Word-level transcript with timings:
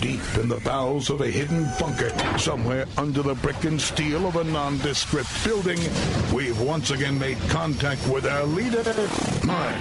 deep 0.00 0.20
in 0.36 0.48
the 0.48 0.60
bowels 0.60 1.10
of 1.10 1.20
a 1.20 1.26
hidden 1.26 1.68
bunker, 1.78 2.10
somewhere 2.38 2.86
under 2.96 3.22
the 3.22 3.34
brick 3.36 3.62
and 3.64 3.80
steel 3.80 4.26
of 4.26 4.36
a 4.36 4.44
nondescript 4.44 5.28
building, 5.44 5.78
we've 6.32 6.60
once 6.60 6.90
again 6.90 7.18
made 7.18 7.38
contact 7.48 8.06
with 8.08 8.26
our 8.26 8.44
leader, 8.44 8.82
Mark 9.44 9.76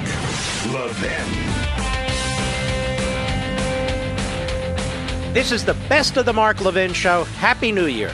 Levin. 0.74 1.28
This 5.34 5.52
is 5.52 5.66
the 5.66 5.76
best 5.88 6.18
of 6.18 6.26
the 6.26 6.34
Mark 6.34 6.62
Levin 6.62 6.94
Show. 6.94 7.26
Happy 7.26 7.72
New 7.72 7.86
Year. 7.86 8.12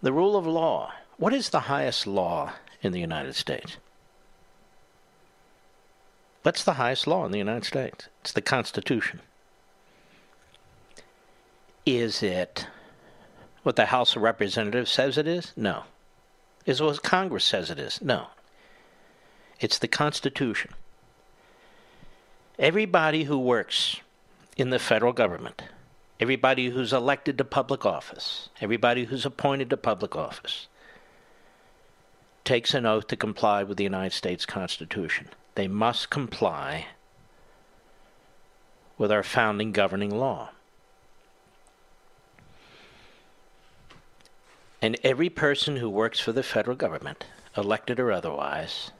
The 0.00 0.12
rule 0.12 0.36
of 0.36 0.46
law. 0.46 0.92
What 1.16 1.34
is 1.34 1.48
the 1.48 1.60
highest 1.60 2.06
law 2.06 2.52
in 2.82 2.92
the 2.92 3.00
United 3.00 3.34
States? 3.34 3.76
What's 6.42 6.62
the 6.62 6.74
highest 6.74 7.08
law 7.08 7.26
in 7.26 7.32
the 7.32 7.38
United 7.38 7.64
States? 7.64 8.08
It's 8.20 8.32
the 8.32 8.40
Constitution. 8.40 9.20
Is 11.84 12.22
it 12.22 12.68
what 13.64 13.74
the 13.74 13.86
House 13.86 14.14
of 14.14 14.22
Representatives 14.22 14.92
says 14.92 15.18
it 15.18 15.26
is? 15.26 15.52
No. 15.56 15.82
Is 16.64 16.80
what 16.80 17.02
Congress 17.02 17.44
says 17.44 17.70
it 17.70 17.80
is? 17.80 18.00
No. 18.00 18.28
It's 19.58 19.78
the 19.78 19.88
Constitution. 19.88 20.72
Everybody 22.58 23.24
who 23.24 23.38
works 23.38 24.00
in 24.56 24.70
the 24.70 24.78
federal 24.78 25.12
government, 25.12 25.62
everybody 26.20 26.70
who's 26.70 26.92
elected 26.92 27.38
to 27.38 27.44
public 27.44 27.84
office, 27.86 28.48
everybody 28.60 29.04
who's 29.04 29.26
appointed 29.26 29.70
to 29.70 29.76
public 29.76 30.14
office, 30.16 30.68
takes 32.44 32.74
an 32.74 32.86
oath 32.86 33.06
to 33.08 33.16
comply 33.16 33.62
with 33.62 33.76
the 33.76 33.84
United 33.84 34.14
States 34.14 34.46
Constitution. 34.46 35.28
They 35.54 35.68
must 35.68 36.10
comply 36.10 36.86
with 38.98 39.10
our 39.10 39.22
founding 39.22 39.72
governing 39.72 40.16
law. 40.16 40.50
And 44.80 44.98
every 45.02 45.28
person 45.28 45.76
who 45.76 45.90
works 45.90 46.20
for 46.20 46.32
the 46.32 46.42
federal 46.42 46.76
government, 46.76 47.24
elected 47.56 47.98
or 47.98 48.12
otherwise, 48.12 48.92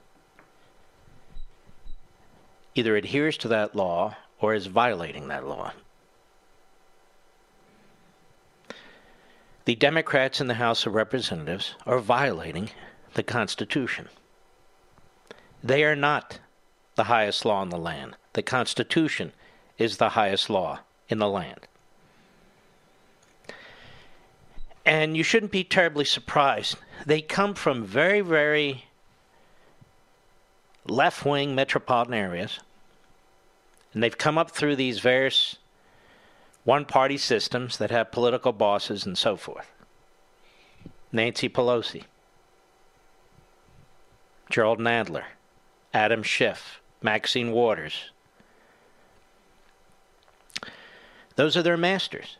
either 2.77 2.95
adheres 2.95 3.37
to 3.37 3.47
that 3.47 3.75
law 3.75 4.15
or 4.39 4.53
is 4.53 4.67
violating 4.67 5.27
that 5.27 5.47
law. 5.47 5.71
The 9.65 9.75
Democrats 9.75 10.39
in 10.39 10.47
the 10.47 10.53
House 10.53 10.85
of 10.85 10.93
Representatives 10.95 11.75
are 11.85 11.99
violating 11.99 12.69
the 13.15 13.23
Constitution. 13.23 14.07
They 15.63 15.83
are 15.83 15.95
not 15.95 16.39
the 16.95 17.05
highest 17.05 17.43
law 17.43 17.61
in 17.63 17.69
the 17.69 17.77
land. 17.77 18.15
The 18.33 18.43
Constitution 18.43 19.33
is 19.77 19.97
the 19.97 20.09
highest 20.09 20.49
law 20.49 20.79
in 21.09 21.19
the 21.19 21.27
land. 21.27 21.67
And 24.85 25.17
you 25.17 25.23
shouldn't 25.23 25.51
be 25.51 25.65
terribly 25.65 26.05
surprised. 26.05 26.77
They 27.05 27.21
come 27.21 27.53
from 27.53 27.83
very, 27.83 28.21
very 28.21 28.85
left 30.85 31.25
wing 31.25 31.53
metropolitan 31.55 32.13
areas. 32.13 32.59
And 33.97 34.03
they've 34.03 34.15
come 34.15 34.37
up 34.37 34.51
through 34.51 34.75
these 34.75 34.99
various 34.99 35.55
one 36.65 36.85
party 36.85 37.17
systems 37.17 37.79
that 37.79 37.89
have 37.89 38.11
political 38.11 38.53
bosses 38.53 39.07
and 39.07 39.17
so 39.17 39.35
forth. 39.35 39.71
Nancy 41.11 41.49
Pelosi, 41.49 42.03
Jerrold 44.51 44.77
Nadler, 44.77 45.23
Adam 45.95 46.21
Schiff, 46.21 46.79
Maxine 47.01 47.51
Waters. 47.51 48.11
Those 51.35 51.57
are 51.57 51.63
their 51.63 51.75
masters 51.75 52.37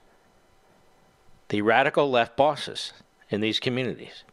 the 1.50 1.64
radical 1.64 2.12
left 2.12 2.38
bosses 2.38 2.94
in 3.32 3.42
these 3.42 3.60
communities. 3.60 4.24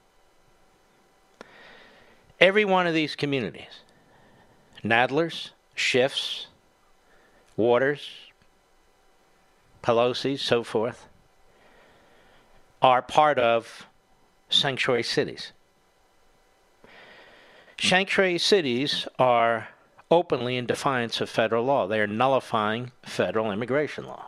Every 2.39 2.67
one 2.67 2.87
of 2.87 2.93
these 2.93 3.17
communities, 3.17 3.81
Nadlers, 4.85 5.53
Schiffs, 5.75 6.49
Waters, 7.57 8.09
Pelosi, 9.83 10.39
so 10.39 10.63
forth, 10.65 11.09
are 12.83 13.03
part 13.03 13.39
of 13.39 13.87
sanctuary 14.49 15.03
cities. 15.03 15.53
Sanctuary 17.81 18.39
cities 18.39 19.07
are 19.19 19.69
openly 20.11 20.57
in 20.57 20.67
defiance 20.67 21.21
of 21.21 21.29
federal 21.29 21.65
law. 21.65 21.87
They 21.87 22.01
are 22.01 22.07
nullifying 22.07 22.93
federal 23.03 23.51
immigration 23.51 24.05
law. 24.07 24.27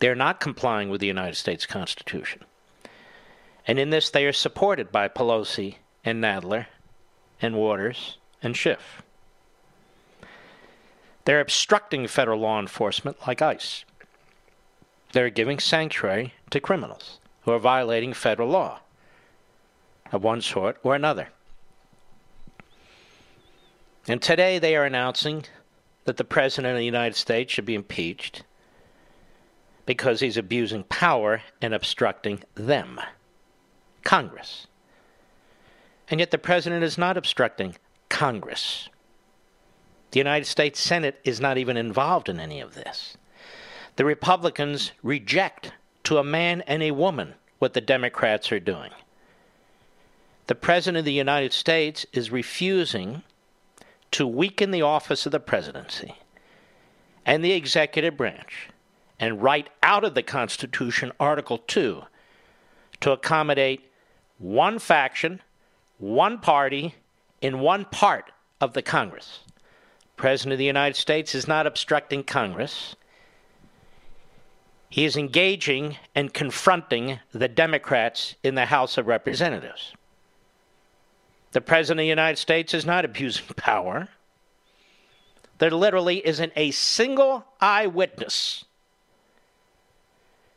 They're 0.00 0.14
not 0.14 0.40
complying 0.40 0.90
with 0.90 1.00
the 1.00 1.06
United 1.06 1.34
States 1.34 1.66
Constitution. 1.66 2.42
And 3.66 3.78
in 3.78 3.90
this, 3.90 4.10
they 4.10 4.24
are 4.26 4.32
supported 4.32 4.90
by 4.90 5.08
Pelosi 5.08 5.76
and 6.04 6.22
Nadler 6.22 6.66
and 7.42 7.56
Waters 7.56 8.16
and 8.42 8.56
Schiff. 8.56 9.02
They're 11.28 11.40
obstructing 11.40 12.06
federal 12.06 12.40
law 12.40 12.58
enforcement 12.58 13.18
like 13.26 13.42
ICE. 13.42 13.84
They're 15.12 15.28
giving 15.28 15.58
sanctuary 15.58 16.32
to 16.48 16.58
criminals 16.58 17.20
who 17.42 17.52
are 17.52 17.58
violating 17.58 18.14
federal 18.14 18.48
law 18.48 18.80
of 20.10 20.24
one 20.24 20.40
sort 20.40 20.78
or 20.82 20.94
another. 20.94 21.28
And 24.06 24.22
today 24.22 24.58
they 24.58 24.74
are 24.74 24.86
announcing 24.86 25.44
that 26.06 26.16
the 26.16 26.24
President 26.24 26.72
of 26.72 26.78
the 26.78 26.84
United 26.86 27.14
States 27.14 27.52
should 27.52 27.66
be 27.66 27.74
impeached 27.74 28.44
because 29.84 30.20
he's 30.20 30.38
abusing 30.38 30.84
power 30.84 31.42
and 31.60 31.74
obstructing 31.74 32.42
them, 32.54 32.98
Congress. 34.02 34.66
And 36.08 36.20
yet 36.20 36.30
the 36.30 36.38
president 36.38 36.84
is 36.84 36.96
not 36.96 37.18
obstructing 37.18 37.76
Congress. 38.08 38.88
The 40.10 40.20
United 40.20 40.46
States 40.46 40.80
Senate 40.80 41.20
is 41.24 41.40
not 41.40 41.58
even 41.58 41.76
involved 41.76 42.28
in 42.28 42.40
any 42.40 42.60
of 42.60 42.74
this. 42.74 43.16
The 43.96 44.04
Republicans 44.04 44.92
reject 45.02 45.72
to 46.04 46.18
a 46.18 46.24
man 46.24 46.62
and 46.62 46.82
a 46.82 46.92
woman 46.92 47.34
what 47.58 47.74
the 47.74 47.80
Democrats 47.80 48.50
are 48.52 48.60
doing. 48.60 48.92
The 50.46 50.54
President 50.54 51.00
of 51.00 51.04
the 51.04 51.12
United 51.12 51.52
States 51.52 52.06
is 52.12 52.30
refusing 52.30 53.22
to 54.12 54.26
weaken 54.26 54.70
the 54.70 54.82
office 54.82 55.26
of 55.26 55.32
the 55.32 55.40
presidency 55.40 56.14
and 57.26 57.44
the 57.44 57.52
executive 57.52 58.16
branch 58.16 58.70
and 59.20 59.42
write 59.42 59.68
out 59.82 60.04
of 60.04 60.14
the 60.14 60.22
Constitution 60.22 61.12
Article 61.20 61.58
2 61.58 62.02
to 63.00 63.10
accommodate 63.10 63.90
one 64.38 64.78
faction, 64.78 65.42
one 65.98 66.38
party, 66.38 66.94
in 67.40 67.60
one 67.60 67.84
part 67.84 68.32
of 68.60 68.72
the 68.72 68.82
Congress. 68.82 69.40
President 70.18 70.52
of 70.52 70.58
the 70.58 70.64
United 70.64 70.96
States 70.96 71.34
is 71.34 71.48
not 71.48 71.66
obstructing 71.66 72.24
Congress. 72.24 72.96
He 74.90 75.04
is 75.04 75.16
engaging 75.16 75.96
and 76.14 76.34
confronting 76.34 77.20
the 77.32 77.48
Democrats 77.48 78.34
in 78.42 78.56
the 78.56 78.66
House 78.66 78.98
of 78.98 79.06
Representatives. 79.06 79.94
The 81.52 81.60
President 81.60 82.00
of 82.00 82.02
the 82.02 82.08
United 82.08 82.36
States 82.36 82.74
is 82.74 82.84
not 82.84 83.04
abusing 83.04 83.46
power. 83.56 84.08
There 85.58 85.70
literally 85.70 86.26
isn't 86.26 86.52
a 86.56 86.72
single 86.72 87.44
eyewitness 87.60 88.64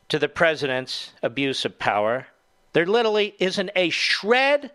to 0.10 0.20
the 0.20 0.30
president's 0.30 1.14
abuse 1.24 1.66
of 1.66 1.80
power. 1.80 2.28
There 2.74 2.86
literally 2.86 3.36
isn't 3.40 3.72
a 3.76 3.90
shred 3.90 4.72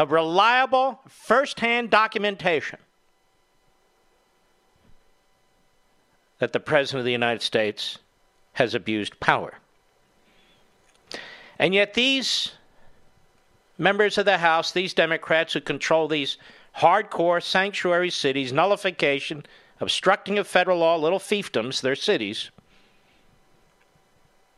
of 0.00 0.12
reliable 0.12 0.98
firsthand 1.06 1.90
documentation 1.90 2.78
that 6.38 6.54
the 6.54 6.58
President 6.58 7.00
of 7.00 7.04
the 7.04 7.12
United 7.12 7.42
States 7.42 7.98
has 8.54 8.74
abused 8.74 9.20
power. 9.20 9.58
And 11.58 11.74
yet, 11.74 11.92
these 11.92 12.52
members 13.76 14.16
of 14.16 14.24
the 14.24 14.38
House, 14.38 14.72
these 14.72 14.94
Democrats 14.94 15.52
who 15.52 15.60
control 15.60 16.08
these 16.08 16.38
hardcore 16.78 17.42
sanctuary 17.42 18.08
cities, 18.08 18.54
nullification, 18.54 19.44
obstructing 19.80 20.38
of 20.38 20.46
federal 20.46 20.78
law, 20.78 20.96
little 20.96 21.18
fiefdoms, 21.18 21.82
their 21.82 21.94
cities, 21.94 22.50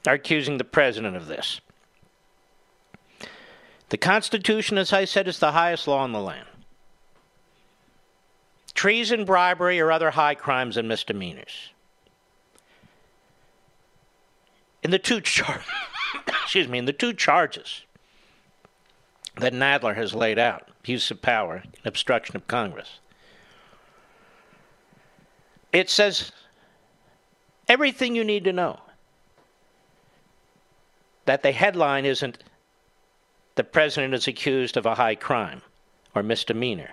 are 0.07 0.15
accusing 0.15 0.59
the 0.59 0.63
president 0.63 1.17
of 1.17 1.27
this. 1.27 1.61
The 3.93 3.99
Constitution, 3.99 4.79
as 4.79 4.91
I 4.91 5.05
said, 5.05 5.29
is 5.29 5.39
the 5.39 5.53
highest 5.53 5.87
law 5.87 6.03
in 6.07 6.13
the 6.13 6.19
land. 6.19 6.49
Treason, 8.73 9.27
bribery, 9.27 9.79
or 9.81 9.93
other 9.93 10.13
high 10.13 10.35
crimes 10.35 10.79
and 10.79 10.89
misdemeanors. 10.89 11.73
In 14.83 14.93
the 14.93 14.99
two 14.99 15.21
char- 15.21 15.63
excuse 16.27 16.69
me, 16.69 16.79
in 16.79 16.87
the 16.87 16.95
two 16.95 17.13
charges 17.13 17.83
that 19.37 19.53
Nadler 19.53 19.95
has 19.95 20.15
laid 20.15 20.39
out, 20.39 20.71
abuse 20.81 21.11
of 21.11 21.21
power 21.21 21.57
and 21.57 21.77
obstruction 21.85 22.35
of 22.35 22.47
Congress, 22.47 22.99
it 25.71 25.91
says 25.91 26.33
everything 27.69 28.17
you 28.17 28.25
need 28.25 28.45
to 28.45 28.55
know. 28.55 28.81
That 31.27 31.43
the 31.43 31.53
headline 31.53 32.07
isn't 32.07 32.43
the 33.55 33.65
president 33.65 34.15
is 34.15 34.29
accused 34.29 34.77
of 34.77 34.87
a 34.87 34.95
high 34.95 35.15
crime 35.15 35.63
or 36.15 36.23
misdemeanor. 36.23 36.91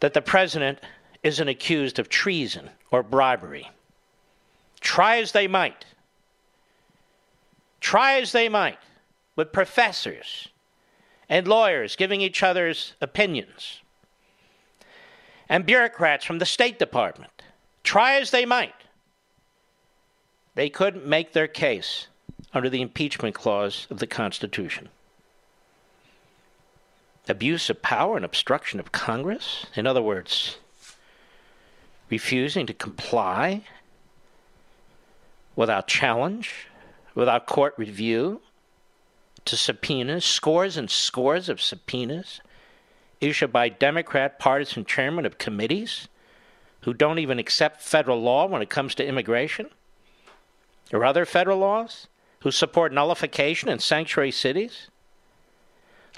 That 0.00 0.14
the 0.14 0.22
president 0.22 0.78
isn't 1.22 1.48
accused 1.48 1.98
of 1.98 2.08
treason 2.08 2.70
or 2.90 3.02
bribery. 3.02 3.70
Try 4.80 5.18
as 5.18 5.32
they 5.32 5.46
might. 5.46 5.84
Try 7.80 8.20
as 8.20 8.32
they 8.32 8.48
might 8.48 8.78
with 9.36 9.52
professors 9.52 10.48
and 11.28 11.46
lawyers 11.46 11.96
giving 11.96 12.20
each 12.20 12.42
other's 12.42 12.94
opinions 13.00 13.80
and 15.48 15.66
bureaucrats 15.66 16.24
from 16.24 16.38
the 16.38 16.46
State 16.46 16.78
Department. 16.78 17.42
Try 17.84 18.14
as 18.14 18.30
they 18.30 18.46
might. 18.46 18.74
They 20.54 20.68
couldn't 20.68 21.06
make 21.06 21.32
their 21.32 21.48
case 21.48 22.08
under 22.54 22.68
the 22.68 22.82
impeachment 22.82 23.34
clause 23.34 23.86
of 23.90 23.98
the 23.98 24.06
Constitution. 24.06 24.88
Abuse 27.28 27.70
of 27.70 27.82
power 27.82 28.16
and 28.16 28.24
obstruction 28.24 28.80
of 28.80 28.92
Congress? 28.92 29.66
In 29.76 29.86
other 29.86 30.02
words, 30.02 30.58
refusing 32.10 32.66
to 32.66 32.74
comply 32.74 33.64
without 35.54 35.86
challenge, 35.86 36.66
without 37.14 37.46
court 37.46 37.74
review, 37.76 38.40
to 39.44 39.56
subpoenas, 39.56 40.24
scores 40.24 40.76
and 40.76 40.90
scores 40.90 41.48
of 41.48 41.60
subpoenas 41.60 42.40
issued 43.20 43.52
by 43.52 43.68
Democrat 43.68 44.38
partisan 44.38 44.84
chairmen 44.84 45.24
of 45.24 45.38
committees 45.38 46.08
who 46.82 46.92
don't 46.92 47.18
even 47.18 47.38
accept 47.38 47.80
federal 47.80 48.20
law 48.20 48.46
when 48.46 48.62
it 48.62 48.70
comes 48.70 48.94
to 48.94 49.06
immigration 49.06 49.70
or 50.92 51.04
other 51.04 51.24
federal 51.24 51.58
laws 51.58 52.08
who 52.42 52.50
support 52.50 52.92
nullification 52.92 53.68
in 53.68 53.78
sanctuary 53.78 54.32
cities, 54.32 54.88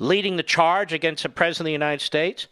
leading 0.01 0.37
the 0.37 0.43
charge 0.43 0.93
against 0.93 1.23
the 1.23 1.29
President 1.29 1.63
of 1.63 1.67
the 1.67 1.73
United 1.73 2.05
States, 2.05 2.47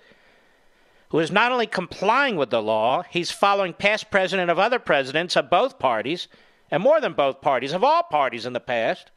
who 1.08 1.18
is 1.18 1.30
not 1.30 1.52
only 1.52 1.66
complying 1.66 2.36
with 2.36 2.50
the 2.50 2.62
law, 2.62 3.02
he's 3.10 3.30
following 3.30 3.72
past 3.72 4.10
president 4.10 4.50
of 4.50 4.58
other 4.58 4.78
presidents 4.78 5.36
of 5.36 5.50
both 5.50 5.78
parties, 5.78 6.28
and 6.70 6.82
more 6.82 7.00
than 7.00 7.12
both 7.12 7.40
parties, 7.40 7.72
of 7.72 7.82
all 7.82 8.02
parties 8.02 8.46
in 8.46 8.52
the 8.52 8.60
past, 8.60 9.10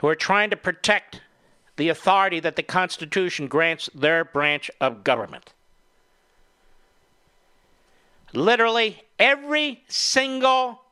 who 0.00 0.08
are 0.08 0.14
trying 0.14 0.50
to 0.50 0.56
protect 0.56 1.20
the 1.76 1.88
authority 1.88 2.40
that 2.40 2.56
the 2.56 2.62
Constitution 2.62 3.48
grants 3.48 3.88
their 3.94 4.24
branch 4.24 4.70
of 4.80 5.04
government. 5.04 5.52
Literally 8.32 9.02
every 9.18 9.82
single 9.88 10.83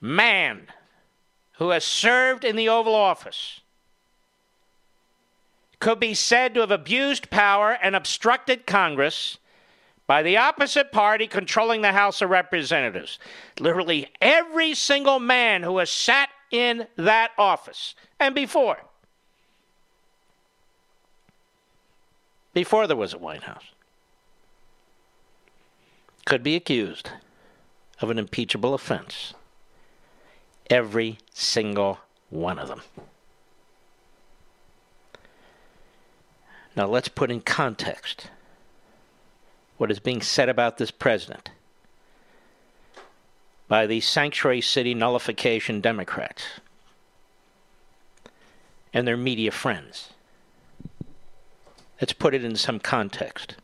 man 0.00 0.68
who 1.54 1.70
has 1.70 1.84
served 1.84 2.44
in 2.44 2.56
the 2.56 2.68
Oval 2.68 2.94
Office 2.94 3.60
could 5.78 6.00
be 6.00 6.14
said 6.14 6.54
to 6.54 6.60
have 6.60 6.70
abused 6.70 7.30
power 7.30 7.72
and 7.82 7.94
obstructed 7.94 8.66
Congress 8.66 9.38
by 10.06 10.22
the 10.22 10.36
opposite 10.36 10.92
party 10.92 11.26
controlling 11.26 11.82
the 11.82 11.92
House 11.92 12.22
of 12.22 12.30
Representatives. 12.30 13.18
Literally 13.58 14.08
every 14.20 14.74
single 14.74 15.18
man 15.18 15.62
who 15.62 15.78
has 15.78 15.90
sat 15.90 16.28
in 16.50 16.86
that 16.96 17.32
office 17.36 17.94
and 18.20 18.34
before. 18.34 18.78
Before 22.54 22.86
there 22.86 22.96
was 22.96 23.12
a 23.12 23.18
White 23.18 23.42
House. 23.42 23.64
Could 26.24 26.42
be 26.42 26.56
accused 26.56 27.10
of 28.00 28.10
an 28.10 28.18
impeachable 28.18 28.74
offense. 28.74 29.34
Every 30.68 31.18
single 31.32 31.98
one 32.30 32.58
of 32.58 32.68
them. 32.68 32.82
Now 36.76 36.86
let's 36.86 37.08
put 37.08 37.30
in 37.30 37.40
context 37.40 38.30
what 39.78 39.90
is 39.90 39.98
being 39.98 40.22
said 40.22 40.48
about 40.48 40.78
this 40.78 40.90
president 40.90 41.50
by 43.68 43.86
the 43.86 44.00
sanctuary 44.00 44.60
city 44.60 44.94
nullification 44.94 45.80
Democrats 45.80 46.44
and 48.92 49.06
their 49.06 49.16
media 49.16 49.50
friends. 49.50 50.10
Let's 52.00 52.12
put 52.12 52.34
it 52.34 52.44
in 52.44 52.56
some 52.56 52.78
context. 52.78 53.56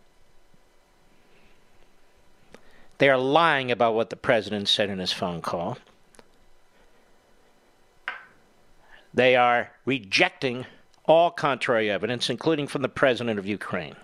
They 2.99 3.09
are 3.09 3.19
lying 3.19 3.71
about 3.71 3.95
what 3.95 4.11
the 4.11 4.17
president 4.17 4.69
said 4.69 4.89
in 4.89 4.99
his 4.99 5.13
phone 5.13 5.43
call. 5.43 5.79
They 9.15 9.37
are 9.37 9.71
rejecting 9.85 10.67
all 11.05 11.31
contrary 11.31 11.91
evidence, 11.91 12.31
including 12.31 12.67
from 12.67 12.83
the 12.83 12.89
president 12.89 13.39
of 13.39 13.47
Ukraine. 13.47 13.97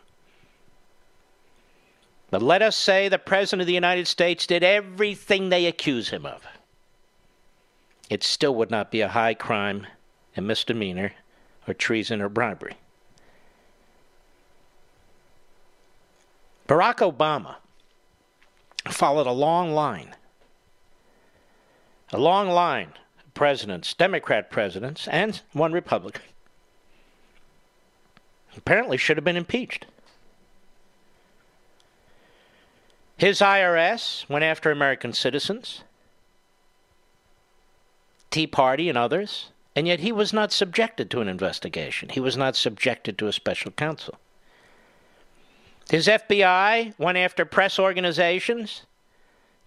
But 2.31 2.43
let 2.43 2.61
us 2.61 2.77
say 2.77 3.09
the 3.09 3.19
President 3.19 3.63
of 3.63 3.67
the 3.67 3.73
United 3.73 4.07
States 4.07 4.47
did 4.47 4.63
everything 4.63 5.49
they 5.49 5.67
accuse 5.67 6.11
him 6.11 6.27
of. 6.27 6.47
It 8.11 8.23
still 8.23 8.55
would 8.57 8.71
not 8.71 8.91
be 8.91 9.01
a 9.01 9.09
high 9.09 9.35
crime, 9.35 9.87
a 10.37 10.43
misdemeanor, 10.43 11.13
or 11.67 11.75
treason 11.75 12.21
or 12.21 12.29
bribery. 12.29 12.77
Barack 16.67 16.97
Obama 16.97 17.57
followed 18.89 19.27
a 19.27 19.33
long 19.33 19.73
line, 19.73 20.15
a 22.13 22.19
long 22.19 22.49
line 22.51 22.93
presidents, 23.39 23.95
Democrat 23.95 24.51
presidents, 24.51 25.07
and 25.07 25.43
one 25.53 25.73
Republican. 25.73 26.23
Apparently, 28.57 28.97
should 28.97 29.17
have 29.17 29.23
been 29.23 29.37
impeached. 29.37 29.87
His 33.17 33.39
IRS 33.39 34.29
went 34.29 34.43
after 34.43 34.73
American 34.73 35.13
citizens, 35.13 35.85
Tea 38.33 38.49
Party, 38.49 38.89
and 38.89 38.99
others, 38.99 39.51
and 39.77 39.87
yet 39.87 40.01
he 40.01 40.11
was 40.11 40.33
not 40.33 40.51
subjected 40.51 41.09
to 41.13 41.21
an 41.21 41.29
investigation. 41.29 42.09
He 42.09 42.19
was 42.19 42.37
not 42.37 42.57
subjected 42.57 43.17
to 43.19 43.29
a 43.29 43.33
special 43.33 43.71
counsel. 43.71 44.19
His 45.89 46.09
FBI 46.09 46.99
went 46.99 47.19
after 47.19 47.45
press 47.45 47.79
organizations, 47.79 48.83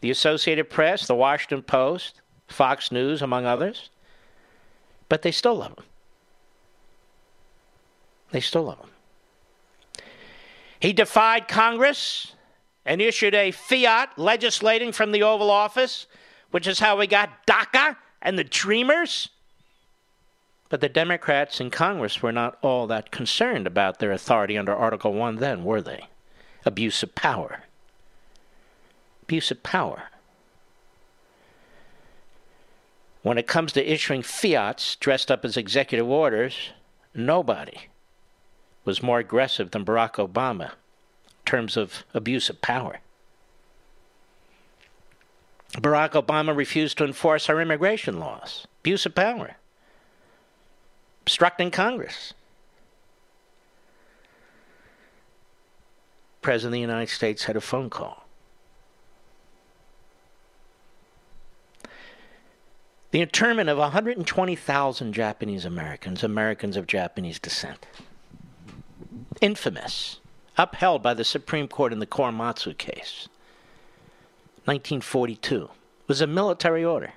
the 0.01 0.12
Associated 0.12 0.70
Press, 0.70 1.08
the 1.08 1.16
Washington 1.16 1.62
Post, 1.62 2.20
Fox 2.51 2.91
News, 2.91 3.22
among 3.22 3.46
others, 3.46 3.89
but 5.10 5.22
they 5.22 5.31
still 5.31 5.55
love 5.55 5.72
him. 5.72 5.86
They 8.31 8.39
still 8.39 8.63
love 8.63 8.79
him. 8.79 8.89
He 10.79 10.93
defied 10.93 11.48
Congress 11.48 12.34
and 12.86 13.01
issued 13.01 13.36
a 13.36 13.51
fiat 13.51 14.17
legislating 14.17 14.91
from 14.91 15.12
the 15.12 15.24
Oval 15.24 15.51
Office, 15.51 16.08
which 16.50 16.65
is 16.65 16.79
how 16.79 16.98
we 16.98 17.08
got 17.08 17.46
DACA 17.46 17.98
and 18.22 18.38
the 18.38 18.43
Dreamers. 18.43 19.29
But 20.70 20.81
the 20.81 20.89
Democrats 20.89 21.60
in 21.60 21.70
Congress 21.70 22.24
were 22.24 22.31
not 22.31 22.58
all 22.62 22.88
that 22.88 23.12
concerned 23.12 23.67
about 23.67 24.00
their 24.00 24.12
authority 24.12 24.58
under 24.58 24.74
Article 24.74 25.13
1 25.13 25.36
then, 25.36 25.63
were 25.63 25.81
they? 25.81 26.08
Abuse 26.65 27.03
of 27.03 27.13
power. 27.13 27.63
Abuse 29.24 29.51
of 29.51 29.62
power. 29.63 30.03
When 33.24 33.38
it 33.38 33.48
comes 33.48 33.72
to 33.74 33.92
issuing 33.92 34.24
fiats 34.24 34.96
dressed 34.96 35.30
up 35.30 35.46
as 35.46 35.58
executive 35.58 36.08
orders 36.08 36.72
nobody 37.13 37.78
was 38.84 39.04
more 39.04 39.20
aggressive 39.20 39.72
than 39.72 39.86
Barack 39.86 40.13
Obama 40.13 40.72
in 40.72 41.46
terms 41.46 41.78
of 41.78 42.04
abuse 42.13 42.50
of 42.50 42.62
power. 42.62 43.00
Barack 45.74 46.12
Obama 46.12 46.56
refused 46.56 46.98
to 46.98 47.06
enforce 47.06 47.50
our 47.50 47.62
immigration 47.62 48.20
laws, 48.20 48.68
abuse 48.82 49.06
of 49.06 49.16
power, 49.16 49.56
obstructing 51.22 51.72
Congress. 51.72 52.34
President 56.42 56.70
of 56.70 56.74
the 56.74 56.80
United 56.80 57.10
States 57.10 57.44
had 57.44 57.56
a 57.56 57.62
phone 57.62 57.90
call. 57.90 58.21
The 63.12 63.22
internment 63.22 63.70
of 63.70 63.77
120,000 63.77 65.13
Japanese 65.13 65.65
Americans, 65.65 66.24
Americans 66.24 66.75
of 66.77 66.88
Japanese 66.88 67.38
descent. 67.39 67.86
Infamous. 69.41 70.22
Upheld 70.58 71.03
by 71.03 71.13
the 71.13 71.25
Supreme 71.25 71.68
Court 71.68 71.94
in 71.94 72.00
the 72.00 72.08
Korematsu 72.08 72.77
case. 72.77 73.27
1942. 74.65 75.70
Was 76.08 76.22
a 76.22 76.27
military 76.27 76.86
order. 76.86 77.13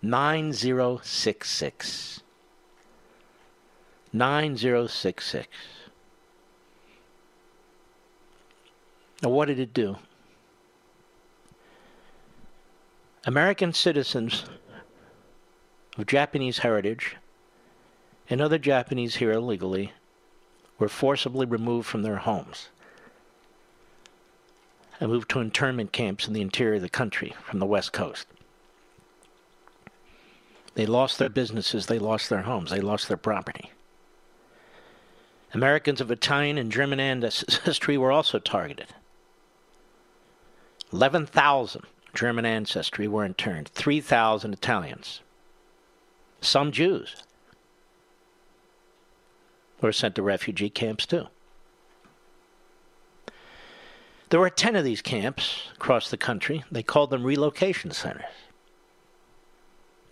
9066. 0.00 2.22
9066. 4.12 5.48
Now, 9.22 9.28
what 9.28 9.46
did 9.46 9.60
it 9.60 9.74
do? 9.74 9.96
American 13.24 13.72
citizens 13.72 14.44
of 15.96 16.06
Japanese 16.06 16.58
heritage 16.58 17.16
and 18.28 18.40
other 18.40 18.58
Japanese 18.58 19.16
here 19.16 19.30
illegally 19.30 19.92
were 20.78 20.88
forcibly 20.88 21.46
removed 21.46 21.86
from 21.86 22.02
their 22.02 22.16
homes 22.16 22.68
and 24.98 25.10
moved 25.10 25.30
to 25.30 25.40
internment 25.40 25.92
camps 25.92 26.26
in 26.26 26.32
the 26.32 26.40
interior 26.40 26.76
of 26.76 26.82
the 26.82 26.88
country 26.88 27.34
from 27.44 27.60
the 27.60 27.66
West 27.66 27.92
Coast. 27.92 28.26
They 30.74 30.86
lost 30.86 31.18
their 31.18 31.28
businesses, 31.28 31.86
they 31.86 31.98
lost 32.00 32.28
their 32.28 32.42
homes, 32.42 32.70
they 32.70 32.80
lost 32.80 33.06
their 33.06 33.16
property. 33.16 33.70
Americans 35.54 36.00
of 36.00 36.10
Italian 36.10 36.58
and 36.58 36.72
German 36.72 36.98
ancestry 36.98 37.96
were 37.96 38.10
also 38.10 38.38
targeted. 38.40 38.88
11,000 40.92 41.82
German 42.14 42.44
ancestry 42.44 43.08
were 43.08 43.24
interned, 43.24 43.68
3,000 43.68 44.52
Italians, 44.52 45.22
some 46.42 46.72
Jews 46.72 47.22
were 49.80 49.92
sent 49.92 50.14
to 50.16 50.22
refugee 50.22 50.70
camps 50.70 51.06
too. 51.06 51.28
There 54.28 54.40
were 54.40 54.50
10 54.50 54.76
of 54.76 54.84
these 54.84 55.02
camps 55.02 55.68
across 55.74 56.10
the 56.10 56.16
country. 56.16 56.64
They 56.70 56.82
called 56.82 57.10
them 57.10 57.22
relocation 57.22 57.90
centers. 57.90 58.24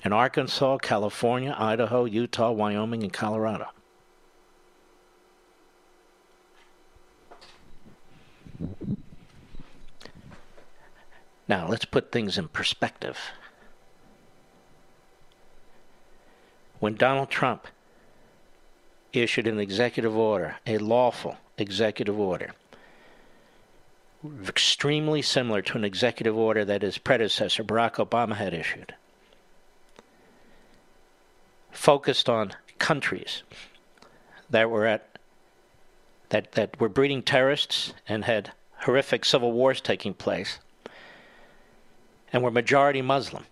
In 0.04 0.12
Arkansas, 0.12 0.78
California, 0.78 1.54
Idaho, 1.58 2.04
Utah, 2.04 2.50
Wyoming, 2.50 3.02
and 3.02 3.12
Colorado. 3.12 3.68
Now, 11.50 11.66
let's 11.66 11.84
put 11.84 12.12
things 12.12 12.38
in 12.38 12.46
perspective. 12.46 13.18
When 16.78 16.94
Donald 16.94 17.28
Trump 17.28 17.66
issued 19.12 19.48
an 19.48 19.58
executive 19.58 20.16
order, 20.16 20.58
a 20.64 20.78
lawful 20.78 21.38
executive 21.58 22.20
order, 22.20 22.52
extremely 24.46 25.22
similar 25.22 25.60
to 25.62 25.76
an 25.76 25.84
executive 25.84 26.38
order 26.38 26.64
that 26.64 26.82
his 26.82 26.98
predecessor, 26.98 27.64
Barack 27.64 27.94
Obama, 27.94 28.36
had 28.36 28.54
issued, 28.54 28.94
focused 31.72 32.28
on 32.28 32.52
countries 32.78 33.42
that 34.48 34.70
were 34.70 34.86
at 34.86 35.18
that, 36.28 36.52
that 36.52 36.78
were 36.78 36.88
breeding 36.88 37.24
terrorists 37.24 37.92
and 38.06 38.24
had 38.24 38.52
horrific 38.84 39.24
civil 39.24 39.50
wars 39.50 39.80
taking 39.80 40.14
place 40.14 40.60
and 42.32 42.42
were 42.42 42.50
majority 42.50 43.02
Muslim. 43.02 43.44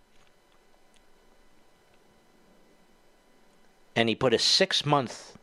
And 3.97 4.09
he 4.09 4.15
put 4.15 4.35
a 4.35 4.39
six 4.39 4.87
month 4.87 5.37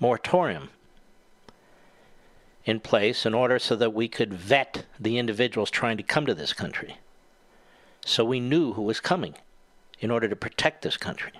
moratorium 0.00 0.70
in 2.64 2.80
place 2.80 3.24
in 3.24 3.32
order 3.32 3.58
so 3.58 3.76
that 3.76 3.94
we 3.94 4.08
could 4.08 4.34
vet 4.34 4.84
the 4.98 5.18
individuals 5.18 5.70
trying 5.70 5.96
to 5.96 6.02
come 6.02 6.26
to 6.26 6.34
this 6.34 6.52
country. 6.52 6.96
So 8.04 8.24
we 8.24 8.40
knew 8.40 8.72
who 8.72 8.82
was 8.82 9.00
coming 9.00 9.36
in 10.00 10.10
order 10.10 10.28
to 10.28 10.36
protect 10.36 10.82
this 10.82 10.96
country. 10.96 11.32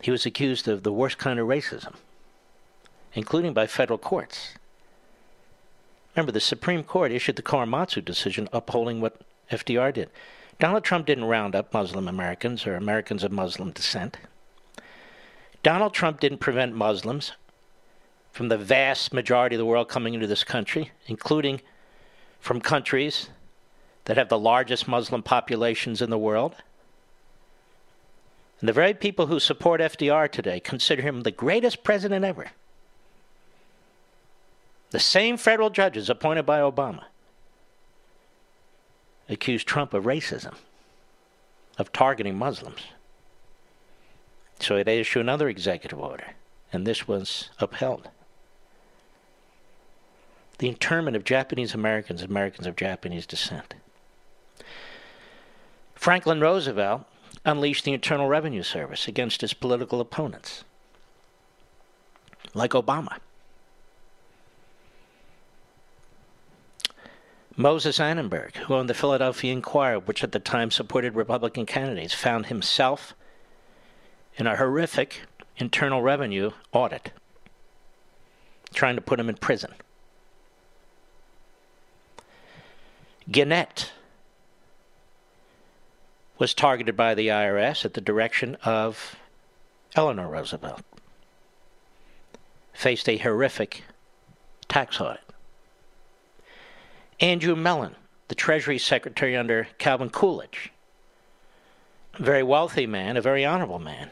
He 0.00 0.10
was 0.10 0.24
accused 0.26 0.66
of 0.68 0.82
the 0.82 0.92
worst 0.92 1.18
kind 1.18 1.38
of 1.38 1.46
racism, 1.46 1.94
including 3.14 3.52
by 3.52 3.66
federal 3.66 3.98
courts. 3.98 4.54
Remember, 6.14 6.32
the 6.32 6.40
Supreme 6.40 6.84
Court 6.84 7.12
issued 7.12 7.36
the 7.36 7.42
Korematsu 7.42 8.04
decision 8.04 8.48
upholding 8.52 9.00
what 9.00 9.20
FDR 9.50 9.92
did. 9.94 10.10
Donald 10.58 10.84
Trump 10.84 11.06
didn't 11.06 11.24
round 11.24 11.56
up 11.56 11.72
Muslim 11.72 12.06
Americans 12.06 12.66
or 12.66 12.76
Americans 12.76 13.24
of 13.24 13.32
Muslim 13.32 13.70
descent. 13.70 14.18
Donald 15.62 15.94
Trump 15.94 16.20
didn't 16.20 16.38
prevent 16.38 16.74
Muslims 16.74 17.32
from 18.32 18.48
the 18.48 18.58
vast 18.58 19.12
majority 19.12 19.56
of 19.56 19.58
the 19.58 19.66
world 19.66 19.88
coming 19.88 20.14
into 20.14 20.26
this 20.26 20.44
country, 20.44 20.90
including 21.06 21.60
from 22.40 22.60
countries 22.60 23.28
that 24.04 24.16
have 24.16 24.28
the 24.28 24.38
largest 24.38 24.88
Muslim 24.88 25.22
populations 25.22 26.02
in 26.02 26.10
the 26.10 26.18
world. 26.18 26.56
And 28.60 28.68
the 28.68 28.72
very 28.72 28.94
people 28.94 29.26
who 29.26 29.40
support 29.40 29.80
FDR 29.80 30.30
today 30.30 30.60
consider 30.60 31.02
him 31.02 31.22
the 31.22 31.30
greatest 31.30 31.84
president 31.84 32.24
ever. 32.24 32.50
The 34.92 35.00
same 35.00 35.38
federal 35.38 35.70
judges 35.70 36.10
appointed 36.10 36.44
by 36.44 36.60
Obama 36.60 37.04
accused 39.26 39.66
Trump 39.66 39.94
of 39.94 40.04
racism, 40.04 40.54
of 41.78 41.92
targeting 41.92 42.36
Muslims. 42.36 42.82
So 44.60 44.82
they 44.82 45.00
issued 45.00 45.20
another 45.20 45.48
executive 45.48 45.98
order, 45.98 46.34
and 46.74 46.86
this 46.86 47.08
was 47.08 47.48
upheld. 47.58 48.10
The 50.58 50.68
internment 50.68 51.16
of 51.16 51.24
Japanese 51.24 51.72
Americans, 51.72 52.20
Americans 52.20 52.66
of 52.66 52.76
Japanese 52.76 53.24
descent. 53.24 53.74
Franklin 55.94 56.40
Roosevelt 56.40 57.04
unleashed 57.46 57.84
the 57.84 57.94
Internal 57.94 58.28
Revenue 58.28 58.62
Service 58.62 59.08
against 59.08 59.40
his 59.40 59.54
political 59.54 60.02
opponents, 60.02 60.64
like 62.52 62.72
Obama. 62.72 63.16
Moses 67.56 68.00
Annenberg, 68.00 68.56
who 68.56 68.74
owned 68.74 68.88
the 68.88 68.94
Philadelphia 68.94 69.52
Inquirer, 69.52 69.98
which 69.98 70.24
at 70.24 70.32
the 70.32 70.38
time 70.38 70.70
supported 70.70 71.14
Republican 71.14 71.66
candidates, 71.66 72.14
found 72.14 72.46
himself 72.46 73.14
in 74.36 74.46
a 74.46 74.56
horrific 74.56 75.22
internal 75.58 76.00
revenue 76.00 76.50
audit, 76.72 77.12
trying 78.72 78.96
to 78.96 79.02
put 79.02 79.20
him 79.20 79.28
in 79.28 79.36
prison. 79.36 79.72
Gannett 83.30 83.92
was 86.38 86.54
targeted 86.54 86.96
by 86.96 87.14
the 87.14 87.28
IRS 87.28 87.84
at 87.84 87.94
the 87.94 88.00
direction 88.00 88.56
of 88.64 89.16
Eleanor 89.94 90.28
Roosevelt, 90.28 90.82
faced 92.72 93.08
a 93.08 93.18
horrific 93.18 93.84
tax 94.68 95.00
audit. 95.00 95.20
Andrew 97.22 97.54
Mellon, 97.54 97.94
the 98.26 98.34
Treasury 98.34 98.78
Secretary 98.78 99.36
under 99.36 99.68
Calvin 99.78 100.10
Coolidge. 100.10 100.72
A 102.14 102.22
very 102.22 102.42
wealthy 102.42 102.84
man, 102.84 103.16
a 103.16 103.22
very 103.22 103.44
honorable 103.44 103.78
man. 103.78 104.10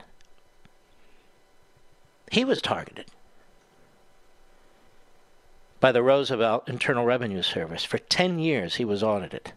He 2.30 2.44
was 2.44 2.62
targeted 2.62 3.06
by 5.80 5.90
the 5.90 6.04
Roosevelt 6.04 6.68
Internal 6.68 7.04
Revenue 7.04 7.42
Service. 7.42 7.84
For 7.84 7.98
10 7.98 8.38
years, 8.38 8.76
he 8.76 8.84
was 8.84 9.02
audited. 9.02 9.52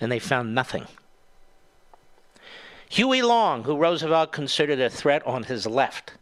And 0.00 0.10
they 0.10 0.18
found 0.18 0.52
nothing. 0.52 0.86
Huey 2.88 3.22
Long, 3.22 3.62
who 3.62 3.76
Roosevelt 3.76 4.32
considered 4.32 4.80
a 4.80 4.90
threat 4.90 5.24
on 5.24 5.44
his 5.44 5.64
left, 5.64 6.14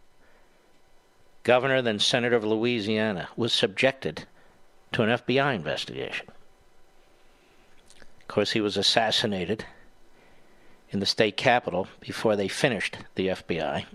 governor, 1.49 1.81
then 1.81 1.99
senator 1.99 2.37
of 2.37 2.45
Louisiana, 2.45 3.31
was 3.35 3.55
subjected 3.55 4.27
to 4.93 5.03
an 5.03 5.09
FBI 5.09 5.55
investigation. 5.55 6.27
Of 8.21 8.29
course, 8.29 8.51
he 8.51 8.61
was 8.61 8.77
assassinated 8.77 9.65
in 10.91 11.01
the 11.01 11.07
state 11.07 11.39
capitol 11.39 11.89
before 12.01 12.37
they 12.37 12.49
finished 12.49 12.99
the 13.15 13.29
FBI. 13.29 13.87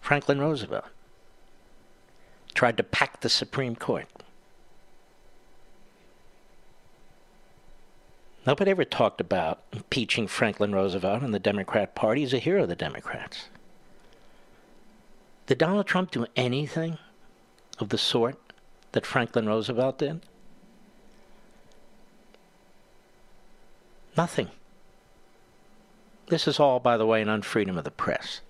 Franklin 0.00 0.40
Roosevelt 0.40 0.86
tried 2.54 2.78
to 2.78 2.82
pack 2.82 3.20
the 3.20 3.28
Supreme 3.28 3.76
Court. 3.76 4.08
Nobody 8.46 8.70
ever 8.70 8.86
talked 8.86 9.20
about 9.20 9.60
impeaching 9.70 10.26
Franklin 10.26 10.74
Roosevelt 10.74 11.22
and 11.22 11.34
the 11.34 11.38
Democrat 11.38 11.94
Party. 11.94 12.22
He's 12.22 12.32
a 12.32 12.38
hero 12.38 12.62
of 12.62 12.70
the 12.70 12.74
Democrats. 12.74 13.50
Did 15.50 15.58
Donald 15.58 15.88
Trump 15.88 16.12
do 16.12 16.26
anything 16.36 16.96
of 17.80 17.88
the 17.88 17.98
sort 17.98 18.38
that 18.92 19.04
Franklin 19.04 19.46
Roosevelt 19.48 19.98
did? 19.98 20.20
Nothing. 24.16 24.50
This 26.28 26.46
is 26.46 26.60
all, 26.60 26.78
by 26.78 26.96
the 26.96 27.04
way, 27.04 27.20
an 27.20 27.26
unfreedom 27.26 27.76
of 27.76 27.82
the 27.82 27.90
press. 27.90 28.42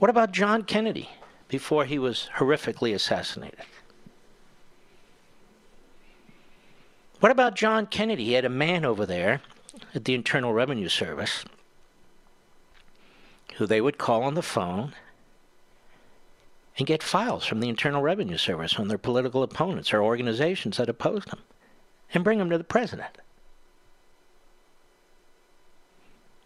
What 0.00 0.10
about 0.10 0.32
John 0.32 0.64
Kennedy 0.64 1.08
before 1.46 1.84
he 1.84 2.00
was 2.00 2.28
horrifically 2.38 2.92
assassinated? 2.92 3.60
What 7.20 7.30
about 7.30 7.54
John 7.54 7.86
Kennedy? 7.86 8.24
He 8.24 8.32
had 8.32 8.44
a 8.44 8.48
man 8.48 8.84
over 8.84 9.06
there 9.06 9.40
at 9.94 10.04
the 10.04 10.14
Internal 10.14 10.52
Revenue 10.52 10.88
Service 10.88 11.44
who 13.58 13.66
they 13.66 13.80
would 13.80 13.98
call 13.98 14.24
on 14.24 14.34
the 14.34 14.42
phone 14.42 14.94
and 16.78 16.86
get 16.86 17.02
files 17.02 17.44
from 17.44 17.60
the 17.60 17.68
Internal 17.68 18.02
Revenue 18.02 18.36
Service 18.36 18.76
on 18.76 18.88
their 18.88 18.98
political 18.98 19.42
opponents 19.42 19.92
or 19.92 20.02
organizations 20.02 20.76
that 20.76 20.88
opposed 20.88 21.30
them 21.30 21.40
and 22.14 22.24
bring 22.24 22.38
them 22.38 22.50
to 22.50 22.58
the 22.58 22.64
president. 22.64 23.18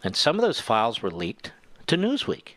And 0.03 0.15
some 0.17 0.37
of 0.37 0.43
those 0.43 0.61
files 0.61 1.01
were 1.01 1.11
leaked 1.11 1.53
to 1.87 1.97
Newsweek, 1.97 2.57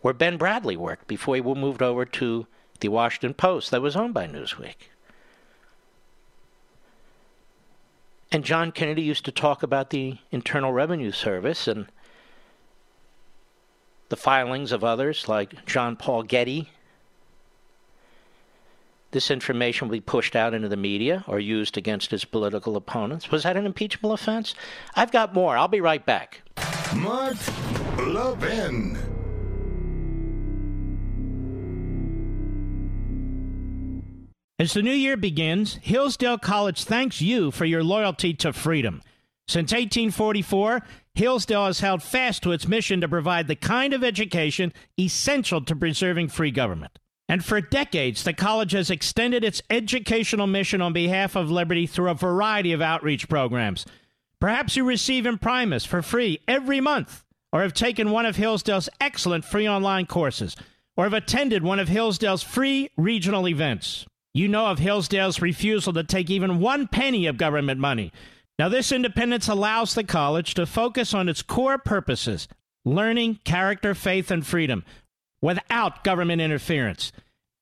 where 0.00 0.14
Ben 0.14 0.38
Bradlee 0.38 0.76
worked 0.76 1.06
before 1.06 1.34
he 1.34 1.42
moved 1.42 1.82
over 1.82 2.04
to 2.04 2.46
the 2.80 2.88
Washington 2.88 3.34
Post 3.34 3.70
that 3.70 3.82
was 3.82 3.96
owned 3.96 4.14
by 4.14 4.26
Newsweek. 4.26 4.90
And 8.30 8.44
John 8.44 8.72
Kennedy 8.72 9.02
used 9.02 9.24
to 9.24 9.32
talk 9.32 9.62
about 9.62 9.90
the 9.90 10.18
Internal 10.30 10.72
Revenue 10.72 11.12
Service 11.12 11.66
and 11.66 11.86
the 14.08 14.16
filings 14.16 14.72
of 14.72 14.84
others 14.84 15.28
like 15.28 15.64
John 15.66 15.96
Paul 15.96 16.22
Getty. 16.22 16.70
This 19.10 19.30
information 19.30 19.88
will 19.88 19.92
be 19.92 20.00
pushed 20.00 20.36
out 20.36 20.52
into 20.52 20.68
the 20.68 20.76
media 20.76 21.24
or 21.26 21.40
used 21.40 21.78
against 21.78 22.10
his 22.10 22.24
political 22.24 22.76
opponents. 22.76 23.30
Was 23.30 23.44
that 23.44 23.56
an 23.56 23.64
impeachable 23.64 24.12
offense? 24.12 24.54
I've 24.94 25.10
got 25.10 25.32
more. 25.32 25.56
I'll 25.56 25.68
be 25.68 25.80
right 25.80 26.04
back. 26.04 26.42
Mark 26.94 27.36
Levin. 27.98 28.98
As 34.60 34.72
the 34.72 34.82
new 34.82 34.90
year 34.90 35.16
begins, 35.16 35.74
Hillsdale 35.82 36.36
College 36.36 36.82
thanks 36.82 37.20
you 37.20 37.50
for 37.50 37.64
your 37.64 37.84
loyalty 37.84 38.34
to 38.34 38.52
freedom. 38.52 39.02
Since 39.46 39.72
1844, 39.72 40.82
Hillsdale 41.18 41.66
has 41.66 41.80
held 41.80 42.02
fast 42.02 42.44
to 42.44 42.52
its 42.52 42.68
mission 42.68 43.00
to 43.00 43.08
provide 43.08 43.48
the 43.48 43.56
kind 43.56 43.92
of 43.92 44.04
education 44.04 44.72
essential 44.98 45.60
to 45.64 45.74
preserving 45.74 46.28
free 46.28 46.52
government. 46.52 46.96
And 47.28 47.44
for 47.44 47.60
decades, 47.60 48.22
the 48.22 48.32
college 48.32 48.70
has 48.70 48.88
extended 48.88 49.42
its 49.42 49.60
educational 49.68 50.46
mission 50.46 50.80
on 50.80 50.92
behalf 50.92 51.34
of 51.34 51.50
liberty 51.50 51.86
through 51.88 52.10
a 52.10 52.14
variety 52.14 52.72
of 52.72 52.80
outreach 52.80 53.28
programs. 53.28 53.84
Perhaps 54.40 54.76
you 54.76 54.84
receive 54.84 55.26
Imprimis 55.26 55.84
for 55.84 56.02
free 56.02 56.38
every 56.46 56.80
month, 56.80 57.24
or 57.52 57.62
have 57.62 57.74
taken 57.74 58.12
one 58.12 58.24
of 58.24 58.36
Hillsdale's 58.36 58.88
excellent 59.00 59.44
free 59.44 59.68
online 59.68 60.06
courses, 60.06 60.54
or 60.96 61.02
have 61.02 61.14
attended 61.14 61.64
one 61.64 61.80
of 61.80 61.88
Hillsdale's 61.88 62.44
free 62.44 62.90
regional 62.96 63.48
events. 63.48 64.06
You 64.34 64.46
know 64.46 64.66
of 64.68 64.78
Hillsdale's 64.78 65.42
refusal 65.42 65.92
to 65.94 66.04
take 66.04 66.30
even 66.30 66.60
one 66.60 66.86
penny 66.86 67.26
of 67.26 67.38
government 67.38 67.80
money. 67.80 68.12
Now, 68.58 68.68
this 68.68 68.90
independence 68.90 69.48
allows 69.48 69.94
the 69.94 70.04
college 70.04 70.54
to 70.54 70.66
focus 70.66 71.14
on 71.14 71.28
its 71.28 71.42
core 71.42 71.78
purposes 71.78 72.48
learning, 72.84 73.38
character, 73.44 73.94
faith, 73.94 74.30
and 74.30 74.46
freedom 74.46 74.84
without 75.40 76.04
government 76.04 76.40
interference. 76.40 77.12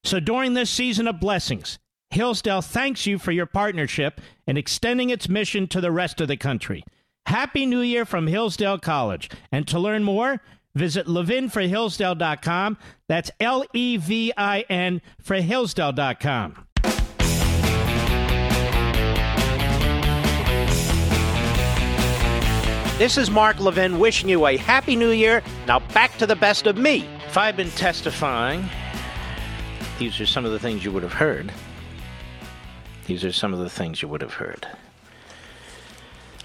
So, 0.04 0.20
during 0.20 0.54
this 0.54 0.70
season 0.70 1.06
of 1.08 1.20
blessings, 1.20 1.78
Hillsdale 2.10 2.62
thanks 2.62 3.06
you 3.06 3.18
for 3.18 3.32
your 3.32 3.46
partnership 3.46 4.20
in 4.46 4.56
extending 4.56 5.10
its 5.10 5.28
mission 5.28 5.66
to 5.68 5.80
the 5.80 5.90
rest 5.90 6.20
of 6.20 6.28
the 6.28 6.36
country. 6.36 6.84
Happy 7.26 7.66
New 7.66 7.80
Year 7.80 8.04
from 8.04 8.28
Hillsdale 8.28 8.78
College. 8.78 9.28
And 9.50 9.66
to 9.68 9.80
learn 9.80 10.04
more, 10.04 10.40
visit 10.74 11.06
levinforhillsdale.com. 11.06 12.78
That's 13.08 13.30
L 13.40 13.64
E 13.74 13.96
V 13.96 14.32
I 14.36 14.60
N 14.70 15.02
for 15.20 15.34
Hillsdale.com. 15.36 16.65
This 22.98 23.18
is 23.18 23.30
Mark 23.30 23.60
Levin 23.60 23.98
wishing 23.98 24.30
you 24.30 24.46
a 24.46 24.56
happy 24.56 24.96
new 24.96 25.10
year. 25.10 25.42
Now 25.66 25.80
back 25.80 26.16
to 26.16 26.26
the 26.26 26.34
best 26.34 26.66
of 26.66 26.78
me. 26.78 27.06
If 27.26 27.36
I've 27.36 27.54
been 27.54 27.70
testifying, 27.72 28.70
these 29.98 30.18
are 30.18 30.24
some 30.24 30.46
of 30.46 30.52
the 30.52 30.58
things 30.58 30.82
you 30.82 30.90
would 30.92 31.02
have 31.02 31.12
heard. 31.12 31.52
These 33.06 33.22
are 33.22 33.32
some 33.32 33.52
of 33.52 33.58
the 33.58 33.68
things 33.68 34.00
you 34.00 34.08
would 34.08 34.22
have 34.22 34.32
heard. 34.32 34.66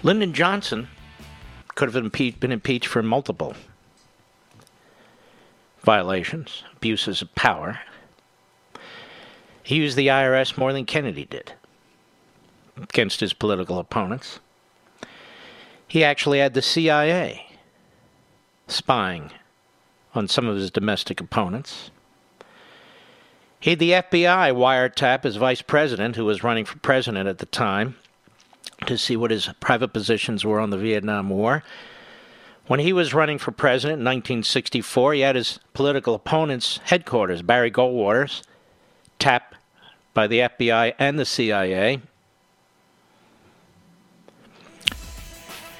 Lyndon 0.02 0.34
Johnson 0.34 0.88
could 1.74 1.90
have 1.90 2.12
been 2.12 2.52
impeached 2.52 2.86
for 2.86 3.02
multiple 3.02 3.56
violations, 5.80 6.64
abuses 6.76 7.22
of 7.22 7.34
power. 7.34 7.80
He 9.62 9.76
used 9.76 9.96
the 9.96 10.08
IRS 10.08 10.58
more 10.58 10.74
than 10.74 10.84
Kennedy 10.84 11.24
did 11.24 11.54
against 12.76 13.20
his 13.20 13.32
political 13.32 13.78
opponents. 13.78 14.38
He 15.92 16.04
actually 16.04 16.38
had 16.38 16.54
the 16.54 16.62
CIA 16.62 17.48
spying 18.66 19.30
on 20.14 20.26
some 20.26 20.48
of 20.48 20.56
his 20.56 20.70
domestic 20.70 21.20
opponents. 21.20 21.90
He 23.60 23.68
had 23.68 23.78
the 23.78 23.90
FBI 23.90 24.54
wiretap 24.54 25.24
his 25.24 25.36
vice 25.36 25.60
president, 25.60 26.16
who 26.16 26.24
was 26.24 26.42
running 26.42 26.64
for 26.64 26.78
president 26.78 27.28
at 27.28 27.40
the 27.40 27.44
time, 27.44 27.96
to 28.86 28.96
see 28.96 29.18
what 29.18 29.30
his 29.30 29.50
private 29.60 29.88
positions 29.88 30.46
were 30.46 30.60
on 30.60 30.70
the 30.70 30.78
Vietnam 30.78 31.28
War. 31.28 31.62
When 32.66 32.80
he 32.80 32.94
was 32.94 33.12
running 33.12 33.36
for 33.36 33.52
president 33.52 33.98
in 33.98 34.06
1964, 34.06 35.12
he 35.12 35.20
had 35.20 35.36
his 35.36 35.60
political 35.74 36.14
opponent's 36.14 36.80
headquarters, 36.84 37.42
Barry 37.42 37.70
Goldwater's, 37.70 38.42
tapped 39.18 39.56
by 40.14 40.26
the 40.26 40.38
FBI 40.38 40.94
and 40.98 41.18
the 41.18 41.26
CIA. 41.26 42.00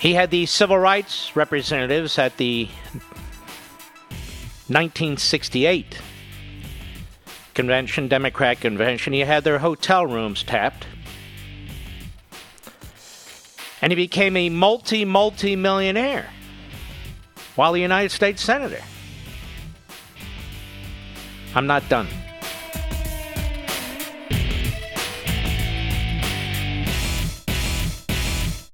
He 0.02 0.14
had 0.14 0.32
the 0.32 0.46
civil 0.46 0.76
rights 0.76 1.36
representatives 1.36 2.18
at 2.18 2.36
the 2.36 2.64
1968 4.66 6.00
convention, 7.54 8.08
Democrat 8.08 8.60
convention. 8.60 9.12
He 9.12 9.20
had 9.20 9.44
their 9.44 9.60
hotel 9.60 10.04
rooms 10.04 10.42
tapped. 10.42 10.88
And 13.80 13.92
he 13.92 13.94
became 13.94 14.36
a 14.36 14.48
multi, 14.48 15.04
multi 15.04 15.54
millionaire 15.54 16.30
while 17.54 17.74
a 17.74 17.78
United 17.78 18.10
States 18.10 18.42
Senator. 18.42 18.82
I'm 21.54 21.68
not 21.68 21.88
done. 21.88 22.08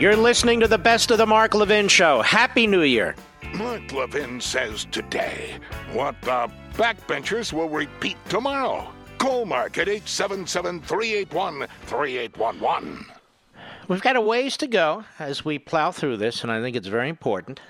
You're 0.00 0.16
listening 0.16 0.60
to 0.60 0.66
the 0.66 0.78
best 0.78 1.10
of 1.10 1.18
the 1.18 1.26
Mark 1.26 1.52
Levin 1.52 1.86
Show. 1.86 2.22
Happy 2.22 2.66
New 2.66 2.80
Year. 2.80 3.14
Mark 3.52 3.92
Levin 3.92 4.40
says 4.40 4.86
today 4.90 5.58
what 5.92 6.18
the 6.22 6.50
backbenchers 6.72 7.52
will 7.52 7.68
repeat 7.68 8.16
tomorrow. 8.30 8.90
Call 9.18 9.44
Mark 9.44 9.76
at 9.76 9.90
877 9.90 10.80
381 10.80 11.66
3811. 11.82 13.04
We've 13.88 14.00
got 14.00 14.16
a 14.16 14.22
ways 14.22 14.56
to 14.56 14.66
go 14.66 15.04
as 15.18 15.44
we 15.44 15.58
plow 15.58 15.90
through 15.90 16.16
this, 16.16 16.42
and 16.42 16.50
I 16.50 16.62
think 16.62 16.76
it's 16.76 16.88
very 16.88 17.10
important. 17.10 17.60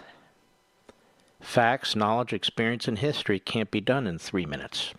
Facts, 1.40 1.96
knowledge, 1.96 2.32
experience, 2.32 2.86
and 2.86 3.00
history 3.00 3.40
can't 3.40 3.72
be 3.72 3.80
done 3.80 4.06
in 4.06 4.20
three 4.20 4.46
minutes. 4.46 4.94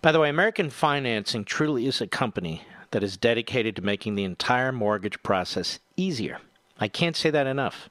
By 0.00 0.12
the 0.12 0.20
way, 0.20 0.30
American 0.30 0.70
Financing 0.70 1.44
truly 1.44 1.86
is 1.86 2.00
a 2.00 2.06
company 2.06 2.62
that 2.90 3.02
is 3.02 3.16
dedicated 3.16 3.76
to 3.76 3.82
making 3.82 4.14
the 4.14 4.24
entire 4.24 4.72
mortgage 4.72 5.22
process 5.22 5.78
easier. 5.96 6.38
I 6.78 6.88
can't 6.88 7.16
say 7.16 7.30
that 7.30 7.46
enough. 7.46 7.88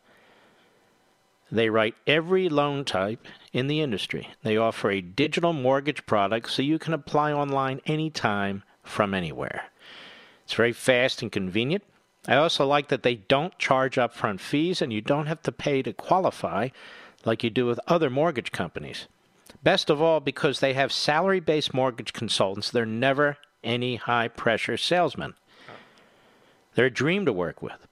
They 1.51 1.69
write 1.69 1.95
every 2.07 2.49
loan 2.49 2.85
type 2.85 3.27
in 3.53 3.67
the 3.67 3.81
industry. 3.81 4.29
They 4.43 4.57
offer 4.57 4.89
a 4.89 5.01
digital 5.01 5.53
mortgage 5.53 6.05
product 6.05 6.51
so 6.51 6.61
you 6.61 6.79
can 6.79 6.93
apply 6.93 7.31
online 7.33 7.81
anytime 7.85 8.63
from 8.83 9.13
anywhere. 9.13 9.65
It's 10.43 10.53
very 10.53 10.73
fast 10.73 11.21
and 11.21 11.31
convenient. 11.31 11.83
I 12.27 12.35
also 12.35 12.65
like 12.65 12.87
that 12.89 13.03
they 13.03 13.15
don't 13.15 13.57
charge 13.59 13.95
upfront 13.95 14.39
fees 14.39 14.81
and 14.81 14.91
you 14.91 15.01
don't 15.01 15.27
have 15.27 15.41
to 15.43 15.51
pay 15.51 15.81
to 15.83 15.93
qualify 15.93 16.69
like 17.23 17.43
you 17.43 17.49
do 17.49 17.65
with 17.65 17.79
other 17.87 18.09
mortgage 18.09 18.51
companies. 18.51 19.07
Best 19.63 19.89
of 19.89 20.01
all, 20.01 20.19
because 20.19 20.59
they 20.59 20.73
have 20.73 20.91
salary 20.91 21.39
based 21.39 21.73
mortgage 21.73 22.13
consultants, 22.13 22.69
they're 22.69 22.85
never 22.85 23.37
any 23.65 23.97
high 23.97 24.29
pressure 24.29 24.77
salesman. 24.77 25.33
They're 26.75 26.85
a 26.85 26.91
dream 26.91 27.25
to 27.25 27.33
work 27.33 27.61
with, 27.61 27.87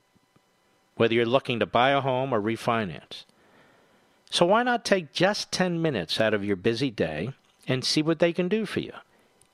whether 0.95 1.13
you're 1.13 1.25
looking 1.25 1.59
to 1.59 1.65
buy 1.65 1.91
a 1.91 2.01
home 2.01 2.33
or 2.33 2.41
refinance. 2.41 3.25
So 4.29 4.45
why 4.45 4.63
not 4.63 4.83
take 4.85 5.13
just 5.13 5.51
10 5.51 5.81
minutes 5.81 6.19
out 6.19 6.33
of 6.33 6.43
your 6.43 6.55
busy 6.55 6.89
day 6.89 7.31
and 7.67 7.83
see 7.83 8.01
what 8.01 8.19
they 8.19 8.33
can 8.33 8.47
do 8.47 8.65
for 8.65 8.79
you? 8.79 8.93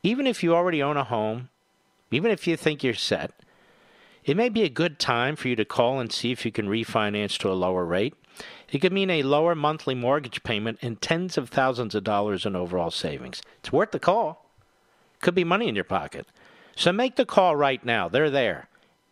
Even 0.03 0.25
if 0.25 0.43
you 0.43 0.55
already 0.55 0.82
own 0.82 0.97
a 0.97 1.03
home, 1.03 1.49
even 2.12 2.32
if 2.32 2.47
you 2.47 2.55
think 2.55 2.84
you're 2.84 2.93
set, 2.93 3.32
it 4.25 4.38
may 4.38 4.49
be 4.49 4.63
a 4.63 4.69
good 4.69 4.99
time 4.99 5.36
for 5.36 5.47
you 5.47 5.55
to 5.55 5.65
call 5.65 5.99
and 5.99 6.12
see 6.12 6.32
if 6.32 6.45
you 6.45 6.51
can 6.51 6.67
refinance 6.67 7.38
to 7.39 7.51
a 7.51 7.53
lower 7.53 7.86
rate. 7.86 8.13
It 8.71 8.79
could 8.79 8.93
mean 8.93 9.10
a 9.10 9.23
lower 9.23 9.55
monthly 9.55 9.95
mortgage 9.95 10.43
payment 10.43 10.79
and 10.82 11.01
tens 11.01 11.38
of 11.38 11.49
thousands 11.49 11.95
of 11.95 12.03
dollars 12.03 12.45
in 12.45 12.55
overall 12.55 12.91
savings. 12.91 13.41
It's 13.60 13.71
worth 13.71 13.91
the 13.91 13.99
call. 13.99 14.48
Could 15.21 15.36
be 15.36 15.43
money 15.43 15.67
in 15.67 15.75
your 15.75 15.84
pocket. 15.84 16.27
So 16.75 16.91
make 16.91 17.15
the 17.15 17.25
call 17.25 17.55
right 17.55 17.84
now. 17.84 18.08
They're 18.08 18.29
there. 18.29 18.69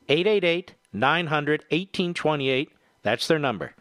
888 0.07 0.75
900 0.93 1.61
1828. 1.69 2.69
That's 3.03 3.27
their 3.27 3.39
number. 3.39 3.73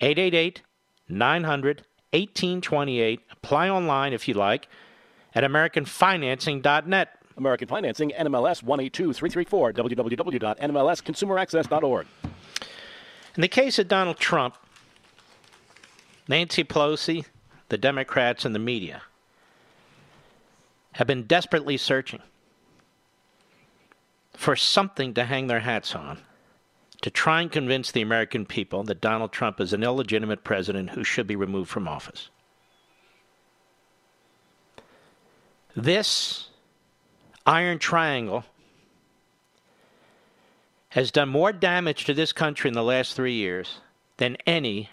888 0.00 0.62
900 1.08 1.76
1828. 2.10 3.20
Apply 3.30 3.68
online 3.68 4.12
if 4.12 4.28
you 4.28 4.34
like 4.34 4.68
at 5.34 5.44
AmericanFinancing.net. 5.44 7.18
American 7.38 7.66
Financing, 7.66 8.10
NMLS 8.10 8.62
182334, 8.62 9.72
www.nmlsconsumeraccess.org. 9.72 12.06
In 13.34 13.40
the 13.40 13.48
case 13.48 13.78
of 13.78 13.88
Donald 13.88 14.18
Trump, 14.18 14.58
Nancy 16.28 16.62
Pelosi, 16.62 17.24
the 17.70 17.78
Democrats, 17.78 18.44
and 18.44 18.54
the 18.54 18.58
media 18.58 19.00
have 20.92 21.06
been 21.06 21.24
desperately 21.24 21.76
searching 21.76 22.20
for 24.34 24.56
something 24.56 25.14
to 25.14 25.24
hang 25.24 25.46
their 25.46 25.60
hats 25.60 25.94
on 25.94 26.18
to 27.02 27.10
try 27.10 27.40
and 27.40 27.50
convince 27.50 27.90
the 27.90 28.00
American 28.00 28.46
people 28.46 28.84
that 28.84 29.00
Donald 29.00 29.32
Trump 29.32 29.60
is 29.60 29.72
an 29.72 29.82
illegitimate 29.82 30.44
president 30.44 30.90
who 30.90 31.04
should 31.04 31.26
be 31.26 31.36
removed 31.36 31.70
from 31.70 31.88
office. 31.88 32.30
This 35.74 36.48
iron 37.46 37.78
triangle 37.78 38.44
has 40.90 41.10
done 41.10 41.28
more 41.28 41.52
damage 41.52 42.04
to 42.04 42.14
this 42.14 42.32
country 42.32 42.68
in 42.68 42.74
the 42.74 42.82
last 42.82 43.16
three 43.16 43.32
years 43.32 43.80
than 44.18 44.36
any 44.46 44.90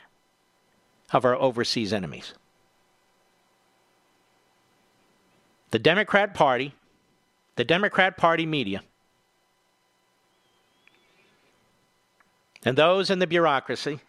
of 1.12 1.26
our 1.26 1.36
overseas 1.36 1.92
enemies. 1.92 2.34
The 5.72 5.80
Democrat 5.80 6.34
Party, 6.34 6.74
the 7.56 7.64
Democrat 7.64 8.18
Party 8.18 8.46
media, 8.46 8.82
and 12.66 12.78
those 12.78 13.10
in 13.10 13.20
the 13.20 13.28
bureaucracy 13.28 14.00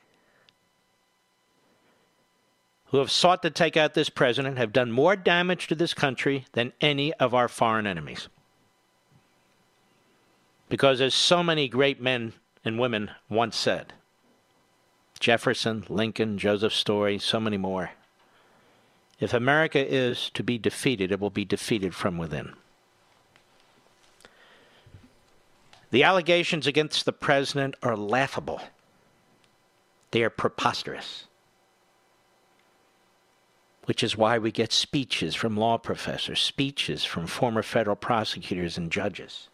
who 2.86 2.98
have 2.98 3.10
sought 3.10 3.42
to 3.42 3.50
take 3.50 3.76
out 3.76 3.94
this 3.94 4.10
president 4.10 4.58
have 4.58 4.72
done 4.72 4.90
more 4.90 5.14
damage 5.14 5.68
to 5.68 5.74
this 5.76 5.94
country 5.94 6.46
than 6.52 6.72
any 6.80 7.12
of 7.14 7.32
our 7.34 7.46
foreign 7.46 7.86
enemies. 7.86 8.28
Because 10.68 11.00
as 11.00 11.14
so 11.14 11.42
many 11.42 11.68
great 11.68 12.00
men 12.00 12.32
and 12.64 12.80
women 12.80 13.12
once 13.28 13.56
said 13.56 13.92
Jefferson, 15.20 15.84
Lincoln, 15.88 16.38
Joseph 16.38 16.72
Story, 16.72 17.18
so 17.18 17.38
many 17.38 17.56
more 17.56 17.90
if 19.20 19.34
America 19.34 19.78
is 19.78 20.30
to 20.30 20.42
be 20.42 20.56
defeated, 20.56 21.12
it 21.12 21.20
will 21.20 21.30
be 21.30 21.44
defeated 21.44 21.94
from 21.94 22.16
within. 22.16 22.54
The 25.90 26.02
allegations 26.02 26.66
against 26.66 27.04
the 27.04 27.12
president 27.12 27.74
are 27.82 27.96
laughable. 27.96 28.62
They 30.12 30.22
are 30.22 30.30
preposterous. 30.30 31.26
Which 33.84 34.02
is 34.02 34.16
why 34.16 34.38
we 34.38 34.52
get 34.52 34.72
speeches 34.72 35.34
from 35.34 35.56
law 35.56 35.76
professors, 35.76 36.40
speeches 36.40 37.04
from 37.04 37.26
former 37.26 37.62
federal 37.62 37.96
prosecutors 37.96 38.78
and 38.78 38.90
judges. 38.90 39.48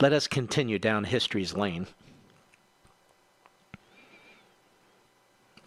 Let 0.00 0.12
us 0.12 0.28
continue 0.28 0.78
down 0.78 1.04
history's 1.04 1.54
lane. 1.54 1.88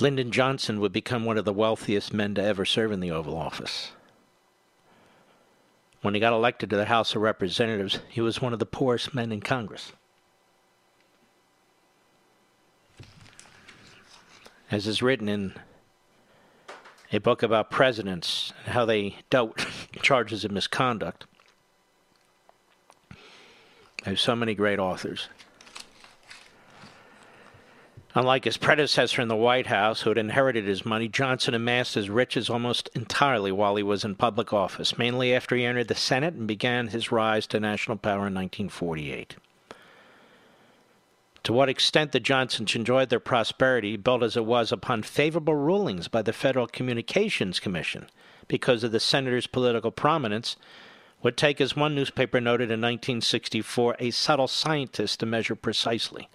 Lyndon 0.02 0.32
Johnson 0.32 0.80
would 0.80 0.92
become 0.92 1.26
one 1.26 1.38
of 1.38 1.46
the 1.46 1.54
wealthiest 1.54 2.14
men 2.14 2.34
to 2.36 2.44
ever 2.44 2.66
serve 2.66 2.92
in 2.92 3.00
the 3.00 3.12
Oval 3.12 3.38
Office. 3.38 3.92
When 6.02 6.16
he 6.16 6.20
got 6.20 6.34
elected 6.34 6.70
to 6.72 6.76
the 6.76 6.86
House 6.86 7.16
of 7.16 7.22
Representatives, 7.22 8.00
he 8.10 8.22
was 8.22 8.42
one 8.42 8.54
of 8.54 8.60
the 8.60 8.66
poorest 8.66 9.14
men 9.14 9.32
in 9.32 9.42
Congress. 9.42 9.92
As 14.72 14.88
is 14.88 15.02
written 15.02 15.30
in 15.30 15.54
a 17.12 17.20
book 17.20 17.44
about 17.44 17.70
presidents 17.70 18.54
and 18.66 18.74
how 18.74 18.86
they 18.86 19.18
dealt 19.30 19.66
charges 20.02 20.44
of 20.44 20.52
misconduct. 20.52 21.26
I 24.06 24.10
have 24.10 24.20
so 24.20 24.36
many 24.36 24.56
great 24.56 24.80
authors. 24.80 25.28
Unlike 28.14 28.44
his 28.44 28.58
predecessor 28.58 29.22
in 29.22 29.30
the 29.30 29.38
White 29.38 29.68
House, 29.68 30.02
who 30.02 30.10
had 30.10 30.18
inherited 30.18 30.66
his 30.66 30.86
money, 30.86 31.08
Johnson 31.08 31.54
amassed 31.54 31.96
his 31.96 32.10
riches 32.10 32.50
almost 32.50 32.90
entirely 32.94 33.54
while 33.54 33.78
he 33.78 33.84
was 33.84 34.04
in 34.04 34.16
public 34.16 34.52
office, 34.52 34.98
mainly 34.98 35.34
after 35.34 35.56
he 35.56 35.64
entered 35.64 35.88
the 35.88 35.96
Senate 35.96 36.34
and 36.34 36.46
began 36.46 36.88
his 36.88 37.12
rise 37.12 37.48
to 37.48 37.60
national 37.60 37.96
power 37.96 38.28
in 38.28 38.34
1948. 38.34 39.38
To 41.44 41.54
what 41.54 41.70
extent 41.70 42.12
the 42.12 42.20
Johnsons 42.20 42.76
enjoyed 42.76 43.10
their 43.10 43.22
prosperity, 43.22 43.96
built 43.96 44.24
as 44.24 44.36
it 44.36 44.46
was 44.46 44.74
upon 44.74 45.04
favorable 45.04 45.56
rulings 45.56 46.10
by 46.10 46.22
the 46.22 46.34
Federal 46.34 46.68
Communications 46.68 47.62
Commission 47.62 48.10
because 48.50 48.84
of 48.84 48.92
the 48.92 49.00
senator's 49.00 49.48
political 49.48 49.90
prominence, 49.90 50.58
would 51.24 51.38
take, 51.38 51.62
as 51.62 51.78
one 51.78 51.96
newspaper 51.96 52.42
noted 52.42 52.66
in 52.66 52.82
1964, 52.82 53.96
a 54.00 54.12
subtle 54.12 54.50
scientist 54.50 55.22
to 55.22 55.26
measure 55.26 55.56
precisely 55.56 56.28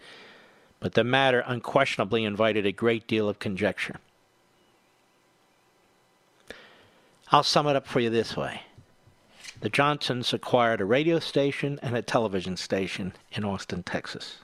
but 0.81 0.95
the 0.95 1.05
matter 1.05 1.43
unquestionably 1.47 2.25
invited 2.25 2.67
a 2.67 2.73
great 2.73 3.07
deal 3.07 3.29
of 3.29 3.39
conjecture. 3.39 3.97
I'll 7.33 7.43
sum 7.43 7.67
it 7.67 7.77
up 7.77 7.87
for 7.87 8.01
you 8.01 8.11
this 8.11 8.37
way. 8.37 8.63
The 9.61 9.69
Johnsons 9.71 10.33
acquired 10.33 10.81
a 10.81 10.85
radio 10.85 11.19
station 11.19 11.79
and 11.83 11.97
a 11.97 12.03
television 12.03 12.57
station 12.57 13.15
in 13.33 13.45
Austin, 13.45 13.83
Texas. 13.83 14.39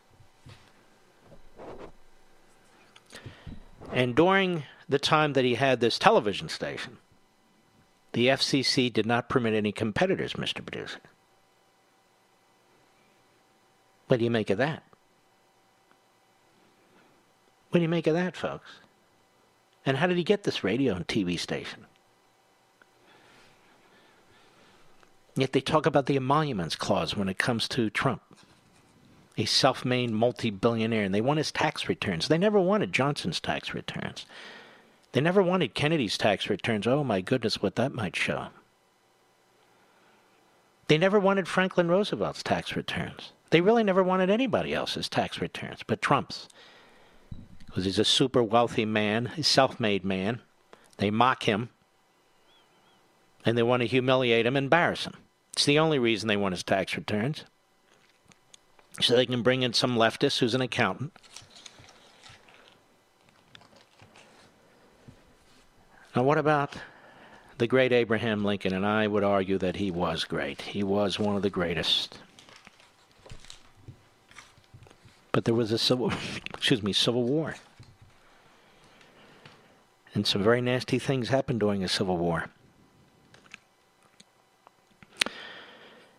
And 3.93 4.17
during 4.17 4.65
the 4.89 4.99
time 4.99 5.35
that 5.35 5.45
he 5.45 5.57
had 5.57 5.81
this 5.81 5.99
television 5.99 6.49
station, 6.49 6.97
the 8.13 8.29
FCC 8.29 8.93
did 8.93 9.07
not 9.07 9.29
permit 9.29 9.55
any 9.55 9.71
competitors, 9.71 10.33
Mr. 10.33 10.65
Producer. 10.65 11.01
What 14.09 14.19
do 14.19 14.25
you 14.25 14.31
make 14.31 14.51
of 14.51 14.59
that? 14.59 14.83
What 17.73 17.79
do 17.79 17.83
you 17.85 17.89
make 17.89 18.07
of 18.07 18.13
that, 18.13 18.37
folks? 18.37 18.69
And 19.87 19.97
how 19.97 20.07
did 20.07 20.19
he 20.19 20.25
get 20.25 20.43
this 20.43 20.63
radio 20.63 20.95
and 20.95 21.09
TV 21.09 21.39
station? 21.39 21.87
Yet 25.37 25.55
they 25.55 25.63
talk 25.63 25.87
about 25.87 26.05
the 26.05 26.17
emoluments 26.17 26.77
clause 26.77 27.17
when 27.17 27.31
it 27.31 27.39
comes 27.39 27.67
to 27.69 27.89
Trump, 27.89 28.21
a 29.39 29.47
self 29.47 29.87
made 29.87 30.11
multi 30.11 30.51
billionaire, 30.51 31.05
and 31.05 31.15
they 31.15 31.23
want 31.23 31.39
his 31.39 31.51
tax 31.51 31.89
returns. 31.89 32.29
They 32.29 32.37
never 32.37 32.61
wanted 32.61 32.93
Johnson's 32.93 33.41
tax 33.41 33.73
returns. 33.73 34.27
They 35.13 35.23
never 35.23 35.43
wanted 35.43 35.73
Kennedy's 35.73 36.19
tax 36.19 36.51
returns. 36.51 36.87
Oh 36.87 37.03
my 37.03 37.23
goodness, 37.23 37.63
what 37.63 37.77
that 37.77 37.95
might 37.95 38.15
show. 38.15 38.49
They 40.89 40.99
never 40.99 41.19
wanted 41.19 41.49
Franklin 41.49 41.89
Roosevelt's 41.89 42.43
tax 42.43 42.77
returns. 42.77 43.33
They 43.49 43.63
really 43.63 43.83
never 43.83 44.03
wanted 44.03 44.29
anybody 44.29 44.75
else's 44.75 45.09
tax 45.09 45.41
returns 45.41 45.83
but 45.87 46.03
Trump's 46.03 46.49
because 47.73 47.87
he's 47.87 47.99
a 47.99 48.05
super 48.05 48.43
wealthy 48.43 48.85
man, 48.85 49.33
a 49.39 49.43
self 49.43 49.81
made 49.81 50.05
man. 50.05 50.43
They 50.99 51.11
mock 51.11 51.45
him 51.45 51.71
and 53.47 53.57
they 53.57 53.63
want 53.63 53.81
to 53.81 53.89
humiliate 53.89 54.45
him, 54.45 54.59
embarrass 54.59 55.07
him. 55.07 55.15
It's 55.55 55.65
the 55.65 55.79
only 55.79 55.99
reason 55.99 56.29
they 56.29 56.37
want 56.37 56.53
his 56.53 56.63
tax 56.63 56.95
returns. 56.99 57.45
So 59.01 59.17
they 59.17 59.25
can 59.25 59.43
bring 59.43 59.63
in 59.63 59.73
some 59.73 59.97
leftist 59.97 60.39
who's 60.39 60.55
an 60.55 60.61
accountant. 60.61 61.17
Now, 66.15 66.25
what 66.25 66.37
about 66.37 66.77
the 67.57 67.67
great 67.67 67.91
Abraham 67.91 68.45
Lincoln? 68.45 68.75
And 68.75 68.85
I 68.85 69.07
would 69.07 69.25
argue 69.25 69.57
that 69.57 69.77
he 69.77 69.91
was 69.91 70.25
great. 70.25 70.61
He 70.61 70.83
was 70.83 71.19
one 71.19 71.37
of 71.37 71.43
the 71.43 71.49
greatest 71.49 72.19
but 75.33 75.47
there 75.47 75.55
was 75.55 75.73
a 75.73 75.79
civil, 75.79 76.13
excuse 76.55 76.83
me, 76.83 76.93
civil 76.93 77.25
war. 77.25 77.57
And 80.15 80.27
some 80.27 80.43
very 80.43 80.61
nasty 80.61 80.99
things 80.99 81.31
happened 81.31 81.61
during 81.61 81.83
a 81.83 81.89
civil 81.89 82.19
war. 82.19 82.47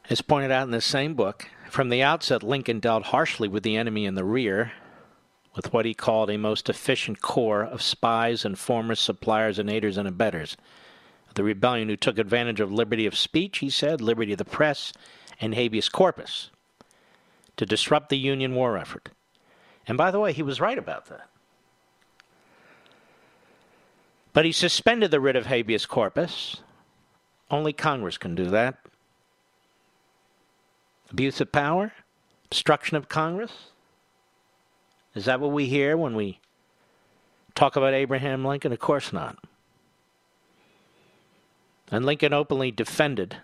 As 0.09 0.21
pointed 0.21 0.51
out 0.51 0.63
in 0.63 0.71
the 0.71 0.81
same 0.81 1.13
book, 1.13 1.47
from 1.69 1.89
the 1.89 2.03
outset, 2.03 2.43
Lincoln 2.43 2.79
dealt 2.79 3.05
harshly 3.05 3.47
with 3.47 3.63
the 3.63 3.77
enemy 3.77 4.05
in 4.05 4.15
the 4.15 4.25
rear, 4.25 4.73
with 5.55 5.71
what 5.71 5.85
he 5.85 5.93
called 5.93 6.29
a 6.29 6.37
most 6.37 6.67
efficient 6.69 7.21
corps 7.21 7.63
of 7.63 7.81
spies, 7.81 8.43
informers, 8.43 8.99
suppliers, 8.99 9.59
and 9.59 9.69
aiders 9.69 9.97
and 9.97 10.07
abettors. 10.07 10.57
The 11.35 11.43
rebellion 11.43 11.89
who 11.89 11.95
took 11.95 12.17
advantage 12.17 12.59
of 12.59 12.71
liberty 12.71 13.05
of 13.05 13.17
speech, 13.17 13.59
he 13.59 13.69
said, 13.69 14.01
liberty 14.01 14.33
of 14.33 14.39
the 14.39 14.45
press, 14.45 14.91
and 15.39 15.55
habeas 15.55 15.89
corpus 15.89 16.49
to 17.57 17.65
disrupt 17.65 18.09
the 18.09 18.17
Union 18.17 18.55
war 18.55 18.77
effort. 18.77 19.09
And 19.87 19.97
by 19.97 20.11
the 20.11 20.19
way, 20.19 20.33
he 20.33 20.43
was 20.43 20.61
right 20.61 20.77
about 20.77 21.07
that. 21.07 21.29
But 24.31 24.45
he 24.45 24.51
suspended 24.51 25.11
the 25.11 25.19
writ 25.19 25.35
of 25.35 25.45
habeas 25.45 25.85
corpus. 25.85 26.57
Only 27.51 27.73
Congress 27.73 28.17
can 28.17 28.33
do 28.33 28.45
that. 28.45 28.77
Abuse 31.11 31.39
of 31.39 31.51
power? 31.51 31.93
Obstruction 32.45 32.97
of 32.97 33.07
Congress? 33.07 33.51
Is 35.13 35.25
that 35.25 35.39
what 35.39 35.51
we 35.51 35.67
hear 35.67 35.95
when 35.95 36.15
we 36.15 36.39
talk 37.53 37.75
about 37.75 37.93
Abraham 37.93 38.43
Lincoln? 38.43 38.71
Of 38.71 38.79
course 38.79 39.13
not. 39.13 39.37
And 41.91 42.03
Lincoln 42.05 42.33
openly 42.33 42.71
defended 42.71 43.37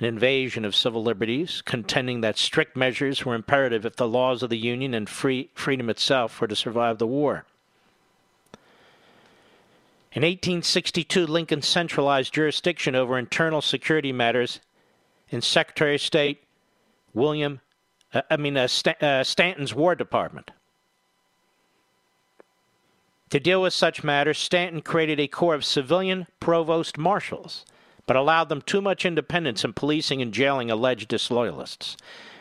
an 0.00 0.06
invasion 0.06 0.64
of 0.64 0.74
civil 0.74 1.02
liberties, 1.02 1.62
contending 1.64 2.20
that 2.20 2.36
strict 2.36 2.76
measures 2.76 3.24
were 3.24 3.34
imperative 3.34 3.86
if 3.86 3.96
the 3.96 4.08
laws 4.08 4.42
of 4.42 4.50
the 4.50 4.58
Union 4.58 4.92
and 4.92 5.08
free, 5.08 5.50
freedom 5.54 5.88
itself 5.88 6.40
were 6.40 6.48
to 6.48 6.56
survive 6.56 6.98
the 6.98 7.06
war. 7.06 7.44
In 10.12 10.22
1862, 10.22 11.26
Lincoln 11.26 11.62
centralized 11.62 12.32
jurisdiction 12.32 12.94
over 12.94 13.18
internal 13.18 13.60
security 13.60 14.12
matters 14.12 14.60
in 15.30 15.40
Secretary 15.40 15.96
of 15.96 16.00
State 16.00 16.42
William, 17.12 17.60
uh, 18.12 18.22
I 18.30 18.36
mean, 18.36 18.56
uh, 18.56 18.66
St- 18.66 19.00
uh, 19.02 19.22
Stanton's 19.22 19.74
War 19.74 19.94
Department. 19.94 20.50
To 23.30 23.40
deal 23.40 23.62
with 23.62 23.72
such 23.72 24.04
matters, 24.04 24.38
Stanton 24.38 24.82
created 24.82 25.18
a 25.18 25.26
corps 25.26 25.54
of 25.54 25.64
civilian 25.64 26.26
provost 26.40 26.98
marshals 26.98 27.64
but 28.06 28.16
allowed 28.16 28.48
them 28.48 28.62
too 28.62 28.80
much 28.80 29.04
independence 29.04 29.64
in 29.64 29.72
policing 29.72 30.20
and 30.20 30.32
jailing 30.32 30.70
alleged 30.70 31.08
disloyalists. 31.08 31.96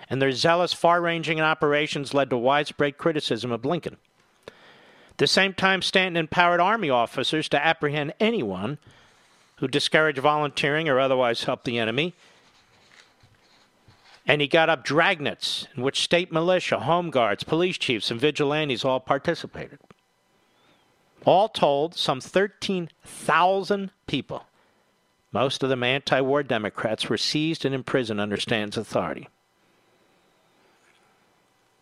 And 0.10 0.22
their 0.22 0.32
zealous, 0.32 0.74
far 0.74 1.02
ranging 1.02 1.40
operations 1.40 2.14
led 2.14 2.30
to 2.30 2.38
widespread 2.38 2.98
criticism 2.98 3.52
of 3.52 3.66
Lincoln. 3.66 3.98
At 4.48 5.18
the 5.18 5.28
same 5.28 5.54
time, 5.54 5.82
Stanton 5.82 6.18
empowered 6.18 6.60
Army 6.60 6.90
officers 6.90 7.48
to 7.50 7.66
apprehend 7.66 8.14
anyone 8.20 8.80
who 9.58 9.68
discouraged 9.68 10.20
volunteering 10.20 10.90
or 10.90 11.00
otherwise 11.00 11.44
helped 11.44 11.66
the 11.66 11.80
enemy. 11.80 12.14
And 14.26 14.42
he 14.42 14.48
got 14.48 14.70
up 14.70 14.86
dragnets 14.86 15.68
in 15.76 15.84
which 15.84 16.02
state 16.02 16.32
militia, 16.32 16.80
home 16.80 17.10
guards, 17.10 17.44
police 17.44 17.78
chiefs, 17.78 18.10
and 18.12 18.20
vigilantes 18.20 18.84
all 18.84 19.00
participated. 19.00 19.80
All 21.26 21.48
told, 21.48 21.96
some 21.96 22.20
13,000 22.20 23.92
people 24.08 24.46
most 25.34 25.64
of 25.64 25.70
them 25.70 25.84
anti 25.84 26.22
war 26.22 26.44
Democrats 26.44 27.10
were 27.10 27.18
seized 27.18 27.66
and 27.66 27.74
imprisoned 27.74 28.22
under 28.22 28.38
Stanton's 28.38 28.78
authority. 28.78 29.28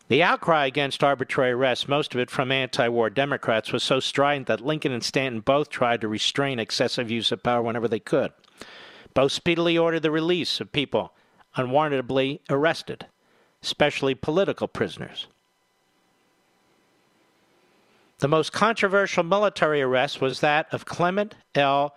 The 0.08 0.22
outcry 0.22 0.66
against 0.66 1.04
arbitrary 1.04 1.52
arrests, 1.52 1.88
most 1.88 2.14
of 2.14 2.20
it 2.20 2.30
from 2.30 2.50
anti 2.50 2.88
war 2.88 3.10
Democrats, 3.10 3.72
was 3.72 3.82
so 3.82 4.00
strident 4.00 4.46
that 4.48 4.60
Lincoln 4.60 4.92
and 4.92 5.04
Stanton 5.04 5.40
both 5.40 5.70
tried 5.70 6.00
to 6.00 6.08
restrain 6.08 6.58
excessive 6.58 7.10
use 7.10 7.30
of 7.30 7.42
power 7.42 7.62
whenever 7.62 7.88
they 7.88 8.00
could. 8.00 8.32
Both 9.14 9.32
speedily 9.32 9.76
ordered 9.76 10.02
the 10.02 10.10
release 10.10 10.60
of 10.60 10.72
people 10.72 11.12
unwarrantably 11.56 12.40
arrested, 12.48 13.06
especially 13.62 14.14
political 14.14 14.68
prisoners. 14.68 15.26
The 18.18 18.28
most 18.28 18.52
controversial 18.52 19.24
military 19.24 19.82
arrest 19.82 20.20
was 20.20 20.40
that 20.40 20.72
of 20.72 20.84
Clement 20.84 21.34
L. 21.54 21.94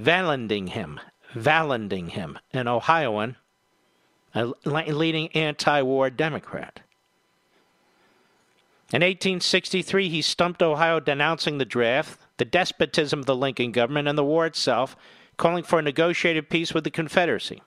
Vallandigham, 0.00 0.98
Vallandigham, 1.34 2.38
an 2.52 2.68
Ohioan, 2.68 3.36
a 4.34 4.52
leading 4.64 5.28
anti 5.28 5.82
war 5.82 6.10
Democrat. 6.10 6.80
In 8.92 9.00
1863, 9.00 10.08
he 10.08 10.22
stumped 10.22 10.62
Ohio 10.62 11.00
denouncing 11.00 11.58
the 11.58 11.64
draft, 11.64 12.20
the 12.36 12.44
despotism 12.44 13.20
of 13.20 13.26
the 13.26 13.36
Lincoln 13.36 13.72
government, 13.72 14.08
and 14.08 14.18
the 14.18 14.24
war 14.24 14.46
itself, 14.46 14.96
calling 15.36 15.64
for 15.64 15.78
a 15.78 15.82
negotiated 15.82 16.50
peace 16.50 16.74
with 16.74 16.84
the 16.84 16.90
Confederacy. 16.90 17.62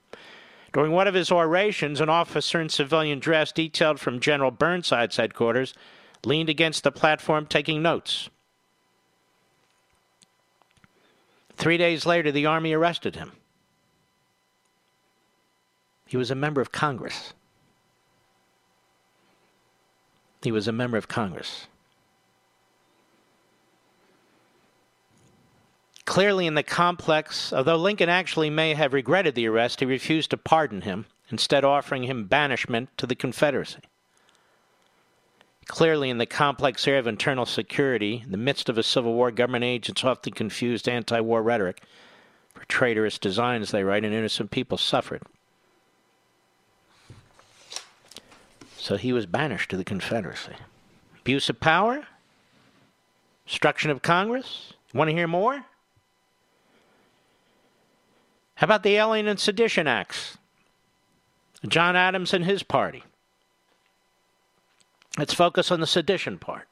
During 0.73 0.91
one 0.91 1.07
of 1.07 1.15
his 1.15 1.31
orations, 1.31 2.01
an 2.01 2.09
officer 2.09 2.61
in 2.61 2.69
civilian 2.69 3.19
dress 3.19 3.51
detailed 3.51 3.99
from 3.99 4.19
General 4.19 4.51
Burnside's 4.51 5.17
headquarters 5.17 5.73
leaned 6.25 6.49
against 6.49 6.83
the 6.83 6.91
platform 6.91 7.45
taking 7.45 7.81
notes. 7.81 8.29
Three 11.57 11.77
days 11.77 12.05
later, 12.05 12.31
the 12.31 12.45
Army 12.45 12.73
arrested 12.73 13.15
him. 13.15 13.33
He 16.05 16.15
was 16.15 16.31
a 16.31 16.35
member 16.35 16.61
of 16.61 16.71
Congress. 16.71 17.33
he 20.47 20.51
was 20.51 20.67
a 20.67 20.71
member 20.71 20.97
of 20.97 21.09
Congress. 21.09 21.67
Clearly, 26.05 26.47
in 26.47 26.53
the 26.53 26.63
complex, 26.63 27.51
although 27.51 27.75
Lincoln 27.75 28.07
actually 28.07 28.49
may 28.49 28.73
have 28.73 28.93
regretted 28.93 29.35
the 29.35 29.47
arrest, 29.47 29.81
he 29.81 29.85
refused 29.85 30.29
to 30.29 30.37
pardon 30.37 30.81
him, 30.81 31.05
instead, 31.29 31.65
offering 31.65 32.03
him 32.03 32.27
banishment 32.27 32.89
to 32.97 33.05
the 33.05 33.13
Confederacy. 33.13 33.79
Clearly, 35.67 36.09
in 36.09 36.17
the 36.17 36.25
complex 36.25 36.87
area 36.87 36.99
of 36.99 37.07
internal 37.07 37.45
security, 37.45 38.21
in 38.23 38.31
the 38.31 38.37
midst 38.37 38.69
of 38.69 38.77
a 38.77 38.83
Civil 38.83 39.13
War, 39.13 39.31
government 39.31 39.65
agents 39.65 40.03
often 40.03 40.33
confused 40.33 40.87
anti 40.87 41.19
war 41.19 41.43
rhetoric 41.43 41.81
for 42.53 42.65
traitorous 42.65 43.19
designs, 43.19 43.71
they 43.71 43.83
write, 43.83 44.05
and 44.05 44.13
innocent 44.13 44.49
people 44.49 44.77
suffered. 44.77 45.21
So 48.77 48.95
he 48.95 49.11
was 49.11 49.25
banished 49.25 49.69
to 49.71 49.77
the 49.77 49.83
Confederacy. 49.83 50.53
Abuse 51.19 51.49
of 51.49 51.59
power? 51.59 52.07
Destruction 53.45 53.91
of 53.91 54.01
Congress? 54.01 54.73
Want 54.93 55.09
to 55.09 55.15
hear 55.15 55.27
more? 55.27 55.65
How 58.55 58.65
about 58.65 58.83
the 58.83 58.95
Alien 58.95 59.27
and 59.27 59.39
Sedition 59.39 59.87
Acts? 59.87 60.37
John 61.67 61.95
Adams 61.95 62.33
and 62.33 62.45
his 62.45 62.63
party. 62.63 63.03
Let's 65.17 65.33
focus 65.33 65.71
on 65.71 65.79
the 65.79 65.87
sedition 65.87 66.37
part. 66.37 66.67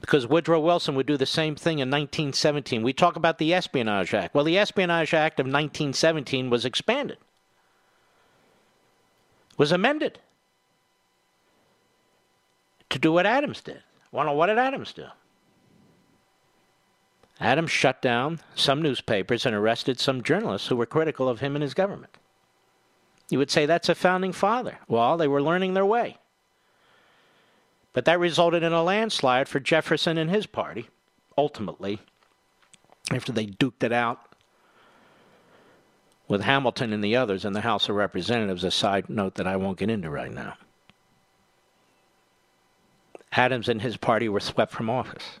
Because 0.00 0.26
Woodrow 0.26 0.60
Wilson 0.60 0.94
would 0.94 1.06
do 1.06 1.16
the 1.16 1.26
same 1.26 1.56
thing 1.56 1.80
in 1.80 1.90
1917. 1.90 2.82
We 2.82 2.92
talk 2.92 3.16
about 3.16 3.38
the 3.38 3.52
Espionage 3.52 4.14
Act. 4.14 4.34
Well, 4.34 4.44
the 4.44 4.58
Espionage 4.58 5.12
Act 5.12 5.40
of 5.40 5.46
1917 5.46 6.48
was 6.48 6.64
expanded, 6.64 7.18
was 9.56 9.72
amended 9.72 10.20
to 12.90 12.98
do 12.98 13.10
what 13.10 13.26
Adams 13.26 13.60
did. 13.62 13.82
Well, 14.12 14.32
what 14.36 14.46
did 14.46 14.58
Adams 14.58 14.92
do? 14.92 15.06
Adams 17.40 17.70
shut 17.70 18.00
down 18.00 18.40
some 18.54 18.80
newspapers 18.80 19.44
and 19.44 19.54
arrested 19.54 19.98
some 19.98 20.22
journalists 20.22 20.68
who 20.68 20.76
were 20.76 20.86
critical 20.86 21.28
of 21.28 21.40
him 21.40 21.56
and 21.56 21.62
his 21.62 21.74
government. 21.74 22.16
You 23.28 23.38
would 23.38 23.50
say 23.50 23.66
that's 23.66 23.88
a 23.88 23.94
founding 23.94 24.32
father. 24.32 24.78
Well, 24.88 25.16
they 25.16 25.28
were 25.28 25.42
learning 25.42 25.74
their 25.74 25.86
way. 25.86 26.16
But 27.92 28.04
that 28.04 28.20
resulted 28.20 28.62
in 28.62 28.72
a 28.72 28.82
landslide 28.82 29.48
for 29.48 29.58
Jefferson 29.58 30.18
and 30.18 30.30
his 30.30 30.46
party, 30.46 30.88
ultimately, 31.36 32.00
after 33.10 33.32
they 33.32 33.46
duked 33.46 33.82
it 33.82 33.92
out 33.92 34.20
with 36.28 36.42
Hamilton 36.42 36.92
and 36.92 37.02
the 37.02 37.16
others 37.16 37.44
in 37.44 37.52
the 37.52 37.60
House 37.62 37.88
of 37.88 37.96
Representatives, 37.96 38.64
a 38.64 38.70
side 38.70 39.08
note 39.08 39.36
that 39.36 39.46
I 39.46 39.56
won't 39.56 39.78
get 39.78 39.90
into 39.90 40.10
right 40.10 40.32
now. 40.32 40.54
Adams 43.32 43.68
and 43.68 43.82
his 43.82 43.96
party 43.96 44.28
were 44.28 44.40
swept 44.40 44.72
from 44.72 44.90
office. 44.90 45.40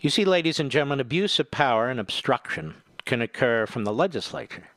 You 0.00 0.08
see, 0.08 0.24
ladies 0.24 0.58
and 0.58 0.70
gentlemen, 0.70 1.00
abuse 1.00 1.38
of 1.38 1.50
power 1.50 1.88
and 1.90 2.00
obstruction 2.00 2.74
can 3.04 3.20
occur 3.20 3.66
from 3.66 3.84
the 3.84 3.92
legislature, 3.92 4.68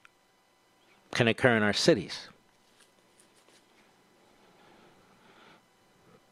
can 1.13 1.27
occur 1.27 1.55
in 1.55 1.63
our 1.63 1.73
cities, 1.73 2.27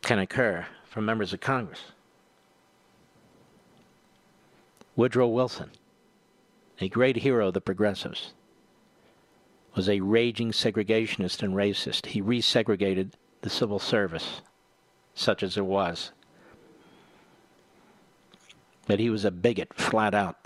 can 0.02 0.20
occur 0.20 0.66
from 0.90 1.06
members 1.06 1.34
of 1.34 1.40
Congress. 1.40 1.84
Woodrow 4.96 5.28
Wilson, 5.28 5.72
a 6.80 6.90
great 6.90 7.18
hero 7.18 7.48
of 7.48 7.54
the 7.54 7.62
progressives, 7.62 8.34
was 9.76 9.88
a 9.88 10.02
raging 10.02 10.52
segregationist 10.52 11.42
and 11.42 11.54
racist. 11.54 12.08
He 12.08 12.22
resegregated 12.22 13.12
the 13.42 13.50
civil 13.50 13.80
service, 13.80 14.42
such 15.16 15.44
as 15.44 15.58
it 15.58 15.66
was, 15.66 16.12
But 18.88 19.00
he 19.00 19.10
was 19.10 19.24
a 19.24 19.32
bigot, 19.32 19.74
flat 19.74 20.14
out. 20.14 20.38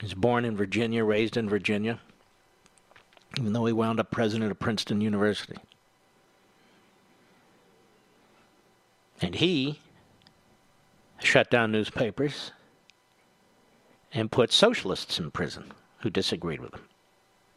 He 0.00 0.06
was 0.06 0.14
born 0.14 0.44
in 0.44 0.56
Virginia, 0.56 1.04
raised 1.04 1.36
in 1.36 1.48
Virginia, 1.48 2.00
even 3.38 3.52
though 3.52 3.66
he 3.66 3.72
wound 3.72 4.00
up 4.00 4.10
president 4.10 4.50
of 4.50 4.58
Princeton 4.58 5.00
University. 5.00 5.56
And 9.20 9.34
he 9.36 9.80
shut 11.20 11.50
down 11.50 11.72
newspapers 11.72 12.52
and 14.12 14.30
put 14.30 14.52
socialists 14.52 15.18
in 15.18 15.30
prison 15.30 15.72
who 15.98 16.10
disagreed 16.10 16.60
with 16.60 16.74
him, 16.74 16.84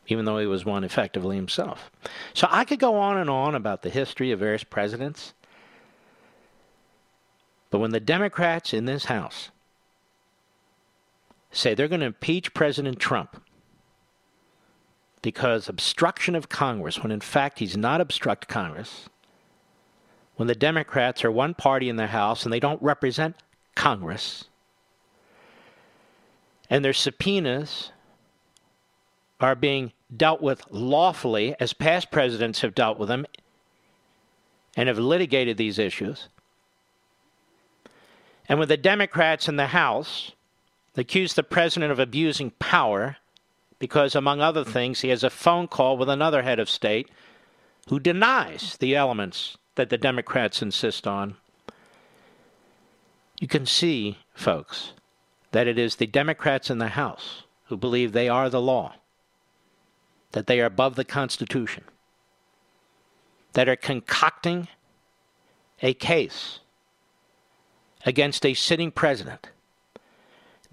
even 0.08 0.26
though 0.26 0.38
he 0.38 0.46
was 0.46 0.64
one 0.64 0.84
effectively 0.84 1.36
himself. 1.36 1.90
So 2.34 2.48
I 2.52 2.64
could 2.64 2.80
go 2.80 2.96
on 2.98 3.18
and 3.18 3.30
on 3.30 3.56
about 3.56 3.82
the 3.82 3.90
history 3.90 4.32
of 4.32 4.40
various 4.40 4.64
presidents 4.64 5.34
but 7.76 7.80
when 7.80 7.92
the 7.92 8.00
Democrats 8.00 8.74
in 8.74 8.86
this 8.86 9.04
House 9.04 9.50
say 11.52 11.74
they're 11.74 11.90
going 11.90 12.00
to 12.00 12.06
impeach 12.06 12.54
President 12.54 13.00
Trump 13.00 13.42
because 15.26 15.68
obstruction 15.68 16.36
of 16.36 16.50
Congress, 16.50 17.02
when 17.02 17.12
in 17.12 17.20
fact 17.20 17.58
he's 17.58 17.76
not 17.76 18.00
obstruct 18.00 18.48
Congress, 18.48 19.10
when 20.36 20.48
the 20.48 20.54
Democrats 20.54 21.26
are 21.26 21.32
one 21.32 21.56
party 21.56 21.90
in 21.90 21.96
the 21.96 22.06
House 22.06 22.44
and 22.44 22.54
they 22.54 22.60
don't 22.60 22.80
represent 22.80 23.36
Congress, 23.74 24.46
and 26.70 26.86
their 26.86 26.94
subpoenas 26.94 27.92
are 29.40 29.56
being 29.56 29.94
dealt 30.16 30.44
with 30.44 30.62
lawfully 30.70 31.56
as 31.60 31.74
past 31.74 32.12
presidents 32.12 32.62
have 32.62 32.76
dealt 32.76 33.00
with 33.00 33.10
them 33.10 33.26
and 34.78 34.88
have 34.88 35.00
litigated 35.00 35.58
these 35.58 35.80
issues, 35.80 36.30
and 38.48 38.60
when 38.60 38.68
the 38.68 38.78
Democrats 38.78 39.50
in 39.50 39.56
the 39.56 39.68
House 39.68 40.34
accuse 40.96 41.34
the 41.34 41.42
president 41.42 41.92
of 41.92 41.98
abusing 41.98 42.52
power 42.60 43.18
because, 43.80 44.16
among 44.16 44.42
other 44.42 44.64
things, 44.64 45.02
he 45.02 45.10
has 45.10 45.24
a 45.24 45.30
phone 45.30 45.68
call 45.68 45.98
with 45.98 46.10
another 46.10 46.44
head 46.44 46.60
of 46.60 46.70
state 46.70 47.10
who 47.90 48.00
denies 48.00 48.78
the 48.80 48.96
elements 48.96 49.58
that 49.76 49.90
the 49.90 49.98
Democrats 49.98 50.62
insist 50.62 51.06
on, 51.06 51.36
you 53.40 53.48
can 53.48 53.66
see, 53.66 54.20
folks, 54.34 54.94
that 55.52 55.68
it 55.68 55.78
is 55.78 55.96
the 55.96 56.08
Democrats 56.08 56.70
in 56.70 56.80
the 56.80 56.90
House 56.90 57.44
who 57.66 57.78
believe 57.78 58.12
they 58.12 58.30
are 58.30 58.50
the 58.50 58.62
law, 58.62 58.94
that 60.32 60.48
they 60.48 60.60
are 60.62 60.66
above 60.66 60.96
the 60.96 61.06
Constitution, 61.06 61.84
that 63.54 63.68
are 63.68 63.76
concocting 63.76 64.68
a 65.82 65.94
case 65.94 66.60
against 68.06 68.46
a 68.46 68.54
sitting 68.54 68.92
president. 68.92 69.50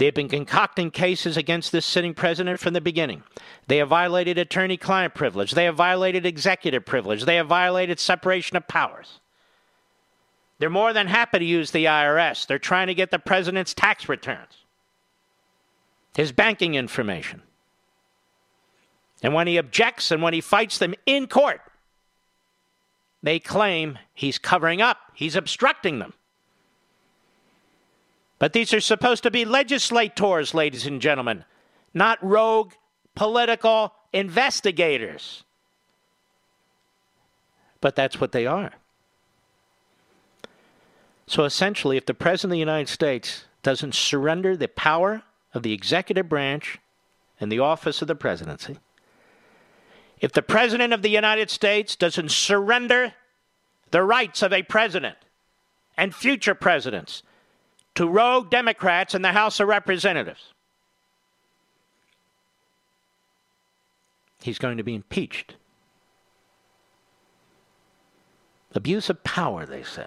They 0.03 0.07
have 0.07 0.15
been 0.15 0.29
concocting 0.29 0.91
cases 0.91 1.37
against 1.37 1.71
this 1.71 1.87
sitting 1.87 2.13
president 2.13 2.59
from 2.59 2.73
the 2.73 2.81
beginning. 2.81 3.23
They 3.69 3.77
have 3.77 3.91
violated 3.91 4.37
attorney 4.37 4.77
client 4.77 5.15
privilege. 5.15 5.53
They 5.53 5.67
have 5.67 5.77
violated 5.77 6.27
executive 6.27 6.85
privilege. 6.85 7.25
They 7.25 7.37
have 7.37 7.47
violated 7.47 8.01
separation 8.01 8.57
of 8.57 8.67
powers. 8.67 9.21
They're 10.59 10.69
more 10.69 10.93
than 10.93 11.07
happy 11.07 11.39
to 11.39 11.45
use 11.45 11.71
the 11.71 11.85
IRS. 11.85 12.49
They're 12.49 12.59
trying 12.59 12.89
to 12.89 12.95
get 12.95 13.13
the 13.13 13.21
president's 13.21 13.75
tax 13.75 14.09
returns, 14.09 14.65
his 16.17 16.33
banking 16.33 16.75
information. 16.75 17.43
And 19.23 19.35
when 19.35 19.47
he 19.47 19.57
objects 19.57 20.11
and 20.11 20.21
when 20.21 20.35
he 20.35 20.41
fights 20.41 20.79
them 20.79 20.97
in 21.07 21.29
court, 21.29 21.61
they 23.23 23.39
claim 23.39 24.01
he's 24.15 24.39
covering 24.39 24.83
up, 24.83 24.99
he's 25.15 25.37
obstructing 25.37 26.01
them. 26.01 26.13
But 28.43 28.55
these 28.55 28.75
are 28.75 28.81
supposed 28.81 29.23
to 29.23 29.31
be 29.31 29.45
legislators, 29.45 30.53
ladies 30.53 30.85
and 30.85 31.01
gentlemen, 31.01 31.45
not 31.95 32.19
rogue 32.25 32.73
political 33.15 33.93
investigators. 34.13 35.45
But 37.81 37.95
that's 37.95 38.21
what 38.21 38.33
they 38.33 38.45
are. 38.45 38.73
So 41.29 41.45
essentially, 41.45 41.97
if 41.97 42.05
the 42.05 42.15
President 42.15 42.51
of 42.51 42.57
the 42.57 42.59
United 42.59 42.89
States 42.89 43.45
doesn't 43.63 43.95
surrender 43.95 44.57
the 44.57 44.67
power 44.67 45.23
of 45.55 45.63
the 45.63 45.73
executive 45.73 46.29
branch 46.29 46.81
and 47.39 47.53
the 47.53 47.61
office 47.61 48.03
of 48.03 48.09
the 48.09 48.17
presidency, 48.17 48.77
if 50.21 50.33
the 50.33 50.43
President 50.43 50.93
of 50.93 51.03
the 51.03 51.11
United 51.11 51.49
States 51.49 51.95
doesn't 51.95 52.33
surrender 52.33 53.15
the 53.93 54.03
rights 54.03 54.43
of 54.43 54.53
a 54.53 54.65
president 54.65 55.19
and 55.97 56.13
future 56.13 56.57
presidents 56.57 57.23
to 57.95 58.09
rogue 58.09 58.51
Democrats 58.51 59.15
in 59.15 59.23
the 59.23 59.33
House 59.33 59.61
of 59.61 59.69
Representatives. 59.69 60.53
He's 64.43 64.59
going 64.59 64.79
to 64.79 64.83
be 64.83 64.95
impeached. 64.95 65.57
Abuse 68.75 69.11
of 69.11 69.23
power, 69.23 69.67
they 69.67 69.83
say. 69.83 70.07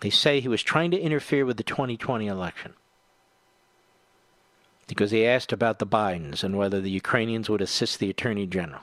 They 0.00 0.10
say 0.10 0.40
he 0.40 0.48
was 0.48 0.62
trying 0.62 0.90
to 0.90 1.00
interfere 1.00 1.46
with 1.46 1.56
the 1.56 1.62
2020 1.62 2.26
election 2.26 2.74
because 4.86 5.12
he 5.12 5.26
asked 5.26 5.52
about 5.52 5.78
the 5.78 5.86
Bidens 5.86 6.44
and 6.44 6.58
whether 6.58 6.80
the 6.80 6.90
Ukrainians 6.90 7.48
would 7.48 7.62
assist 7.62 7.98
the 7.98 8.10
Attorney 8.10 8.46
General. 8.46 8.82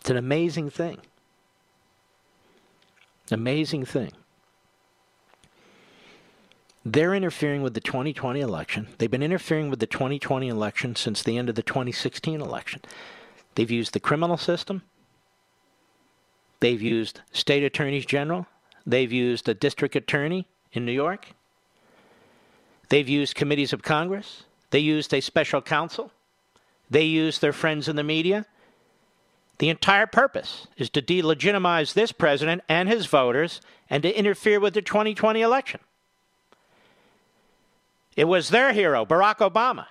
It's 0.00 0.10
an 0.10 0.16
amazing 0.16 0.70
thing. 0.70 0.98
Amazing 3.30 3.84
thing. 3.84 4.12
They're 6.84 7.14
interfering 7.14 7.62
with 7.62 7.74
the 7.74 7.80
2020 7.80 8.40
election. 8.40 8.88
They've 8.98 9.10
been 9.10 9.22
interfering 9.22 9.70
with 9.70 9.80
the 9.80 9.88
2020 9.88 10.46
election 10.48 10.94
since 10.94 11.22
the 11.22 11.36
end 11.36 11.48
of 11.48 11.56
the 11.56 11.62
2016 11.62 12.40
election. 12.40 12.80
They've 13.56 13.70
used 13.70 13.92
the 13.92 14.00
criminal 14.00 14.36
system. 14.36 14.82
They've 16.60 16.80
used 16.80 17.22
state 17.32 17.64
attorneys 17.64 18.06
general. 18.06 18.46
They've 18.86 19.12
used 19.12 19.48
a 19.48 19.54
district 19.54 19.96
attorney 19.96 20.46
in 20.72 20.86
New 20.86 20.92
York. 20.92 21.32
They've 22.88 23.08
used 23.08 23.34
committees 23.34 23.72
of 23.72 23.82
Congress. 23.82 24.44
They 24.70 24.78
used 24.78 25.12
a 25.12 25.20
special 25.20 25.60
counsel. 25.60 26.12
They 26.88 27.02
used 27.02 27.40
their 27.40 27.52
friends 27.52 27.88
in 27.88 27.96
the 27.96 28.04
media. 28.04 28.46
The 29.58 29.70
entire 29.70 30.06
purpose 30.06 30.66
is 30.76 30.90
to 30.90 31.02
delegitimize 31.02 31.94
this 31.94 32.12
president 32.12 32.62
and 32.68 32.88
his 32.88 33.06
voters 33.06 33.60
and 33.88 34.02
to 34.02 34.18
interfere 34.18 34.60
with 34.60 34.74
the 34.74 34.82
2020 34.82 35.40
election. 35.40 35.80
It 38.16 38.24
was 38.24 38.50
their 38.50 38.72
hero, 38.72 39.04
Barack 39.04 39.38
Obama, 39.38 39.86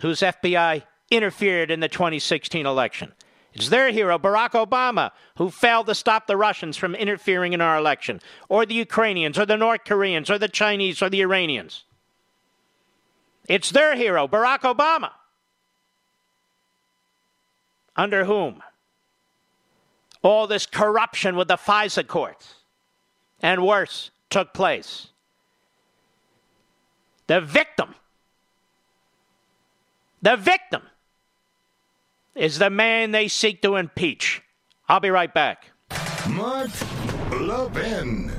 whose 0.00 0.20
FBI 0.20 0.82
interfered 1.10 1.70
in 1.70 1.80
the 1.80 1.88
2016 1.88 2.66
election. 2.66 3.12
It's 3.54 3.70
their 3.70 3.90
hero, 3.90 4.18
Barack 4.18 4.50
Obama, 4.50 5.10
who 5.36 5.50
failed 5.50 5.86
to 5.86 5.94
stop 5.94 6.26
the 6.26 6.36
Russians 6.36 6.76
from 6.76 6.94
interfering 6.94 7.54
in 7.54 7.60
our 7.60 7.76
election, 7.76 8.20
or 8.48 8.66
the 8.66 8.74
Ukrainians, 8.74 9.38
or 9.38 9.46
the 9.46 9.56
North 9.56 9.84
Koreans, 9.84 10.30
or 10.30 10.38
the 10.38 10.48
Chinese, 10.48 11.02
or 11.02 11.08
the 11.08 11.22
Iranians. 11.22 11.84
It's 13.48 13.70
their 13.70 13.96
hero, 13.96 14.28
Barack 14.28 14.60
Obama, 14.60 15.12
under 17.96 18.26
whom 18.26 18.62
all 20.22 20.46
this 20.46 20.66
corruption 20.66 21.36
with 21.36 21.48
the 21.48 21.56
FISA 21.56 22.06
courts 22.06 22.54
and 23.40 23.64
worse 23.64 24.10
took 24.30 24.52
place. 24.52 25.08
The 27.26 27.40
victim, 27.40 27.94
the 30.22 30.36
victim 30.36 30.82
is 32.34 32.58
the 32.58 32.70
man 32.70 33.10
they 33.10 33.28
seek 33.28 33.60
to 33.62 33.76
impeach. 33.76 34.42
I'll 34.88 35.00
be 35.00 35.10
right 35.10 35.32
back. 35.32 35.70
Mark 36.28 36.70
Levin. 37.32 38.32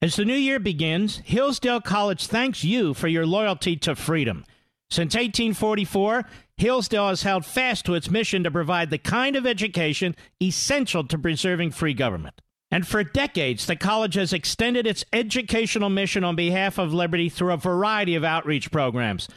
As 0.00 0.14
the 0.14 0.24
new 0.24 0.34
year 0.34 0.60
begins, 0.60 1.22
Hillsdale 1.24 1.80
College 1.80 2.26
thanks 2.26 2.62
you 2.62 2.94
for 2.94 3.08
your 3.08 3.26
loyalty 3.26 3.76
to 3.78 3.96
freedom. 3.96 4.44
Since 4.90 5.14
1844, 5.14 6.24
Hillsdale 6.56 7.08
has 7.08 7.22
held 7.22 7.44
fast 7.44 7.84
to 7.84 7.94
its 7.94 8.10
mission 8.10 8.42
to 8.44 8.50
provide 8.50 8.90
the 8.90 8.98
kind 8.98 9.36
of 9.36 9.46
education 9.46 10.16
essential 10.42 11.04
to 11.04 11.18
preserving 11.18 11.72
free 11.72 11.94
government. 11.94 12.40
And 12.70 12.86
for 12.86 13.04
decades, 13.04 13.66
the 13.66 13.76
college 13.76 14.14
has 14.14 14.32
extended 14.32 14.86
its 14.86 15.04
educational 15.12 15.88
mission 15.88 16.24
on 16.24 16.36
behalf 16.36 16.78
of 16.78 16.92
liberty 16.92 17.28
through 17.28 17.52
a 17.52 17.58
variety 17.58 18.14
of 18.14 18.24
outreach 18.24 18.70
programs. 18.70 19.28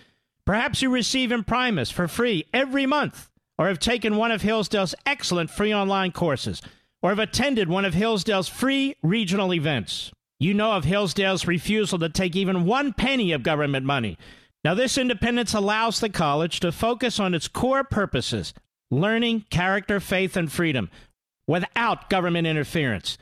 Perhaps 0.45 0.82
you 0.82 0.89
receive 0.89 1.32
Imprimis 1.32 1.91
for 1.91 2.08
free 2.08 2.45
every 2.54 2.86
month, 2.86 3.30
or 3.58 3.68
have 3.68 3.80
taken 3.80 4.18
one 4.18 4.32
of 4.32 4.41
Hillsdale's 4.41 4.95
excellent 5.06 5.49
free 5.49 5.74
online 5.74 6.12
courses, 6.12 6.62
or 7.02 7.10
have 7.10 7.20
attended 7.20 7.70
one 7.70 7.86
of 7.86 7.93
Hillsdale's 7.93 8.49
free 8.49 8.95
regional 9.02 9.54
events. 9.54 10.12
You 10.39 10.54
know 10.54 10.72
of 10.74 10.86
Hillsdale's 10.86 11.47
refusal 11.47 11.99
to 11.99 12.10
take 12.10 12.36
even 12.36 12.66
one 12.66 12.93
penny 12.93 13.32
of 13.32 13.43
government 13.43 13.86
money. 13.86 14.18
Now, 14.64 14.76
this 14.76 14.97
independence 14.97 15.53
allows 15.53 15.99
the 15.99 16.09
college 16.09 16.59
to 16.59 16.72
focus 16.72 17.20
on 17.20 17.34
its 17.34 17.47
core 17.47 17.84
purposes 17.84 18.53
learning, 18.91 19.45
character, 19.49 19.99
faith, 19.99 20.36
and 20.36 20.51
freedom 20.51 20.89
without 21.47 22.09
government 22.09 22.45
interference. 22.45 23.18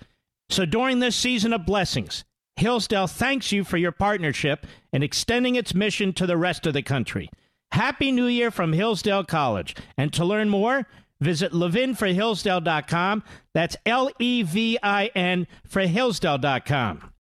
So, 0.49 0.65
during 0.65 0.99
this 0.99 1.15
season 1.15 1.53
of 1.53 1.65
blessings, 1.65 2.25
Hillsdale 2.55 3.07
thanks 3.07 3.51
you 3.51 3.63
for 3.63 3.77
your 3.77 3.91
partnership 3.91 4.65
in 4.91 5.03
extending 5.03 5.55
its 5.55 5.73
mission 5.73 6.11
to 6.13 6.25
the 6.25 6.37
rest 6.37 6.65
of 6.65 6.73
the 6.73 6.81
country. 6.81 7.29
Happy 7.71 8.11
New 8.11 8.25
Year 8.25 8.51
from 8.51 8.73
Hillsdale 8.73 9.23
College. 9.23 9.75
And 9.97 10.11
to 10.13 10.25
learn 10.25 10.49
more, 10.49 10.87
visit 11.21 11.51
levinforhillsdale.com. 11.53 13.23
That's 13.53 13.77
L 13.85 14.09
E 14.19 14.43
V 14.43 14.77
I 14.81 15.05
N 15.15 15.47
for 15.67 15.81
Hillsdale.com. 15.83 17.13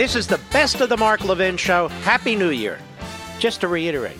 This 0.00 0.16
is 0.16 0.26
the 0.26 0.40
best 0.50 0.80
of 0.80 0.88
the 0.88 0.96
Mark 0.96 1.22
Levin 1.26 1.58
Show. 1.58 1.88
Happy 1.88 2.34
New 2.34 2.48
Year. 2.48 2.78
Just 3.38 3.60
to 3.60 3.68
reiterate 3.68 4.16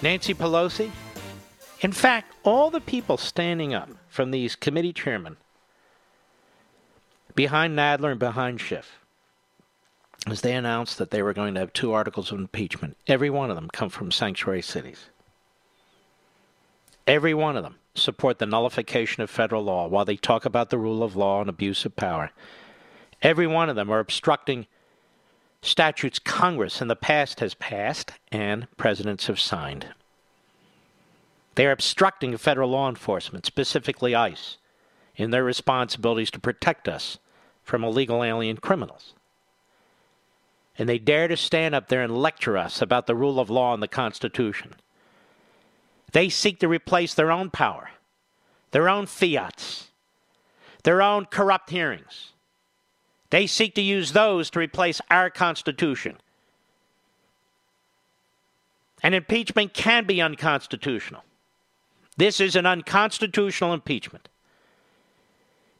Nancy 0.00 0.32
Pelosi, 0.32 0.92
in 1.80 1.90
fact, 1.90 2.32
all 2.44 2.70
the 2.70 2.80
people 2.80 3.16
standing 3.16 3.74
up 3.74 3.88
from 4.08 4.30
these 4.30 4.54
committee 4.54 4.92
chairmen 4.92 5.38
behind 7.34 7.76
Nadler 7.76 8.12
and 8.12 8.20
behind 8.20 8.60
Schiff, 8.60 9.00
as 10.28 10.40
they 10.40 10.54
announced 10.54 10.98
that 10.98 11.10
they 11.10 11.20
were 11.20 11.34
going 11.34 11.54
to 11.54 11.60
have 11.60 11.72
two 11.72 11.92
articles 11.92 12.30
of 12.30 12.38
impeachment, 12.38 12.96
every 13.08 13.28
one 13.28 13.50
of 13.50 13.56
them 13.56 13.68
come 13.72 13.88
from 13.88 14.12
sanctuary 14.12 14.62
cities. 14.62 15.06
Every 17.08 17.34
one 17.34 17.56
of 17.56 17.64
them 17.64 17.78
support 17.96 18.38
the 18.38 18.46
nullification 18.46 19.24
of 19.24 19.30
federal 19.30 19.64
law 19.64 19.88
while 19.88 20.04
they 20.04 20.14
talk 20.14 20.44
about 20.44 20.70
the 20.70 20.78
rule 20.78 21.02
of 21.02 21.16
law 21.16 21.40
and 21.40 21.50
abuse 21.50 21.84
of 21.84 21.96
power. 21.96 22.30
Every 23.22 23.46
one 23.46 23.68
of 23.68 23.76
them 23.76 23.90
are 23.90 23.98
obstructing 23.98 24.66
statutes 25.62 26.18
Congress 26.18 26.80
in 26.80 26.88
the 26.88 26.96
past 26.96 27.40
has 27.40 27.54
passed 27.54 28.12
and 28.30 28.68
presidents 28.76 29.26
have 29.26 29.40
signed. 29.40 29.88
They 31.54 31.66
are 31.66 31.72
obstructing 31.72 32.36
federal 32.36 32.70
law 32.70 32.88
enforcement, 32.88 33.46
specifically 33.46 34.14
ICE, 34.14 34.58
in 35.16 35.30
their 35.30 35.44
responsibilities 35.44 36.30
to 36.32 36.40
protect 36.40 36.86
us 36.86 37.18
from 37.64 37.82
illegal 37.82 38.22
alien 38.22 38.58
criminals. 38.58 39.14
And 40.78 40.88
they 40.88 40.98
dare 40.98 41.26
to 41.28 41.38
stand 41.38 41.74
up 41.74 41.88
there 41.88 42.02
and 42.02 42.16
lecture 42.16 42.58
us 42.58 42.82
about 42.82 43.06
the 43.06 43.14
rule 43.14 43.40
of 43.40 43.48
law 43.48 43.72
and 43.72 43.82
the 43.82 43.88
Constitution. 43.88 44.74
They 46.12 46.28
seek 46.28 46.60
to 46.60 46.68
replace 46.68 47.14
their 47.14 47.32
own 47.32 47.48
power, 47.48 47.90
their 48.72 48.88
own 48.88 49.06
fiats, 49.06 49.88
their 50.82 51.00
own 51.00 51.24
corrupt 51.24 51.70
hearings 51.70 52.34
they 53.30 53.46
seek 53.46 53.74
to 53.74 53.82
use 53.82 54.12
those 54.12 54.50
to 54.50 54.58
replace 54.58 55.00
our 55.10 55.30
Constitution. 55.30 56.16
And 59.02 59.14
impeachment 59.14 59.74
can 59.74 60.04
be 60.04 60.20
unconstitutional. 60.20 61.22
This 62.16 62.40
is 62.40 62.56
an 62.56 62.66
unconstitutional 62.66 63.74
impeachment. 63.74 64.28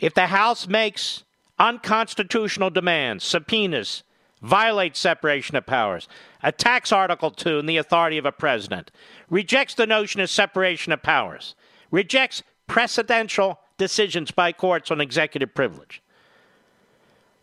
If 0.01 0.15
the 0.15 0.27
House 0.27 0.69
makes 0.69 1.25
unconstitutional 1.59 2.71
demands, 2.71 3.25
subpoenas, 3.25 4.03
violates 4.43 4.99
separation 4.99 5.57
of 5.57 5.65
powers, 5.65 6.09
attacks 6.43 6.93
Article 6.93 7.31
2 7.31 7.61
and 7.61 7.69
the 7.69 7.79
authority 7.79 8.19
of 8.19 8.27
a 8.27 8.33
president, 8.33 8.91
rejects 9.31 9.75
the 9.75 9.87
notion 9.87 10.21
of 10.21 10.29
separation 10.29 10.93
of 10.93 11.03
powers, 11.03 11.55
rejects 11.91 12.43
precedential 12.69 13.57
decisions 13.79 14.31
by 14.31 14.53
courts 14.53 14.91
on 14.91 15.01
executive 15.01 15.55
privilege, 15.55 16.03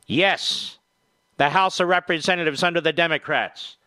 Yes, 0.05 0.77
the 1.37 1.49
House 1.49 1.79
of 1.79 1.87
Representatives 1.87 2.63
under 2.63 2.81
the 2.81 2.93
Democrats 2.93 3.77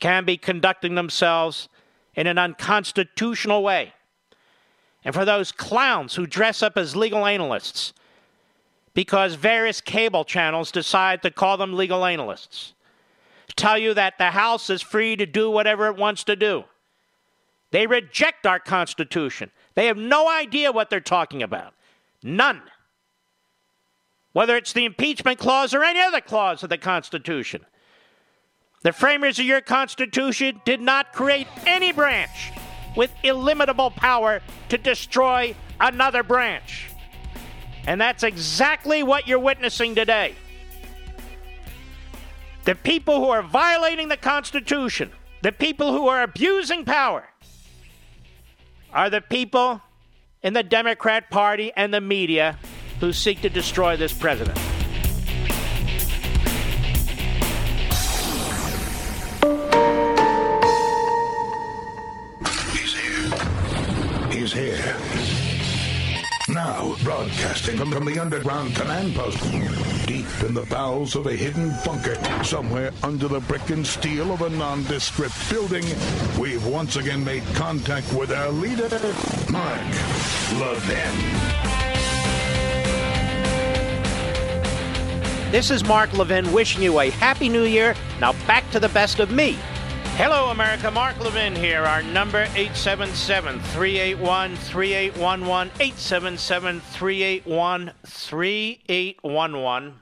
can 0.00 0.24
be 0.24 0.36
conducting 0.36 0.94
themselves 0.94 1.68
in 2.14 2.26
an 2.26 2.38
unconstitutional 2.38 3.62
way. 3.62 3.92
And 5.04 5.14
for 5.14 5.24
those 5.24 5.52
clowns 5.52 6.14
who 6.14 6.26
dress 6.26 6.62
up 6.62 6.76
as 6.76 6.96
legal 6.96 7.26
analysts 7.26 7.92
because 8.94 9.34
various 9.34 9.80
cable 9.80 10.24
channels 10.24 10.70
decide 10.70 11.22
to 11.22 11.30
call 11.30 11.56
them 11.56 11.74
legal 11.74 12.04
analysts, 12.04 12.74
tell 13.56 13.78
you 13.78 13.94
that 13.94 14.18
the 14.18 14.30
House 14.30 14.70
is 14.70 14.82
free 14.82 15.16
to 15.16 15.26
do 15.26 15.50
whatever 15.50 15.86
it 15.86 15.96
wants 15.96 16.24
to 16.24 16.36
do. 16.36 16.64
They 17.70 17.86
reject 17.86 18.46
our 18.46 18.58
Constitution. 18.58 19.50
They 19.74 19.86
have 19.86 19.96
no 19.96 20.28
idea 20.28 20.72
what 20.72 20.90
they're 20.90 21.00
talking 21.00 21.42
about. 21.42 21.74
None 22.22 22.62
whether 24.32 24.56
it's 24.56 24.72
the 24.72 24.84
impeachment 24.84 25.38
clause 25.38 25.74
or 25.74 25.84
any 25.84 26.00
other 26.00 26.20
clause 26.20 26.62
of 26.62 26.70
the 26.70 26.78
Constitution. 26.78 27.64
The 28.82 28.92
framers 28.92 29.38
of 29.38 29.44
your 29.44 29.60
Constitution 29.60 30.60
did 30.64 30.80
not 30.80 31.12
create 31.12 31.46
any 31.66 31.92
branch 31.92 32.52
with 32.96 33.10
illimitable 33.22 33.90
power 33.92 34.40
to 34.68 34.78
destroy 34.78 35.54
another 35.80 36.22
branch. 36.22 36.88
And 37.86 38.00
that's 38.00 38.22
exactly 38.22 39.02
what 39.02 39.26
you're 39.26 39.38
witnessing 39.38 39.94
today. 39.94 40.34
The 42.64 42.74
people 42.74 43.18
who 43.18 43.28
are 43.28 43.42
violating 43.42 44.08
the 44.08 44.16
Constitution, 44.16 45.10
the 45.42 45.52
people 45.52 45.92
who 45.92 46.06
are 46.08 46.22
abusing 46.22 46.84
power, 46.84 47.28
are 48.92 49.10
the 49.10 49.20
people 49.20 49.80
in 50.42 50.52
the 50.52 50.62
Democrat 50.62 51.30
Party 51.30 51.72
and 51.74 51.92
the 51.92 52.00
media 52.00 52.58
who 53.02 53.12
seek 53.12 53.40
to 53.40 53.50
destroy 53.50 53.96
this 53.96 54.12
president. 54.12 54.56
He's 62.70 62.94
here. 62.94 64.30
He's 64.30 64.52
here. 64.52 64.96
Now, 66.48 66.94
broadcasting 67.02 67.76
from, 67.76 68.04
the 68.04 68.20
underground 68.20 68.76
command 68.76 69.16
post, 69.16 69.42
deep 70.06 70.26
in 70.44 70.54
the 70.54 70.66
bowels 70.70 71.16
of 71.16 71.26
a 71.26 71.34
hidden 71.34 71.74
bunker, 71.84 72.14
somewhere 72.44 72.92
under 73.02 73.26
the 73.26 73.40
brick 73.40 73.68
and 73.70 73.84
steel 73.84 74.32
of 74.32 74.42
a 74.42 74.50
nondescript 74.50 75.50
building, 75.50 75.84
we've 76.38 76.64
once 76.64 76.94
again 76.94 77.24
made 77.24 77.42
contact 77.54 78.12
with 78.12 78.30
our 78.30 78.50
leader, 78.50 78.88
Mark 79.50 79.80
Levin. 80.60 81.81
This 85.52 85.70
is 85.70 85.84
Mark 85.84 86.14
Levin 86.14 86.50
wishing 86.50 86.82
you 86.82 86.98
a 86.98 87.10
happy 87.10 87.50
new 87.50 87.64
year. 87.64 87.94
Now 88.22 88.32
back 88.46 88.70
to 88.70 88.80
the 88.80 88.88
best 88.88 89.20
of 89.20 89.30
me. 89.30 89.58
Hello, 90.16 90.48
America. 90.48 90.90
Mark 90.90 91.20
Levin 91.20 91.54
here. 91.54 91.82
Our 91.82 92.02
number 92.02 92.44
877 92.54 93.60
381 93.60 94.56
3811. 94.56 95.72
877 95.78 96.80
381 96.80 97.92
3811. 98.06 99.94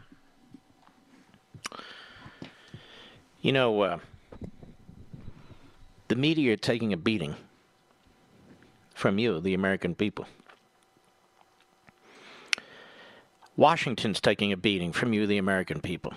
You 3.41 3.51
know, 3.51 3.81
uh, 3.81 3.99
the 6.07 6.15
media 6.15 6.53
are 6.53 6.57
taking 6.57 6.93
a 6.93 6.97
beating 6.97 7.35
from 8.95 9.19
you, 9.19 9.41
the 9.41 9.55
American 9.55 9.97
people. 9.97 10.29
Washington's 13.61 14.23
taking 14.23 14.53
a 14.53 14.57
beating 14.57 14.91
from 14.91 15.13
you, 15.13 15.27
the 15.27 15.37
American 15.37 15.83
people. 15.83 16.15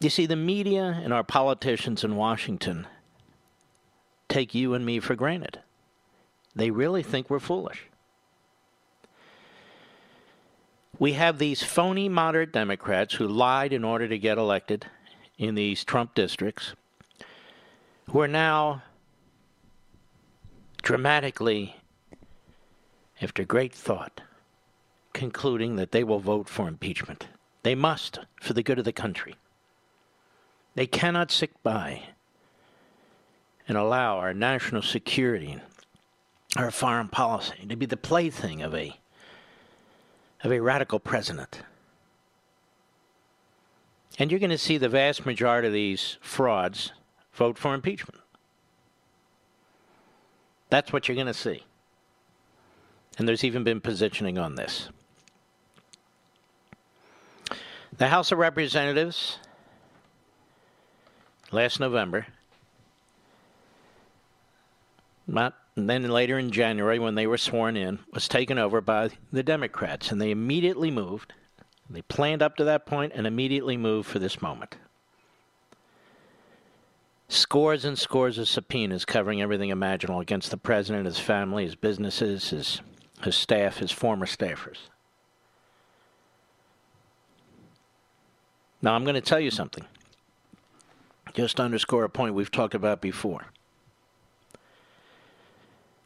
You 0.00 0.08
see, 0.08 0.24
the 0.24 0.34
media 0.34 0.98
and 1.04 1.12
our 1.12 1.22
politicians 1.22 2.02
in 2.02 2.16
Washington 2.16 2.86
take 4.26 4.54
you 4.54 4.72
and 4.72 4.86
me 4.86 4.98
for 4.98 5.14
granted. 5.14 5.60
They 6.56 6.70
really 6.70 7.02
think 7.02 7.28
we're 7.28 7.38
foolish. 7.38 7.84
We 10.98 11.12
have 11.12 11.38
these 11.38 11.62
phony 11.62 12.08
moderate 12.08 12.50
Democrats 12.50 13.16
who 13.16 13.28
lied 13.28 13.74
in 13.74 13.84
order 13.84 14.08
to 14.08 14.16
get 14.16 14.38
elected 14.38 14.86
in 15.36 15.54
these 15.54 15.84
Trump 15.84 16.14
districts, 16.14 16.72
who 18.10 18.22
are 18.22 18.26
now 18.26 18.82
dramatically, 20.80 21.76
after 23.20 23.44
great 23.44 23.74
thought, 23.74 24.20
concluding 25.12 25.76
that 25.76 25.92
they 25.92 26.04
will 26.04 26.20
vote 26.20 26.48
for 26.48 26.68
impeachment. 26.68 27.28
They 27.62 27.74
must, 27.74 28.20
for 28.40 28.52
the 28.52 28.62
good 28.62 28.78
of 28.78 28.84
the 28.84 28.92
country. 28.92 29.36
They 30.74 30.86
cannot 30.86 31.30
sit 31.30 31.60
by 31.62 32.02
and 33.66 33.76
allow 33.76 34.18
our 34.18 34.32
national 34.32 34.82
security 34.82 35.60
our 36.56 36.70
foreign 36.70 37.08
policy 37.08 37.66
to 37.68 37.76
be 37.76 37.86
the 37.86 37.96
plaything 37.96 38.62
of 38.62 38.74
a 38.74 38.98
of 40.42 40.52
a 40.52 40.60
radical 40.60 41.00
president. 41.00 41.62
And 44.18 44.30
you're 44.30 44.40
going 44.40 44.50
to 44.50 44.58
see 44.58 44.78
the 44.78 44.88
vast 44.88 45.26
majority 45.26 45.66
of 45.66 45.74
these 45.74 46.16
frauds 46.20 46.92
vote 47.34 47.58
for 47.58 47.74
impeachment. 47.74 48.20
That's 50.70 50.92
what 50.92 51.08
you're 51.08 51.16
going 51.16 51.26
to 51.26 51.34
see. 51.34 51.64
And 53.18 53.28
there's 53.28 53.44
even 53.44 53.64
been 53.64 53.80
positioning 53.80 54.38
on 54.38 54.54
this. 54.54 54.88
The 57.96 58.08
House 58.08 58.30
of 58.30 58.38
Representatives 58.38 59.38
last 61.50 61.80
November. 61.80 62.26
But 65.26 65.54
then 65.74 66.08
later 66.08 66.38
in 66.38 66.50
January, 66.50 66.98
when 66.98 67.16
they 67.16 67.26
were 67.26 67.36
sworn 67.36 67.76
in, 67.76 67.98
was 68.12 68.28
taken 68.28 68.56
over 68.56 68.80
by 68.80 69.10
the 69.32 69.42
Democrats, 69.42 70.10
and 70.10 70.20
they 70.20 70.30
immediately 70.30 70.90
moved. 70.90 71.32
They 71.90 72.02
planned 72.02 72.42
up 72.42 72.56
to 72.56 72.64
that 72.64 72.86
point 72.86 73.12
and 73.14 73.26
immediately 73.26 73.76
moved 73.76 74.08
for 74.08 74.18
this 74.18 74.40
moment. 74.40 74.76
Scores 77.28 77.84
and 77.84 77.98
scores 77.98 78.38
of 78.38 78.48
subpoenas 78.48 79.04
covering 79.04 79.42
everything 79.42 79.70
imaginable 79.70 80.20
against 80.20 80.50
the 80.50 80.56
president, 80.56 81.04
his 81.04 81.18
family, 81.18 81.64
his 81.64 81.74
businesses, 81.74 82.50
his, 82.50 82.80
his 83.22 83.36
staff, 83.36 83.78
his 83.78 83.92
former 83.92 84.26
staffers. 84.26 84.78
Now, 88.80 88.94
I'm 88.94 89.04
going 89.04 89.14
to 89.14 89.20
tell 89.20 89.40
you 89.40 89.50
something 89.50 89.84
just 91.34 91.60
underscore 91.60 92.04
a 92.04 92.08
point 92.08 92.34
we've 92.34 92.50
talked 92.50 92.74
about 92.74 93.00
before. 93.00 93.46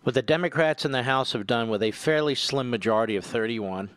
What 0.03 0.15
the 0.15 0.23
Democrats 0.23 0.85
in 0.85 0.93
the 0.93 1.05
House 1.05 1.33
have 1.33 1.47
done 1.47 1.69
with 1.69 1.83
a 1.83 1.91
fairly 1.93 2.35
slim 2.35 2.69
majority 2.69 3.17
of 3.17 3.25
31 3.25 3.91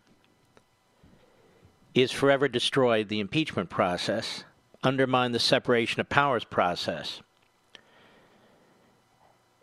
is 1.94 2.12
forever 2.12 2.48
destroyed 2.48 3.10
the 3.10 3.20
impeachment 3.20 3.70
process, 3.70 4.44
undermine 4.84 5.32
the 5.32 5.40
separation 5.40 6.00
of 6.00 6.10
powers 6.10 6.44
process, 6.44 7.22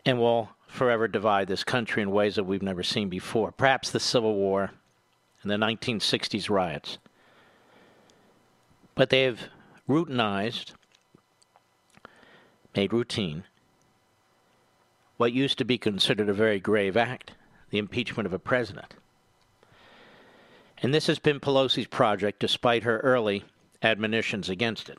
and 0.05 0.19
will 0.19 0.49
forever 0.73 1.07
divide 1.07 1.47
this 1.47 1.63
country 1.63 2.01
in 2.01 2.09
ways 2.09 2.35
that 2.35 2.45
we've 2.45 2.63
never 2.63 2.81
seen 2.81 3.07
before. 3.07 3.51
Perhaps 3.51 3.91
the 3.91 3.99
Civil 3.99 4.33
War 4.33 4.71
and 5.43 5.51
the 5.51 5.55
1960s 5.55 6.49
riots. 6.49 6.97
But 8.95 9.11
they 9.11 9.23
have 9.23 9.49
routinized 9.87 10.71
made 12.75 12.91
routine 12.91 13.43
what 15.17 15.31
used 15.31 15.59
to 15.59 15.65
be 15.65 15.77
considered 15.77 16.27
a 16.27 16.33
very 16.33 16.59
grave 16.59 16.97
act 16.97 17.33
the 17.69 17.77
impeachment 17.77 18.25
of 18.25 18.33
a 18.33 18.39
president. 18.39 18.95
And 20.81 20.93
this 20.93 21.07
has 21.07 21.19
been 21.19 21.39
Pelosi's 21.39 21.87
project 21.87 22.39
despite 22.39 22.83
her 22.83 22.99
early 22.99 23.45
admonitions 23.81 24.49
against 24.49 24.89
it. 24.89 24.97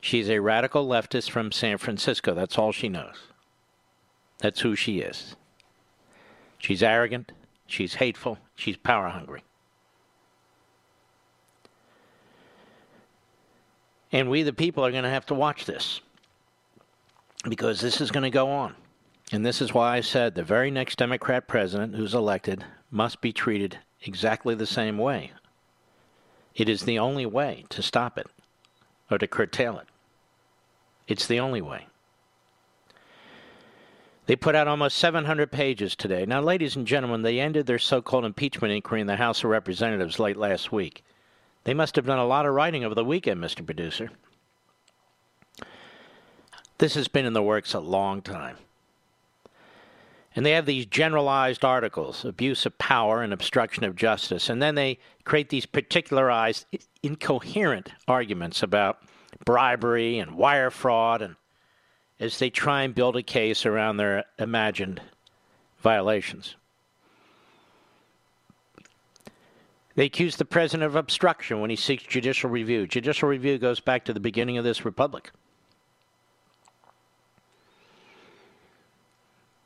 She's 0.00 0.28
a 0.28 0.40
radical 0.40 0.86
leftist 0.86 1.30
from 1.30 1.52
San 1.52 1.78
Francisco. 1.78 2.34
That's 2.34 2.58
all 2.58 2.72
she 2.72 2.88
knows. 2.88 3.31
That's 4.42 4.60
who 4.60 4.74
she 4.74 4.98
is. 4.98 5.36
She's 6.58 6.82
arrogant, 6.82 7.30
she's 7.66 7.94
hateful, 7.94 8.38
she's 8.56 8.76
power 8.76 9.08
hungry. 9.08 9.44
And 14.10 14.28
we, 14.28 14.42
the 14.42 14.52
people, 14.52 14.84
are 14.84 14.90
going 14.90 15.04
to 15.04 15.10
have 15.10 15.26
to 15.26 15.34
watch 15.34 15.64
this 15.64 16.00
because 17.48 17.80
this 17.80 18.00
is 18.00 18.10
going 18.10 18.24
to 18.24 18.30
go 18.30 18.50
on. 18.50 18.74
And 19.30 19.46
this 19.46 19.62
is 19.62 19.72
why 19.72 19.96
I 19.96 20.00
said 20.00 20.34
the 20.34 20.42
very 20.42 20.72
next 20.72 20.98
Democrat 20.98 21.46
president 21.46 21.94
who's 21.94 22.12
elected 22.12 22.64
must 22.90 23.20
be 23.20 23.32
treated 23.32 23.78
exactly 24.02 24.56
the 24.56 24.66
same 24.66 24.98
way. 24.98 25.30
It 26.54 26.68
is 26.68 26.82
the 26.82 26.98
only 26.98 27.26
way 27.26 27.64
to 27.70 27.80
stop 27.80 28.18
it 28.18 28.26
or 29.08 29.18
to 29.18 29.26
curtail 29.26 29.78
it. 29.78 29.86
It's 31.06 31.26
the 31.26 31.40
only 31.40 31.62
way. 31.62 31.86
They 34.26 34.36
put 34.36 34.54
out 34.54 34.68
almost 34.68 34.98
700 34.98 35.50
pages 35.50 35.96
today. 35.96 36.24
Now, 36.24 36.40
ladies 36.40 36.76
and 36.76 36.86
gentlemen, 36.86 37.22
they 37.22 37.40
ended 37.40 37.66
their 37.66 37.78
so 37.78 38.00
called 38.00 38.24
impeachment 38.24 38.72
inquiry 38.72 39.00
in 39.00 39.08
the 39.08 39.16
House 39.16 39.42
of 39.42 39.50
Representatives 39.50 40.20
late 40.20 40.36
last 40.36 40.70
week. 40.70 41.04
They 41.64 41.74
must 41.74 41.96
have 41.96 42.06
done 42.06 42.18
a 42.18 42.26
lot 42.26 42.46
of 42.46 42.54
writing 42.54 42.84
over 42.84 42.94
the 42.94 43.04
weekend, 43.04 43.42
Mr. 43.42 43.64
Producer. 43.64 44.10
This 46.78 46.94
has 46.94 47.08
been 47.08 47.26
in 47.26 47.32
the 47.32 47.42
works 47.42 47.74
a 47.74 47.80
long 47.80 48.22
time. 48.22 48.56
And 50.34 50.46
they 50.46 50.52
have 50.52 50.66
these 50.66 50.86
generalized 50.86 51.64
articles 51.64 52.24
abuse 52.24 52.64
of 52.64 52.78
power 52.78 53.22
and 53.22 53.32
obstruction 53.32 53.84
of 53.84 53.96
justice. 53.96 54.48
And 54.48 54.62
then 54.62 54.76
they 54.76 54.98
create 55.24 55.50
these 55.50 55.66
particularized, 55.66 56.66
incoherent 57.02 57.90
arguments 58.08 58.62
about 58.62 59.02
bribery 59.44 60.18
and 60.18 60.36
wire 60.36 60.70
fraud 60.70 61.22
and 61.22 61.36
as 62.22 62.38
they 62.38 62.50
try 62.50 62.82
and 62.82 62.94
build 62.94 63.16
a 63.16 63.22
case 63.22 63.66
around 63.66 63.96
their 63.96 64.24
imagined 64.38 65.02
violations. 65.80 66.54
They 69.96 70.04
accuse 70.04 70.36
the 70.36 70.44
president 70.44 70.86
of 70.86 70.94
obstruction 70.94 71.60
when 71.60 71.68
he 71.68 71.76
seeks 71.76 72.04
judicial 72.04 72.48
review. 72.48 72.86
Judicial 72.86 73.28
review 73.28 73.58
goes 73.58 73.80
back 73.80 74.04
to 74.04 74.12
the 74.12 74.20
beginning 74.20 74.56
of 74.56 74.64
this 74.64 74.84
republic. 74.84 75.32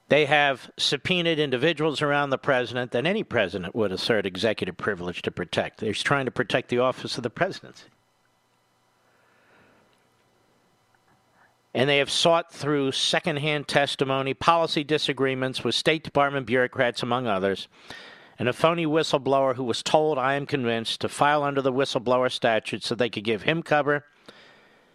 They 0.09 0.25
have 0.25 0.71
subpoenaed 0.79 1.39
individuals 1.39 2.01
around 2.01 2.31
the 2.31 2.39
president 2.39 2.93
that 2.93 3.05
any 3.05 3.23
president 3.23 3.75
would 3.75 3.93
assert 3.93 4.25
executive 4.25 4.79
privilege 4.79 5.21
to 5.23 5.31
protect. 5.31 5.81
They're 5.81 5.93
trying 5.93 6.25
to 6.25 6.31
protect 6.31 6.71
the 6.71 6.79
office 6.79 7.19
of 7.19 7.23
the 7.23 7.31
presidency. 7.31 7.85
And 11.77 11.91
they 11.91 11.99
have 11.99 12.11
sought 12.11 12.51
through 12.51 12.93
secondhand 12.93 13.69
testimony, 13.69 14.33
policy 14.33 14.83
disagreements 14.83 15.63
with 15.63 15.75
State 15.75 16.03
Department 16.03 16.47
bureaucrats, 16.47 17.03
among 17.03 17.27
others, 17.27 17.69
and 18.39 18.49
a 18.49 18.55
phony 18.55 18.87
whistleblower 18.87 19.57
who 19.57 19.65
was 19.65 19.83
told, 19.83 20.17
I 20.17 20.37
am 20.37 20.47
convinced, 20.47 21.03
to 21.03 21.11
file 21.11 21.43
under 21.43 21.61
the 21.61 21.75
whistleblower 21.75 22.33
statute 22.33 22.83
so 22.83 22.95
they 22.95 23.11
could 23.11 23.25
give 23.25 23.43
him 23.43 23.63
cover, 23.63 24.07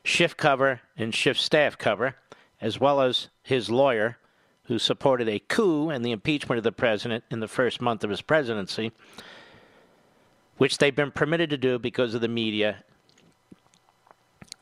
Schiff 0.04 0.36
cover, 0.36 0.82
and 0.98 1.14
Schiff 1.14 1.40
staff 1.40 1.78
cover, 1.78 2.16
as 2.60 2.80
well 2.80 3.00
as 3.00 3.28
his 3.44 3.70
lawyer, 3.70 4.18
who 4.64 4.80
supported 4.80 5.30
a 5.30 5.38
coup 5.38 5.92
and 5.92 6.04
the 6.04 6.12
impeachment 6.12 6.58
of 6.58 6.64
the 6.64 6.72
president 6.72 7.24
in 7.30 7.42
the 7.42 7.48
first 7.48 7.80
month 7.80 8.04
of 8.04 8.10
his 8.10 8.24
presidency, 8.24 8.92
which 10.58 10.80
they've 10.80 10.96
been 10.96 11.12
permitted 11.12 11.52
to 11.52 11.58
do 11.58 11.78
because 11.78 12.16
of 12.16 12.22
the 12.22 12.28
media 12.28 12.84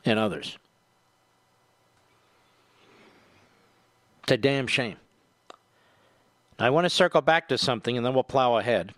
and 0.03 0.19
others. 0.19 0.57
It's 4.29 4.35
a 4.35 4.37
damn 4.37 4.67
shame. 4.67 4.97
I 6.59 6.69
want 6.69 6.85
to 6.85 6.89
circle 6.91 7.19
back 7.21 7.47
to 7.47 7.57
something 7.57 7.97
and 7.97 8.05
then 8.05 8.13
we'll 8.13 8.21
plow 8.21 8.57
ahead. 8.57 8.93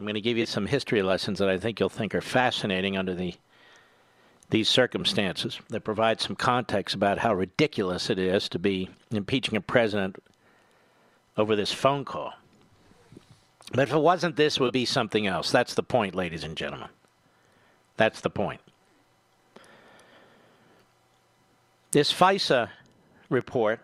I'm 0.00 0.04
going 0.04 0.16
to 0.16 0.20
give 0.20 0.36
you 0.36 0.46
some 0.46 0.66
history 0.66 1.00
lessons 1.00 1.38
that 1.38 1.48
I 1.48 1.58
think 1.58 1.78
you'll 1.78 1.90
think 1.90 2.12
are 2.16 2.20
fascinating 2.20 2.96
under 2.96 3.14
the 3.14 3.34
these 4.48 4.68
circumstances 4.68 5.60
that 5.68 5.84
provide 5.84 6.20
some 6.20 6.34
context 6.34 6.92
about 6.96 7.18
how 7.18 7.32
ridiculous 7.32 8.10
it 8.10 8.18
is 8.18 8.48
to 8.48 8.58
be 8.58 8.90
impeaching 9.12 9.54
a 9.54 9.60
president 9.60 10.20
over 11.36 11.54
this 11.54 11.70
phone 11.70 12.04
call. 12.04 12.32
But 13.70 13.78
if 13.78 13.92
it 13.92 14.00
wasn't 14.00 14.34
this, 14.34 14.56
it 14.56 14.60
would 14.60 14.72
be 14.72 14.86
something 14.86 15.28
else. 15.28 15.52
That's 15.52 15.74
the 15.74 15.84
point, 15.84 16.16
ladies 16.16 16.42
and 16.42 16.56
gentlemen. 16.56 16.88
That's 17.96 18.22
the 18.22 18.30
point. 18.30 18.60
This 21.92 22.12
FISA 22.12 22.70
report, 23.28 23.78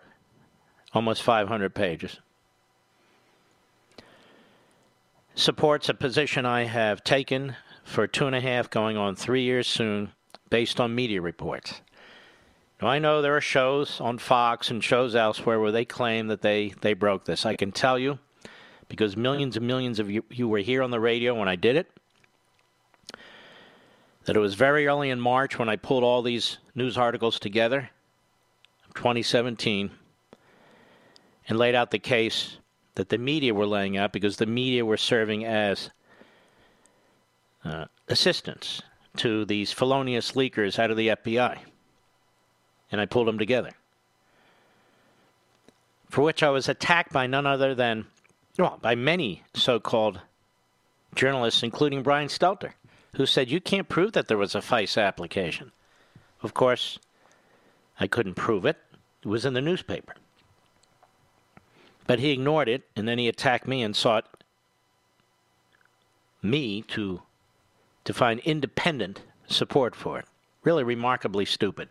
almost 0.93 1.23
500 1.23 1.73
pages, 1.73 2.19
supports 5.35 5.89
a 5.89 5.93
position 5.93 6.45
I 6.45 6.63
have 6.63 7.03
taken 7.03 7.55
for 7.83 8.07
two 8.07 8.27
and 8.27 8.35
a 8.35 8.41
half, 8.41 8.69
going 8.69 8.97
on 8.97 9.15
three 9.15 9.43
years 9.43 9.67
soon, 9.67 10.11
based 10.49 10.79
on 10.79 10.93
media 10.93 11.21
reports. 11.21 11.81
Now, 12.81 12.89
I 12.89 12.99
know 12.99 13.21
there 13.21 13.35
are 13.35 13.41
shows 13.41 13.99
on 14.01 14.17
Fox 14.17 14.69
and 14.69 14.83
shows 14.83 15.15
elsewhere 15.15 15.59
where 15.59 15.71
they 15.71 15.85
claim 15.85 16.27
that 16.27 16.41
they, 16.41 16.73
they 16.81 16.93
broke 16.93 17.25
this. 17.25 17.45
I 17.45 17.55
can 17.55 17.71
tell 17.71 17.97
you, 17.97 18.19
because 18.87 19.17
millions 19.17 19.57
and 19.57 19.65
millions 19.65 19.99
of 19.99 20.11
you, 20.11 20.23
you 20.29 20.47
were 20.47 20.59
here 20.59 20.83
on 20.83 20.91
the 20.91 20.99
radio 20.99 21.33
when 21.33 21.47
I 21.47 21.55
did 21.55 21.75
it, 21.75 21.89
that 24.25 24.35
it 24.35 24.39
was 24.39 24.55
very 24.55 24.85
early 24.85 25.09
in 25.09 25.19
March 25.19 25.57
when 25.57 25.69
I 25.69 25.75
pulled 25.75 26.03
all 26.03 26.21
these 26.21 26.57
news 26.75 26.97
articles 26.97 27.39
together, 27.39 27.89
2017, 28.95 29.89
and 31.47 31.57
laid 31.57 31.75
out 31.75 31.91
the 31.91 31.99
case 31.99 32.57
that 32.95 33.09
the 33.09 33.17
media 33.17 33.53
were 33.53 33.65
laying 33.65 33.97
out 33.97 34.11
because 34.11 34.37
the 34.37 34.45
media 34.45 34.85
were 34.85 34.97
serving 34.97 35.45
as 35.45 35.91
uh, 37.63 37.85
assistants 38.07 38.81
to 39.17 39.45
these 39.45 39.71
felonious 39.71 40.33
leakers 40.33 40.79
out 40.79 40.91
of 40.91 40.97
the 40.97 41.09
FBI. 41.09 41.59
And 42.91 43.01
I 43.01 43.05
pulled 43.05 43.27
them 43.27 43.37
together. 43.37 43.71
For 46.09 46.21
which 46.21 46.41
I 46.41 46.49
was 46.49 46.69
attacked 46.69 47.11
by 47.11 47.27
none 47.27 47.45
other 47.45 47.75
than, 47.75 48.05
well, 48.57 48.79
by 48.81 48.95
many 48.95 49.43
so 49.53 49.79
called 49.79 50.21
journalists, 51.15 51.63
including 51.63 52.03
Brian 52.03 52.29
Stelter, 52.29 52.73
who 53.15 53.25
said, 53.25 53.51
You 53.51 53.59
can't 53.59 53.89
prove 53.89 54.13
that 54.13 54.27
there 54.27 54.37
was 54.37 54.55
a 54.55 54.59
FISA 54.59 55.05
application. 55.05 55.71
Of 56.41 56.53
course, 56.53 56.99
I 57.99 58.07
couldn't 58.07 58.35
prove 58.35 58.65
it. 58.65 58.77
It 59.23 59.27
was 59.27 59.45
in 59.45 59.53
the 59.53 59.61
newspaper. 59.61 60.15
But 62.07 62.19
he 62.19 62.31
ignored 62.31 62.69
it, 62.69 62.83
and 62.95 63.07
then 63.07 63.17
he 63.17 63.27
attacked 63.27 63.67
me 63.67 63.83
and 63.83 63.95
sought 63.95 64.25
me 66.41 66.81
to 66.83 67.21
to 68.05 68.13
find 68.13 68.39
independent 68.39 69.21
support 69.47 69.93
for 69.93 70.17
it. 70.19 70.25
Really 70.63 70.83
remarkably 70.85 71.43
stupid. 71.43 71.89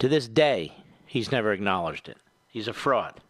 To 0.00 0.08
this 0.08 0.28
day, 0.28 0.74
he's 1.06 1.32
never 1.32 1.52
acknowledged 1.52 2.10
it. 2.10 2.18
He's 2.48 2.68
a 2.68 2.74
fraud. 2.74 3.20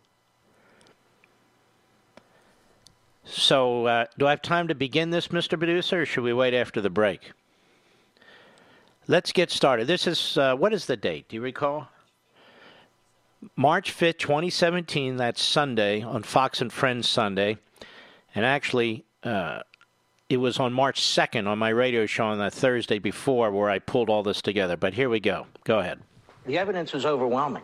So, 3.24 3.86
uh, 3.86 4.06
do 4.18 4.26
I 4.26 4.30
have 4.30 4.42
time 4.42 4.66
to 4.68 4.74
begin 4.74 5.10
this, 5.10 5.28
Mr. 5.28 5.56
Producer, 5.56 6.02
or 6.02 6.06
should 6.06 6.24
we 6.24 6.32
wait 6.32 6.54
after 6.54 6.80
the 6.80 6.90
break? 6.90 7.32
Let's 9.06 9.32
get 9.32 9.50
started. 9.50 9.86
This 9.86 10.06
is, 10.06 10.36
uh, 10.36 10.56
what 10.56 10.72
is 10.72 10.86
the 10.86 10.96
date? 10.96 11.28
Do 11.28 11.36
you 11.36 11.42
recall? 11.42 11.88
March 13.56 13.96
5th, 13.96 14.18
2017, 14.18 15.16
that's 15.16 15.42
Sunday, 15.42 16.02
on 16.02 16.22
Fox 16.22 16.60
and 16.60 16.72
Friends 16.72 17.08
Sunday. 17.08 17.58
And 18.34 18.44
actually, 18.44 19.04
uh, 19.22 19.60
it 20.28 20.38
was 20.38 20.58
on 20.58 20.72
March 20.72 21.00
2nd 21.00 21.46
on 21.46 21.58
my 21.58 21.70
radio 21.70 22.06
show 22.06 22.26
on 22.26 22.38
that 22.38 22.52
Thursday 22.52 22.98
before 22.98 23.50
where 23.50 23.70
I 23.70 23.78
pulled 23.78 24.10
all 24.10 24.22
this 24.22 24.42
together. 24.42 24.76
But 24.76 24.94
here 24.94 25.08
we 25.08 25.20
go. 25.20 25.46
Go 25.64 25.78
ahead. 25.78 26.00
The 26.46 26.58
evidence 26.58 26.94
is 26.94 27.06
overwhelming. 27.06 27.62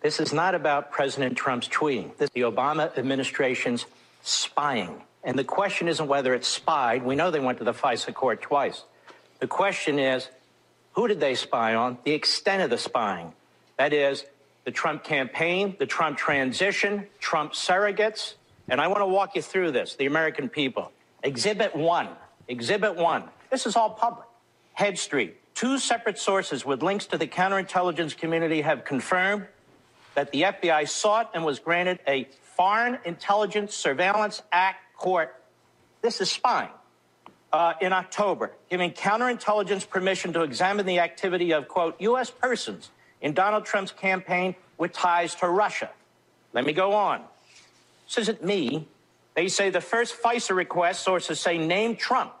This 0.00 0.20
is 0.20 0.32
not 0.32 0.54
about 0.54 0.90
President 0.90 1.36
Trump's 1.36 1.68
tweeting. 1.68 2.16
This 2.16 2.28
is 2.28 2.34
the 2.34 2.42
Obama 2.42 2.96
administration's 2.96 3.86
spying. 4.22 5.02
And 5.22 5.38
the 5.38 5.44
question 5.44 5.88
isn't 5.88 6.06
whether 6.06 6.32
it's 6.32 6.48
spied. 6.48 7.02
We 7.02 7.16
know 7.16 7.30
they 7.30 7.40
went 7.40 7.58
to 7.58 7.64
the 7.64 7.74
FISA 7.74 8.14
court 8.14 8.40
twice. 8.40 8.84
The 9.40 9.46
question 9.46 9.98
is, 9.98 10.28
who 10.92 11.06
did 11.06 11.20
they 11.20 11.34
spy 11.34 11.74
on? 11.74 11.98
The 12.04 12.12
extent 12.12 12.62
of 12.62 12.70
the 12.70 12.78
spying. 12.78 13.34
That 13.76 13.92
is, 13.92 14.24
the 14.70 14.74
Trump 14.74 15.02
campaign, 15.02 15.74
the 15.80 15.86
Trump 15.86 16.16
transition, 16.16 17.04
Trump 17.18 17.54
surrogates. 17.54 18.34
And 18.68 18.80
I 18.80 18.86
want 18.86 19.00
to 19.00 19.06
walk 19.06 19.34
you 19.34 19.42
through 19.42 19.72
this, 19.72 19.96
the 19.96 20.06
American 20.06 20.48
people. 20.48 20.92
Exhibit 21.24 21.74
one, 21.74 22.06
Exhibit 22.46 22.94
one. 22.94 23.24
This 23.50 23.66
is 23.66 23.74
all 23.74 23.90
public. 23.90 24.28
Heat 24.78 24.96
Street. 24.96 25.36
Two 25.56 25.76
separate 25.76 26.20
sources 26.20 26.64
with 26.64 26.84
links 26.84 27.06
to 27.06 27.18
the 27.18 27.26
counterintelligence 27.26 28.16
community 28.16 28.60
have 28.60 28.84
confirmed 28.84 29.46
that 30.14 30.30
the 30.30 30.42
FBI 30.42 30.88
sought 30.88 31.32
and 31.34 31.44
was 31.44 31.58
granted 31.58 31.98
a 32.06 32.28
Foreign 32.56 32.96
Intelligence 33.04 33.74
Surveillance 33.74 34.40
Act 34.52 34.96
court. 34.96 35.34
This 36.00 36.20
is 36.20 36.30
spying. 36.30 36.70
Uh, 37.52 37.72
in 37.80 37.92
October, 37.92 38.52
giving 38.70 38.92
counterintelligence 38.92 39.90
permission 39.90 40.32
to 40.32 40.42
examine 40.42 40.86
the 40.86 41.00
activity 41.00 41.50
of, 41.50 41.66
quote, 41.66 42.00
U.S. 42.00 42.30
persons 42.30 42.90
in 43.20 43.32
Donald 43.32 43.64
Trump's 43.64 43.92
campaign 43.92 44.54
with 44.78 44.92
ties 44.92 45.34
to 45.36 45.48
Russia. 45.48 45.90
Let 46.52 46.64
me 46.64 46.72
go 46.72 46.92
on. 46.92 47.22
This 48.06 48.18
isn't 48.18 48.44
me. 48.44 48.88
They 49.34 49.48
say 49.48 49.70
the 49.70 49.80
first 49.80 50.20
FISA 50.20 50.54
request, 50.54 51.02
sources 51.02 51.38
say, 51.38 51.58
named 51.58 51.98
Trump, 51.98 52.32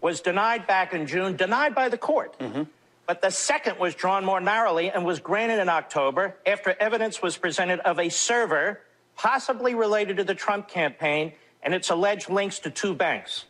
was 0.00 0.20
denied 0.20 0.66
back 0.66 0.94
in 0.94 1.06
June, 1.06 1.36
denied 1.36 1.74
by 1.74 1.88
the 1.88 1.98
court. 1.98 2.38
Mm-hmm. 2.38 2.62
But 3.06 3.20
the 3.20 3.30
second 3.30 3.78
was 3.78 3.94
drawn 3.94 4.24
more 4.24 4.40
narrowly 4.40 4.90
and 4.90 5.04
was 5.04 5.20
granted 5.20 5.60
in 5.60 5.68
October 5.68 6.36
after 6.46 6.74
evidence 6.80 7.20
was 7.20 7.36
presented 7.36 7.80
of 7.80 7.98
a 7.98 8.08
server 8.08 8.80
possibly 9.16 9.74
related 9.74 10.16
to 10.16 10.24
the 10.24 10.34
Trump 10.34 10.68
campaign 10.68 11.32
and 11.62 11.74
its 11.74 11.90
alleged 11.90 12.30
links 12.30 12.58
to 12.60 12.70
two 12.70 12.94
banks. 12.94 13.44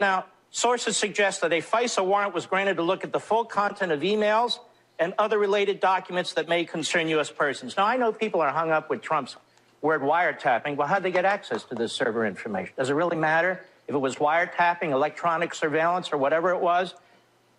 Now, 0.00 0.26
sources 0.50 0.96
suggest 0.96 1.40
that 1.40 1.52
a 1.52 1.60
FISA 1.60 2.04
warrant 2.04 2.34
was 2.34 2.46
granted 2.46 2.76
to 2.76 2.82
look 2.82 3.02
at 3.02 3.12
the 3.12 3.20
full 3.20 3.44
content 3.44 3.92
of 3.92 4.00
emails 4.00 4.58
and 4.98 5.14
other 5.18 5.38
related 5.38 5.80
documents 5.80 6.34
that 6.34 6.48
may 6.48 6.64
concern 6.64 7.08
U.S. 7.08 7.30
persons. 7.30 7.76
Now, 7.76 7.86
I 7.86 7.96
know 7.96 8.12
people 8.12 8.40
are 8.40 8.50
hung 8.50 8.70
up 8.70 8.90
with 8.90 9.00
Trump's 9.00 9.36
word 9.80 10.02
wiretapping. 10.02 10.76
Well, 10.76 10.88
how'd 10.88 11.02
they 11.02 11.12
get 11.12 11.24
access 11.24 11.64
to 11.64 11.74
this 11.74 11.92
server 11.92 12.26
information? 12.26 12.74
Does 12.76 12.90
it 12.90 12.94
really 12.94 13.16
matter 13.16 13.64
if 13.86 13.94
it 13.94 13.98
was 13.98 14.16
wiretapping, 14.16 14.90
electronic 14.90 15.54
surveillance, 15.54 16.12
or 16.12 16.18
whatever 16.18 16.50
it 16.50 16.60
was? 16.60 16.94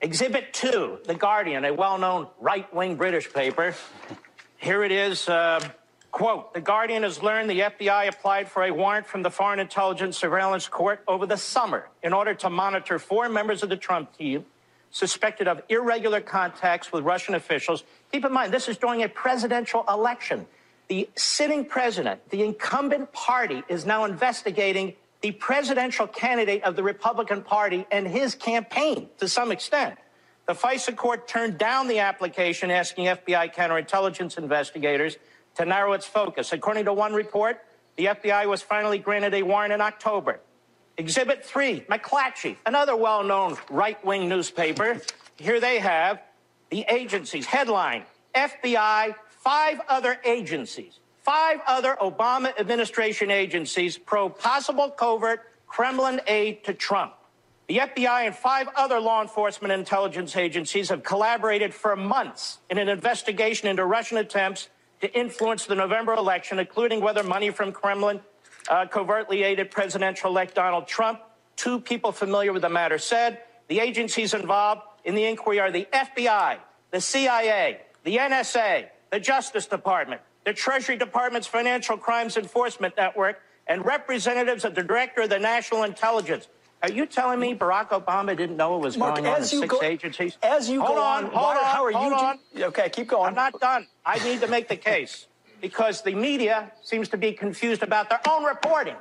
Exhibit 0.01 0.53
two, 0.53 0.99
The 1.05 1.15
Guardian, 1.15 1.65
a 1.65 1.73
well 1.73 1.97
known 1.97 2.27
right 2.39 2.71
wing 2.73 2.95
British 2.95 3.31
paper. 3.31 3.75
Here 4.57 4.83
it 4.83 4.91
is. 4.91 5.27
Uh, 5.27 5.61
quote 6.11 6.53
The 6.53 6.61
Guardian 6.61 7.03
has 7.03 7.21
learned 7.21 7.49
the 7.49 7.59
FBI 7.61 8.09
applied 8.09 8.49
for 8.49 8.63
a 8.63 8.71
warrant 8.71 9.07
from 9.07 9.23
the 9.23 9.29
Foreign 9.29 9.59
Intelligence 9.59 10.17
Surveillance 10.17 10.67
Court 10.67 11.01
over 11.07 11.25
the 11.25 11.37
summer 11.37 11.87
in 12.03 12.13
order 12.13 12.33
to 12.35 12.49
monitor 12.49 12.99
four 12.99 13.29
members 13.29 13.63
of 13.63 13.69
the 13.69 13.77
Trump 13.77 14.17
team 14.17 14.45
suspected 14.91 15.47
of 15.47 15.61
irregular 15.69 16.21
contacts 16.21 16.91
with 16.91 17.03
Russian 17.03 17.35
officials. 17.35 17.83
Keep 18.11 18.25
in 18.25 18.33
mind, 18.33 18.53
this 18.53 18.67
is 18.67 18.77
during 18.77 19.03
a 19.03 19.09
presidential 19.09 19.85
election. 19.87 20.47
The 20.87 21.09
sitting 21.15 21.65
president, 21.65 22.29
the 22.29 22.43
incumbent 22.43 23.11
party, 23.13 23.63
is 23.69 23.85
now 23.85 24.05
investigating 24.05 24.95
the 25.21 25.31
presidential 25.31 26.07
candidate 26.07 26.63
of 26.63 26.75
the 26.75 26.83
Republican 26.83 27.43
Party 27.43 27.85
and 27.91 28.07
his 28.07 28.35
campaign 28.35 29.09
to 29.19 29.27
some 29.27 29.51
extent. 29.51 29.97
The 30.47 30.53
FISA 30.53 30.95
court 30.95 31.27
turned 31.27 31.59
down 31.59 31.87
the 31.87 31.99
application 31.99 32.71
asking 32.71 33.05
FBI 33.05 33.53
counterintelligence 33.53 34.37
investigators 34.37 35.17
to 35.55 35.65
narrow 35.65 35.93
its 35.93 36.07
focus. 36.07 36.53
According 36.53 36.85
to 36.85 36.93
one 36.93 37.13
report, 37.13 37.59
the 37.97 38.05
FBI 38.05 38.47
was 38.47 38.61
finally 38.61 38.97
granted 38.97 39.35
a 39.35 39.43
warrant 39.43 39.73
in 39.73 39.81
October. 39.81 40.39
Exhibit 40.99 41.45
three, 41.45 41.79
McClatchy, 41.89 42.57
another 42.65 42.93
well 42.93 43.23
known 43.23 43.55
right 43.69 44.03
wing 44.03 44.27
newspaper. 44.27 44.99
Here 45.37 45.61
they 45.61 45.79
have 45.79 46.21
the 46.71 46.85
agency's 46.89 47.45
headline 47.45 48.03
FBI, 48.35 49.15
five 49.29 49.79
other 49.87 50.19
agencies, 50.25 50.99
five 51.23 51.61
other 51.65 51.95
Obama 52.01 52.51
administration 52.59 53.31
agencies 53.31 53.97
probe 53.97 54.37
possible 54.39 54.89
covert 54.89 55.39
Kremlin 55.67 56.19
aid 56.27 56.65
to 56.65 56.73
Trump. 56.73 57.13
The 57.67 57.77
FBI 57.77 58.25
and 58.25 58.35
five 58.35 58.67
other 58.75 58.99
law 58.99 59.21
enforcement 59.21 59.71
intelligence 59.71 60.35
agencies 60.35 60.89
have 60.89 61.03
collaborated 61.03 61.73
for 61.73 61.95
months 61.95 62.57
in 62.69 62.77
an 62.77 62.89
investigation 62.89 63.69
into 63.69 63.85
Russian 63.85 64.17
attempts 64.17 64.67
to 64.99 65.17
influence 65.17 65.65
the 65.65 65.75
November 65.75 66.13
election, 66.13 66.59
including 66.59 66.99
whether 66.99 67.23
money 67.23 67.51
from 67.51 67.71
Kremlin 67.71 68.19
uh, 68.67 68.85
covertly 68.87 69.43
aided 69.43 69.71
presidential 69.71 70.29
elect 70.29 70.55
Donald 70.55 70.87
Trump. 70.87 71.19
Two 71.55 71.79
people 71.79 72.11
familiar 72.11 72.53
with 72.53 72.61
the 72.61 72.69
matter 72.69 72.97
said 72.97 73.41
the 73.67 73.79
agencies 73.79 74.33
involved 74.33 74.81
in 75.05 75.15
the 75.15 75.25
inquiry 75.25 75.59
are 75.59 75.71
the 75.71 75.87
FBI, 75.93 76.57
the 76.91 77.01
CIA, 77.01 77.81
the 78.03 78.17
NSA, 78.17 78.87
the 79.11 79.19
Justice 79.19 79.67
Department, 79.67 80.21
the 80.45 80.53
Treasury 80.53 80.97
Department's 80.97 81.47
Financial 81.47 81.97
Crimes 81.97 82.37
Enforcement 82.37 82.95
Network, 82.97 83.41
and 83.67 83.85
representatives 83.85 84.65
of 84.65 84.75
the 84.75 84.83
Director 84.83 85.21
of 85.21 85.29
the 85.29 85.39
National 85.39 85.83
Intelligence. 85.83 86.47
Are 86.81 86.89
you 86.89 87.05
telling 87.05 87.39
me 87.39 87.53
Barack 87.53 87.89
Obama 87.89 88.35
didn't 88.37 88.55
know 88.55 88.71
what 88.71 88.81
was 88.81 88.97
Mark, 88.97 89.15
going 89.15 89.27
on 89.27 89.39
in 89.39 89.43
six 89.43 89.67
go, 89.67 89.83
agencies? 89.83 90.37
As 90.41 90.69
you 90.69 90.81
hold 90.81 90.95
go 90.95 91.03
on, 91.03 91.25
on, 91.25 91.31
hold 91.31 91.43
why, 91.43 91.57
on, 91.57 91.65
how 91.65 91.85
are 91.85 91.91
hold 91.91 92.11
you? 92.11 92.63
on. 92.63 92.69
Okay, 92.69 92.89
keep 92.89 93.07
going. 93.09 93.27
I'm 93.27 93.35
not 93.35 93.59
done. 93.59 93.85
I 94.05 94.23
need 94.23 94.39
to 94.41 94.47
make 94.47 94.69
the 94.69 94.77
case 94.77 95.27
because 95.61 96.01
the 96.01 96.13
media 96.13 96.71
seems 96.81 97.09
to 97.09 97.17
be 97.17 97.33
confused 97.33 97.83
about 97.83 98.09
their 98.09 98.21
own 98.27 98.43
reporting. 98.43 98.95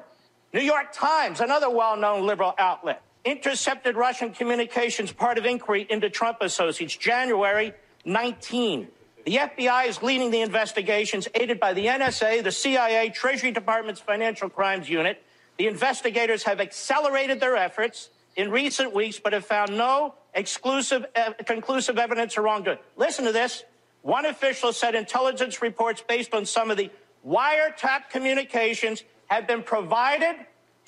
New 0.52 0.60
York 0.60 0.92
Times, 0.92 1.40
another 1.40 1.68
well-known 1.68 2.26
liberal 2.26 2.54
outlet, 2.58 3.02
intercepted 3.24 3.96
Russian 3.96 4.30
communications 4.30 5.12
part 5.12 5.38
of 5.38 5.44
inquiry 5.44 5.86
into 5.90 6.08
Trump 6.08 6.38
associates, 6.40 6.96
January 6.96 7.74
19. 8.04 8.88
The 9.26 9.36
FBI 9.36 9.88
is 9.88 10.02
leading 10.02 10.30
the 10.30 10.40
investigations, 10.40 11.28
aided 11.34 11.60
by 11.60 11.74
the 11.74 11.86
NSA, 11.86 12.42
the 12.42 12.52
CIA, 12.52 13.10
Treasury 13.10 13.52
Department's 13.52 14.00
Financial 14.00 14.48
Crimes 14.48 14.88
Unit. 14.88 15.22
The 15.58 15.66
investigators 15.66 16.44
have 16.44 16.60
accelerated 16.60 17.40
their 17.40 17.56
efforts 17.56 18.08
in 18.36 18.50
recent 18.50 18.94
weeks, 18.94 19.20
but 19.22 19.34
have 19.34 19.44
found 19.44 19.76
no 19.76 20.14
exclusive, 20.32 21.04
uh, 21.14 21.32
conclusive 21.44 21.98
evidence 21.98 22.38
of 22.38 22.44
wrongdoing. 22.44 22.78
Listen 22.96 23.26
to 23.26 23.32
this. 23.32 23.64
One 24.02 24.26
official 24.26 24.72
said 24.72 24.94
intelligence 24.94 25.60
reports 25.60 26.02
based 26.06 26.34
on 26.34 26.46
some 26.46 26.70
of 26.70 26.76
the 26.76 26.90
wiretap 27.26 28.10
communications 28.10 29.02
have 29.26 29.46
been 29.46 29.62
provided 29.62 30.36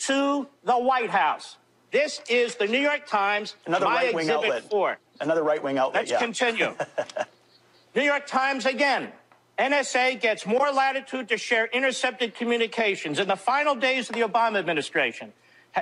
to 0.00 0.46
the 0.64 0.78
White 0.78 1.10
House. 1.10 1.56
This 1.90 2.20
is 2.28 2.54
the 2.54 2.66
New 2.66 2.78
York 2.78 3.06
Times, 3.06 3.56
Another 3.66 3.86
my 3.86 3.94
right-wing 3.94 4.28
exhibit 4.28 4.44
outlet. 4.44 4.70
four. 4.70 4.98
Another 5.20 5.42
right 5.42 5.62
wing 5.62 5.76
outlet. 5.76 6.02
Let's 6.02 6.10
yeah. 6.12 6.18
continue. 6.18 6.74
New 7.94 8.02
York 8.02 8.26
Times 8.26 8.64
again. 8.64 9.12
NSA 9.58 10.18
gets 10.20 10.46
more 10.46 10.70
latitude 10.72 11.28
to 11.28 11.36
share 11.36 11.66
intercepted 11.66 12.34
communications. 12.34 13.18
In 13.18 13.28
the 13.28 13.36
final 13.36 13.74
days 13.74 14.08
of 14.08 14.14
the 14.14 14.22
Obama 14.22 14.58
administration, 14.58 15.34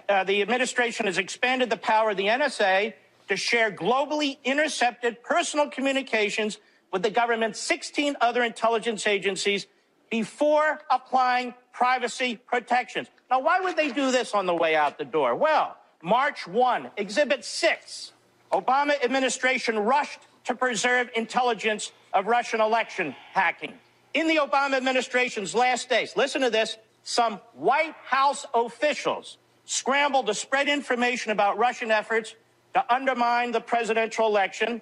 uh, 0.09 0.25
the 0.25 0.43
administration 0.43 1.07
has 1.07 1.17
expanded 1.17 1.71
the 1.71 1.77
power 1.77 2.11
of 2.11 2.17
the 2.17 2.27
NSA 2.27 2.95
to 3.29 3.37
share 3.37 3.71
globally 3.71 4.39
intercepted 4.43 5.23
personal 5.23 5.71
communications 5.71 6.59
with 6.93 7.03
the 7.03 7.11
government's 7.11 7.61
16 7.61 8.17
other 8.21 8.43
intelligence 8.43 9.07
agencies 9.07 9.67
before 10.11 10.81
applying 10.91 11.55
privacy 11.73 12.37
protections. 12.37 13.09
Now, 13.31 13.41
why 13.41 13.61
would 13.61 13.77
they 13.77 13.91
do 13.91 14.11
this 14.11 14.35
on 14.35 14.47
the 14.47 14.55
way 14.55 14.75
out 14.75 14.99
the 14.99 15.05
door? 15.05 15.35
Well, 15.35 15.77
March 16.03 16.47
1, 16.47 16.91
Exhibit 16.97 17.45
6, 17.45 18.13
Obama 18.53 18.93
administration 19.05 19.79
rushed 19.79 20.21
to 20.45 20.55
preserve 20.55 21.11
intelligence 21.15 21.93
of 22.15 22.27
Russian 22.27 22.61
election 22.61 23.15
hacking. 23.33 23.75
In 24.15 24.27
the 24.27 24.37
Obama 24.37 24.77
administration's 24.77 25.55
last 25.55 25.91
days, 25.91 26.17
listen 26.17 26.41
to 26.41 26.51
this, 26.51 26.79
some 27.03 27.35
White 27.55 27.95
House 28.05 28.47
officials 28.55 29.37
scrambled 29.67 30.27
to 30.27 30.35
spread 30.35 30.69
information 30.69 31.33
about 31.33 31.59
Russian 31.59 31.91
efforts 31.91 32.35
to 32.73 32.95
undermine 32.95 33.53
the 33.53 33.61
presidential 33.61 34.27
election 34.27 34.81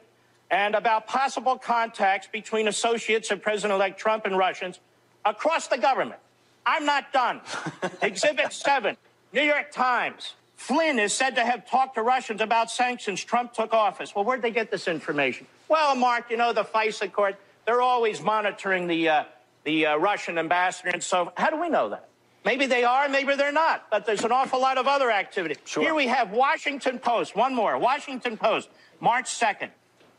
and 0.51 0.75
about 0.75 1.07
possible 1.07 1.57
contacts 1.57 2.29
between 2.31 2.69
associates 2.69 3.31
of 3.31 3.43
President-elect 3.43 3.99
Trump 3.99 4.27
and 4.27 4.39
Russians 4.39 4.79
across 5.25 5.67
the 5.69 5.79
government. 5.79 6.21
I'm 6.65 6.85
not 6.85 7.13
done. 7.13 7.41
Exhibit 8.03 8.53
7, 8.53 8.97
New 9.33 9.43
York 9.43 9.71
Times. 9.73 10.35
Flynn 10.57 10.99
is 10.99 11.13
said 11.13 11.37
to 11.37 11.45
have 11.45 11.69
talked 11.69 11.97
to 11.97 12.03
Russians 12.03 12.41
about 12.41 12.71
sanctions 12.71 13.23
Trump 13.23 13.53
took 13.53 13.73
office. 13.73 14.15
Well, 14.15 14.25
where'd 14.25 14.43
they 14.43 14.51
get 14.51 14.71
this 14.71 14.89
information? 14.89 15.47
Well, 15.69 15.95
Mark, 15.95 16.31
you 16.31 16.37
know, 16.37 16.53
the 16.53 16.65
FISA 16.65 17.13
court, 17.13 17.37
they're 17.67 17.83
always 17.83 18.23
monitoring 18.23 18.87
the, 18.87 19.09
uh, 19.09 19.25
the 19.65 19.87
uh, 19.87 19.97
Russian 19.97 20.39
ambassador 20.39 20.91
and 20.91 21.03
so 21.03 21.33
How 21.37 21.51
do 21.51 21.61
we 21.61 21.69
know 21.69 21.91
that? 21.91 22.09
Maybe 22.45 22.67
they 22.67 22.85
are, 22.85 23.09
maybe 23.09 23.35
they're 23.35 23.51
not, 23.51 23.91
but 23.91 24.07
there's 24.07 24.23
an 24.25 24.31
awful 24.31 24.61
lot 24.61 24.79
of 24.79 24.87
other 24.87 25.11
activity. 25.11 25.57
Sure. 25.65 25.83
Here 25.83 25.95
we 25.95 26.07
have 26.07 26.31
Washington 26.31 27.01
Post, 27.01 27.35
one 27.35 27.55
more, 27.55 27.77
Washington 27.77 28.37
Post, 28.37 28.69
March 29.01 29.27
2nd. 29.27 29.71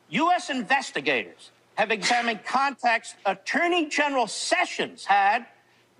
U.S. 0.09 0.49
investigators 0.49 1.51
have 1.75 1.91
examined 1.91 2.43
contacts 2.45 3.15
Attorney 3.25 3.87
General 3.87 4.27
Sessions 4.27 5.05
had 5.05 5.45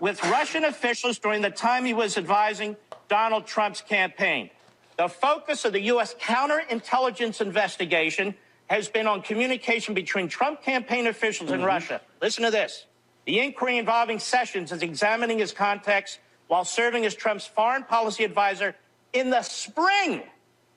with 0.00 0.22
Russian 0.24 0.64
officials 0.64 1.18
during 1.18 1.42
the 1.42 1.50
time 1.50 1.84
he 1.84 1.94
was 1.94 2.16
advising 2.16 2.76
Donald 3.08 3.46
Trump's 3.46 3.80
campaign. 3.80 4.50
The 4.96 5.08
focus 5.08 5.64
of 5.64 5.72
the 5.72 5.80
U.S. 5.82 6.14
counterintelligence 6.20 7.40
investigation 7.40 8.34
has 8.68 8.88
been 8.88 9.06
on 9.06 9.22
communication 9.22 9.94
between 9.94 10.28
Trump 10.28 10.62
campaign 10.62 11.06
officials 11.06 11.50
and 11.50 11.60
mm-hmm. 11.60 11.68
Russia. 11.68 12.00
Listen 12.20 12.44
to 12.44 12.50
this. 12.50 12.86
The 13.24 13.40
inquiry 13.40 13.78
involving 13.78 14.18
Sessions 14.18 14.72
is 14.72 14.82
examining 14.82 15.38
his 15.38 15.52
contacts 15.52 16.18
while 16.48 16.64
serving 16.64 17.04
as 17.04 17.14
Trump's 17.14 17.46
foreign 17.46 17.84
policy 17.84 18.24
advisor 18.24 18.74
in 19.12 19.30
the 19.30 19.42
spring 19.42 20.22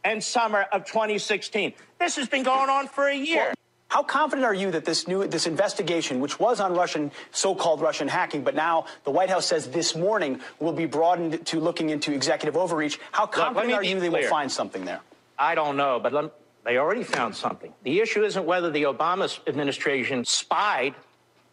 and 0.04 0.24
summer 0.24 0.66
of 0.72 0.86
2016. 0.86 1.74
This 2.02 2.16
has 2.16 2.28
been 2.28 2.42
going 2.42 2.68
on 2.68 2.88
for 2.88 3.08
a 3.08 3.16
year. 3.16 3.54
How 3.90 4.02
confident 4.02 4.44
are 4.44 4.56
you 4.56 4.72
that 4.72 4.86
this 4.86 5.08
new 5.08 5.28
this 5.28 5.46
investigation, 5.46 6.20
which 6.20 6.40
was 6.40 6.60
on 6.60 6.74
Russian 6.74 7.12
so-called 7.32 7.80
Russian 7.80 8.08
hacking, 8.08 8.44
but 8.44 8.56
now 8.56 8.86
the 9.04 9.12
White 9.12 9.30
House 9.30 9.46
says 9.46 9.68
this 9.68 9.96
morning 9.96 10.40
will 10.60 10.74
be 10.74 10.88
broadened 10.88 11.46
to 11.46 11.60
looking 11.60 11.92
into 11.92 12.12
executive 12.12 12.58
overreach? 12.58 13.00
How 13.12 13.28
confident 13.28 13.68
me 13.68 13.74
are 13.74 13.84
you 13.84 14.00
they 14.00 14.10
will 14.10 14.28
find 14.28 14.52
something 14.52 14.84
there? 14.84 15.02
I 15.38 15.54
don't 15.54 15.78
know, 15.78 16.00
but 16.00 16.34
they 16.66 16.78
already 16.78 17.04
found 17.04 17.36
something. 17.36 17.72
The 17.84 18.00
issue 18.00 18.24
isn't 18.24 18.46
whether 18.46 18.72
the 18.72 18.84
Obama 18.84 19.40
administration 19.46 20.26
spied 20.26 20.96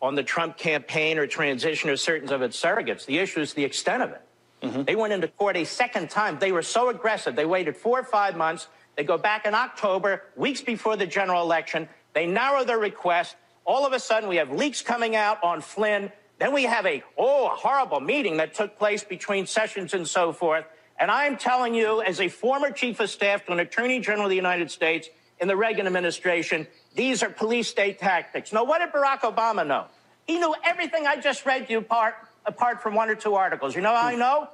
on 0.00 0.14
the 0.14 0.22
Trump 0.22 0.56
campaign 0.56 1.18
or 1.18 1.26
transition 1.26 1.90
or 1.90 1.96
certain 1.96 2.32
of 2.32 2.40
its 2.40 2.58
surrogates. 2.58 3.04
The 3.04 3.18
issue 3.18 3.40
is 3.40 3.52
the 3.52 3.64
extent 3.64 4.02
of 4.02 4.12
it. 4.12 4.22
Mm-hmm. 4.62 4.82
They 4.84 4.96
went 4.96 5.12
into 5.12 5.28
court 5.28 5.58
a 5.58 5.64
second 5.64 6.08
time. 6.08 6.38
They 6.38 6.52
were 6.52 6.62
so 6.62 6.88
aggressive. 6.88 7.36
They 7.36 7.44
waited 7.44 7.76
four 7.76 8.00
or 8.00 8.04
five 8.04 8.34
months. 8.34 8.66
They 8.98 9.04
go 9.04 9.16
back 9.16 9.46
in 9.46 9.54
October, 9.54 10.24
weeks 10.34 10.60
before 10.60 10.96
the 10.96 11.06
general 11.06 11.40
election. 11.40 11.88
They 12.14 12.26
narrow 12.26 12.64
their 12.64 12.80
request. 12.80 13.36
All 13.64 13.86
of 13.86 13.92
a 13.92 14.00
sudden, 14.00 14.28
we 14.28 14.36
have 14.36 14.50
leaks 14.50 14.82
coming 14.82 15.14
out 15.14 15.38
on 15.44 15.60
Flynn. 15.60 16.10
Then 16.40 16.52
we 16.52 16.64
have 16.64 16.84
a, 16.84 17.04
oh, 17.16 17.46
a 17.46 17.50
horrible 17.50 18.00
meeting 18.00 18.38
that 18.38 18.54
took 18.54 18.76
place 18.76 19.04
between 19.04 19.46
Sessions 19.46 19.94
and 19.94 20.06
so 20.06 20.32
forth. 20.32 20.64
And 20.98 21.12
I'm 21.12 21.36
telling 21.36 21.76
you, 21.76 22.02
as 22.02 22.20
a 22.20 22.26
former 22.26 22.72
chief 22.72 22.98
of 22.98 23.08
staff 23.08 23.46
to 23.46 23.52
an 23.52 23.60
attorney 23.60 24.00
general 24.00 24.24
of 24.24 24.30
the 24.30 24.36
United 24.36 24.68
States 24.68 25.08
in 25.38 25.46
the 25.46 25.56
Reagan 25.56 25.86
administration, 25.86 26.66
these 26.96 27.22
are 27.22 27.30
police 27.30 27.68
state 27.68 28.00
tactics. 28.00 28.52
Now, 28.52 28.64
what 28.64 28.80
did 28.80 28.90
Barack 28.90 29.20
Obama 29.20 29.64
know? 29.64 29.86
He 30.26 30.40
knew 30.40 30.56
everything 30.64 31.06
I 31.06 31.20
just 31.20 31.46
read 31.46 31.68
to 31.68 31.72
you 31.72 31.78
apart, 31.78 32.16
apart 32.44 32.82
from 32.82 32.96
one 32.96 33.10
or 33.10 33.14
two 33.14 33.36
articles. 33.36 33.76
You 33.76 33.80
know 33.80 33.94
how 33.94 34.08
I 34.08 34.14
hmm. 34.14 34.18
know? 34.18 34.48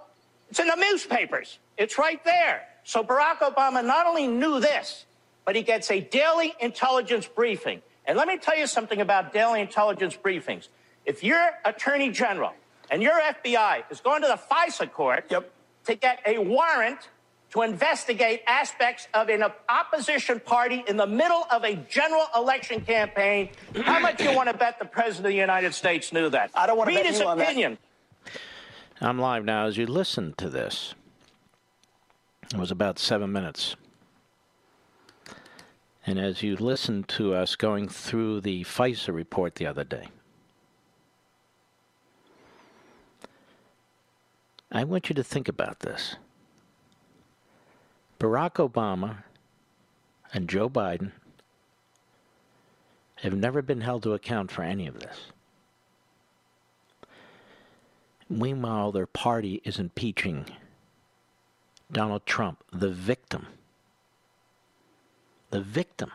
It's 0.51 0.61
in 0.61 0.67
the 0.67 0.77
newspapers. 0.77 1.59
It's 1.79 1.97
right 1.97 2.23
there. 2.27 2.65
So 2.85 3.03
Barack 3.03 3.39
Obama 3.39 3.85
not 3.85 4.07
only 4.07 4.27
knew 4.27 4.61
this, 4.61 5.07
but 5.45 5.57
he 5.57 5.63
gets 5.63 5.91
a 5.91 6.01
daily 6.01 6.55
intelligence 6.61 7.27
briefing. 7.27 7.83
And 8.07 8.17
let 8.19 8.29
me 8.29 8.37
tell 8.39 8.57
you 8.57 8.67
something 8.67 9.01
about 9.01 9.33
daily 9.33 9.61
intelligence 9.61 10.17
briefings. 10.17 10.69
If 11.07 11.25
your 11.25 11.51
attorney 11.65 12.11
general 12.11 12.53
and 12.91 13.03
your 13.03 13.19
FBI 13.21 13.85
is 13.91 14.01
going 14.01 14.23
to 14.23 14.29
the 14.29 14.39
FISA 14.55 14.93
court 14.93 15.27
Yep. 15.31 15.51
to 15.87 15.95
get 15.95 16.21
a 16.27 16.39
warrant 16.39 16.99
to 17.51 17.63
investigate 17.63 18.43
aspects 18.47 19.07
of 19.15 19.29
an 19.29 19.45
opposition 19.69 20.41
party 20.41 20.83
in 20.89 20.97
the 20.97 21.07
middle 21.07 21.47
of 21.53 21.63
a 21.65 21.77
general 21.89 22.27
election 22.35 22.81
campaign, 22.81 23.49
how 23.85 24.01
much 24.01 24.19
do 24.19 24.25
you 24.25 24.35
want 24.37 24.49
to 24.51 24.57
bet 24.57 24.79
the 24.79 24.85
president 24.85 25.27
of 25.27 25.31
the 25.33 25.39
United 25.39 25.73
States 25.73 26.13
knew 26.13 26.29
that? 26.31 26.51
I 26.55 26.67
don't 26.67 26.77
wanna 26.77 26.89
Read 26.89 26.97
bet 26.97 27.07
his 27.07 27.21
you 27.21 27.27
on 27.29 27.39
that. 27.39 27.45
opinion. 27.45 27.79
I'm 29.01 29.19
live 29.19 29.45
now 29.45 29.67
as 29.67 29.77
you 29.77 29.87
listen 29.87 30.35
to 30.39 30.49
this. 30.51 30.95
It 32.55 32.61
was 32.61 32.71
about 32.71 33.01
seven 33.01 33.33
minutes. 33.33 33.75
And 36.07 36.21
as 36.21 36.45
you 36.45 36.55
listened 36.55 37.09
to 37.09 37.35
us 37.35 37.57
going 37.57 37.89
through 37.89 38.43
the 38.43 38.63
FISA 38.63 39.13
report 39.13 39.57
the 39.57 39.67
other 39.67 39.83
day, 39.83 40.07
I 44.71 44.85
want 44.85 45.09
you 45.09 45.17
to 45.17 45.25
think 45.25 45.49
about 45.49 45.81
this. 45.81 46.15
Barack 48.21 48.55
Obama 48.71 49.25
and 50.33 50.49
Joe 50.49 50.71
Biden 50.71 51.11
have 53.17 53.35
never 53.35 53.63
been 53.63 53.81
held 53.81 54.05
to 54.05 54.13
account 54.13 54.53
for 54.53 54.63
any 54.63 54.87
of 54.87 55.01
this. 55.01 55.33
Meanwhile, 58.29 58.93
their 58.93 59.07
party 59.07 59.61
is 59.65 59.81
impeaching 59.81 60.47
Donald 61.95 62.27
Trump, 62.27 62.63
the 62.71 62.91
victim. 62.91 63.47
The 65.51 65.61
victim 65.61 66.11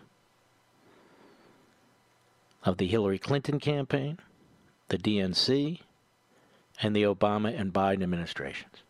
of 2.63 2.77
the 2.77 2.85
Hillary 2.85 3.17
Clinton 3.17 3.59
campaign, 3.59 4.19
the 4.89 4.97
DNC, 4.97 5.79
and 6.81 6.95
the 6.95 7.03
Obama 7.03 7.57
and 7.57 7.73
Biden 7.73 8.03
administrations. 8.03 8.83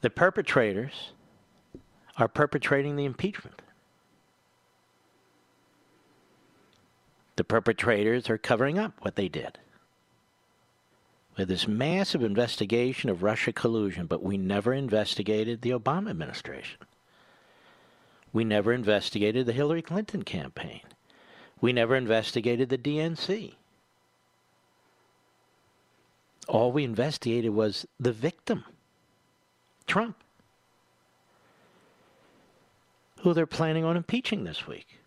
The 0.00 0.10
perpetrators 0.10 1.12
are 2.16 2.28
perpetrating 2.28 2.96
the 2.96 3.04
impeachment. 3.04 3.62
The 7.36 7.44
perpetrators 7.44 8.28
are 8.28 8.38
covering 8.38 8.78
up 8.78 8.94
what 9.00 9.14
they 9.14 9.28
did 9.28 9.58
with 11.36 11.48
this 11.48 11.66
massive 11.66 12.22
investigation 12.22 13.08
of 13.10 13.22
Russia 13.22 13.52
collusion, 13.52 14.06
but 14.06 14.22
we 14.22 14.36
never 14.36 14.72
investigated 14.72 15.62
the 15.62 15.70
Obama 15.70 16.10
administration. 16.10 16.78
We 18.32 18.44
never 18.44 18.72
investigated 18.72 19.46
the 19.46 19.52
Hillary 19.52 19.82
Clinton 19.82 20.22
campaign. 20.22 20.82
We 21.60 21.72
never 21.72 21.96
investigated 21.96 22.68
the 22.68 22.78
DNC. 22.78 23.54
All 26.48 26.72
we 26.72 26.84
investigated 26.84 27.52
was 27.52 27.86
the 27.98 28.12
victim, 28.12 28.64
Trump, 29.86 30.16
who 33.20 33.34
they're 33.34 33.46
planning 33.46 33.84
on 33.84 33.96
impeaching 33.96 34.44
this 34.44 34.66
week. 34.66 34.99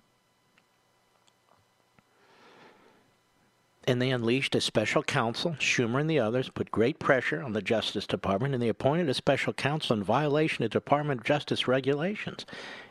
And 3.85 4.01
they 4.01 4.09
unleashed 4.11 4.55
a 4.55 4.61
special 4.61 5.03
counsel. 5.03 5.51
Schumer 5.59 5.99
and 5.99 6.09
the 6.09 6.19
others 6.19 6.49
put 6.49 6.71
great 6.71 6.99
pressure 6.99 7.41
on 7.41 7.53
the 7.53 7.61
Justice 7.61 8.07
Department, 8.07 8.53
and 8.53 8.61
they 8.63 8.69
appointed 8.69 9.09
a 9.09 9.13
special 9.13 9.53
counsel 9.53 9.95
in 9.95 10.03
violation 10.03 10.63
of 10.63 10.71
Department 10.71 11.21
of 11.21 11.25
Justice 11.25 11.67
regulations. 11.67 12.45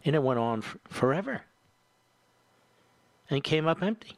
And 0.04 0.14
it 0.14 0.22
went 0.22 0.38
on 0.38 0.58
f- 0.58 0.76
forever. 0.88 1.42
And 3.30 3.38
it 3.38 3.44
came 3.44 3.66
up 3.66 3.82
empty. 3.82 4.16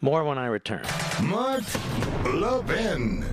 More 0.00 0.22
when 0.24 0.38
I 0.38 0.46
return. 0.46 0.84
Mark 1.22 1.64
Levin. 2.24 3.24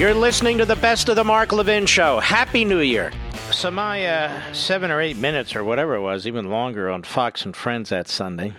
You're 0.00 0.14
listening 0.14 0.56
to 0.56 0.64
the 0.64 0.76
best 0.76 1.10
of 1.10 1.16
the 1.16 1.24
Mark 1.24 1.52
Levin 1.52 1.84
Show. 1.84 2.20
Happy 2.20 2.64
New 2.64 2.78
Year. 2.78 3.12
So, 3.52 3.70
my 3.70 4.06
uh, 4.06 4.54
seven 4.54 4.90
or 4.90 4.98
eight 4.98 5.18
minutes, 5.18 5.54
or 5.54 5.62
whatever 5.62 5.94
it 5.94 6.00
was, 6.00 6.26
even 6.26 6.48
longer, 6.48 6.88
on 6.88 7.02
Fox 7.02 7.44
and 7.44 7.54
Friends 7.54 7.90
that 7.90 8.08
Sunday, 8.08 8.54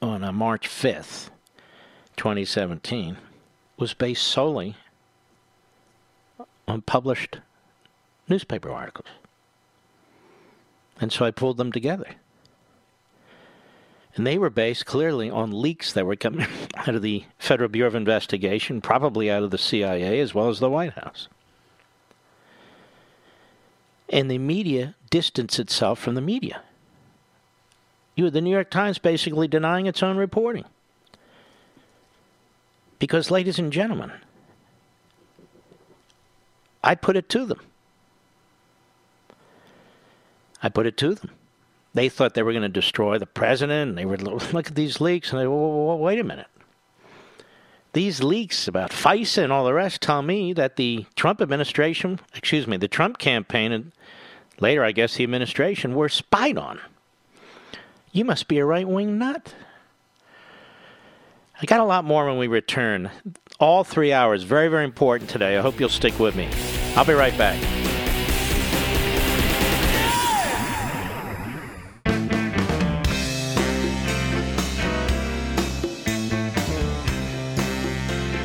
on 0.00 0.22
uh, 0.22 0.30
March 0.30 0.68
5th, 0.68 1.30
2017, 2.16 3.16
was 3.76 3.92
based 3.92 4.22
solely 4.22 4.76
on 6.68 6.82
published 6.82 7.40
newspaper 8.28 8.70
articles. 8.70 9.08
And 11.00 11.12
so 11.12 11.24
I 11.24 11.32
pulled 11.32 11.56
them 11.56 11.72
together. 11.72 12.06
And 14.16 14.26
they 14.26 14.38
were 14.38 14.50
based 14.50 14.86
clearly 14.86 15.28
on 15.28 15.50
leaks 15.50 15.92
that 15.92 16.06
were 16.06 16.16
coming 16.16 16.46
out 16.76 16.94
of 16.94 17.02
the 17.02 17.24
Federal 17.38 17.68
Bureau 17.68 17.88
of 17.88 17.94
Investigation, 17.94 18.80
probably 18.80 19.30
out 19.30 19.42
of 19.42 19.50
the 19.50 19.58
CIA, 19.58 20.20
as 20.20 20.34
well 20.34 20.48
as 20.48 20.60
the 20.60 20.70
White 20.70 20.92
House. 20.92 21.28
And 24.08 24.30
the 24.30 24.38
media 24.38 24.94
distanced 25.10 25.58
itself 25.58 25.98
from 25.98 26.14
the 26.14 26.20
media. 26.20 26.62
You 28.14 28.30
the 28.30 28.40
New 28.40 28.50
York 28.50 28.70
Times 28.70 28.98
basically 28.98 29.48
denying 29.48 29.86
its 29.86 30.02
own 30.02 30.16
reporting. 30.16 30.64
Because, 33.00 33.30
ladies 33.32 33.58
and 33.58 33.72
gentlemen, 33.72 34.12
I 36.84 36.94
put 36.94 37.16
it 37.16 37.28
to 37.30 37.44
them. 37.44 37.60
I 40.62 40.68
put 40.68 40.86
it 40.86 40.96
to 40.98 41.16
them 41.16 41.30
they 41.94 42.08
thought 42.08 42.34
they 42.34 42.42
were 42.42 42.52
going 42.52 42.62
to 42.62 42.68
destroy 42.68 43.18
the 43.18 43.26
president. 43.26 43.90
And 43.90 43.98
they 43.98 44.04
were 44.04 44.16
look 44.16 44.66
at 44.66 44.74
these 44.74 45.00
leaks, 45.00 45.32
and 45.32 45.40
they 45.40 45.46
whoa, 45.46 45.96
wait 45.96 46.18
a 46.18 46.24
minute. 46.24 46.48
These 47.94 48.24
leaks 48.24 48.66
about 48.66 48.90
FISA 48.90 49.44
and 49.44 49.52
all 49.52 49.64
the 49.64 49.72
rest 49.72 50.02
tell 50.02 50.20
me 50.20 50.52
that 50.54 50.74
the 50.74 51.06
Trump 51.14 51.40
administration, 51.40 52.18
excuse 52.34 52.66
me, 52.66 52.76
the 52.76 52.88
Trump 52.88 53.18
campaign, 53.18 53.70
and 53.70 53.92
later 54.58 54.84
I 54.84 54.90
guess 54.90 55.14
the 55.14 55.22
administration, 55.22 55.94
were 55.94 56.08
spied 56.08 56.58
on. 56.58 56.80
You 58.10 58.24
must 58.24 58.48
be 58.48 58.58
a 58.58 58.64
right 58.64 58.86
wing 58.86 59.16
nut. 59.16 59.54
I 61.62 61.66
got 61.66 61.78
a 61.78 61.84
lot 61.84 62.04
more 62.04 62.26
when 62.26 62.36
we 62.36 62.48
return. 62.48 63.10
All 63.60 63.84
three 63.84 64.12
hours, 64.12 64.42
very, 64.42 64.66
very 64.66 64.84
important 64.84 65.30
today. 65.30 65.56
I 65.56 65.60
hope 65.60 65.78
you'll 65.78 65.88
stick 65.88 66.18
with 66.18 66.34
me. 66.34 66.48
I'll 66.96 67.04
be 67.04 67.12
right 67.12 67.36
back. 67.38 67.93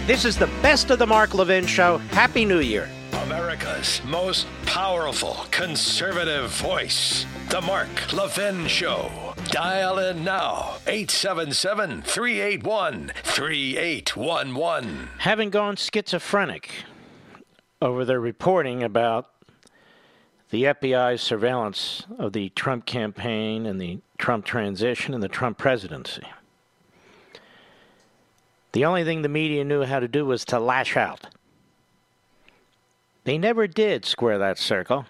This 0.09 0.25
is 0.25 0.37
the 0.39 0.49
best 0.63 0.89
of 0.89 0.97
the 0.97 1.05
Mark 1.05 1.35
Levin 1.35 1.67
Show. 1.67 1.99
Happy 1.99 2.43
New 2.43 2.61
Year. 2.61 2.89
America's 3.25 4.01
most 4.03 4.47
powerful 4.65 5.45
conservative 5.51 6.49
voice. 6.49 7.27
The 7.49 7.61
Mark 7.61 8.11
Levin 8.11 8.65
Show. 8.65 9.11
Dial 9.51 9.99
in 9.99 10.23
now 10.23 10.77
877 10.87 12.01
381 12.01 13.11
3811. 13.23 15.09
Having 15.19 15.51
gone 15.51 15.75
schizophrenic 15.75 16.71
over 17.79 18.03
their 18.03 18.19
reporting 18.19 18.81
about 18.81 19.29
the 20.49 20.63
FBI's 20.63 21.21
surveillance 21.21 22.07
of 22.17 22.33
the 22.33 22.49
Trump 22.55 22.87
campaign 22.87 23.67
and 23.67 23.79
the 23.79 23.99
Trump 24.17 24.43
transition 24.43 25.13
and 25.13 25.21
the 25.21 25.29
Trump 25.29 25.59
presidency. 25.59 26.23
The 28.71 28.85
only 28.85 29.03
thing 29.03 29.21
the 29.21 29.29
media 29.29 29.63
knew 29.63 29.83
how 29.83 29.99
to 29.99 30.07
do 30.07 30.25
was 30.25 30.45
to 30.45 30.59
lash 30.59 30.95
out. 30.95 31.27
They 33.23 33.37
never 33.37 33.67
did 33.67 34.05
square 34.05 34.37
that 34.37 34.57
circle. 34.57 35.05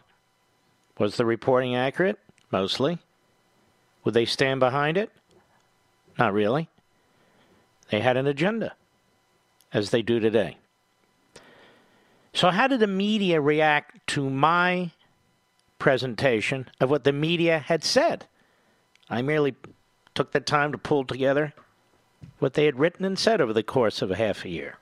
Was 0.98 1.18
the 1.18 1.26
reporting 1.26 1.76
accurate? 1.76 2.20
Mostly. 2.52 3.00
Would 4.04 4.14
they 4.14 4.26
stand 4.26 4.60
behind 4.60 4.98
it? 4.98 5.12
Not 6.18 6.34
really. 6.34 6.70
They 7.90 8.02
had 8.02 8.18
an 8.18 8.28
agenda, 8.28 8.74
as 9.74 9.90
they 9.90 10.02
do 10.02 10.20
today. 10.20 10.58
So, 12.34 12.50
how 12.50 12.68
did 12.68 12.80
the 12.80 12.88
media 12.88 13.42
react 13.42 14.06
to 14.08 14.30
my 14.30 14.92
presentation 15.80 16.68
of 16.80 16.90
what 16.90 17.04
the 17.04 17.14
media 17.14 17.60
had 17.60 17.84
said? 17.84 18.28
I 19.10 19.22
merely 19.22 19.56
took 20.14 20.32
the 20.32 20.40
time 20.40 20.72
to 20.72 20.78
pull 20.78 21.06
together 21.06 21.54
what 22.40 22.54
they 22.54 22.66
had 22.66 22.80
written 22.80 23.06
and 23.06 23.18
said 23.18 23.42
over 23.42 23.54
the 23.54 23.64
course 23.64 24.02
of 24.02 24.12
a 24.12 24.16
half 24.16 24.46
a 24.46 24.50
year. 24.50 24.78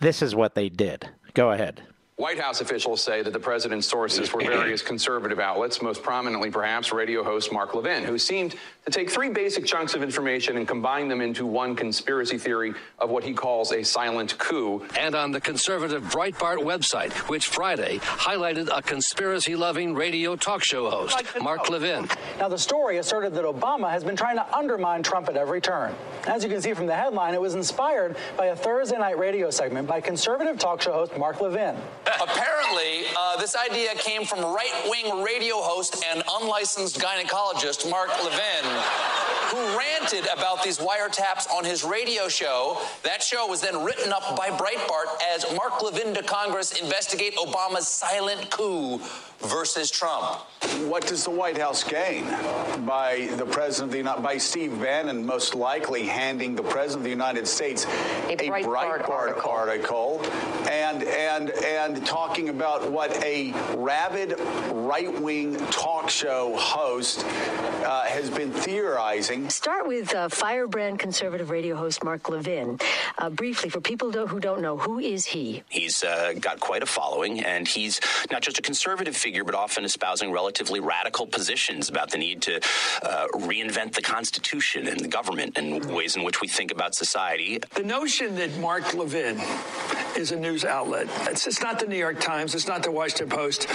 This 0.00 0.22
is 0.22 0.34
what 0.34 0.54
they 0.54 0.68
did. 0.68 1.08
Go 1.34 1.50
ahead. 1.50 1.82
White 2.18 2.40
House 2.40 2.60
officials 2.60 3.00
say 3.00 3.22
that 3.22 3.32
the 3.32 3.38
president's 3.38 3.86
sources 3.86 4.32
were 4.32 4.40
various 4.44 4.82
conservative 4.82 5.38
outlets, 5.38 5.80
most 5.80 6.02
prominently 6.02 6.50
perhaps 6.50 6.92
radio 6.92 7.22
host 7.22 7.52
Mark 7.52 7.76
Levin, 7.76 8.02
who 8.02 8.18
seemed 8.18 8.56
to 8.84 8.90
take 8.90 9.08
three 9.08 9.28
basic 9.30 9.64
chunks 9.64 9.94
of 9.94 10.02
information 10.02 10.56
and 10.56 10.66
combine 10.66 11.06
them 11.06 11.20
into 11.20 11.46
one 11.46 11.76
conspiracy 11.76 12.36
theory 12.36 12.74
of 12.98 13.08
what 13.08 13.22
he 13.22 13.32
calls 13.32 13.70
a 13.70 13.84
silent 13.84 14.36
coup. 14.36 14.84
And 14.98 15.14
on 15.14 15.30
the 15.30 15.40
conservative 15.40 16.02
Breitbart 16.06 16.58
website, 16.58 17.12
which 17.28 17.46
Friday 17.46 17.98
highlighted 17.98 18.68
a 18.76 18.82
conspiracy 18.82 19.54
loving 19.54 19.94
radio 19.94 20.34
talk 20.34 20.64
show 20.64 20.90
host, 20.90 21.22
Mark 21.40 21.70
Levin. 21.70 22.08
Now, 22.40 22.48
the 22.48 22.58
story 22.58 22.96
asserted 22.96 23.32
that 23.34 23.44
Obama 23.44 23.90
has 23.90 24.02
been 24.02 24.16
trying 24.16 24.38
to 24.38 24.56
undermine 24.56 25.04
Trump 25.04 25.28
at 25.28 25.36
every 25.36 25.60
turn. 25.60 25.94
As 26.26 26.42
you 26.42 26.50
can 26.50 26.60
see 26.60 26.74
from 26.74 26.86
the 26.86 26.96
headline, 26.96 27.34
it 27.34 27.40
was 27.40 27.54
inspired 27.54 28.16
by 28.36 28.46
a 28.46 28.56
Thursday 28.56 28.98
night 28.98 29.20
radio 29.20 29.50
segment 29.50 29.86
by 29.86 30.00
conservative 30.00 30.58
talk 30.58 30.82
show 30.82 30.94
host 30.94 31.16
Mark 31.16 31.40
Levin. 31.40 31.76
Apparently, 32.20 33.06
uh, 33.16 33.36
this 33.36 33.54
idea 33.56 33.94
came 33.94 34.24
from 34.24 34.40
right 34.40 34.72
wing 34.88 35.22
radio 35.22 35.56
host 35.56 36.04
and 36.10 36.22
unlicensed 36.40 36.98
gynecologist 36.98 37.88
Mark 37.90 38.08
Levin. 38.24 38.64
who 39.48 39.78
ranted 39.78 40.26
about 40.26 40.62
these 40.62 40.76
wiretaps 40.78 41.50
on 41.50 41.64
his 41.64 41.82
radio 41.82 42.28
show. 42.28 42.78
That 43.02 43.22
show 43.22 43.46
was 43.46 43.62
then 43.62 43.82
written 43.82 44.12
up 44.12 44.36
by 44.36 44.50
Breitbart 44.50 45.22
as 45.34 45.46
Mark 45.56 45.82
Levin 45.82 46.12
to 46.14 46.22
Congress 46.22 46.78
investigate 46.78 47.34
Obama's 47.36 47.88
silent 47.88 48.50
coup 48.50 49.00
versus 49.40 49.90
Trump. 49.90 50.40
What 50.88 51.06
does 51.06 51.24
the 51.24 51.30
White 51.30 51.58
House 51.58 51.84
gain 51.84 52.24
by 52.84 53.28
the 53.36 53.46
president 53.46 53.88
of 53.88 53.92
the 53.92 53.98
United 53.98 54.22
by 54.22 54.38
Steve 54.38 54.80
Bannon 54.80 55.24
most 55.24 55.54
likely 55.54 56.04
handing 56.06 56.54
the 56.54 56.62
president 56.62 57.00
of 57.00 57.04
the 57.04 57.10
United 57.10 57.46
States 57.46 57.84
a, 57.84 58.32
a 58.32 58.36
Breitbart, 58.36 58.64
Breitbart 58.64 59.08
article. 59.08 59.50
article 59.50 60.22
and 60.68 61.04
and 61.04 61.50
and 61.50 62.04
talking 62.04 62.48
about 62.48 62.90
what 62.90 63.12
a 63.24 63.52
rabid 63.76 64.38
right-wing 64.72 65.56
talk 65.66 66.10
show 66.10 66.56
host 66.56 67.24
uh, 67.24 68.02
has 68.04 68.30
been 68.30 68.50
theorizing. 68.52 69.48
Start 69.50 69.86
with 69.86 70.14
uh, 70.14 70.28
firebrand 70.28 70.98
conservative 70.98 71.50
radio 71.50 71.76
host 71.76 72.02
Mark 72.02 72.28
Levin. 72.28 72.78
Uh, 73.18 73.30
briefly, 73.30 73.70
for 73.70 73.80
people 73.80 74.10
who 74.10 74.40
don't 74.40 74.60
know, 74.60 74.76
who 74.76 74.98
is 74.98 75.26
he? 75.26 75.62
He's 75.68 76.02
uh, 76.02 76.32
got 76.40 76.60
quite 76.60 76.82
a 76.82 76.86
following, 76.86 77.40
and 77.40 77.68
he's 77.68 78.00
not 78.30 78.42
just 78.42 78.58
a 78.58 78.62
conservative 78.62 79.16
figure, 79.16 79.27
but 79.44 79.54
often 79.54 79.84
espousing 79.84 80.32
relatively 80.32 80.80
radical 80.80 81.26
positions 81.26 81.88
about 81.88 82.10
the 82.10 82.18
need 82.18 82.42
to 82.42 82.56
uh, 83.02 83.26
reinvent 83.34 83.94
the 83.94 84.02
Constitution 84.02 84.86
and 84.88 85.00
the 85.00 85.08
government 85.08 85.56
and 85.56 85.84
ways 85.94 86.16
in 86.16 86.22
which 86.22 86.40
we 86.40 86.48
think 86.48 86.70
about 86.70 86.94
society. 86.94 87.58
The 87.74 87.82
notion 87.82 88.34
that 88.36 88.56
Mark 88.58 88.94
Levin 88.94 89.40
is 90.16 90.32
a 90.32 90.36
news 90.36 90.64
outlet, 90.64 91.06
it's, 91.30 91.46
it's 91.46 91.62
not 91.62 91.78
the 91.78 91.86
New 91.86 91.96
York 91.96 92.20
Times, 92.20 92.54
it's 92.54 92.66
not 92.66 92.82
the 92.82 92.90
Washington 92.90 93.28
Post, 93.28 93.66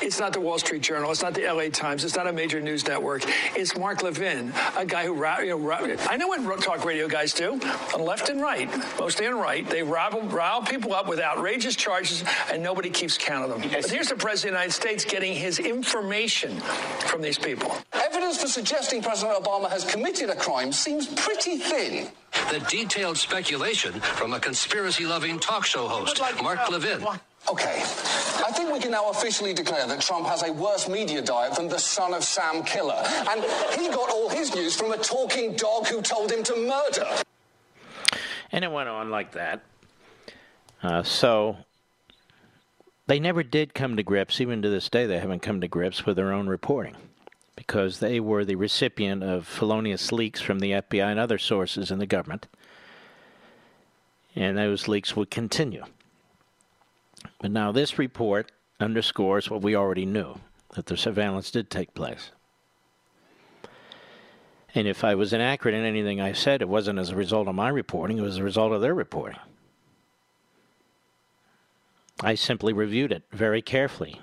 it's 0.00 0.18
not 0.18 0.32
the 0.32 0.40
Wall 0.40 0.58
Street 0.58 0.82
Journal, 0.82 1.10
it's 1.10 1.22
not 1.22 1.34
the 1.34 1.46
LA 1.46 1.68
Times, 1.68 2.04
it's 2.04 2.16
not 2.16 2.26
a 2.26 2.32
major 2.32 2.60
news 2.60 2.86
network. 2.86 3.22
It's 3.56 3.76
Mark 3.76 4.02
Levin, 4.02 4.52
a 4.76 4.84
guy 4.84 5.04
who, 5.04 5.14
you 5.14 5.58
know, 5.58 5.96
I 6.08 6.16
know 6.16 6.28
what 6.28 6.62
talk 6.62 6.84
radio 6.84 7.08
guys 7.08 7.32
do, 7.32 7.60
on 7.94 8.04
left 8.04 8.28
and 8.28 8.40
right, 8.40 8.68
mostly 8.98 9.26
on 9.26 9.34
right. 9.34 9.68
They 9.68 9.82
rile, 9.82 10.22
rile 10.22 10.62
people 10.62 10.94
up 10.94 11.08
with 11.08 11.20
outrageous 11.20 11.76
charges, 11.76 12.24
and 12.52 12.62
nobody 12.62 12.90
keeps 12.90 13.18
count 13.18 13.44
of 13.44 13.50
them. 13.50 13.70
Yes. 13.70 13.82
But 13.82 13.90
here's 13.90 14.08
the 14.08 14.16
President 14.16 14.32
of 14.32 14.42
the 14.42 14.48
United 14.48 14.72
States 14.72 15.01
getting 15.04 15.34
his 15.34 15.58
information 15.58 16.58
from 17.06 17.22
these 17.22 17.38
people. 17.38 17.72
Evidence 17.92 18.40
for 18.40 18.48
suggesting 18.48 19.02
President 19.02 19.42
Obama 19.42 19.70
has 19.70 19.84
committed 19.84 20.30
a 20.30 20.36
crime 20.36 20.72
seems 20.72 21.06
pretty 21.06 21.58
thin. 21.58 22.08
The 22.50 22.60
detailed 22.68 23.18
speculation 23.18 23.92
from 24.00 24.32
a 24.32 24.40
conspiracy 24.40 25.06
loving 25.06 25.38
talk 25.38 25.64
show 25.64 25.88
host, 25.88 26.20
Mark 26.42 26.70
Levin. 26.70 27.04
Okay, 27.50 27.82
I 27.82 28.52
think 28.52 28.72
we 28.72 28.78
can 28.78 28.92
now 28.92 29.10
officially 29.10 29.52
declare 29.52 29.86
that 29.88 30.00
Trump 30.00 30.26
has 30.26 30.44
a 30.44 30.52
worse 30.52 30.88
media 30.88 31.20
diet 31.20 31.56
than 31.56 31.68
the 31.68 31.78
son 31.78 32.14
of 32.14 32.22
Sam 32.22 32.62
Killer. 32.62 33.02
And 33.28 33.42
he 33.78 33.88
got 33.88 34.10
all 34.10 34.28
his 34.28 34.54
news 34.54 34.76
from 34.76 34.92
a 34.92 34.96
talking 34.96 35.56
dog 35.56 35.88
who 35.88 36.00
told 36.02 36.30
him 36.30 36.44
to 36.44 36.56
murder. 36.56 37.08
And 38.52 38.64
it 38.64 38.70
went 38.70 38.88
on 38.88 39.10
like 39.10 39.32
that. 39.32 39.62
Uh, 40.82 41.02
so 41.02 41.56
they 43.06 43.18
never 43.18 43.42
did 43.42 43.74
come 43.74 43.96
to 43.96 44.02
grips, 44.02 44.40
even 44.40 44.62
to 44.62 44.70
this 44.70 44.88
day, 44.88 45.06
they 45.06 45.18
haven't 45.18 45.42
come 45.42 45.60
to 45.60 45.68
grips 45.68 46.06
with 46.06 46.16
their 46.16 46.32
own 46.32 46.48
reporting 46.48 46.96
because 47.56 47.98
they 47.98 48.20
were 48.20 48.44
the 48.44 48.54
recipient 48.54 49.22
of 49.22 49.46
felonious 49.46 50.12
leaks 50.12 50.40
from 50.40 50.60
the 50.60 50.72
FBI 50.72 51.04
and 51.04 51.20
other 51.20 51.38
sources 51.38 51.90
in 51.90 51.98
the 51.98 52.06
government. 52.06 52.46
And 54.34 54.56
those 54.56 54.88
leaks 54.88 55.14
would 55.14 55.30
continue. 55.30 55.84
But 57.40 57.50
now 57.50 57.72
this 57.72 57.98
report 57.98 58.50
underscores 58.80 59.50
what 59.50 59.62
we 59.62 59.76
already 59.76 60.06
knew 60.06 60.36
that 60.74 60.86
the 60.86 60.96
surveillance 60.96 61.50
did 61.50 61.70
take 61.70 61.94
place. 61.94 62.30
And 64.74 64.88
if 64.88 65.04
I 65.04 65.14
was 65.14 65.34
inaccurate 65.34 65.74
in 65.74 65.84
anything 65.84 66.20
I 66.20 66.32
said, 66.32 66.62
it 66.62 66.68
wasn't 66.68 66.98
as 66.98 67.10
a 67.10 67.16
result 67.16 67.46
of 67.46 67.54
my 67.54 67.68
reporting, 67.68 68.18
it 68.18 68.22
was 68.22 68.38
a 68.38 68.42
result 68.42 68.72
of 68.72 68.80
their 68.80 68.94
reporting. 68.94 69.38
I 72.22 72.34
simply 72.34 72.72
reviewed 72.72 73.12
it 73.12 73.24
very 73.32 73.62
carefully. 73.62 74.20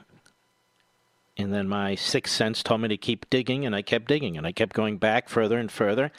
And 1.38 1.54
then 1.54 1.68
my 1.68 1.96
sixth 1.96 2.36
sense 2.36 2.64
told 2.64 2.82
me 2.82 2.88
to 2.90 2.98
keep 2.98 3.30
digging, 3.30 3.66
and 3.66 3.76
I 3.76 3.82
kept 3.82 4.08
digging, 4.08 4.38
and 4.38 4.46
I 4.46 4.52
kept 4.52 4.74
going 4.74 4.98
back 4.98 5.30
further 5.30 5.58
and 5.58 5.72
further. 5.72 6.12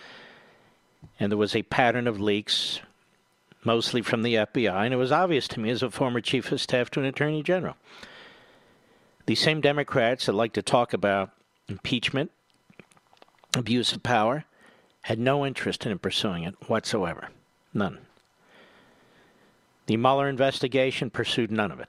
And 1.19 1.31
there 1.31 1.39
was 1.39 1.57
a 1.57 1.63
pattern 1.63 2.07
of 2.07 2.21
leaks 2.21 2.81
mostly 3.65 4.03
from 4.03 4.23
the 4.23 4.35
FBI, 4.35 4.85
and 4.85 4.95
it 4.95 4.99
was 4.99 5.13
obvious 5.13 5.47
to 5.49 5.61
me 5.61 5.71
as 5.71 5.83
a 5.83 5.91
former 5.91 6.21
chief 6.21 6.51
of 6.53 6.61
staff 6.61 6.91
to 6.91 7.01
an 7.01 7.07
attorney 7.07 7.43
general. 7.43 7.77
These 9.27 9.41
same 9.41 9.61
Democrats 9.61 10.27
that 10.27 10.33
like 10.33 10.55
to 10.55 10.63
talk 10.63 10.93
about 10.93 11.31
impeachment, 11.69 12.31
abuse 13.57 13.93
of 13.93 14.03
power, 14.03 14.45
had 15.03 15.19
no 15.19 15.47
interest 15.47 15.87
in 15.87 15.99
pursuing 15.99 16.45
it 16.45 16.55
whatsoever. 16.69 17.29
None. 17.73 17.99
The 19.91 19.97
Mueller 19.97 20.29
investigation 20.29 21.11
pursued 21.11 21.51
none 21.51 21.73
of 21.73 21.81
it. 21.81 21.89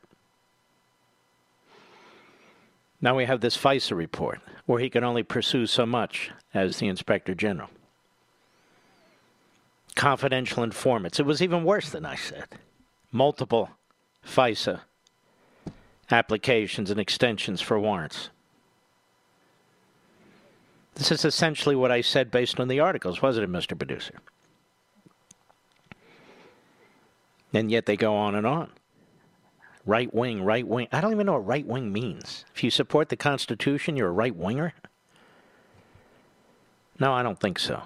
Now 2.99 3.15
we 3.15 3.25
have 3.25 3.41
this 3.41 3.55
FISA 3.55 3.95
report, 3.95 4.41
where 4.65 4.79
he 4.79 4.89
can 4.89 5.03
only 5.03 5.21
pursue 5.21 5.67
so 5.67 5.85
much 5.85 6.31
as 6.51 6.77
the 6.77 6.87
Inspector 6.87 7.35
General 7.35 7.69
confidential 9.93 10.63
informants. 10.63 11.19
It 11.19 11.27
was 11.27 11.43
even 11.43 11.63
worse 11.63 11.91
than 11.91 12.03
I 12.03 12.15
said. 12.15 12.47
Multiple 13.11 13.69
FISA 14.25 14.79
applications 16.09 16.89
and 16.89 16.99
extensions 16.99 17.61
for 17.61 17.79
warrants. 17.79 18.31
This 20.95 21.11
is 21.11 21.23
essentially 21.23 21.75
what 21.75 21.91
I 21.91 22.01
said 22.01 22.31
based 22.31 22.59
on 22.59 22.67
the 22.67 22.79
articles, 22.79 23.21
wasn't 23.21 23.43
it, 23.43 23.55
Mr. 23.55 23.77
Producer? 23.77 24.15
And 27.53 27.69
yet 27.71 27.85
they 27.85 27.97
go 27.97 28.15
on 28.15 28.35
and 28.35 28.47
on. 28.47 28.69
Right 29.85 30.13
wing, 30.13 30.43
right 30.43 30.67
wing. 30.67 30.87
I 30.91 31.01
don't 31.01 31.11
even 31.11 31.25
know 31.25 31.33
what 31.33 31.45
right 31.45 31.65
wing 31.65 31.91
means. 31.91 32.45
If 32.53 32.63
you 32.63 32.69
support 32.69 33.09
the 33.09 33.15
Constitution, 33.15 33.97
you're 33.97 34.09
a 34.09 34.11
right 34.11 34.35
winger? 34.35 34.73
No, 36.99 37.13
I 37.13 37.23
don't 37.23 37.39
think 37.39 37.57
so. 37.57 37.83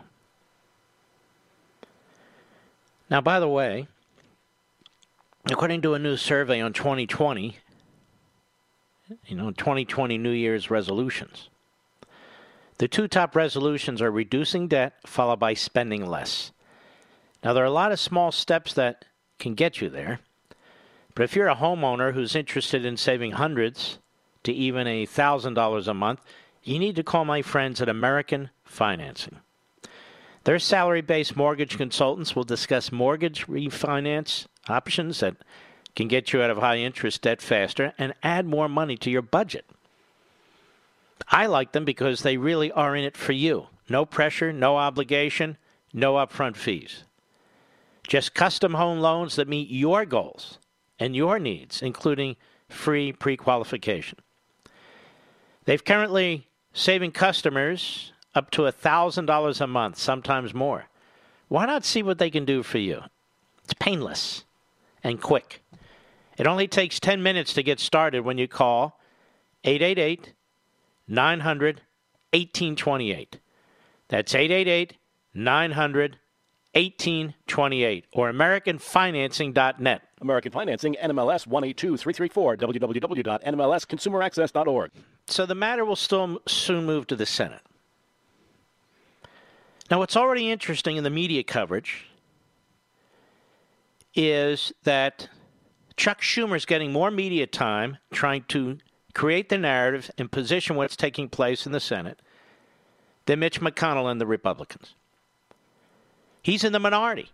Now, 3.09 3.22
by 3.22 3.39
the 3.39 3.47
way, 3.47 3.88
according 5.49 5.82
to 5.84 5.93
a 5.93 5.99
new 5.99 6.18
survey 6.18 6.59
on 6.59 6.74
2020, 6.74 7.57
you 9.28 9.36
know, 9.36 9.51
2020 9.51 10.18
New 10.18 10.32
Year's 10.32 10.70
resolutions, 10.70 11.49
the 12.78 12.89
two 12.89 13.07
top 13.07 13.36
resolutions 13.36 14.01
are 14.01 14.11
reducing 14.11 14.68
debt, 14.68 14.95
followed 15.05 15.39
by 15.39 15.53
spending 15.53 16.05
less. 16.05 16.51
Now, 17.41 17.53
there 17.53 17.63
are 17.63 17.68
a 17.68 17.72
lot 17.72 17.93
of 17.93 17.99
small 17.99 18.34
steps 18.34 18.74
that 18.74 19.05
can 19.40 19.54
get 19.54 19.82
you 19.82 19.90
there, 19.90 20.20
but 21.16 21.24
if 21.24 21.36
you're 21.36 21.48
a 21.48 21.56
homeowner 21.56 22.14
who's 22.14 22.36
interested 22.36 22.86
in 22.86 22.98
saving 22.98 23.32
hundreds 23.32 24.00
to 24.44 24.54
even 24.54 24.86
a 24.86 25.06
$1,000 25.06 25.88
a 25.88 25.94
month, 25.94 26.20
you 26.64 26.78
need 26.78 26.96
to 26.96 27.04
call 27.04 27.26
my 27.26 27.42
friends 27.42 27.82
at 27.82 27.90
American 27.90 28.50
Financing. 28.64 29.38
Their 30.44 30.60
salary 30.60 31.02
based 31.02 31.36
mortgage 31.36 31.78
consultants 31.78 32.36
will 32.36 32.44
discuss 32.44 32.92
mortgage 32.92 33.48
refinance 33.48 34.46
options 34.68 35.20
that 35.22 35.38
can 35.96 36.08
get 36.08 36.34
you 36.34 36.42
out 36.42 36.50
of 36.50 36.58
high 36.58 36.78
interest 36.78 37.22
debt 37.22 37.42
faster 37.42 37.94
and 37.98 38.14
add 38.22 38.46
more 38.46 38.68
money 38.68 38.98
to 38.98 39.10
your 39.10 39.22
budget. 39.22 39.66
I 41.30 41.48
like 41.48 41.72
them 41.72 41.86
because 41.86 42.22
they 42.22 42.38
really 42.38 42.72
are 42.72 42.96
in 42.96 43.04
it 43.04 43.18
for 43.18 43.32
you. 43.32 43.68
No 43.90 44.06
pressure, 44.06 44.52
no 44.52 44.78
obligation, 44.78 45.58
no 45.94 46.16
upfront 46.16 46.58
fees. 46.58 47.04
Just 48.08 48.34
custom 48.34 48.76
home 48.76 48.99
loans 48.99 49.36
that 49.36 49.47
meet 49.47 49.70
your 49.70 50.06
goals 50.06 50.60
and 50.99 51.16
your 51.16 51.39
needs, 51.39 51.82
including 51.82 52.36
free 52.70 53.12
pre 53.12 53.36
qualification. 53.38 54.20
They've 55.66 55.84
currently 55.84 56.47
saving 56.74 57.12
customers 57.12 58.14
up 58.36 58.51
to 58.51 58.64
$1,000 58.64 59.62
a 59.62 59.68
month, 59.68 59.97
sometimes 59.97 60.53
more. 60.53 60.86
Why 61.47 61.66
not 61.66 61.86
see 61.86 62.03
what 62.03 62.18
they 62.18 62.30
can 62.30 62.45
do 62.45 62.64
for 62.64 62.78
you? 62.78 63.01
It's 63.64 63.74
painless 63.74 64.45
and 65.03 65.22
quick. 65.22 65.64
It 66.38 66.47
only 66.47 66.68
takes 66.68 66.99
10 66.99 67.24
minutes 67.24 67.53
to 67.53 67.64
get 67.64 67.80
started 67.80 68.22
when 68.22 68.38
you 68.38 68.47
call 68.47 68.99
888 69.64 70.34
900 71.08 71.82
1828. 72.32 73.39
That's 74.10 74.36
888 74.36 74.97
900 75.34 76.20
1828 76.76 78.05
or 78.11 78.32
AmericanFinancing.net. 78.32 80.01
American 80.21 80.51
Financing, 80.51 80.95
NMLS 81.01 81.47
182334, 81.47 82.57
www.nmlsconsumeraccess.org. 82.57 84.91
So 85.28 85.45
the 85.45 85.55
matter 85.55 85.86
will 85.86 85.95
still 85.95 86.41
soon 86.47 86.86
move 86.86 87.07
to 87.07 87.15
the 87.15 87.26
Senate. 87.26 87.61
Now, 89.91 89.99
what's 89.99 90.17
already 90.17 90.49
interesting 90.49 90.97
in 90.97 91.03
the 91.03 91.09
media 91.09 91.43
coverage 91.43 92.07
is 94.15 94.73
that 94.84 95.30
Chuck 95.95 96.21
Schumer 96.21 96.55
is 96.55 96.65
getting 96.65 96.91
more 96.91 97.11
media 97.11 97.45
time 97.45 97.97
trying 98.11 98.43
to 98.49 98.80
create 99.13 99.49
the 99.49 99.57
narrative 99.57 100.09
and 100.17 100.32
position 100.32 100.76
what's 100.76 100.95
taking 100.95 101.30
place 101.30 101.65
in 101.65 101.71
the 101.71 101.80
Senate 101.80 102.19
than 103.28 103.39
Mitch 103.39 103.61
McConnell 103.61 104.11
and 104.11 104.19
the 104.19 104.26
Republicans. 104.26 104.95
He's 106.46 106.64
in 106.64 106.74
the 106.74 106.80
minority. 106.80 107.32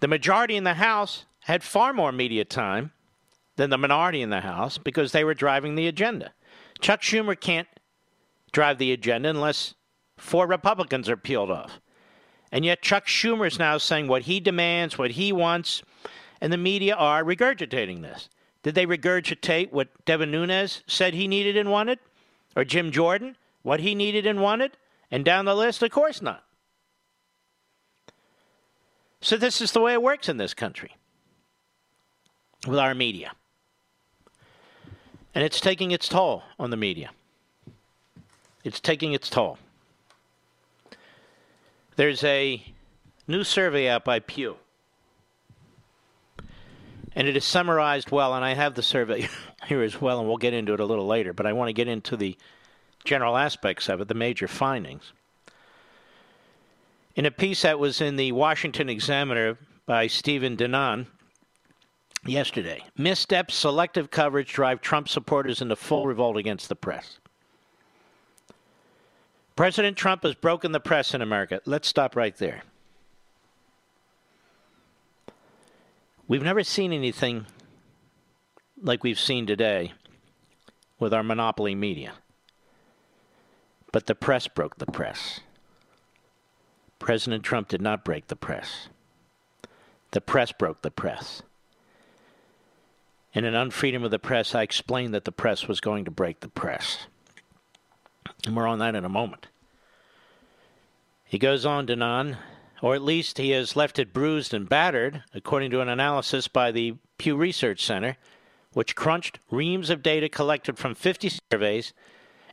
The 0.00 0.06
majority 0.06 0.54
in 0.54 0.64
the 0.64 0.74
House 0.74 1.24
had 1.44 1.62
far 1.62 1.94
more 1.94 2.12
media 2.12 2.44
time 2.44 2.92
than 3.56 3.70
the 3.70 3.78
minority 3.78 4.20
in 4.20 4.28
the 4.28 4.42
House 4.42 4.76
because 4.76 5.12
they 5.12 5.24
were 5.24 5.32
driving 5.32 5.74
the 5.74 5.86
agenda. 5.86 6.34
Chuck 6.82 7.00
Schumer 7.00 7.40
can't 7.40 7.66
drive 8.52 8.76
the 8.76 8.92
agenda 8.92 9.30
unless 9.30 9.72
four 10.18 10.46
Republicans 10.46 11.08
are 11.08 11.16
peeled 11.16 11.50
off. 11.50 11.80
And 12.52 12.66
yet 12.66 12.82
Chuck 12.82 13.06
Schumer 13.06 13.46
is 13.46 13.58
now 13.58 13.78
saying 13.78 14.08
what 14.08 14.24
he 14.24 14.40
demands, 14.40 14.98
what 14.98 15.12
he 15.12 15.32
wants, 15.32 15.82
and 16.42 16.52
the 16.52 16.58
media 16.58 16.94
are 16.94 17.24
regurgitating 17.24 18.02
this. 18.02 18.28
Did 18.62 18.74
they 18.74 18.84
regurgitate 18.84 19.72
what 19.72 19.88
Devin 20.04 20.30
Nunes 20.30 20.82
said 20.86 21.14
he 21.14 21.26
needed 21.26 21.56
and 21.56 21.70
wanted? 21.70 21.98
Or 22.54 22.66
Jim 22.66 22.90
Jordan, 22.90 23.38
what 23.62 23.80
he 23.80 23.94
needed 23.94 24.26
and 24.26 24.42
wanted? 24.42 24.76
And 25.10 25.24
down 25.24 25.46
the 25.46 25.56
list, 25.56 25.82
of 25.82 25.90
course 25.90 26.20
not. 26.20 26.44
So 29.24 29.38
this 29.38 29.62
is 29.62 29.72
the 29.72 29.80
way 29.80 29.94
it 29.94 30.02
works 30.02 30.28
in 30.28 30.36
this 30.36 30.52
country 30.52 30.98
with 32.68 32.78
our 32.78 32.94
media. 32.94 33.32
And 35.34 35.42
it's 35.42 35.62
taking 35.62 35.92
its 35.92 36.10
toll 36.10 36.42
on 36.58 36.68
the 36.68 36.76
media. 36.76 37.08
It's 38.64 38.80
taking 38.80 39.14
its 39.14 39.30
toll. 39.30 39.56
There's 41.96 42.22
a 42.22 42.62
new 43.26 43.44
survey 43.44 43.88
out 43.88 44.04
by 44.04 44.18
Pew. 44.18 44.58
And 47.16 47.26
it 47.26 47.34
is 47.34 47.46
summarized 47.46 48.10
well, 48.10 48.34
and 48.34 48.44
I 48.44 48.52
have 48.52 48.74
the 48.74 48.82
survey 48.82 49.30
here 49.66 49.80
as 49.80 50.02
well, 50.02 50.18
and 50.18 50.28
we'll 50.28 50.36
get 50.36 50.52
into 50.52 50.74
it 50.74 50.80
a 50.80 50.84
little 50.84 51.06
later, 51.06 51.32
but 51.32 51.46
I 51.46 51.54
want 51.54 51.70
to 51.70 51.72
get 51.72 51.88
into 51.88 52.18
the 52.18 52.36
general 53.04 53.38
aspects 53.38 53.88
of 53.88 54.02
it, 54.02 54.08
the 54.08 54.14
major 54.14 54.48
findings. 54.48 55.14
In 57.16 57.26
a 57.26 57.30
piece 57.30 57.62
that 57.62 57.78
was 57.78 58.00
in 58.00 58.16
the 58.16 58.32
Washington 58.32 58.88
Examiner 58.88 59.56
by 59.86 60.08
Stephen 60.08 60.56
Dinan 60.56 61.06
yesterday, 62.26 62.82
missteps, 62.96 63.54
selective 63.54 64.10
coverage 64.10 64.52
drive 64.52 64.80
Trump 64.80 65.08
supporters 65.08 65.62
into 65.62 65.76
full 65.76 66.06
revolt 66.06 66.36
against 66.36 66.68
the 66.68 66.74
press. 66.74 67.20
President 69.54 69.96
Trump 69.96 70.24
has 70.24 70.34
broken 70.34 70.72
the 70.72 70.80
press 70.80 71.14
in 71.14 71.22
America. 71.22 71.60
Let's 71.64 71.86
stop 71.86 72.16
right 72.16 72.36
there. 72.36 72.62
We've 76.26 76.42
never 76.42 76.64
seen 76.64 76.92
anything 76.92 77.46
like 78.82 79.04
we've 79.04 79.20
seen 79.20 79.46
today 79.46 79.92
with 80.98 81.14
our 81.14 81.22
monopoly 81.22 81.76
media. 81.76 82.14
But 83.92 84.06
the 84.06 84.16
press 84.16 84.48
broke 84.48 84.78
the 84.78 84.86
press. 84.86 85.38
President 87.04 87.42
Trump 87.42 87.68
did 87.68 87.82
not 87.82 88.02
break 88.02 88.28
the 88.28 88.34
press. 88.34 88.88
The 90.12 90.22
press 90.22 90.52
broke 90.52 90.80
the 90.80 90.90
press. 90.90 91.42
In 93.34 93.44
an 93.44 93.52
unfreedom 93.52 94.02
of 94.06 94.10
the 94.10 94.18
press, 94.18 94.54
I 94.54 94.62
explained 94.62 95.12
that 95.12 95.26
the 95.26 95.30
press 95.30 95.68
was 95.68 95.82
going 95.82 96.06
to 96.06 96.10
break 96.10 96.40
the 96.40 96.48
press. 96.48 97.06
And 98.46 98.56
we're 98.56 98.66
on 98.66 98.78
that 98.78 98.94
in 98.94 99.04
a 99.04 99.10
moment. 99.10 99.48
He 101.26 101.38
goes 101.38 101.66
on, 101.66 101.84
Dinan, 101.84 102.38
or 102.80 102.94
at 102.94 103.02
least 103.02 103.36
he 103.36 103.50
has 103.50 103.76
left 103.76 103.98
it 103.98 104.14
bruised 104.14 104.54
and 104.54 104.66
battered, 104.66 105.24
according 105.34 105.72
to 105.72 105.82
an 105.82 105.90
analysis 105.90 106.48
by 106.48 106.72
the 106.72 106.94
Pew 107.18 107.36
Research 107.36 107.84
Center, 107.84 108.16
which 108.72 108.96
crunched 108.96 109.40
reams 109.50 109.90
of 109.90 110.02
data 110.02 110.30
collected 110.30 110.78
from 110.78 110.94
50 110.94 111.30
surveys 111.52 111.92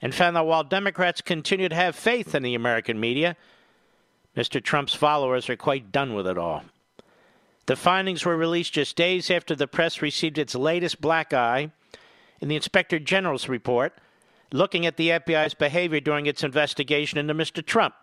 and 0.02 0.14
found 0.14 0.36
that 0.36 0.46
while 0.46 0.66
Democrats 0.66 1.22
continue 1.22 1.70
to 1.70 1.76
have 1.76 1.96
faith 1.96 2.36
in 2.36 2.44
the 2.44 2.54
American 2.54 3.00
media, 3.00 3.38
Mr. 4.36 4.64
Trump's 4.64 4.94
followers 4.94 5.50
are 5.50 5.58
quite 5.58 5.92
done 5.92 6.14
with 6.14 6.28
it 6.28 6.38
all. 6.38 6.64
The 7.66 7.76
findings 7.76 8.26
were 8.26 8.38
released 8.38 8.74
just 8.74 8.96
days 8.96 9.30
after 9.30 9.56
the 9.56 9.68
press 9.68 10.02
received 10.02 10.38
its 10.38 10.56
latest 10.56 11.02
black 11.02 11.34
eye 11.34 11.72
in 12.40 12.48
the 12.48 12.56
Inspector 12.56 12.98
General's 13.00 13.48
report 13.50 13.94
looking 14.52 14.86
at 14.86 14.98
the 14.98 15.10
FBI's 15.10 15.54
behavior 15.54 16.00
during 16.00 16.26
its 16.26 16.44
investigation 16.44 17.18
into 17.18 17.34
Mr. 17.34 17.66
Trump. 17.66 17.96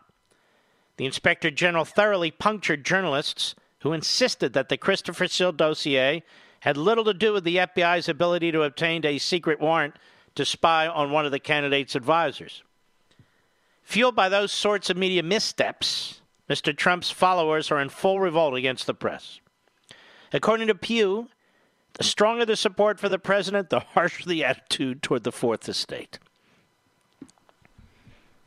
The 0.97 1.07
Inspector 1.07 1.51
General 1.53 1.85
thoroughly 1.85 2.31
punctured 2.31 2.85
journalists 2.85 3.55
who 3.81 3.93
insisted 3.93 4.53
that 4.53 4.69
the 4.69 4.77
Christopher 4.77 5.29
Steele 5.29 5.53
dossier 5.53 6.23
had 6.61 6.77
little 6.77 7.05
to 7.05 7.15
do 7.15 7.33
with 7.33 7.45
the 7.45 7.57
FBI's 7.57 8.09
ability 8.09 8.51
to 8.53 8.63
obtain 8.63 9.05
a 9.07 9.19
secret 9.19 9.61
warrant 9.61 9.95
to 10.35 10.45
spy 10.45 10.87
on 10.89 11.11
one 11.11 11.25
of 11.25 11.33
the 11.33 11.39
candidate's 11.39 11.95
advisors. 11.95 12.63
Fueled 13.85 14.17
by 14.17 14.29
those 14.29 14.53
sorts 14.53 14.91
of 14.91 14.97
media 14.97 15.23
missteps, 15.23 16.18
Mr. 16.49 16.77
Trump's 16.77 17.11
followers 17.11 17.71
are 17.71 17.81
in 17.81 17.89
full 17.89 18.21
revolt 18.21 18.55
against 18.55 18.87
the 18.87 18.95
press. 18.95 19.41
According 20.33 20.69
to 20.69 20.75
Pew, 20.75 21.29
the 21.95 22.05
stronger 22.05 22.45
the 22.45 22.57
support 22.57 22.99
for 23.01 23.09
the 23.09 23.19
president, 23.19 23.71
the 23.71 23.81
harsher 23.81 24.29
the 24.29 24.45
attitude 24.45 25.03
toward 25.03 25.25
the 25.25 25.33
fourth 25.33 25.69
estate. 25.69 26.19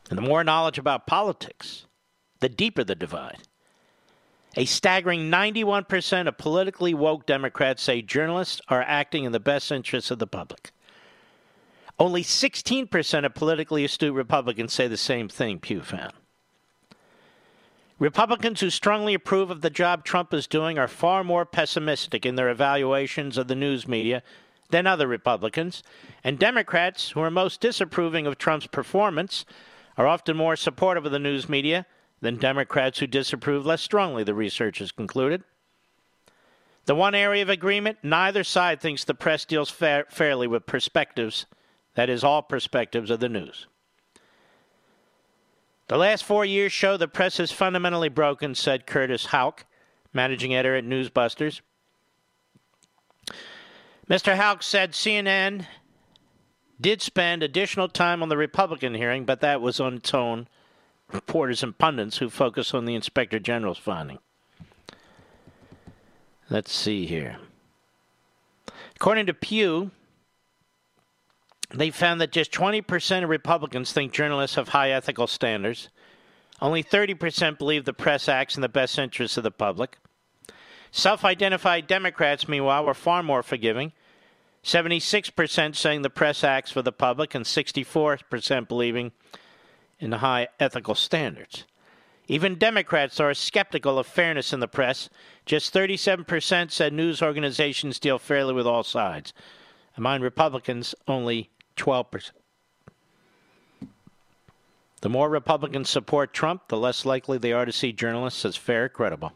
And 0.08 0.18
the 0.18 0.22
more 0.22 0.42
knowledge 0.44 0.78
about 0.78 1.06
politics, 1.06 1.86
the 2.40 2.48
deeper 2.48 2.84
the 2.84 2.94
divide. 2.94 3.38
A 4.56 4.64
staggering 4.66 5.30
91% 5.30 6.28
of 6.28 6.36
politically 6.36 6.92
woke 6.92 7.24
Democrats 7.24 7.82
say 7.82 8.02
journalists 8.02 8.60
are 8.68 8.82
acting 8.82 9.24
in 9.24 9.32
the 9.32 9.40
best 9.40 9.72
interests 9.72 10.10
of 10.10 10.18
the 10.18 10.26
public. 10.26 10.72
Only 11.98 12.22
16% 12.22 13.24
of 13.24 13.34
politically 13.34 13.84
astute 13.84 14.14
Republicans 14.14 14.72
say 14.72 14.88
the 14.88 14.96
same 14.96 15.28
thing, 15.28 15.58
Pew 15.58 15.82
found. 15.82 16.12
Republicans 18.02 18.60
who 18.60 18.68
strongly 18.68 19.14
approve 19.14 19.48
of 19.48 19.60
the 19.60 19.70
job 19.70 20.04
Trump 20.04 20.34
is 20.34 20.48
doing 20.48 20.76
are 20.76 20.88
far 20.88 21.22
more 21.22 21.46
pessimistic 21.46 22.26
in 22.26 22.34
their 22.34 22.50
evaluations 22.50 23.38
of 23.38 23.46
the 23.46 23.54
news 23.54 23.86
media 23.86 24.24
than 24.70 24.88
other 24.88 25.06
Republicans, 25.06 25.84
and 26.24 26.36
Democrats 26.36 27.12
who 27.12 27.20
are 27.20 27.30
most 27.30 27.60
disapproving 27.60 28.26
of 28.26 28.36
Trump's 28.36 28.66
performance 28.66 29.44
are 29.96 30.08
often 30.08 30.36
more 30.36 30.56
supportive 30.56 31.06
of 31.06 31.12
the 31.12 31.20
news 31.20 31.48
media 31.48 31.86
than 32.20 32.38
Democrats 32.38 32.98
who 32.98 33.06
disapprove 33.06 33.64
less 33.64 33.82
strongly, 33.82 34.24
the 34.24 34.34
research 34.34 34.80
has 34.80 34.90
concluded. 34.90 35.44
The 36.86 36.96
one 36.96 37.14
area 37.14 37.42
of 37.42 37.50
agreement 37.50 37.98
neither 38.02 38.42
side 38.42 38.80
thinks 38.80 39.04
the 39.04 39.14
press 39.14 39.44
deals 39.44 39.70
fair, 39.70 40.06
fairly 40.10 40.48
with 40.48 40.66
perspectives, 40.66 41.46
that 41.94 42.10
is, 42.10 42.24
all 42.24 42.42
perspectives 42.42 43.12
of 43.12 43.20
the 43.20 43.28
news. 43.28 43.68
The 45.92 45.98
last 45.98 46.24
four 46.24 46.46
years 46.46 46.72
show 46.72 46.96
the 46.96 47.06
press 47.06 47.38
is 47.38 47.52
fundamentally 47.52 48.08
broken, 48.08 48.54
said 48.54 48.86
Curtis 48.86 49.26
Houck, 49.26 49.66
managing 50.14 50.54
editor 50.54 50.74
at 50.74 50.86
Newsbusters. 50.86 51.60
Mr. 54.08 54.36
Houck 54.36 54.62
said 54.62 54.92
CNN 54.92 55.66
did 56.80 57.02
spend 57.02 57.42
additional 57.42 57.90
time 57.90 58.22
on 58.22 58.30
the 58.30 58.38
Republican 58.38 58.94
hearing, 58.94 59.26
but 59.26 59.42
that 59.42 59.60
was 59.60 59.80
on 59.80 59.96
its 59.96 60.14
own 60.14 60.48
reporters 61.12 61.62
and 61.62 61.76
pundits 61.76 62.16
who 62.16 62.30
focus 62.30 62.72
on 62.72 62.86
the 62.86 62.94
Inspector 62.94 63.38
General's 63.40 63.76
finding. 63.76 64.18
Let's 66.48 66.72
see 66.72 67.04
here. 67.04 67.36
According 68.96 69.26
to 69.26 69.34
Pew, 69.34 69.90
they 71.70 71.90
found 71.90 72.20
that 72.20 72.32
just 72.32 72.52
20% 72.52 73.22
of 73.22 73.28
Republicans 73.28 73.92
think 73.92 74.12
journalists 74.12 74.56
have 74.56 74.68
high 74.68 74.90
ethical 74.90 75.26
standards. 75.26 75.88
Only 76.60 76.84
30% 76.84 77.58
believe 77.58 77.84
the 77.84 77.92
press 77.92 78.28
acts 78.28 78.56
in 78.56 78.62
the 78.62 78.68
best 78.68 78.98
interests 78.98 79.36
of 79.36 79.42
the 79.42 79.50
public. 79.50 79.98
Self 80.90 81.24
identified 81.24 81.86
Democrats, 81.86 82.46
meanwhile, 82.46 82.84
were 82.84 82.94
far 82.94 83.22
more 83.22 83.42
forgiving. 83.42 83.92
76% 84.62 85.74
saying 85.74 86.02
the 86.02 86.10
press 86.10 86.44
acts 86.44 86.70
for 86.70 86.82
the 86.82 86.92
public, 86.92 87.34
and 87.34 87.44
64% 87.44 88.68
believing 88.68 89.10
in 89.98 90.10
the 90.10 90.18
high 90.18 90.48
ethical 90.60 90.94
standards. 90.94 91.64
Even 92.28 92.54
Democrats 92.56 93.18
are 93.18 93.34
skeptical 93.34 93.98
of 93.98 94.06
fairness 94.06 94.52
in 94.52 94.60
the 94.60 94.68
press. 94.68 95.08
Just 95.44 95.74
37% 95.74 96.70
said 96.70 96.92
news 96.92 97.20
organizations 97.20 97.98
deal 97.98 98.18
fairly 98.18 98.54
with 98.54 98.66
all 98.66 98.84
sides. 98.84 99.32
Among 99.96 100.20
Republicans, 100.20 100.94
only 101.08 101.50
12%. 101.76 102.30
The 105.02 105.08
more 105.08 105.28
Republicans 105.28 105.90
support 105.90 106.32
Trump, 106.32 106.68
the 106.68 106.76
less 106.76 107.04
likely 107.04 107.36
they 107.36 107.52
are 107.52 107.64
to 107.64 107.72
see 107.72 107.92
journalists 107.92 108.44
as 108.44 108.56
fair, 108.56 108.88
credible. 108.88 109.32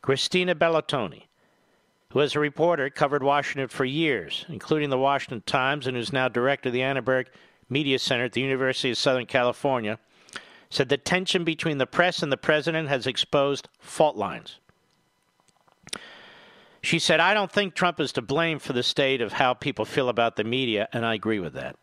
Christina 0.00 0.54
Bellantoni, 0.54 1.24
who 2.10 2.22
as 2.22 2.34
a 2.34 2.40
reporter 2.40 2.88
covered 2.88 3.22
Washington 3.22 3.68
for 3.68 3.84
years, 3.84 4.46
including 4.48 4.88
the 4.88 4.98
Washington 4.98 5.42
Times, 5.42 5.86
and 5.86 5.96
who's 5.96 6.12
now 6.12 6.26
director 6.28 6.70
of 6.70 6.72
the 6.72 6.82
Annenberg 6.82 7.28
Media 7.68 7.98
Center 7.98 8.24
at 8.24 8.32
the 8.32 8.40
University 8.40 8.90
of 8.90 8.98
Southern 8.98 9.26
California, 9.26 9.98
said 10.70 10.88
the 10.88 10.96
tension 10.96 11.44
between 11.44 11.76
the 11.76 11.86
press 11.86 12.22
and 12.22 12.32
the 12.32 12.38
president 12.38 12.88
has 12.88 13.06
exposed 13.06 13.68
fault 13.78 14.16
lines. 14.16 14.58
She 16.82 16.98
said, 16.98 17.20
I 17.20 17.32
don't 17.32 17.50
think 17.50 17.74
Trump 17.74 18.00
is 18.00 18.12
to 18.12 18.22
blame 18.22 18.58
for 18.58 18.72
the 18.72 18.82
state 18.82 19.20
of 19.20 19.34
how 19.34 19.54
people 19.54 19.84
feel 19.84 20.08
about 20.08 20.36
the 20.36 20.44
media, 20.44 20.88
and 20.92 21.06
I 21.06 21.14
agree 21.14 21.38
with 21.38 21.54
that. 21.54 21.76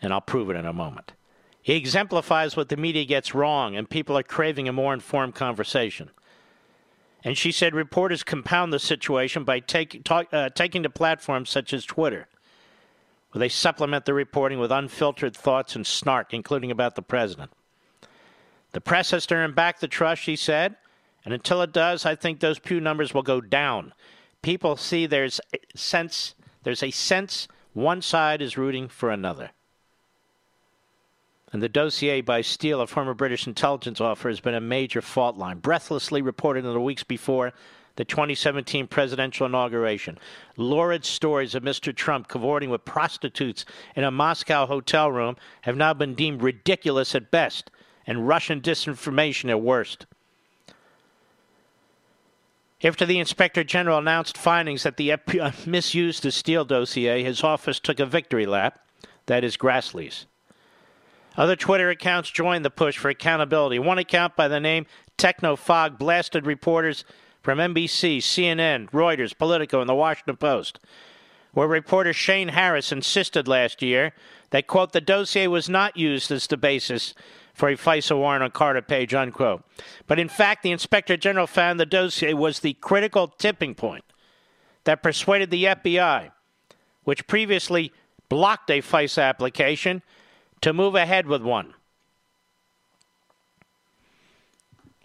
And 0.00 0.12
I'll 0.12 0.20
prove 0.20 0.50
it 0.50 0.56
in 0.56 0.66
a 0.66 0.72
moment. 0.72 1.12
He 1.60 1.74
exemplifies 1.74 2.56
what 2.56 2.68
the 2.68 2.76
media 2.76 3.04
gets 3.04 3.34
wrong, 3.34 3.76
and 3.76 3.90
people 3.90 4.16
are 4.16 4.22
craving 4.22 4.68
a 4.68 4.72
more 4.72 4.94
informed 4.94 5.34
conversation. 5.34 6.10
And 7.24 7.36
she 7.36 7.52
said 7.52 7.74
reporters 7.74 8.22
compound 8.22 8.72
the 8.72 8.78
situation 8.78 9.44
by 9.44 9.60
take, 9.60 10.02
talk, 10.04 10.26
uh, 10.32 10.48
taking 10.50 10.82
to 10.84 10.90
platforms 10.90 11.50
such 11.50 11.72
as 11.72 11.84
Twitter, 11.84 12.28
where 13.30 13.40
they 13.40 13.48
supplement 13.48 14.04
the 14.04 14.14
reporting 14.14 14.58
with 14.58 14.72
unfiltered 14.72 15.36
thoughts 15.36 15.76
and 15.76 15.86
snark, 15.86 16.34
including 16.34 16.70
about 16.70 16.94
the 16.94 17.02
president. 17.02 17.52
The 18.72 18.80
press 18.80 19.10
has 19.10 19.26
to 19.26 19.34
earn 19.34 19.52
back 19.52 19.80
the 19.80 19.88
trust, 19.88 20.22
she 20.22 20.34
said, 20.34 20.76
and 21.24 21.32
until 21.32 21.62
it 21.62 21.72
does, 21.72 22.04
I 22.04 22.14
think 22.14 22.40
those 22.40 22.58
Pew 22.58 22.80
numbers 22.80 23.14
will 23.14 23.22
go 23.22 23.40
down. 23.40 23.94
People 24.42 24.76
see 24.76 25.06
there's 25.06 25.40
a 25.54 25.78
sense, 25.78 26.34
there's 26.64 26.82
a 26.82 26.90
sense 26.90 27.48
one 27.74 28.02
side 28.02 28.42
is 28.42 28.58
rooting 28.58 28.88
for 28.88 29.10
another. 29.10 29.50
And 31.52 31.62
the 31.62 31.68
dossier 31.68 32.22
by 32.22 32.40
Steele, 32.40 32.80
a 32.80 32.86
former 32.86 33.14
British 33.14 33.46
intelligence 33.46 34.00
officer, 34.00 34.30
has 34.30 34.40
been 34.40 34.54
a 34.54 34.60
major 34.60 35.02
fault 35.02 35.36
line, 35.36 35.58
breathlessly 35.58 36.22
reported 36.22 36.64
in 36.64 36.72
the 36.72 36.80
weeks 36.80 37.04
before 37.04 37.52
the 37.96 38.04
2017 38.06 38.86
presidential 38.86 39.46
inauguration. 39.46 40.18
Lurid 40.56 41.04
stories 41.04 41.54
of 41.54 41.62
Mr. 41.62 41.94
Trump 41.94 42.26
cavorting 42.28 42.70
with 42.70 42.84
prostitutes 42.86 43.66
in 43.94 44.04
a 44.04 44.10
Moscow 44.10 44.66
hotel 44.66 45.12
room 45.12 45.36
have 45.62 45.76
now 45.76 45.92
been 45.92 46.14
deemed 46.14 46.42
ridiculous 46.42 47.14
at 47.14 47.30
best 47.30 47.70
and 48.06 48.26
Russian 48.26 48.62
disinformation 48.62 49.50
at 49.50 49.60
worst. 49.60 50.06
After 52.84 53.06
the 53.06 53.20
Inspector 53.20 53.62
General 53.64 53.98
announced 53.98 54.36
findings 54.36 54.82
that 54.82 54.96
the 54.96 55.10
FBI 55.10 55.66
misused 55.66 56.24
the 56.24 56.32
Steele 56.32 56.64
dossier, 56.64 57.22
his 57.22 57.44
office 57.44 57.78
took 57.78 58.00
a 58.00 58.06
victory 58.06 58.46
lap. 58.46 58.80
That 59.26 59.44
is 59.44 59.56
Grassley's. 59.56 60.26
Other 61.36 61.54
Twitter 61.54 61.90
accounts 61.90 62.30
joined 62.30 62.64
the 62.64 62.70
push 62.70 62.98
for 62.98 63.08
accountability. 63.08 63.78
One 63.78 63.98
account 63.98 64.36
by 64.36 64.48
the 64.48 64.60
name 64.60 64.86
Technofog 65.16 65.96
blasted 65.96 66.44
reporters 66.44 67.04
from 67.40 67.58
NBC, 67.58 68.18
CNN, 68.18 68.90
Reuters, 68.90 69.36
Politico, 69.36 69.80
and 69.80 69.88
the 69.88 69.94
Washington 69.94 70.36
Post, 70.36 70.80
where 71.52 71.68
reporter 71.68 72.12
Shane 72.12 72.48
Harris 72.48 72.92
insisted 72.92 73.46
last 73.46 73.80
year 73.80 74.12
that, 74.50 74.66
quote, 74.66 74.92
the 74.92 75.00
dossier 75.00 75.46
was 75.46 75.68
not 75.68 75.96
used 75.96 76.30
as 76.30 76.46
the 76.48 76.56
basis 76.56 77.14
for 77.52 77.68
a 77.68 77.76
FISA 77.76 78.16
warrant 78.16 78.42
on 78.42 78.50
Carter 78.50 78.82
Page, 78.82 79.14
unquote. 79.14 79.62
But 80.06 80.18
in 80.18 80.28
fact, 80.28 80.62
the 80.62 80.72
Inspector 80.72 81.16
General 81.18 81.46
found 81.46 81.78
the 81.78 81.86
dossier 81.86 82.32
was 82.32 82.60
the 82.60 82.74
critical 82.74 83.28
tipping 83.28 83.74
point 83.74 84.04
that 84.84 85.02
persuaded 85.02 85.50
the 85.50 85.64
FBI, 85.64 86.30
which 87.04 87.26
previously 87.26 87.92
blocked 88.28 88.70
a 88.70 88.80
FISA 88.80 89.22
application, 89.22 90.02
to 90.60 90.72
move 90.72 90.94
ahead 90.94 91.26
with 91.26 91.42
one. 91.42 91.74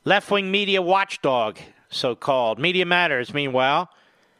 Left 0.05 0.31
wing 0.31 0.49
media 0.49 0.81
watchdog, 0.81 1.57
so 1.89 2.15
called. 2.15 2.59
Media 2.59 2.85
Matters, 2.85 3.33
meanwhile, 3.33 3.89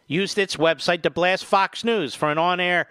used 0.07 0.37
its 0.37 0.55
website 0.55 1.01
to 1.01 1.09
blast 1.09 1.43
Fox 1.43 1.83
News 1.83 2.15
for 2.15 2.31
an 2.31 2.37
on 2.37 2.59
air 2.61 2.87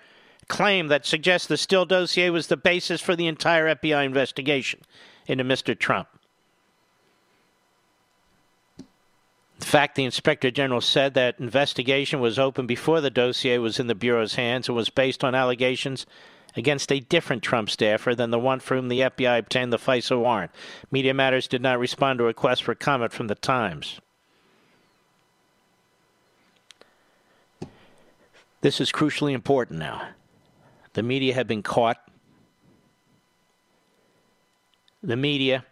claim 0.49 0.89
that 0.89 1.07
suggests 1.07 1.47
the 1.47 1.57
Steele 1.57 1.85
dossier 1.85 2.31
was 2.31 2.47
the 2.47 2.57
basis 2.57 3.01
for 3.01 3.17
the 3.17 3.27
entire 3.27 3.75
FBI 3.75 4.05
investigation 4.05 4.81
into 5.27 5.45
Mr. 5.45 5.79
Trump. 5.79 6.09
In 8.79 9.65
fact, 9.67 9.95
the 9.97 10.05
Inspector 10.05 10.51
General 10.53 10.81
said 10.81 11.15
that 11.15 11.41
investigation 11.41 12.21
was 12.21 12.39
open 12.39 12.67
before 12.67 13.01
the 13.01 13.11
dossier 13.11 13.59
was 13.59 13.81
in 13.81 13.87
the 13.87 13.95
Bureau's 13.95 14.35
hands 14.35 14.69
and 14.69 14.77
was 14.77 14.91
based 14.91 15.25
on 15.25 15.35
allegations 15.35 16.07
against 16.57 16.93
a 16.93 17.01
different 17.01 17.43
Trump 17.43 17.71
staffer 17.71 18.15
than 18.15 18.31
the 18.31 18.39
one 18.39 18.61
for 18.61 18.77
whom 18.77 18.89
the 18.89 19.01
FBI 19.01 19.39
obtained 19.39 19.73
the 19.73 19.79
FISA 19.79 20.19
warrant. 20.19 20.51
Media 20.91 21.15
Matters 21.15 21.49
did 21.49 21.63
not 21.63 21.79
respond 21.79 22.19
to 22.19 22.25
a 22.25 22.29
request 22.29 22.63
for 22.63 22.75
comment 22.75 23.13
from 23.13 23.27
the 23.29 23.35
Times. 23.35 24.01
This 28.61 28.81
is 28.81 28.91
crucially 28.91 29.33
important 29.33 29.79
now. 29.79 30.09
The 30.97 31.03
media 31.03 31.35
have 31.35 31.47
been 31.47 31.63
caught. 31.63 31.99
The 35.03 35.15
media 35.15 35.67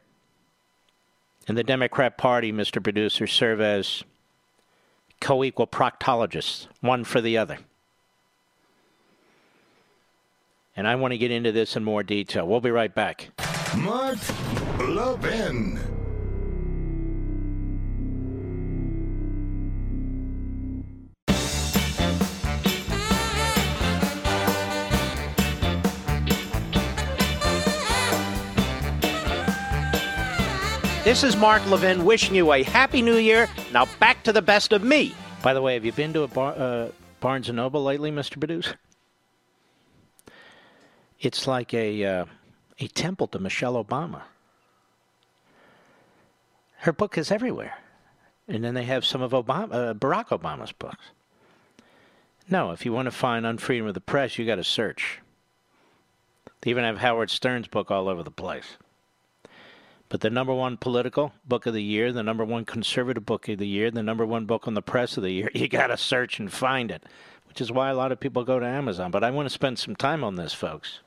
and 1.49 1.57
the 1.57 1.65
Democrat 1.65 2.19
Party, 2.19 2.53
Mr. 2.53 2.83
Producer, 2.83 3.27
serve 3.27 3.59
as 3.63 4.05
co 5.23 5.43
equal 5.43 5.67
proctologists, 5.67 6.67
one 6.83 7.05
for 7.05 7.23
the 7.23 7.39
other. 7.39 7.57
And 10.77 10.87
I 10.87 10.95
want 10.97 11.13
to 11.13 11.19
get 11.19 11.31
into 11.31 11.53
this 11.53 11.75
in 11.75 11.85
more 11.85 12.03
detail. 12.03 12.47
We'll 12.47 12.61
be 12.61 12.71
right 12.71 12.95
back. 12.95 13.31
Mark 13.79 14.19
Levin. 14.79 15.94
This 31.15 31.23
is 31.23 31.37
Mark 31.37 31.65
Levin 31.67 32.05
wishing 32.05 32.35
you 32.35 32.53
a 32.53 32.65
happy 32.65 33.01
new 33.01 33.15
year. 33.15 33.49
Now 33.73 33.87
back 34.01 34.25
to 34.25 34.33
the 34.33 34.43
best 34.43 34.73
of 34.73 34.83
me. 34.83 35.15
By 35.45 35.55
the 35.55 35.63
way, 35.63 35.75
have 35.75 35.85
you 35.85 35.93
been 35.93 36.13
to 36.13 36.23
a 36.23 36.27
bar, 36.27 36.55
uh, 36.59 36.89
Barnes 37.21 37.49
Noble 37.49 37.85
lately, 37.85 38.11
Mr. 38.11 38.37
Producer? 38.41 38.75
It's 41.21 41.47
like 41.47 41.73
a 41.73 42.05
uh, 42.05 42.25
a 42.81 42.89
temple 42.89 43.29
to 43.29 43.39
Michelle 43.39 43.75
Obama. 43.83 44.23
Her 46.79 46.93
book 46.93 47.17
is 47.17 47.31
everywhere, 47.31 47.79
and 48.49 48.65
then 48.65 48.75
they 48.75 48.83
have 48.83 49.05
some 49.05 49.23
of 49.23 49.31
Obama, 49.31 49.73
uh, 49.73 49.95
Barack 49.95 50.37
Obama's 50.37 50.73
books. 50.73 51.13
No, 52.51 52.73
if 52.73 52.85
you 52.85 52.93
want 52.93 53.07
to 53.07 53.13
find 53.13 53.47
Unfreedom 53.47 53.87
of 53.87 53.95
the 53.95 54.01
Press, 54.01 54.37
you 54.37 54.45
got 54.47 54.57
to 54.57 54.65
search. 54.65 55.21
They 56.63 56.73
even 56.73 56.83
have 56.83 56.99
Howard 56.99 57.31
Stern's 57.31 57.69
book 57.69 57.93
all 57.93 58.09
over 58.09 58.25
the 58.25 58.33
place. 58.33 58.79
But 60.15 60.21
the 60.21 60.31
number 60.31 60.55
one 60.55 60.77
political 60.77 61.33
book 61.45 61.67
of 61.67 61.75
the 61.75 61.83
year, 61.83 62.13
the 62.13 62.23
number 62.23 62.45
one 62.45 62.65
conservative 62.65 63.27
book 63.27 63.49
of 63.49 63.59
the 63.59 63.67
year, 63.67 63.91
the 63.91 64.01
number 64.01 64.25
one 64.25 64.47
book 64.47 64.69
on 64.69 64.75
the 64.75 64.81
press 64.81 65.17
of 65.17 65.25
the 65.25 65.33
year, 65.33 65.51
you 65.55 65.67
got 65.67 65.89
to 65.89 65.97
search 65.97 66.39
and 66.39 66.53
find 66.53 66.93
it, 66.93 67.03
which 67.49 67.61
is 67.61 67.73
why 67.73 67.91
a 67.91 67.97
lot 67.97 68.13
of 68.13 68.21
people 68.21 68.45
go 68.45 68.61
to 68.61 68.65
Amazon. 68.65 69.11
But 69.11 69.25
I 69.25 69.33
want 69.33 69.47
to 69.47 69.53
spend 69.53 69.77
some 69.77 69.97
time 69.97 70.23
on 70.23 70.37
this, 70.37 70.55
folks, 70.55 71.01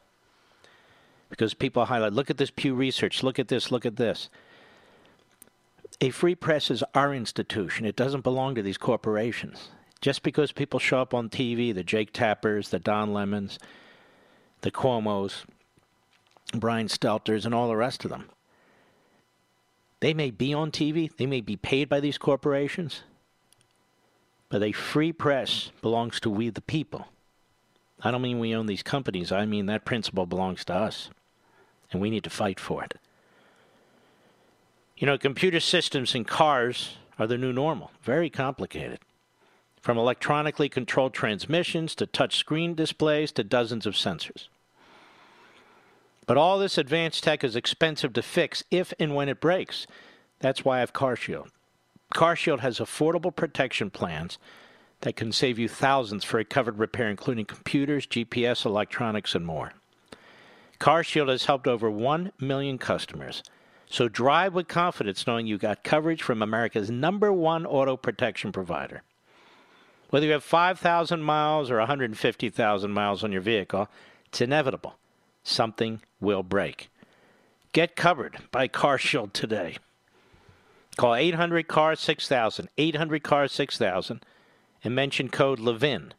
because 1.30 1.54
people 1.54 1.86
highlight 1.86 2.12
look 2.12 2.30
at 2.30 2.36
this 2.36 2.52
Pew 2.52 2.76
Research, 2.76 3.24
look 3.24 3.40
at 3.40 3.48
this, 3.48 3.72
look 3.72 3.86
at 3.86 3.96
this. 3.96 4.28
A 6.02 6.10
free 6.10 6.36
press 6.36 6.70
is 6.70 6.84
our 6.94 7.14
institution, 7.14 7.86
it 7.86 7.96
doesn't 7.96 8.26
belong 8.26 8.56
to 8.56 8.62
these 8.62 8.78
corporations. 8.78 9.70
Just 10.02 10.22
because 10.22 10.52
people 10.52 10.82
show 10.82 11.00
up 11.00 11.14
on 11.14 11.30
TV, 11.30 11.74
the 11.74 11.82
Jake 11.82 12.12
Tappers, 12.12 12.72
the 12.72 12.80
Don 12.80 13.14
Lemons, 13.14 13.58
the 14.64 14.70
Cuomo's, 14.70 15.46
Brian 16.54 16.88
Stelters, 16.88 17.46
and 17.46 17.56
all 17.56 17.70
the 17.70 17.78
rest 17.78 18.04
of 18.04 18.12
them 18.12 18.30
they 19.99 20.14
may 20.14 20.32
be 20.32 20.53
on 20.53 20.72
TV, 20.72 21.10
they 21.18 21.26
may 21.26 21.41
be 21.41 21.56
paid 21.56 21.90
by 21.90 21.99
these 21.99 22.18
corporations, 22.18 23.03
but 24.49 24.64
a 24.64 24.72
free 24.72 25.11
press 25.11 25.72
belongs 25.82 26.19
to 26.19 26.30
we 26.30 26.49
the 26.49 26.61
people. 26.61 27.07
I 28.02 28.11
don't 28.11 28.22
mean 28.22 28.40
we 28.40 28.56
own 28.56 28.68
these 28.68 28.84
companies, 28.84 29.32
I 29.32 29.45
mean 29.45 29.65
that 29.65 29.86
principle 29.86 30.26
belongs 30.26 30.64
to 30.65 30.76
us, 30.76 31.10
and 31.91 32.02
we 32.02 32.10
need 32.10 32.24
to 32.26 32.30
fight 32.30 32.60
for 32.60 32.84
it. 32.84 32.95
You 34.98 35.06
know, 35.06 35.18
computer 35.18 35.60
systems 35.60 36.15
in 36.15 36.26
cars 36.26 36.98
are 37.19 37.28
the 37.28 37.38
new 37.38 37.53
normal, 37.53 37.91
very 38.02 38.30
complicated. 38.30 38.99
From 39.82 39.98
electronically 39.98 40.69
controlled 40.69 41.14
transmissions 41.14 41.95
to 41.95 42.06
touch 42.06 42.36
screen 42.36 42.76
displays 42.76 43.32
to 43.34 43.44
dozens 43.44 43.86
of 43.86 43.94
sensors. 43.94 44.48
But 46.28 46.38
all 46.38 46.60
this 46.60 46.78
advanced 46.78 47.24
tech 47.24 47.44
is 47.44 47.56
expensive 47.56 48.14
to 48.14 48.22
fix 48.22 48.64
if 48.70 48.94
and 48.99 49.16
when 49.16 49.30
it 49.30 49.40
breaks. 49.40 49.88
That's 50.40 50.64
why 50.64 50.78
I 50.78 50.80
have 50.82 50.94
CarShield. 50.94 51.48
CarShield 52.14 52.60
has 52.60 52.80
affordable 52.80 53.36
protection 53.36 53.90
plans 53.90 54.38
that 55.02 55.16
can 55.16 55.32
save 55.32 55.58
you 55.58 55.70
thousands 55.70 56.26
for 56.26 56.38
a 56.38 56.45
covered 56.45 56.80
repair, 56.80 57.10
including 57.10 57.45
computers, 57.45 58.06
GPS, 58.06 58.66
electronics, 58.66 59.36
and 59.36 59.45
more. 59.45 59.74
CarShield 60.80 61.30
has 61.30 61.45
helped 61.45 61.68
over 61.68 61.90
1 61.90 62.34
million 62.40 62.78
customers. 62.78 63.41
So 63.90 64.10
drive 64.10 64.54
with 64.54 64.68
confidence 64.68 65.26
knowing 65.26 65.48
you 65.48 65.58
got 65.58 65.84
coverage 65.84 66.22
from 66.22 66.41
America's 66.41 66.91
number 66.91 67.32
one 67.32 67.66
auto 67.66 67.95
protection 67.95 68.52
provider. 68.52 69.02
Whether 70.10 70.26
you 70.26 70.34
have 70.34 70.44
5,000 70.44 71.22
miles 71.22 71.72
or 71.72 71.78
150,000 71.78 72.91
miles 72.91 73.24
on 73.24 73.32
your 73.32 73.41
vehicle, 73.41 73.88
it's 74.26 74.41
inevitable 74.41 74.95
something 75.48 76.02
will 76.19 76.44
break. 76.44 76.90
Get 77.74 77.95
covered 77.95 78.38
by 78.52 78.68
CarShield 78.68 79.34
today. 79.34 79.78
Call 80.98 81.15
800 81.15 81.68
CAR 81.68 81.95
6000, 81.95 82.69
800 82.78 83.24
CAR 83.24 83.48
6000, 83.48 84.26
and 84.84 84.95
mention 84.95 85.30
code 85.30 85.60
LEVIN. 85.60 86.14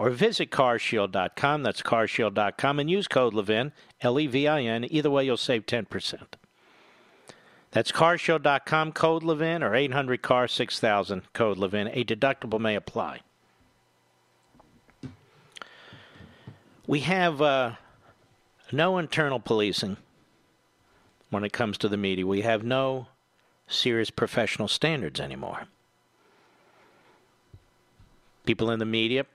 or 0.00 0.08
visit 0.08 0.50
carshield.com. 0.50 1.62
That's 1.62 1.82
carshield.com 1.82 2.78
and 2.78 2.90
use 2.90 3.06
code 3.06 3.34
Levin, 3.34 3.72
L 4.00 4.18
E 4.18 4.26
V 4.26 4.48
I 4.48 4.62
N. 4.62 4.86
Either 4.90 5.10
way, 5.10 5.26
you'll 5.26 5.36
save 5.36 5.66
10%. 5.66 6.22
That's 7.72 7.92
carshield.com, 7.92 8.92
code 8.92 9.22
Levin, 9.22 9.62
or 9.62 9.74
800 9.74 10.22
car 10.22 10.48
6000, 10.48 11.22
code 11.34 11.58
Levin. 11.58 11.88
A 11.92 12.02
deductible 12.02 12.58
may 12.58 12.74
apply. 12.74 13.20
We 16.86 17.00
have 17.00 17.42
uh, 17.42 17.72
no 18.72 18.98
internal 18.98 19.40
policing 19.40 19.96
when 21.30 21.44
it 21.44 21.52
comes 21.52 21.78
to 21.78 21.88
the 21.88 21.96
media. 21.96 22.26
We 22.26 22.42
have 22.42 22.62
no 22.62 23.08
serious 23.66 24.10
professional 24.10 24.68
standards 24.68 25.20
anymore. 25.20 25.66
People 28.44 28.70
in 28.70 28.78
the 28.78 28.84
media, 28.84 29.26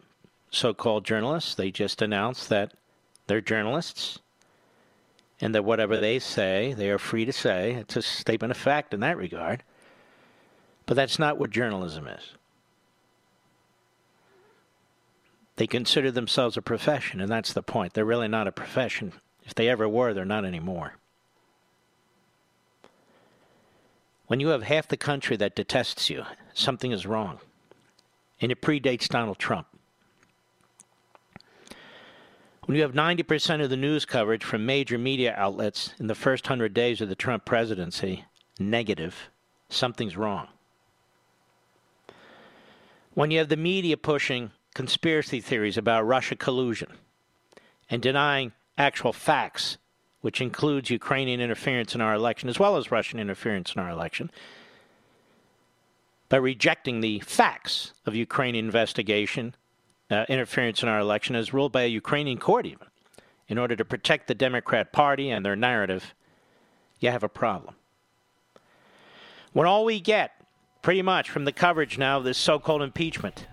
so 0.49 0.73
called 0.73 1.05
journalists, 1.05 1.55
they 1.55 1.71
just 1.71 2.01
announce 2.01 2.47
that 2.47 2.73
they're 3.27 3.41
journalists 3.41 4.19
and 5.41 5.53
that 5.53 5.65
whatever 5.65 5.97
they 5.97 6.19
say, 6.19 6.73
they 6.73 6.89
are 6.89 6.97
free 6.97 7.25
to 7.25 7.33
say. 7.33 7.73
It's 7.73 7.95
a 7.95 8.01
statement 8.01 8.51
of 8.51 8.57
fact 8.57 8.93
in 8.93 8.99
that 9.01 9.17
regard. 9.17 9.63
But 10.85 10.95
that's 10.95 11.19
not 11.19 11.37
what 11.37 11.49
journalism 11.49 12.07
is. 12.07 12.31
They 15.57 15.67
consider 15.67 16.11
themselves 16.11 16.57
a 16.57 16.61
profession, 16.61 17.21
and 17.21 17.31
that's 17.31 17.53
the 17.53 17.63
point. 17.63 17.93
They're 17.93 18.05
really 18.05 18.27
not 18.27 18.47
a 18.47 18.51
profession. 18.51 19.13
If 19.45 19.55
they 19.55 19.69
ever 19.69 19.87
were, 19.87 20.13
they're 20.13 20.25
not 20.25 20.45
anymore. 20.45 20.95
When 24.27 24.39
you 24.39 24.47
have 24.49 24.63
half 24.63 24.87
the 24.87 24.97
country 24.97 25.37
that 25.37 25.55
detests 25.55 26.09
you, 26.09 26.25
something 26.53 26.91
is 26.91 27.05
wrong. 27.05 27.39
And 28.41 28.51
it 28.51 28.61
predates 28.61 29.07
Donald 29.07 29.37
Trump. 29.37 29.67
When 32.65 32.75
you 32.75 32.81
have 32.81 32.93
90% 32.93 33.63
of 33.63 33.69
the 33.69 33.77
news 33.77 34.05
coverage 34.05 34.43
from 34.43 34.65
major 34.65 34.97
media 34.97 35.35
outlets 35.37 35.93
in 35.99 36.07
the 36.07 36.15
first 36.15 36.45
100 36.45 36.73
days 36.73 36.99
of 36.99 37.09
the 37.09 37.15
Trump 37.15 37.45
presidency 37.45 38.25
negative, 38.59 39.29
something's 39.69 40.17
wrong. 40.17 40.47
When 43.13 43.29
you 43.29 43.37
have 43.37 43.49
the 43.49 43.57
media 43.57 43.95
pushing 43.97 44.51
conspiracy 44.73 45.39
theories 45.39 45.77
about 45.77 46.07
Russia 46.07 46.35
collusion 46.35 46.89
and 47.89 48.01
denying 48.01 48.51
actual 48.77 49.13
facts, 49.13 49.77
which 50.21 50.41
includes 50.41 50.89
Ukrainian 50.89 51.39
interference 51.39 51.95
in 51.95 52.01
our 52.01 52.13
election 52.13 52.49
as 52.49 52.59
well 52.59 52.77
as 52.77 52.91
Russian 52.91 53.19
interference 53.19 53.73
in 53.73 53.81
our 53.81 53.89
election, 53.89 54.31
by 56.29 56.37
rejecting 56.37 57.01
the 57.01 57.19
facts 57.19 57.93
of 58.05 58.15
Ukrainian 58.15 58.65
investigation 58.65 59.55
uh, 60.09 60.25
interference 60.27 60.83
in 60.83 60.89
our 60.89 60.99
election 60.99 61.35
as 61.35 61.53
ruled 61.53 61.71
by 61.71 61.83
a 61.83 61.87
Ukrainian 61.87 62.37
court, 62.37 62.65
even, 62.65 62.87
in 63.47 63.57
order 63.57 63.75
to 63.75 63.85
protect 63.85 64.27
the 64.27 64.35
Democrat 64.35 64.91
Party 64.91 65.29
and 65.29 65.45
their 65.45 65.55
narrative, 65.55 66.13
you 66.99 67.11
have 67.11 67.23
a 67.23 67.29
problem. 67.29 67.75
When 69.53 69.67
all 69.67 69.85
we 69.85 69.99
get, 69.99 70.31
pretty 70.81 71.01
much, 71.01 71.29
from 71.29 71.45
the 71.45 71.51
coverage 71.51 71.97
now 71.97 72.17
of 72.17 72.23
this 72.23 72.37
so 72.37 72.59
called 72.59 72.81
impeachment 72.81 73.47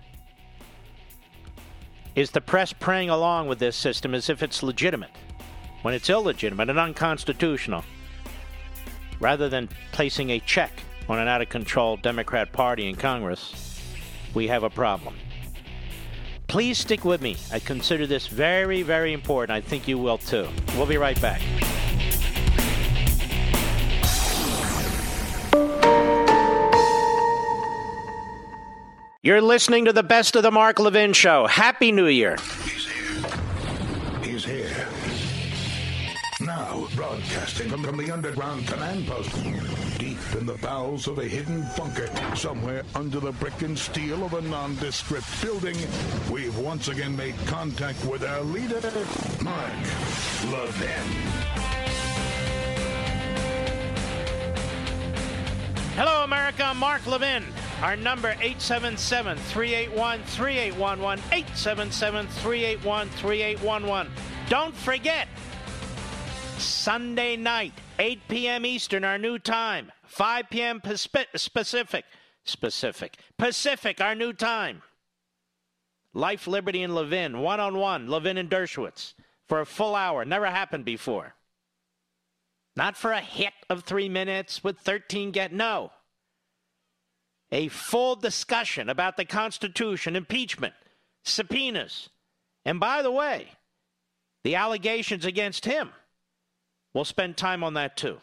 is 2.15 2.31
the 2.31 2.41
press 2.41 2.73
praying 2.73 3.09
along 3.09 3.47
with 3.47 3.59
this 3.59 3.75
system 3.75 4.13
as 4.13 4.29
if 4.29 4.43
it's 4.43 4.63
legitimate, 4.63 5.11
when 5.81 5.93
it's 5.93 6.09
illegitimate 6.09 6.69
and 6.69 6.79
unconstitutional, 6.79 7.83
rather 9.19 9.49
than 9.49 9.69
placing 9.91 10.29
a 10.29 10.39
check 10.39 10.71
on 11.09 11.19
an 11.19 11.27
out 11.27 11.41
of 11.41 11.49
control 11.49 11.97
Democrat 11.97 12.51
Party 12.51 12.87
in 12.87 12.95
Congress, 12.95 13.81
we 14.33 14.47
have 14.47 14.63
a 14.63 14.69
problem. 14.69 15.15
Please 16.47 16.77
stick 16.77 17.03
with 17.03 17.21
me. 17.21 17.35
I 17.51 17.59
consider 17.59 18.05
this 18.05 18.27
very, 18.27 18.83
very 18.83 19.11
important. 19.11 19.55
I 19.55 19.61
think 19.61 19.87
you 19.87 19.97
will 19.97 20.19
too. 20.19 20.47
We'll 20.75 20.85
be 20.85 20.97
right 20.97 21.19
back. 21.19 21.41
You're 29.25 29.41
listening 29.41 29.85
to 29.85 29.93
the 29.93 30.03
best 30.03 30.35
of 30.35 30.43
the 30.43 30.51
Mark 30.51 30.79
Levin 30.79 31.13
Show. 31.13 31.47
Happy 31.47 31.93
New 31.93 32.07
Year. 32.07 32.35
He's 32.65 32.85
here. 32.85 34.21
He's 34.21 34.43
here. 34.43 34.87
Now, 36.41 36.89
broadcasting 36.93 37.69
from, 37.69 37.85
from 37.85 37.95
the 37.95 38.11
underground 38.11 38.67
command 38.67 39.07
post, 39.07 39.31
deep 39.97 40.17
in 40.37 40.45
the 40.45 40.57
bowels 40.61 41.07
of 41.07 41.19
a 41.19 41.23
hidden 41.23 41.65
bunker, 41.77 42.09
somewhere 42.35 42.83
under 42.95 43.21
the 43.21 43.31
brick 43.31 43.61
and 43.61 43.79
steel 43.79 44.25
of 44.25 44.33
a 44.33 44.41
nondescript 44.41 45.41
building, 45.41 45.77
we've 46.29 46.57
once 46.57 46.89
again 46.89 47.15
made 47.15 47.35
contact 47.45 48.03
with 48.03 48.25
our 48.25 48.41
leader, 48.41 48.81
Mark 49.41 49.71
Levin. 50.51 51.07
Hello, 55.95 56.25
America. 56.25 56.73
Mark 56.75 57.07
Levin. 57.07 57.45
Our 57.83 57.97
number 57.97 58.29
877 58.29 59.35
381 59.35 60.23
3811. 60.23 61.25
877 61.33 62.27
381 62.27 63.09
3811. 63.09 64.11
Don't 64.47 64.73
forget, 64.73 65.27
Sunday 66.57 67.35
night, 67.35 67.73
8 67.99 68.21
p.m. 68.29 68.65
Eastern, 68.65 69.03
our 69.03 69.17
new 69.17 69.37
time. 69.37 69.91
5 70.05 70.49
p.m. 70.49 70.79
Pacific. 70.79 72.05
Specific. 72.45 73.17
Pacific, 73.37 73.99
our 73.99 74.15
new 74.15 74.31
time. 74.31 74.81
Life, 76.13 76.47
Liberty, 76.47 76.83
and 76.83 76.95
Levin, 76.95 77.39
one 77.39 77.59
on 77.59 77.77
one, 77.77 78.07
Levin 78.07 78.37
and 78.37 78.49
Dershowitz, 78.49 79.13
for 79.49 79.59
a 79.59 79.65
full 79.65 79.93
hour. 79.93 80.23
Never 80.23 80.45
happened 80.45 80.85
before. 80.85 81.35
Not 82.77 82.95
for 82.95 83.11
a 83.11 83.19
hit 83.19 83.53
of 83.69 83.83
three 83.83 84.07
minutes 84.07 84.63
with 84.63 84.79
13 84.79 85.31
get. 85.31 85.51
No. 85.51 85.91
A 87.53 87.67
full 87.67 88.15
discussion 88.15 88.89
about 88.89 89.15
the 89.15 89.25
Constitution, 89.25 90.15
impeachment, 90.15 90.73
subpoenas. 91.23 92.09
And 92.65 92.79
by 92.79 93.03
the 93.03 93.11
way, 93.11 93.47
the 94.43 94.55
allegations 94.55 95.23
against 95.23 95.63
him. 95.63 95.91
We'll 96.95 97.05
spend 97.05 97.37
time 97.37 97.63
on 97.63 97.75
that 97.75 97.95
too. 97.95 98.19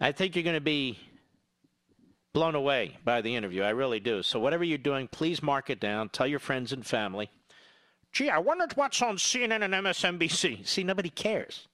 I 0.00 0.12
think 0.12 0.36
you're 0.36 0.44
going 0.44 0.54
to 0.54 0.60
be 0.60 1.00
blown 2.32 2.54
away 2.54 2.98
by 3.04 3.20
the 3.22 3.34
interview. 3.34 3.62
I 3.62 3.70
really 3.70 3.98
do. 3.98 4.22
So, 4.22 4.38
whatever 4.38 4.62
you're 4.62 4.78
doing, 4.78 5.08
please 5.08 5.42
mark 5.42 5.68
it 5.68 5.80
down. 5.80 6.10
Tell 6.10 6.28
your 6.28 6.38
friends 6.38 6.72
and 6.72 6.86
family. 6.86 7.28
Gee, 8.12 8.30
I 8.30 8.38
wondered 8.38 8.76
what's 8.76 9.02
on 9.02 9.16
CNN 9.16 9.64
and 9.64 9.74
MSNBC. 9.74 10.64
See, 10.64 10.84
nobody 10.84 11.10
cares. 11.10 11.66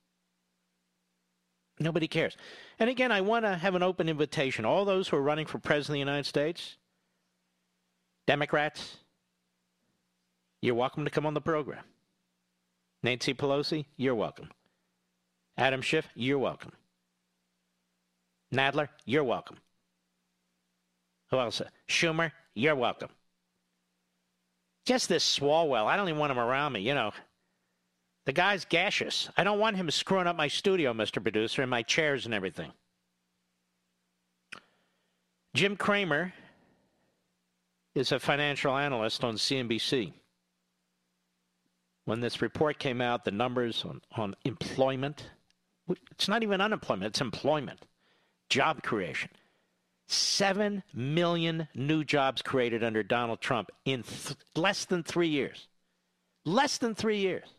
Nobody 1.81 2.09
cares. 2.09 2.37
And 2.79 2.91
again, 2.91 3.13
I 3.13 3.21
want 3.21 3.45
to 3.45 3.57
have 3.57 3.75
an 3.75 3.83
open 3.83 4.09
invitation. 4.09 4.65
All 4.65 4.85
those 4.85 5.09
who 5.09 5.17
are 5.17 5.23
running 5.23 5.47
for 5.47 5.59
president 5.59 5.91
of 5.91 5.95
the 5.95 6.11
United 6.11 6.27
States, 6.27 6.77
Democrats, 8.27 8.99
you're 10.61 10.75
welcome 10.75 11.05
to 11.05 11.11
come 11.11 11.27
on 11.27 11.35
the 11.35 11.41
program. 11.41 11.85
Nancy 13.03 13.33
Pelosi, 13.33 13.85
you're 13.97 14.15
welcome. 14.15 14.51
Adam 15.57 15.81
Schiff, 15.81 16.09
you're 16.15 16.39
welcome. 16.39 16.73
Nadler, 18.53 18.89
you're 19.05 19.25
welcome. 19.25 19.59
Who 21.31 21.39
else? 21.39 21.63
Schumer, 21.89 22.33
you're 22.55 22.75
welcome. 22.75 23.11
Just 24.85 25.09
this 25.09 25.39
Swalwell, 25.39 25.87
I 25.87 25.97
don't 25.97 26.09
even 26.09 26.19
want 26.19 26.33
him 26.33 26.39
around 26.39 26.73
me, 26.73 26.81
you 26.81 26.95
know. 26.95 27.13
The 28.29 28.35
guy's 28.35 28.67
gaseous. 28.67 29.31
I 29.39 29.43
don't 29.43 29.59
want 29.59 29.79
him 29.79 29.91
screwing 29.91 30.27
up 30.27 30.37
my 30.37 30.49
studio, 30.49 30.93
Mr. 30.93 31.23
Producer, 31.23 31.63
and 31.63 31.71
my 31.71 31.83
chairs 31.83 32.27
and 32.27 32.35
everything. 32.35 32.71
Jim 35.55 35.79
Cramer 35.79 36.35
is 37.95 38.13
a 38.13 38.19
financial 38.19 38.77
analyst 38.77 39.25
on 39.25 39.37
CNBC. 39.37 40.13
When 42.05 42.21
this 42.21 42.43
report 42.43 42.79
came 42.79 43.01
out, 43.01 43.25
the 43.25 43.31
numbers 43.31 43.83
on, 43.87 44.03
on 44.15 44.35
employment, 44.45 45.31
it's 46.11 46.29
not 46.29 46.43
even 46.43 46.61
unemployment, 46.61 47.07
it's 47.07 47.23
employment, 47.23 47.87
job 48.51 48.83
creation. 48.83 49.31
Seven 50.07 50.83
million 50.93 51.67
new 51.75 52.05
jobs 52.05 52.43
created 52.43 52.85
under 52.85 53.03
Donald 53.03 53.41
Trump 53.41 53.71
in 53.87 54.03
th- 54.03 54.37
less 54.55 54.85
than 54.85 55.03
three 55.03 55.29
years. 55.29 55.67
Less 56.45 56.77
than 56.77 56.95
three 56.95 57.21
years. 57.21 57.55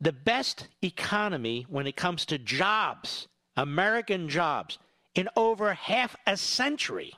The 0.00 0.12
best 0.12 0.68
economy 0.82 1.66
when 1.68 1.86
it 1.86 1.96
comes 1.96 2.24
to 2.26 2.38
jobs, 2.38 3.28
American 3.56 4.28
jobs, 4.28 4.78
in 5.14 5.28
over 5.36 5.74
half 5.74 6.16
a 6.26 6.36
century. 6.36 7.14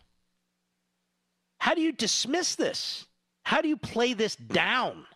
How 1.59 1.75
do 1.75 1.81
you 1.81 1.93
dismiss 1.93 2.57
this? 2.57 3.07
How 3.45 3.61
do 3.61 3.69
you 3.69 3.77
play 3.77 4.15
this 4.15 4.35
down? 4.35 5.07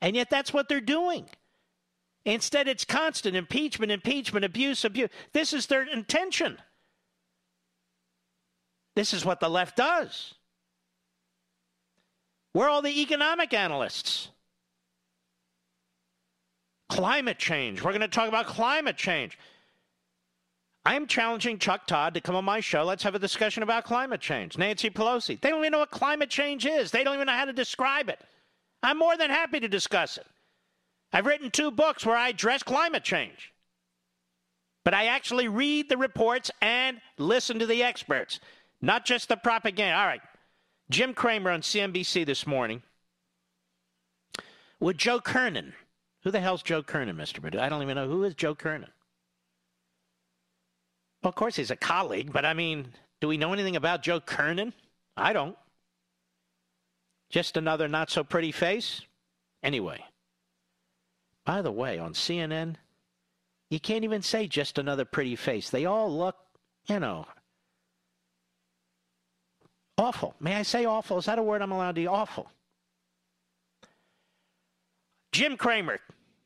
And 0.00 0.16
yet 0.16 0.28
that's 0.30 0.52
what 0.52 0.68
they're 0.68 0.80
doing. 0.80 1.26
Instead, 2.24 2.68
it's 2.68 2.84
constant 2.84 3.36
impeachment, 3.36 3.90
impeachment, 3.90 4.44
abuse, 4.44 4.84
abuse. 4.84 5.10
This 5.32 5.52
is 5.52 5.66
their 5.66 5.82
intention. 5.82 6.58
This 8.94 9.14
is 9.14 9.24
what 9.24 9.40
the 9.40 9.48
left 9.48 9.76
does. 9.76 10.34
Where 12.52 12.66
are 12.66 12.70
all 12.70 12.82
the 12.82 13.00
economic 13.00 13.54
analysts? 13.54 14.28
Climate 16.92 17.38
change. 17.38 17.82
We're 17.82 17.92
going 17.92 18.02
to 18.02 18.08
talk 18.08 18.28
about 18.28 18.44
climate 18.44 18.98
change. 18.98 19.38
I 20.84 20.94
am 20.94 21.06
challenging 21.06 21.58
Chuck 21.58 21.86
Todd 21.86 22.12
to 22.12 22.20
come 22.20 22.36
on 22.36 22.44
my 22.44 22.60
show. 22.60 22.84
Let's 22.84 23.02
have 23.02 23.14
a 23.14 23.18
discussion 23.18 23.62
about 23.62 23.84
climate 23.84 24.20
change. 24.20 24.58
Nancy 24.58 24.90
Pelosi. 24.90 25.40
They 25.40 25.48
don't 25.48 25.60
even 25.60 25.72
know 25.72 25.78
what 25.78 25.90
climate 25.90 26.28
change 26.28 26.66
is, 26.66 26.90
they 26.90 27.02
don't 27.02 27.14
even 27.14 27.28
know 27.28 27.32
how 27.32 27.46
to 27.46 27.52
describe 27.54 28.10
it. 28.10 28.20
I'm 28.82 28.98
more 28.98 29.16
than 29.16 29.30
happy 29.30 29.58
to 29.58 29.68
discuss 29.68 30.18
it. 30.18 30.26
I've 31.14 31.24
written 31.24 31.50
two 31.50 31.70
books 31.70 32.04
where 32.04 32.16
I 32.16 32.28
address 32.28 32.62
climate 32.62 33.04
change. 33.04 33.54
But 34.84 34.92
I 34.92 35.06
actually 35.06 35.48
read 35.48 35.88
the 35.88 35.96
reports 35.96 36.50
and 36.60 37.00
listen 37.16 37.58
to 37.58 37.66
the 37.66 37.82
experts, 37.82 38.38
not 38.82 39.06
just 39.06 39.30
the 39.30 39.38
propaganda. 39.38 39.96
All 39.96 40.06
right. 40.06 40.20
Jim 40.90 41.14
Cramer 41.14 41.52
on 41.52 41.62
CNBC 41.62 42.26
this 42.26 42.46
morning 42.46 42.82
with 44.78 44.98
Joe 44.98 45.20
Kernan. 45.20 45.72
Who 46.22 46.30
the 46.30 46.40
hell's 46.40 46.62
Joe 46.62 46.82
Kernan, 46.82 47.16
Mr. 47.16 47.40
Perdue? 47.40 47.58
I 47.58 47.68
don't 47.68 47.82
even 47.82 47.96
know. 47.96 48.08
Who 48.08 48.24
is 48.24 48.34
Joe 48.34 48.54
Kernan? 48.54 48.90
Well, 51.22 51.28
of 51.28 51.34
course, 51.34 51.56
he's 51.56 51.70
a 51.70 51.76
colleague, 51.76 52.32
but 52.32 52.44
I 52.44 52.54
mean, 52.54 52.88
do 53.20 53.28
we 53.28 53.36
know 53.36 53.52
anything 53.52 53.76
about 53.76 54.02
Joe 54.02 54.20
Kernan? 54.20 54.72
I 55.16 55.32
don't. 55.32 55.56
Just 57.30 57.56
another 57.56 57.88
not 57.88 58.10
so 58.10 58.24
pretty 58.24 58.52
face? 58.52 59.02
Anyway. 59.62 60.04
By 61.44 61.62
the 61.62 61.72
way, 61.72 61.98
on 61.98 62.14
CNN, 62.14 62.76
you 63.70 63.80
can't 63.80 64.04
even 64.04 64.22
say 64.22 64.46
just 64.46 64.78
another 64.78 65.04
pretty 65.04 65.34
face. 65.34 65.70
They 65.70 65.86
all 65.86 66.14
look, 66.16 66.36
you 66.86 67.00
know, 67.00 67.26
awful. 69.98 70.34
May 70.40 70.54
I 70.54 70.62
say 70.62 70.84
awful? 70.84 71.18
Is 71.18 71.24
that 71.24 71.38
a 71.38 71.42
word 71.42 71.62
I'm 71.62 71.72
allowed 71.72 71.96
to 71.96 72.02
use? 72.02 72.10
Awful. 72.10 72.50
Jim 75.32 75.56
Cramer, 75.56 75.98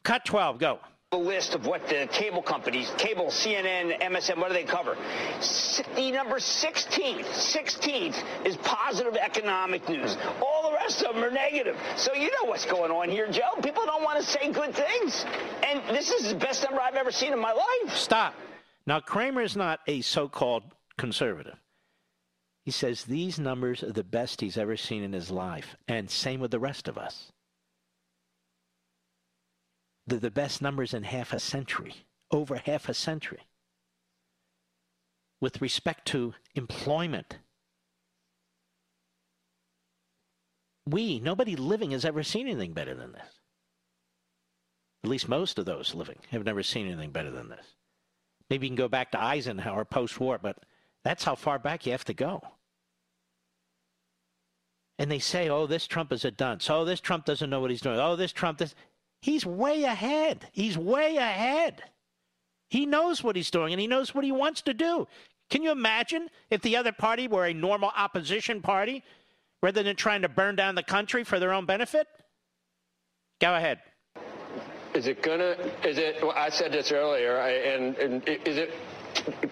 cut 0.05 0.25
12, 0.25 0.59
go 0.59 0.79
the 1.13 1.17
list 1.17 1.55
of 1.55 1.67
what 1.67 1.87
the 1.89 2.09
cable 2.11 2.43
companies, 2.43 2.91
cable, 2.99 3.27
CNN, 3.27 4.01
MSN, 4.01 4.39
what 4.39 4.49
do 4.49 4.55
they 4.55 4.65
cover? 4.65 4.97
The 5.95 6.11
number 6.11 6.37
16th, 6.37 7.25
16th 7.25 8.25
is 8.45 8.57
positive 8.59 9.15
economic 9.15 9.89
news. 9.89 10.17
All 10.45 10.69
the 10.69 10.75
rest 10.75 11.05
of 11.05 11.15
them 11.15 11.23
are 11.23 11.31
negative. 11.31 11.77
So 11.97 12.13
you 12.13 12.27
know 12.27 12.49
what's 12.49 12.67
going 12.67 12.91
on 12.91 13.09
here, 13.09 13.29
Joe. 13.31 13.53
People 13.63 13.87
don't 13.87 14.03
want 14.03 14.19
to 14.19 14.25
say 14.25 14.51
good 14.51 14.75
things. 14.75 15.25
And 15.65 15.81
this 15.89 16.11
is 16.11 16.31
the 16.31 16.35
best 16.35 16.65
number 16.65 16.81
I've 16.81 16.97
ever 16.97 17.13
seen 17.13 17.33
in 17.33 17.39
my 17.39 17.53
life. 17.53 17.97
Stop. 17.97 18.35
Now, 18.85 18.99
Cramer 18.99 19.43
is 19.43 19.57
not 19.57 19.81
a 19.87 20.01
so 20.01 20.29
called 20.29 20.65
conservative. 20.99 21.57
He 22.65 22.73
says 22.73 23.05
these 23.05 23.39
numbers 23.39 23.85
are 23.85 23.93
the 23.93 24.03
best 24.03 24.41
he's 24.41 24.59
ever 24.59 24.77
seen 24.77 25.05
in 25.05 25.13
his 25.13 25.31
life. 25.31 25.77
And 25.87 26.11
same 26.11 26.41
with 26.41 26.51
the 26.51 26.59
rest 26.59 26.89
of 26.89 26.99
us 26.99 27.31
the, 30.07 30.17
the 30.17 30.31
best 30.31 30.63
numbers 30.63 30.95
in 30.95 31.03
half 31.03 31.33
a 31.33 31.41
century, 31.41 32.07
over 32.31 32.57
half 32.57 32.89
a 32.89 32.95
century, 32.95 33.43
with 35.41 35.61
respect 35.61 36.07
to 36.09 36.35
employment. 36.55 37.39
We, 40.87 41.19
nobody 41.19 41.57
living 41.57 41.91
has 41.91 42.05
ever 42.05 42.23
seen 42.23 42.47
anything 42.47 42.73
better 42.73 42.95
than 42.95 43.13
this. 43.13 43.41
At 45.03 45.11
least 45.11 45.29
most 45.29 45.59
of 45.59 45.67
those 45.67 45.95
living 45.95 46.19
have 46.31 46.45
never 46.45 46.63
seen 46.63 46.87
anything 46.87 47.11
better 47.11 47.31
than 47.31 47.49
this. 47.49 47.75
Maybe 48.49 48.67
you 48.67 48.71
can 48.71 48.77
go 48.77 48.89
back 48.89 49.11
to 49.13 49.23
Eisenhower 49.23 49.85
post 49.85 50.21
war, 50.21 50.39
but 50.41 50.59
that's 51.05 51.25
how 51.25 51.35
far 51.35 51.59
back 51.59 51.87
you 51.87 51.93
have 51.93 52.05
to 52.05 52.15
go. 52.15 52.41
And 54.99 55.11
they 55.11 55.19
say, 55.19 55.49
oh, 55.49 55.67
this 55.67 55.87
Trump 55.87 56.13
is 56.13 56.25
a 56.25 56.31
dunce. 56.31 56.71
Oh, 56.71 56.85
this 56.85 57.01
Trump 57.01 57.25
doesn't 57.25 57.51
know 57.51 57.61
what 57.61 57.71
he's 57.71 57.81
doing. 57.81 57.99
Oh, 57.99 58.17
this 58.17 58.33
Trump, 58.33 58.59
this. 58.59 58.75
He's 59.27 59.45
way 59.45 59.83
ahead. 59.83 60.47
He's 60.53 60.79
way 60.79 61.17
ahead. 61.17 61.83
He 62.69 62.87
knows 62.87 63.25
what 63.25 63.35
he's 63.35 63.51
doing 63.51 63.73
and 63.73 63.81
he 63.81 63.89
knows 63.89 64.15
what 64.15 64.23
he 64.23 64.31
wants 64.31 64.63
to 64.63 64.73
do. 64.73 65.09
Can 65.51 65.65
you 65.65 65.73
imagine 65.73 66.31
if 66.49 66.63
the 66.63 66.77
other 66.77 66.93
party 66.93 67.27
were 67.27 67.45
a 67.45 67.53
normal 67.53 67.91
opposition 67.97 68.63
party 68.63 69.03
rather 69.65 69.83
than 69.83 69.97
trying 69.97 70.23
to 70.23 70.29
burn 70.29 70.55
down 70.55 70.77
the 70.77 70.83
country 70.85 71.25
for 71.25 71.41
their 71.41 71.53
own 71.53 71.67
benefit? 71.67 72.07
Go 73.41 73.57
ahead. 73.57 73.81
Is 74.95 75.09
it 75.09 75.25
gonna? 75.25 75.57
Is 75.83 75.99
it? 75.99 76.23
Well, 76.23 76.31
I 76.31 76.49
said 76.49 76.71
this 76.71 76.93
earlier, 76.93 77.37
and, 77.39 77.97
and 77.97 78.29
is 78.29 78.59
it 78.59 78.75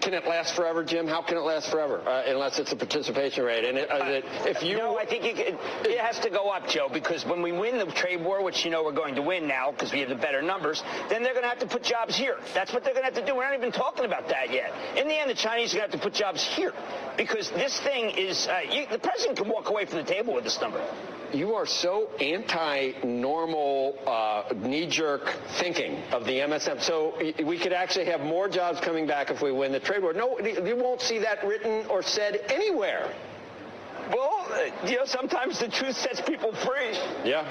can 0.01 0.15
it 0.15 0.27
last 0.27 0.55
forever, 0.55 0.85
Jim? 0.85 1.07
How 1.07 1.23
can 1.23 1.37
it 1.37 1.41
last 1.41 1.71
forever 1.71 2.01
uh, 2.01 2.23
unless 2.27 2.59
it's 2.59 2.73
a 2.73 2.77
participation 2.77 3.45
rate? 3.45 3.65
And 3.65 3.79
it, 3.79 3.91
uh, 3.91 4.05
it, 4.05 4.25
if 4.47 4.63
you 4.63 4.77
no, 4.77 4.99
I 4.99 5.07
think 5.07 5.25
it, 5.25 5.39
it 5.85 5.99
has 5.99 6.19
to 6.21 6.31
go 6.31 6.51
up, 6.51 6.69
Joe, 6.69 6.89
because 6.93 7.25
when 7.25 7.43
we 7.43 7.53
win 7.53 7.79
the 7.79 7.87
trade 7.93 8.23
war, 8.25 8.43
which 8.43 8.65
you 8.65 8.71
know 8.71 8.83
we're 8.85 8.93
going 8.93 9.15
to 9.15 9.23
win 9.23 9.47
now 9.47 9.71
because 9.71 9.93
we 9.93 10.01
have 10.01 10.09
the 10.09 10.15
better 10.15 10.43
numbers, 10.43 10.83
then 11.09 11.23
they're 11.23 11.35
going 11.35 11.45
to 11.45 11.49
have 11.49 11.61
to 11.61 11.67
put 11.67 11.83
jobs 11.83 12.17
here. 12.17 12.37
That's 12.55 12.73
what 12.73 12.85
they're 12.85 12.95
going 12.95 13.07
to 13.07 13.13
have 13.13 13.25
to 13.25 13.27
do. 13.27 13.37
We're 13.37 13.45
not 13.45 13.59
even 13.59 13.73
talking 13.73 14.05
about 14.05 14.29
that 14.29 14.53
yet. 14.53 14.73
In 14.97 15.09
the 15.09 15.15
end, 15.15 15.31
the 15.31 15.35
Chinese 15.35 15.75
are 15.75 15.79
going 15.79 15.91
to 15.91 15.97
have 15.97 16.01
to 16.03 16.09
put 16.09 16.15
jobs 16.15 16.45
here 16.45 16.73
because 17.17 17.51
this 17.51 17.81
thing 17.81 18.11
is 18.11 18.47
uh, 18.47 18.61
you, 18.71 18.87
the 18.91 18.99
president 18.99 19.39
can 19.39 19.49
walk 19.49 19.71
away 19.71 19.87
from 19.87 19.99
the 19.99 20.05
table 20.05 20.35
with 20.35 20.45
this 20.45 20.61
number 20.61 20.85
you 21.35 21.55
are 21.55 21.67
so 21.67 22.09
anti-normal, 22.21 23.99
uh, 24.07 24.55
knee-jerk 24.55 25.35
thinking 25.59 26.03
of 26.13 26.25
the 26.25 26.39
MSM. 26.39 26.81
So 26.81 27.19
we 27.45 27.59
could 27.59 27.73
actually 27.73 28.07
have 28.07 28.21
more 28.21 28.49
jobs 28.49 28.81
coming 28.81 29.07
back 29.07 29.31
if 29.31 29.43
we 29.43 29.51
win 29.53 29.73
the 29.73 29.81
trade 29.81 30.03
war. 30.03 30.13
No, 30.13 30.39
you 30.39 30.77
won't 30.77 31.01
see 31.01 31.19
that 31.19 31.45
written 31.45 31.87
or 31.87 32.03
said 32.03 32.41
anywhere. 32.49 33.13
Well, 34.11 34.47
uh, 34.51 34.87
you 34.87 34.97
know, 34.97 35.07
sometimes 35.07 35.59
the 35.59 35.69
truth 35.69 35.97
sets 35.97 36.21
people 36.21 36.53
free. 36.53 36.93
Yeah, 37.25 37.45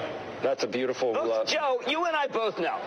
that's 0.44 0.62
a 0.62 0.66
beautiful. 0.66 1.12
Look, 1.12 1.32
uh, 1.32 1.44
Joe, 1.44 1.80
you 1.86 2.04
and 2.04 2.14
I 2.14 2.26
both 2.26 2.58
know 2.58 2.78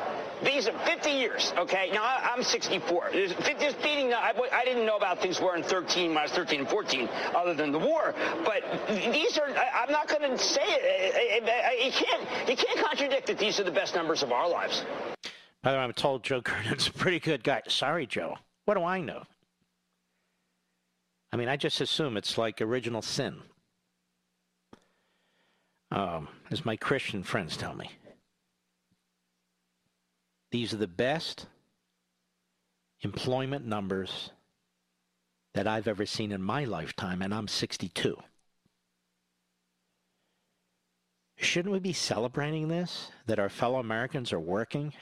these 0.43 0.67
are 0.67 0.77
50 0.85 1.09
years. 1.09 1.53
Okay, 1.57 1.89
now 1.91 2.03
I, 2.03 2.33
am 2.37 2.43
64. 2.43 3.11
Just 3.11 3.81
beating. 3.81 4.13
I, 4.13 4.33
I 4.53 4.63
didn't 4.63 4.85
know 4.85 4.95
about 4.95 5.21
things 5.21 5.41
were 5.41 5.55
in 5.55 5.63
13, 5.63 6.13
minus 6.13 6.31
13 6.31 6.59
and 6.61 6.69
14, 6.69 7.09
other 7.35 7.55
than 7.55 7.71
the 7.71 7.79
war. 7.79 8.13
But 8.45 8.63
these 8.89 9.37
are. 9.39 9.47
I, 9.49 9.83
am 9.83 9.91
not 9.91 10.07
going 10.07 10.21
to 10.29 10.37
say 10.37 10.61
it. 10.63 11.85
You 11.85 11.91
can't. 11.91 12.49
You 12.49 12.55
can't 12.55 12.79
contradict 12.85 13.27
that 13.27 13.39
these 13.39 13.59
are 13.59 13.63
the 13.63 13.71
best 13.71 13.95
numbers 13.95 14.21
of 14.21 14.31
our 14.31 14.47
lives. 14.47 14.85
By 15.63 15.71
the 15.71 15.77
way, 15.79 15.83
I'm 15.83 15.93
told 15.93 16.23
Joe 16.23 16.41
Kernan's 16.41 16.87
a 16.87 16.93
pretty 16.93 17.19
good 17.19 17.43
guy. 17.43 17.63
Sorry, 17.67 18.05
Joe. 18.05 18.35
What 18.65 18.75
do 18.75 18.83
I 18.83 19.01
know? 19.01 19.23
I 21.33 21.37
mean, 21.37 21.49
I 21.49 21.57
just 21.57 21.81
assume 21.81 22.17
it's 22.17 22.37
like 22.37 22.61
original 22.61 23.01
sin 23.01 23.41
um, 25.91 26.27
as 26.51 26.65
my 26.65 26.75
Christian 26.75 27.23
friends 27.23 27.57
tell 27.57 27.75
me. 27.75 27.91
These 30.51 30.73
are 30.73 30.77
the 30.77 30.87
best 30.87 31.47
employment 33.01 33.65
numbers 33.65 34.31
that 35.53 35.67
I've 35.67 35.87
ever 35.87 36.05
seen 36.05 36.31
in 36.31 36.41
my 36.41 36.65
lifetime, 36.65 37.21
and 37.21 37.33
I'm 37.33 37.47
62. 37.47 38.17
Shouldn't 41.37 41.73
we 41.73 41.79
be 41.79 41.93
celebrating 41.93 42.67
this? 42.67 43.11
That 43.27 43.39
our 43.39 43.49
fellow 43.49 43.79
Americans 43.79 44.33
are 44.33 44.39
working? 44.39 44.93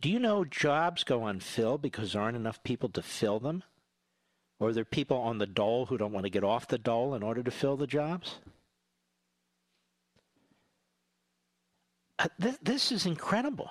Do 0.00 0.10
you 0.10 0.18
know 0.18 0.44
jobs 0.44 1.02
go 1.02 1.24
unfilled 1.26 1.80
because 1.80 2.12
there 2.12 2.22
aren't 2.22 2.36
enough 2.36 2.62
people 2.62 2.90
to 2.90 3.02
fill 3.02 3.40
them? 3.40 3.62
Or 4.60 4.68
are 4.68 4.72
there 4.72 4.84
people 4.84 5.16
on 5.16 5.38
the 5.38 5.46
dole 5.46 5.86
who 5.86 5.96
don't 5.96 6.12
want 6.12 6.24
to 6.24 6.30
get 6.30 6.44
off 6.44 6.68
the 6.68 6.78
dole 6.78 7.14
in 7.14 7.22
order 7.22 7.42
to 7.42 7.50
fill 7.50 7.76
the 7.76 7.86
jobs? 7.86 8.38
Uh, 12.18 12.28
th- 12.40 12.58
this 12.62 12.92
is 12.92 13.06
incredible. 13.06 13.70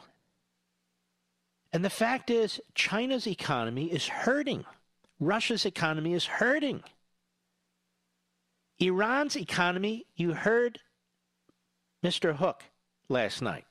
And 1.71 1.83
the 1.83 1.89
fact 1.89 2.29
is, 2.29 2.61
China's 2.75 3.25
economy 3.25 3.91
is 3.91 4.07
hurting. 4.07 4.65
Russia's 5.19 5.65
economy 5.65 6.13
is 6.13 6.25
hurting. 6.25 6.83
Iran's 8.79 9.35
economy, 9.35 10.05
you 10.15 10.33
heard 10.33 10.79
Mr. 12.03 12.35
Hook 12.35 12.63
last 13.07 13.41
night, 13.41 13.65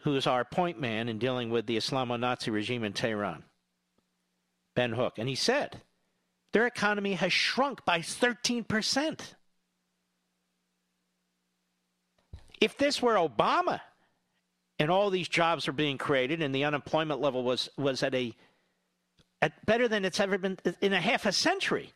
who 0.00 0.14
is 0.14 0.26
our 0.26 0.44
point 0.44 0.80
man 0.80 1.08
in 1.08 1.18
dealing 1.18 1.50
with 1.50 1.66
the 1.66 1.76
Islamo 1.76 2.18
Nazi 2.18 2.50
regime 2.50 2.84
in 2.84 2.92
Tehran, 2.92 3.44
Ben 4.74 4.92
Hook. 4.92 5.18
And 5.18 5.28
he 5.28 5.34
said 5.34 5.80
their 6.52 6.66
economy 6.66 7.14
has 7.14 7.32
shrunk 7.32 7.84
by 7.84 8.00
13%. 8.00 9.20
If 12.60 12.76
this 12.78 13.02
were 13.02 13.14
Obama 13.14 13.80
and 14.78 14.90
all 14.90 15.10
these 15.10 15.28
jobs 15.28 15.66
were 15.66 15.72
being 15.72 15.98
created 15.98 16.42
and 16.42 16.54
the 16.54 16.64
unemployment 16.64 17.20
level 17.20 17.42
was, 17.42 17.68
was 17.76 18.02
at 18.02 18.14
a 18.14 18.34
at 19.42 19.66
better 19.66 19.86
than 19.86 20.04
it's 20.04 20.18
ever 20.18 20.38
been 20.38 20.58
in 20.80 20.94
a 20.94 21.00
half 21.00 21.26
a 21.26 21.32
century, 21.32 21.92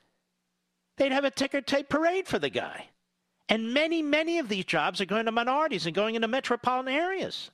they'd 0.99 1.13
have 1.13 1.25
a 1.25 1.31
ticker 1.31 1.63
tape 1.63 1.89
parade 1.89 2.29
for 2.29 2.39
the 2.39 2.51
guy. 2.51 2.87
And 3.49 3.73
many, 3.73 4.03
many 4.03 4.39
of 4.39 4.49
these 4.49 4.67
jobs 4.67 5.01
are 5.01 5.07
going 5.07 5.25
to 5.25 5.33
minorities 5.33 5.87
and 5.87 5.95
going 5.95 6.15
into 6.15 6.29
metropolitan 6.29 6.95
areas 6.95 7.51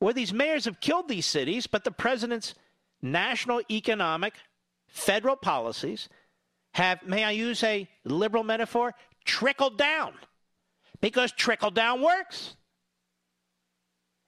where 0.00 0.12
these 0.12 0.32
mayors 0.32 0.66
have 0.66 0.80
killed 0.80 1.08
these 1.08 1.26
cities, 1.26 1.66
but 1.66 1.84
the 1.84 1.90
president's 1.90 2.54
national 3.00 3.62
economic 3.70 4.34
federal 4.88 5.36
policies 5.36 6.08
have, 6.74 7.02
may 7.06 7.24
I 7.24 7.30
use 7.30 7.62
a 7.62 7.88
liberal 8.04 8.44
metaphor, 8.44 8.94
trickled 9.24 9.78
down 9.78 10.12
because 11.00 11.32
trickle 11.32 11.70
down 11.70 12.02
works. 12.02 12.56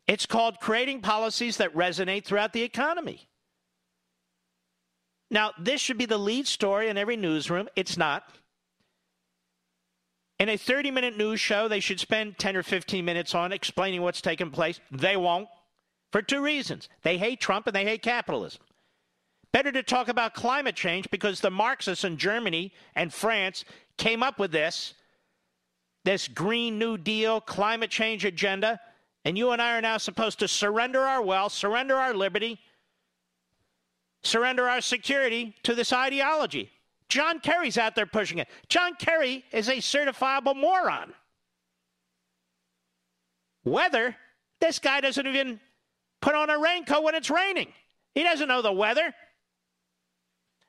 It's 0.07 0.27
called 0.27 0.61
creating 0.61 1.03
policies 1.03 1.59
that 1.59 1.75
resonate 1.75 2.25
throughout 2.25 2.53
the 2.53 2.63
economy. 2.63 3.29
Now, 5.31 5.53
this 5.59 5.81
should 5.81 5.99
be 5.99 6.07
the 6.07 6.19
lead 6.19 6.47
story 6.47 6.89
in 6.89 6.97
every 6.97 7.17
newsroom. 7.17 7.69
It's 7.77 7.99
not. 7.99 8.25
In 10.39 10.49
a 10.49 10.57
30 10.57 10.91
minute 10.91 11.17
news 11.17 11.41
show, 11.41 11.69
they 11.69 11.81
should 11.81 12.01
spend 12.01 12.39
10 12.39 12.57
or 12.57 12.63
15 12.63 13.05
minutes 13.05 13.35
on 13.35 13.53
explaining 13.53 14.03
what's 14.03 14.23
taking 14.23 14.51
place. 14.51 14.81
They 14.91 15.17
won't 15.17 15.49
for 16.11 16.23
two 16.23 16.41
reasons 16.41 16.89
they 17.03 17.19
hate 17.19 17.41
Trump 17.41 17.67
and 17.67 17.77
they 17.77 17.85
hate 17.85 18.03
capitalism. 18.03 18.63
Better 19.53 19.73
to 19.73 19.83
talk 19.83 20.09
about 20.09 20.35
climate 20.35 20.77
change 20.77 21.11
because 21.11 21.41
the 21.41 21.51
Marxists 21.51 22.05
in 22.05 22.19
Germany 22.19 22.73
and 22.95 23.13
France 23.13 23.65
came 23.97 24.23
up 24.23 24.39
with 24.39 24.53
this 24.53 24.95
this 26.09 26.27
Green 26.27 26.79
New 26.79 26.97
Deal 26.97 27.39
climate 27.39 27.91
change 27.91 28.25
agenda. 28.25 28.81
And 29.27 29.37
you 29.37 29.51
and 29.51 29.61
I 29.61 29.77
are 29.77 29.83
now 29.83 29.99
supposed 29.99 30.39
to 30.39 30.49
surrender 30.49 31.01
our 31.01 31.21
wealth, 31.21 31.53
surrender 31.53 31.97
our 31.97 32.15
liberty, 32.15 32.59
surrender 34.23 34.71
our 34.71 34.81
security 34.81 35.55
to 35.65 35.75
this 35.75 35.93
ideology. 35.93 36.71
John 37.11 37.41
Kerry's 37.41 37.77
out 37.77 37.95
there 37.95 38.07
pushing 38.07 38.39
it. 38.39 38.49
John 38.71 38.95
Kerry 38.95 39.45
is 39.53 39.69
a 39.69 39.83
certifiable 39.83 40.57
moron. 40.57 41.13
Weather, 43.65 44.17
this 44.61 44.79
guy 44.79 45.03
doesn't 45.03 45.27
even 45.27 45.61
put 46.23 46.35
on 46.35 46.49
a 46.49 46.59
raincoat 46.59 47.03
when 47.03 47.17
it's 47.17 47.29
raining. 47.29 47.71
He 48.15 48.23
doesn't 48.23 48.49
know 48.49 48.63
the 48.63 48.73
weather. 48.73 49.13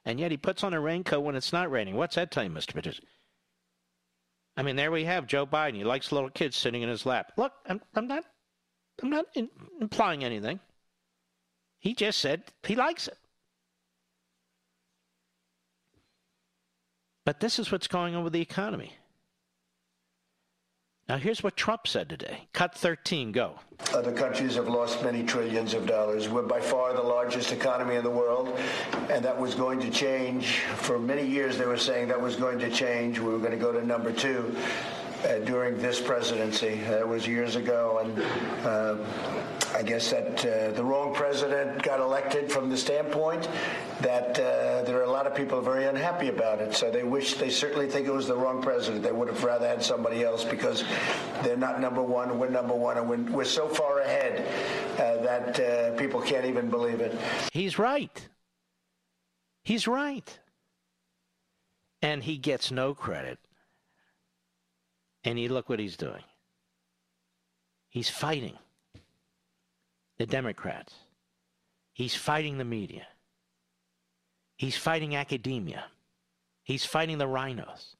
And 0.03 0.19
yet 0.19 0.31
he 0.31 0.37
puts 0.37 0.65
on 0.65 0.73
a 0.73 0.81
raincoat 0.81 1.23
when 1.23 1.35
it's 1.35 1.53
not 1.53 1.71
raining. 1.71 1.95
What's 1.95 2.15
that 2.15 2.29
tell 2.29 2.43
you, 2.43 2.49
Mr. 2.49 2.73
Pitchers? 2.73 2.99
I 4.59 4.61
mean, 4.61 4.75
there 4.75 4.91
we 4.91 5.05
have 5.05 5.25
Joe 5.25 5.45
Biden. 5.45 5.75
He 5.75 5.85
likes 5.85 6.11
little 6.11 6.29
kids 6.29 6.57
sitting 6.57 6.81
in 6.81 6.89
his 6.89 7.05
lap. 7.05 7.31
Look, 7.37 7.53
I'm, 7.65 7.79
I'm 7.95 8.09
not, 8.09 8.25
I'm 9.01 9.09
not 9.09 9.27
in, 9.33 9.47
implying 9.79 10.21
anything. 10.21 10.59
He 11.79 11.93
just 11.93 12.19
said 12.19 12.43
he 12.67 12.75
likes 12.75 13.07
it. 13.07 13.17
But 17.25 17.39
this 17.39 17.57
is 17.57 17.71
what's 17.71 17.87
going 17.87 18.15
on 18.15 18.25
with 18.25 18.33
the 18.33 18.41
economy. 18.41 18.97
Now, 21.09 21.17
here's 21.17 21.41
what 21.41 21.57
Trump 21.57 21.87
said 21.87 22.07
today. 22.07 22.47
Cut 22.53 22.75
13, 22.75 23.31
go. 23.31 23.55
Other 23.95 24.11
countries 24.11 24.53
have 24.53 24.67
lost 24.67 25.03
many 25.03 25.23
trillions 25.23 25.73
of 25.73 25.87
dollars. 25.87 26.29
We're 26.29 26.43
by 26.43 26.61
far 26.61 26.93
the 26.93 27.01
largest 27.01 27.51
economy 27.51 27.95
in 27.95 28.03
the 28.03 28.11
world, 28.11 28.55
and 29.09 29.25
that 29.25 29.35
was 29.35 29.55
going 29.55 29.79
to 29.79 29.89
change. 29.89 30.59
For 30.75 30.99
many 30.99 31.25
years, 31.25 31.57
they 31.57 31.65
were 31.65 31.77
saying 31.77 32.09
that 32.09 32.21
was 32.21 32.35
going 32.35 32.59
to 32.59 32.69
change. 32.69 33.17
We 33.17 33.31
were 33.31 33.39
going 33.39 33.53
to 33.53 33.57
go 33.57 33.71
to 33.71 33.83
number 33.83 34.11
two 34.11 34.55
uh, 35.23 35.39
during 35.39 35.79
this 35.79 35.99
presidency. 35.99 36.75
That 36.81 37.07
was 37.07 37.25
years 37.25 37.55
ago, 37.55 38.01
and 38.03 38.19
uh, 38.63 38.97
I 39.73 39.83
guess 39.83 40.09
that 40.11 40.45
uh, 40.45 40.71
the 40.71 40.83
wrong 40.83 41.13
president 41.13 41.83
got 41.83 41.99
elected 41.99 42.51
from 42.51 42.69
the 42.69 42.77
standpoint 42.77 43.47
that 44.01 44.31
uh, 44.39 44.83
there 44.83 44.97
are 44.97 45.03
a 45.03 45.11
lot 45.11 45.27
of 45.27 45.35
people 45.35 45.61
very 45.61 45.85
unhappy 45.85 46.29
about 46.29 46.59
it. 46.59 46.73
So 46.73 46.89
they 46.89 47.03
wish, 47.03 47.35
they 47.35 47.49
certainly 47.49 47.87
think 47.87 48.07
it 48.07 48.13
was 48.13 48.27
the 48.27 48.35
wrong 48.35 48.61
president. 48.61 49.03
They 49.03 49.11
would 49.11 49.27
have 49.27 49.43
rather 49.43 49.67
had 49.67 49.83
somebody 49.83 50.23
else 50.23 50.43
because 50.43 50.83
they're 51.43 51.57
not 51.57 51.79
number 51.79 52.01
one, 52.01 52.39
we're 52.39 52.49
number 52.49 52.73
one, 52.73 52.97
and 52.97 53.09
we're, 53.09 53.31
we're 53.31 53.45
so 53.45 53.67
far 53.67 53.99
ahead 53.99 54.45
uh, 54.99 55.21
that 55.23 55.59
uh, 55.59 55.97
people 55.97 56.21
can't 56.21 56.45
even 56.45 56.69
believe 56.69 56.99
it. 56.99 57.17
He's 57.53 57.77
right. 57.77 58.27
He's 59.63 59.87
right. 59.87 60.39
And 62.01 62.23
he 62.23 62.37
gets 62.37 62.71
no 62.71 62.93
credit. 62.93 63.37
And 65.23 65.39
you 65.39 65.49
look 65.49 65.69
what 65.69 65.79
he's 65.79 65.97
doing. 65.97 66.23
He's 67.89 68.09
fighting 68.09 68.57
the 70.19 70.27
Democrats. 70.27 70.93
He's 71.93 72.13
fighting 72.13 72.57
the 72.57 72.65
media. 72.65 73.07
He's 74.57 74.77
fighting 74.77 75.15
academia. 75.15 75.85
He's 76.63 76.85
fighting 76.85 77.17
the 77.17 77.25
RINOs. 77.25 77.95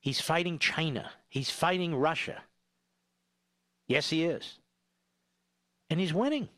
He's 0.00 0.20
fighting 0.20 0.58
China. 0.58 1.10
He's 1.28 1.50
fighting 1.50 1.94
Russia. 1.94 2.40
Yes, 3.88 4.08
he 4.08 4.24
is. 4.24 4.58
And 5.90 6.00
he's 6.00 6.14
winning. 6.14 6.48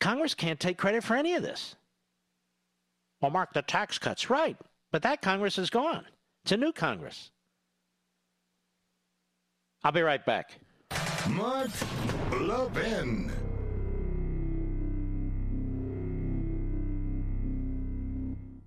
Congress 0.00 0.34
can't 0.34 0.60
take 0.60 0.78
credit 0.78 1.02
for 1.02 1.16
any 1.16 1.34
of 1.34 1.42
this. 1.42 1.74
Well, 3.20 3.30
Mark, 3.30 3.52
the 3.52 3.62
tax 3.62 3.98
cuts, 3.98 4.30
right. 4.30 4.56
But 4.92 5.02
that 5.02 5.22
Congress 5.22 5.58
is 5.58 5.70
gone. 5.70 6.04
It's 6.44 6.52
a 6.52 6.56
new 6.56 6.72
Congress. 6.72 7.30
I'll 9.82 9.92
be 9.92 10.02
right 10.02 10.24
back. 10.24 10.58
Mark 11.30 11.70
Levin. 12.32 13.32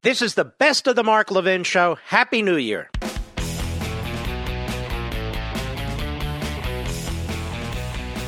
This 0.02 0.22
is 0.22 0.34
the 0.34 0.46
best 0.46 0.88
of 0.88 0.96
the 0.96 1.04
Mark 1.04 1.32
Levin 1.32 1.64
Show. 1.64 1.98
Happy 2.06 2.42
New 2.42 2.56
Year. 2.56 2.90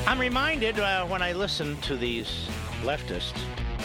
I'm 0.08 0.20
reminded 0.20 0.80
uh, 0.80 1.06
when 1.06 1.22
I 1.22 1.34
listen 1.34 1.78
to 1.82 1.96
these 1.96 2.48
leftists, 2.84 3.40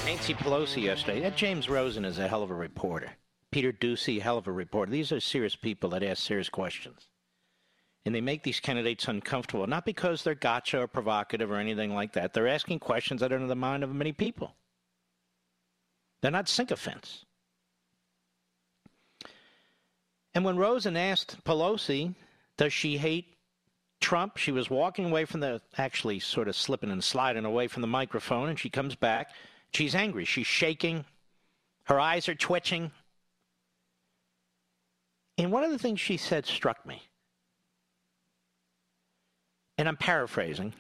Nancy 0.05 0.35
Pelosi 0.35 0.83
yesterday, 0.83 1.21
that 1.21 1.37
James 1.37 1.69
Rosen 1.69 2.05
is 2.05 2.19
a 2.19 2.27
hell 2.27 2.43
of 2.43 2.51
a 2.51 2.55
reporter. 2.55 3.13
Peter 3.53 3.73
Doocy, 3.73 4.21
hell 4.21 4.39
of 4.39 4.47
a 4.47 4.53
reporter. 4.53 4.91
These 4.91 5.13
are 5.13 5.21
serious 5.21 5.55
people 5.55 5.91
that 5.91 6.03
ask 6.03 6.23
serious 6.23 6.49
questions. 6.49 7.07
And 8.07 8.15
they 8.15 8.21
make 8.21 8.45
these 8.45 8.61
candidates 8.61 9.09
uncomfortable, 9.09 9.67
not 9.67 9.85
because 9.85 10.23
they're 10.23 10.37
gotcha 10.37 10.81
or 10.81 10.87
provocative 10.87 11.51
or 11.51 11.57
anything 11.57 11.93
like 11.93 12.13
that. 12.13 12.33
They're 12.33 12.47
asking 12.47 12.79
questions 12.79 13.21
that 13.21 13.33
are 13.33 13.37
in 13.37 13.49
the 13.49 13.57
mind 13.57 13.83
of 13.83 13.93
many 13.93 14.13
people. 14.13 14.55
They're 16.23 16.31
not 16.31 16.49
sycophants. 16.49 17.25
And 20.35 20.45
when 20.45 20.57
Rosen 20.57 20.97
asked 20.97 21.43
Pelosi, 21.45 22.15
does 22.57 22.73
she 22.73 22.97
hate 22.97 23.37
Trump? 24.01 24.37
She 24.37 24.53
was 24.53 24.71
walking 24.71 25.07
away 25.07 25.25
from 25.25 25.41
the, 25.41 25.61
actually 25.77 26.21
sort 26.21 26.47
of 26.47 26.55
slipping 26.55 26.93
and 26.93 27.03
sliding 27.03 27.45
away 27.45 27.67
from 27.67 27.81
the 27.81 27.89
microphone, 27.89 28.51
and 28.51 28.59
she 28.59 28.71
comes 28.71 28.95
back. 28.95 29.31
She's 29.75 29.97
angry. 29.97 30.25
She's 30.25 30.47
shaking. 30.47 31.05
Her 31.85 31.99
eyes 31.99 32.29
are 32.29 32.37
twitching. 32.37 32.93
And 35.39 35.51
one 35.51 35.65
of 35.65 35.73
the 35.73 35.79
things 35.79 35.99
she 35.99 36.17
said 36.17 36.47
struck 36.47 36.87
me. 36.87 37.03
And 39.79 39.89
I'm 39.89 39.97
paraphrasing. 39.97 40.75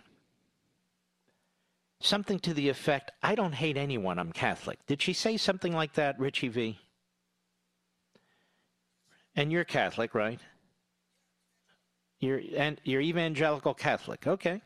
Something 2.00 2.38
to 2.40 2.52
the 2.54 2.68
effect, 2.68 3.10
I 3.22 3.34
don't 3.34 3.54
hate 3.54 3.76
anyone, 3.76 4.18
I'm 4.18 4.32
Catholic. 4.32 4.78
Did 4.86 5.00
she 5.00 5.12
say 5.12 5.36
something 5.36 5.72
like 5.72 5.94
that, 5.94 6.18
Richie 6.18 6.48
V? 6.48 6.78
And 9.34 9.50
you're 9.50 9.64
Catholic, 9.64 10.14
right? 10.14 10.40
You're 12.20 12.40
and 12.56 12.80
you're 12.84 13.00
evangelical 13.00 13.74
Catholic, 13.74 14.26
okay? 14.26 14.62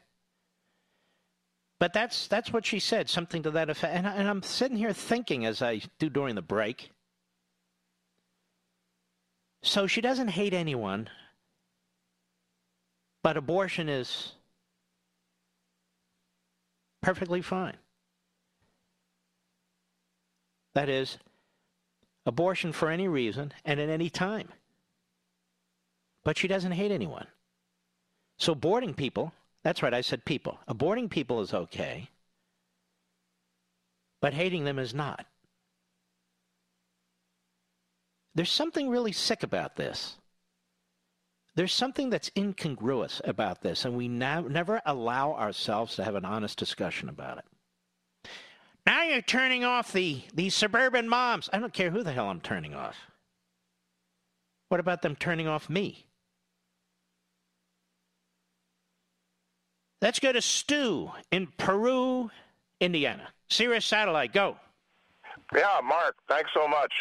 But 1.80 1.92
that's 1.92 2.26
that's 2.26 2.52
what 2.52 2.66
she 2.66 2.78
said, 2.78 3.08
something 3.08 3.42
to 3.42 3.50
that 3.52 3.70
effect. 3.70 3.94
And, 3.94 4.06
I, 4.06 4.14
and 4.14 4.28
I'm 4.28 4.42
sitting 4.42 4.76
here 4.76 4.92
thinking, 4.92 5.46
as 5.46 5.62
I 5.62 5.80
do 5.98 6.08
during 6.08 6.34
the 6.34 6.42
break. 6.42 6.90
So 9.62 9.86
she 9.86 10.00
doesn't 10.00 10.28
hate 10.28 10.54
anyone, 10.54 11.08
but 13.22 13.36
abortion 13.36 13.88
is 13.88 14.32
perfectly 17.02 17.42
fine. 17.42 17.76
That 20.74 20.88
is, 20.88 21.18
abortion 22.26 22.72
for 22.72 22.90
any 22.90 23.08
reason 23.08 23.52
and 23.64 23.80
at 23.80 23.88
any 23.88 24.08
time. 24.08 24.48
But 26.22 26.38
she 26.38 26.48
doesn't 26.48 26.72
hate 26.72 26.92
anyone. 26.92 27.26
So 28.38 28.54
boarding 28.54 28.94
people, 28.94 29.32
that's 29.62 29.82
right, 29.82 29.92
I 29.92 30.00
said 30.00 30.24
people. 30.24 30.58
Aborting 30.68 31.10
people 31.10 31.40
is 31.40 31.52
okay, 31.52 32.08
but 34.20 34.34
hating 34.34 34.64
them 34.64 34.78
is 34.78 34.94
not. 34.94 35.26
There's 38.34 38.52
something 38.52 38.88
really 38.88 39.12
sick 39.12 39.42
about 39.42 39.76
this. 39.76 40.16
There's 41.60 41.74
something 41.74 42.08
that's 42.08 42.30
incongruous 42.38 43.20
about 43.22 43.60
this, 43.60 43.84
and 43.84 43.94
we 43.94 44.08
never 44.08 44.80
allow 44.86 45.34
ourselves 45.34 45.94
to 45.96 46.04
have 46.04 46.14
an 46.14 46.24
honest 46.24 46.56
discussion 46.56 47.10
about 47.10 47.36
it. 47.36 47.44
Now 48.86 49.02
you're 49.02 49.20
turning 49.20 49.62
off 49.62 49.92
the, 49.92 50.22
the 50.32 50.48
suburban 50.48 51.06
moms. 51.06 51.50
I 51.52 51.58
don't 51.58 51.74
care 51.74 51.90
who 51.90 52.02
the 52.02 52.12
hell 52.12 52.30
I'm 52.30 52.40
turning 52.40 52.74
off. 52.74 52.96
What 54.70 54.80
about 54.80 55.02
them 55.02 55.16
turning 55.16 55.48
off 55.48 55.68
me? 55.68 56.06
Let's 60.00 60.18
go 60.18 60.32
to 60.32 60.40
Stu 60.40 61.10
in 61.30 61.46
Peru, 61.58 62.30
Indiana. 62.80 63.28
Sirius 63.50 63.84
Satellite, 63.84 64.32
go. 64.32 64.56
Yeah, 65.54 65.80
Mark, 65.84 66.14
thanks 66.28 66.50
so 66.54 66.68
much. 66.68 66.92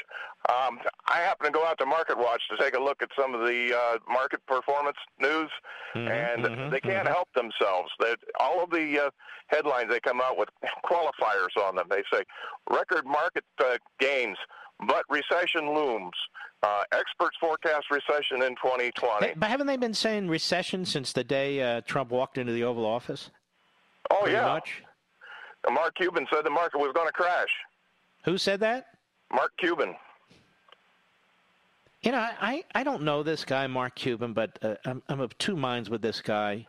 Um, 0.49 0.79
I 1.07 1.17
happen 1.17 1.45
to 1.47 1.51
go 1.51 1.65
out 1.65 1.77
to 1.79 1.85
Market 1.85 2.17
Watch 2.17 2.41
to 2.49 2.57
take 2.57 2.73
a 2.73 2.79
look 2.79 3.01
at 3.03 3.09
some 3.19 3.35
of 3.35 3.41
the 3.41 3.75
uh, 3.77 3.97
market 4.11 4.45
performance 4.47 4.97
news, 5.19 5.49
Mm-hmm, 5.95 6.07
and 6.07 6.45
mhm, 6.45 6.71
they 6.71 6.79
can't 6.81 7.07
mhm. 7.07 7.11
help 7.11 7.27
themselves. 7.33 7.89
That 7.99 8.17
all 8.39 8.63
of 8.63 8.69
the 8.69 9.05
uh, 9.07 9.09
headlines 9.47 9.89
they 9.89 9.99
come 9.99 10.21
out 10.21 10.37
with 10.37 10.49
qualifiers 10.85 11.59
on 11.59 11.75
them. 11.75 11.87
They 11.89 12.03
say 12.13 12.23
record 12.69 13.05
market 13.07 13.43
uh, 13.59 13.77
gains, 13.99 14.37
but 14.87 15.03
recession 15.09 15.73
looms. 15.73 16.13
Uh, 16.61 16.83
experts 16.91 17.35
forecast 17.39 17.85
recession 17.89 18.43
in 18.43 18.49
2020. 18.57 19.25
Hey, 19.25 19.33
but 19.35 19.49
haven't 19.49 19.65
they 19.65 19.77
been 19.77 19.93
saying 19.95 20.27
recession 20.27 20.85
since 20.85 21.11
the 21.13 21.23
day 21.23 21.59
uh, 21.61 21.81
Trump 21.81 22.11
walked 22.11 22.37
into 22.37 22.51
the 22.53 22.63
Oval 22.63 22.85
Office? 22.85 23.31
oh 24.11 24.19
Pretty 24.23 24.35
yeah, 24.37 24.45
much. 24.45 24.83
Mark 25.71 25.95
Cuban 25.95 26.27
said 26.31 26.45
the 26.45 26.49
market 26.51 26.79
was 26.79 26.91
going 26.93 27.07
to 27.07 27.13
crash. 27.13 27.49
Who 28.29 28.37
said 28.37 28.59
that? 28.59 28.85
Mark 29.33 29.51
Cuban. 29.57 29.95
You 32.03 32.11
know, 32.11 32.19
I, 32.19 32.63
I 32.75 32.83
don't 32.83 33.01
know 33.01 33.23
this 33.23 33.43
guy, 33.43 33.65
Mark 33.65 33.95
Cuban, 33.95 34.33
but 34.33 34.59
uh, 34.61 34.75
I'm, 34.85 35.01
I'm 35.09 35.19
of 35.19 35.35
two 35.39 35.55
minds 35.55 35.89
with 35.89 36.03
this 36.03 36.21
guy. 36.21 36.67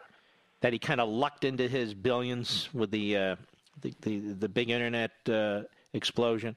That 0.63 0.73
he 0.73 0.79
kind 0.79 1.03
of 1.03 1.11
lucked 1.11 1.45
into 1.45 1.69
his 1.69 1.93
billions 1.93 2.71
with 2.73 2.91
the 2.91 3.17
uh, 3.17 3.37
the, 3.83 3.95
the 4.01 4.19
the 4.33 4.49
big 4.49 4.71
internet 4.71 5.11
uh, 5.29 5.63
explosion, 5.93 6.57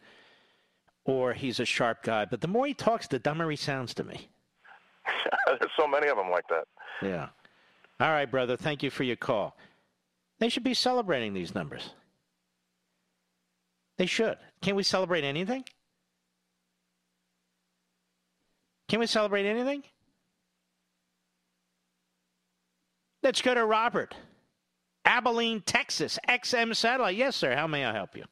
or 1.04 1.34
he's 1.34 1.60
a 1.60 1.66
sharp 1.66 2.04
guy. 2.04 2.24
But 2.24 2.40
the 2.40 2.48
more 2.48 2.66
he 2.66 2.74
talks, 2.74 3.08
the 3.08 3.20
dumber 3.20 3.50
he 3.50 3.58
sounds 3.58 3.94
to 3.96 4.06
me. 4.06 4.30
There's 5.48 5.72
so 5.78 5.86
many 5.86 6.08
of 6.08 6.16
them 6.16 6.30
like 6.32 6.48
that. 6.48 6.66
Yeah. 7.02 7.28
All 8.00 8.12
right, 8.12 8.30
brother. 8.30 8.56
Thank 8.56 8.84
you 8.84 8.90
for 8.90 9.04
your 9.04 9.18
call. 9.18 9.58
They 10.40 10.48
should 10.48 10.64
be 10.64 10.74
celebrating 10.74 11.34
these 11.34 11.54
numbers. 11.54 11.90
They 13.98 14.06
should. 14.06 14.38
Can 14.64 14.76
we 14.76 14.84
celebrate 14.84 15.26
anything? 15.26 15.66
Can 18.88 19.00
we 19.02 19.08
celebrate 19.08 19.46
anything? 19.46 19.84
Let's 23.22 23.42
go 23.42 23.54
to 23.54 23.66
Robert. 23.66 24.16
Abilene, 25.04 25.62
Texas, 25.62 26.18
XM 26.30 26.74
Satellite. 26.76 27.18
Yes, 27.18 27.36
sir. 27.36 27.56
How 27.56 27.68
may 27.68 27.84
I 27.84 27.94
help 27.94 28.16
you? 28.16 28.24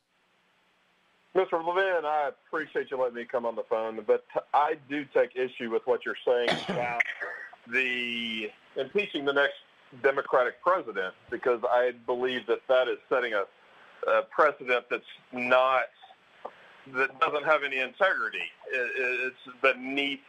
Mr. 1.36 1.54
Levin, 1.66 2.06
I 2.06 2.30
appreciate 2.48 2.92
you 2.92 2.98
letting 2.98 3.16
me 3.16 3.26
come 3.26 3.46
on 3.46 3.56
the 3.56 3.64
phone, 3.70 4.02
but 4.08 4.26
I 4.54 4.76
do 4.90 5.06
take 5.14 5.36
issue 5.36 5.70
with 5.70 5.82
what 5.86 6.06
you're 6.06 6.16
saying 6.26 6.50
about 6.70 7.02
the 7.70 8.50
impeaching 8.78 9.26
the 9.26 9.34
next 9.34 9.56
Democratic 10.02 10.62
president 10.62 11.14
because 11.30 11.60
I 11.70 11.92
believe 12.06 12.48
that 12.48 12.60
that 12.70 12.88
is 12.88 12.98
setting 13.10 13.34
a, 13.34 13.44
a 14.10 14.24
precedent 14.24 14.86
that's 14.90 15.04
not 15.34 15.84
that 16.96 17.20
doesn't 17.20 17.44
have 17.44 17.64
any 17.64 17.80
integrity. 17.80 18.44
It's 18.72 19.36
beneath 19.62 20.22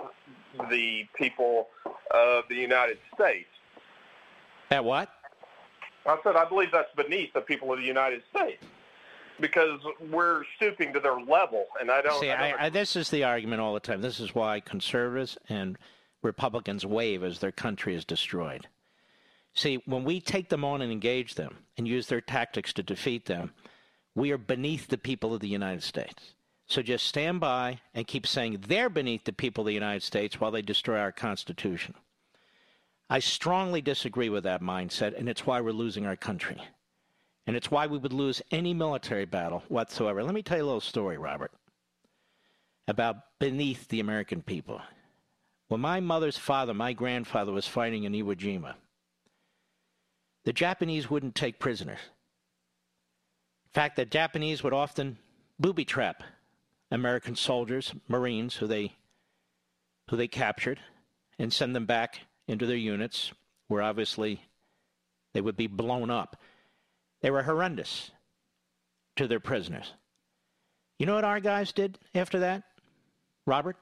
the 0.71 1.07
people 1.15 1.69
of 2.11 2.45
the 2.49 2.55
United 2.55 2.99
States. 3.15 3.49
That 4.71 4.85
what? 4.85 5.11
I 6.07 6.17
said 6.25 6.37
I 6.37 6.45
believe 6.45 6.71
that's 6.73 6.95
beneath 6.97 7.33
the 7.33 7.41
people 7.41 7.73
of 7.73 7.79
the 7.79 7.85
United 7.85 8.23
States 8.35 8.65
because 9.41 9.81
we're 10.11 10.43
stooping 10.57 10.93
to 10.93 11.01
their 11.01 11.21
level, 11.21 11.67
and 11.81 11.91
I 11.91 12.03
don't. 12.03 12.21
See, 12.21 12.31
I 12.31 12.51
don't 12.51 12.61
I, 12.61 12.67
I, 12.67 12.71
this 12.71 12.97
is 12.97 13.11
the 13.11 13.25
argument 13.25 13.61
all 13.61 13.75
the 13.75 13.81
time. 13.81 14.01
This 14.01 14.21
is 14.21 14.35
why 14.35 14.61
conservatives 14.61 15.39
and 15.49 15.79
Republicans 16.23 16.87
wave 16.87 17.23
as 17.23 17.39
their 17.39 17.53
country 17.53 17.95
is 17.95 18.05
destroyed. 18.05 18.69
See, 19.55 19.83
when 19.85 20.05
we 20.05 20.21
take 20.21 20.49
them 20.49 20.65
on 20.65 20.81
and 20.81 20.91
engage 20.91 21.35
them 21.35 21.59
and 21.77 21.87
use 21.87 22.07
their 22.07 22.21
tactics 22.21 22.73
to 22.75 22.83
defeat 22.83 23.27
them, 23.27 23.53
we 24.15 24.31
are 24.31 24.39
beneath 24.39 24.89
the 24.89 24.99
people 24.99 25.35
of 25.35 25.41
the 25.41 25.49
United 25.49 25.83
States. 25.83 26.35
So 26.73 26.81
just 26.81 27.07
stand 27.07 27.39
by 27.39 27.81
and 27.93 28.07
keep 28.07 28.27
saying 28.27 28.65
they're 28.67 28.89
beneath 28.89 29.25
the 29.25 29.35
people 29.35 29.61
of 29.61 29.67
the 29.67 29.75
United 29.75 30.03
States 30.03 30.41
while 30.41 30.51
they 30.51 30.63
destroy 30.63 30.99
our 30.99 31.13
Constitution. 31.13 31.95
I 33.11 33.19
strongly 33.19 33.83
disagree 33.83 34.31
with 34.31 34.45
that 34.45 34.63
mindset, 34.63 35.15
and 35.19 35.29
it's 35.29 35.45
why 35.45 35.61
we're 35.61 35.73
losing 35.73 36.07
our 36.07 36.17
country. 36.17 36.57
And 37.47 37.57
it's 37.57 37.71
why 37.71 37.87
we 37.89 37.99
would 37.99 38.15
lose 38.15 38.41
any 38.51 38.73
military 38.73 39.27
battle 39.27 39.63
whatsoever. 39.69 40.25
Let 40.25 40.33
me 40.33 40.43
tell 40.43 40.57
you 40.57 40.63
a 40.63 40.65
little 40.65 40.81
story, 40.81 41.19
Robert, 41.19 41.53
about 42.89 43.17
beneath 43.39 43.89
the 43.89 44.01
American 44.01 44.41
people. 44.41 44.81
When 45.69 45.83
my 45.83 46.01
mother's 46.01 46.39
father, 46.39 46.73
my 46.73 46.95
grandfather, 46.95 47.53
was 47.53 47.67
fighting 47.67 48.05
in 48.05 48.15
Iwo 48.15 48.35
Jima, 48.35 48.77
the 50.47 50.55
Japanese 50.55 51.11
wouldn't 51.11 51.35
take 51.35 51.59
prisoners. 51.59 52.01
In 53.67 53.73
fact, 53.75 53.97
the 53.97 54.07
Japanese 54.07 54.63
would 54.63 54.73
often 54.73 55.19
booby 55.61 55.85
trap 55.85 56.23
American 56.93 57.35
soldiers, 57.35 57.95
Marines, 58.07 58.57
who 58.57 58.67
they 58.67 58.93
who 60.11 60.17
they 60.17 60.29
captured, 60.29 60.79
and 61.39 61.53
send 61.53 61.75
them 61.75 61.87
back 61.87 62.21
into 62.47 62.67
their 62.67 62.77
units, 62.77 63.33
where 63.69 63.81
obviously 63.81 64.43
they 65.33 65.41
would 65.41 65.57
be 65.57 65.67
blown 65.67 66.11
up. 66.11 66.37
They 67.23 67.31
were 67.31 67.45
horrendous 67.45 68.11
to 69.17 69.27
their 69.27 69.41
prisoners. 69.41 69.95
You 70.99 71.07
know 71.07 71.15
what 71.15 71.25
our 71.25 71.41
guys 71.41 71.73
did 71.73 71.99
after 72.15 72.41
that, 72.41 72.63
Robert? 73.47 73.77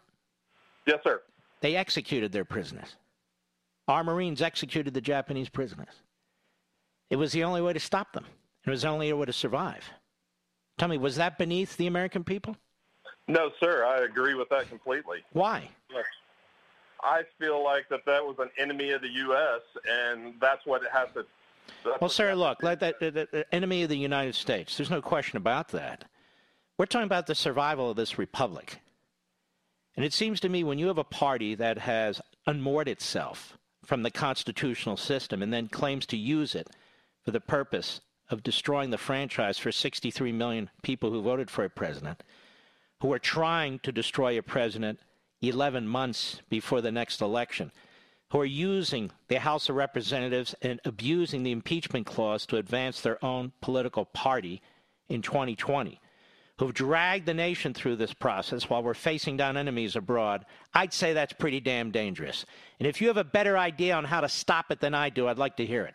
Yes, 0.87 1.01
sir. 1.03 1.21
They 1.61 1.75
executed 1.75 2.31
their 2.31 2.45
prisoners. 2.45 2.95
Our 3.89 4.05
Marines 4.05 4.41
executed 4.41 4.95
the 4.95 5.01
Japanese 5.01 5.49
prisoners. 5.49 6.03
It 7.11 7.17
was 7.17 7.33
the 7.33 7.43
only 7.43 7.61
way 7.61 7.73
to 7.73 7.81
stop 7.81 8.13
them. 8.13 8.27
It 8.65 8.71
was 8.71 8.83
the 8.83 8.89
only 8.89 9.13
way 9.13 9.27
to 9.27 9.33
survive. 9.33 9.91
Tell 10.79 10.89
me, 10.89 10.97
was 10.97 11.17
that 11.17 11.39
beneath 11.39 11.77
the 11.77 11.89
American 11.89 12.23
people? 12.23 12.57
No, 13.31 13.51
sir. 13.61 13.85
I 13.85 14.05
agree 14.05 14.35
with 14.35 14.49
that 14.49 14.69
completely. 14.69 15.19
Why? 15.33 15.69
I 17.03 17.23
feel 17.39 17.63
like 17.63 17.89
that 17.89 18.05
that 18.05 18.25
was 18.25 18.37
an 18.41 18.51
enemy 18.59 18.91
of 18.91 19.03
the 19.03 19.09
U.S. 19.09 19.61
and 19.89 20.35
that's 20.41 20.67
what 20.67 20.83
it 20.83 20.91
has 20.93 21.09
to. 21.15 21.25
Well, 22.01 22.11
sir, 22.11 22.35
look, 22.35 22.63
let 22.63 22.81
that, 22.81 22.99
the, 22.99 23.11
the 23.11 23.55
enemy 23.55 23.85
of 23.85 23.89
the 23.89 23.97
United 23.97 24.35
States. 24.35 24.77
There's 24.77 24.91
no 24.91 25.01
question 25.01 25.37
about 25.37 25.69
that. 25.69 26.05
We're 26.77 26.87
talking 26.87 27.07
about 27.07 27.27
the 27.27 27.35
survival 27.35 27.91
of 27.91 27.97
this 27.97 28.19
republic. 28.19 28.81
And 29.97 30.05
it 30.05 30.13
seems 30.13 30.41
to 30.41 30.49
me 30.49 30.65
when 30.65 30.79
you 30.79 30.89
have 30.89 30.99
a 30.99 31.05
party 31.05 31.55
that 31.55 31.79
has 31.79 32.21
unmoored 32.47 32.89
itself 32.89 33.57
from 33.85 34.03
the 34.03 34.11
constitutional 34.11 34.97
system 34.97 35.43
and 35.43 35.53
then 35.53 35.69
claims 35.69 36.05
to 36.07 36.17
use 36.17 36.55
it 36.55 36.69
for 37.25 37.31
the 37.31 37.41
purpose 37.41 38.01
of 38.29 38.43
destroying 38.43 38.91
the 38.91 38.99
franchise 38.99 39.59
for 39.59 39.71
63 39.71 40.33
million 40.33 40.71
people 40.83 41.11
who 41.11 41.23
voted 41.23 41.51
for 41.51 41.65
a 41.65 41.71
president, 41.71 42.23
who 43.01 43.13
are 43.13 43.19
trying 43.19 43.79
to 43.81 43.93
destroy 43.93 44.39
a 44.39 44.43
president 44.43 45.01
11 45.43 45.87
months 45.87 46.41
before 46.51 46.81
the 46.81 46.93
next 46.93 47.21
election, 47.21 47.73
who 48.31 48.41
are 48.41 48.45
using 48.45 49.11
the 49.29 49.41
House 49.41 49.69
of 49.69 49.77
Representatives 49.77 50.55
and 50.63 50.81
abusing 50.85 51.43
the 51.43 51.51
impeachment 51.51 52.07
clause 52.07 52.47
to 52.47 52.59
advance 52.59 53.01
their 53.01 53.23
own 53.25 53.53
political 53.61 54.05
party 54.05 54.61
in 55.09 55.23
2020, 55.23 55.99
who've 56.59 56.75
dragged 56.75 57.25
the 57.25 57.35
nation 57.35 57.73
through 57.73 57.97
this 57.97 58.13
process 58.13 58.69
while 58.69 58.83
we're 58.83 58.93
facing 58.93 59.37
down 59.37 59.57
enemies 59.57 59.97
abroad, 59.97 60.45
I'd 60.75 60.93
say 60.93 61.15
that's 61.15 61.33
pretty 61.33 61.59
damn 61.59 61.91
dangerous. 61.91 62.45
And 62.79 62.87
if 62.87 63.01
you 63.01 63.09
have 63.09 63.17
a 63.17 63.25
better 63.25 63.57
idea 63.57 63.95
on 63.95 64.05
how 64.05 64.21
to 64.21 64.29
stop 64.29 64.71
it 64.71 64.79
than 64.79 64.95
I 64.95 65.09
do, 65.09 65.27
I'd 65.27 65.39
like 65.39 65.57
to 65.57 65.67
hear 65.67 65.85
it. 65.87 65.95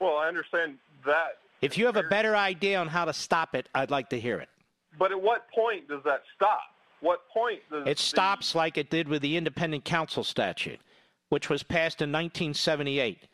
Well, 0.00 0.16
I 0.16 0.28
understand 0.28 0.78
that, 1.04 1.36
If 1.60 1.76
you 1.76 1.84
have 1.84 1.96
a 1.96 2.02
better 2.02 2.34
idea 2.34 2.80
on 2.80 2.88
how 2.88 3.04
to 3.04 3.12
stop 3.12 3.54
it, 3.54 3.68
I'd 3.74 3.90
like 3.90 4.08
to 4.10 4.18
hear 4.18 4.38
it. 4.38 4.48
But 4.98 5.12
at 5.12 5.20
what 5.20 5.50
point 5.50 5.88
does 5.88 6.02
that 6.04 6.22
stop? 6.36 6.60
What 7.00 7.20
point 7.32 7.60
does 7.70 7.86
It 7.86 7.98
stops 7.98 8.54
like 8.54 8.76
it 8.76 8.90
did 8.90 9.08
with 9.08 9.22
the 9.22 9.36
independent 9.36 9.84
counsel 9.84 10.24
statute, 10.24 10.80
which 11.28 11.48
was 11.48 11.62
passed 11.62 12.02
in 12.02 12.10
1978 12.10 13.26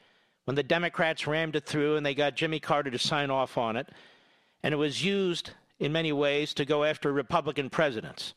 when 0.44 0.54
the 0.54 0.62
Democrats 0.62 1.26
rammed 1.26 1.56
it 1.56 1.66
through 1.66 1.96
and 1.96 2.06
they 2.06 2.14
got 2.14 2.36
Jimmy 2.36 2.60
Carter 2.60 2.90
to 2.90 2.98
sign 2.98 3.30
off 3.30 3.58
on 3.58 3.76
it. 3.76 3.88
And 4.62 4.72
it 4.72 4.76
was 4.76 5.04
used 5.04 5.50
in 5.78 5.92
many 5.92 6.12
ways 6.12 6.54
to 6.54 6.64
go 6.64 6.84
after 6.84 7.12
Republican 7.12 7.68
presidents. 7.68 8.32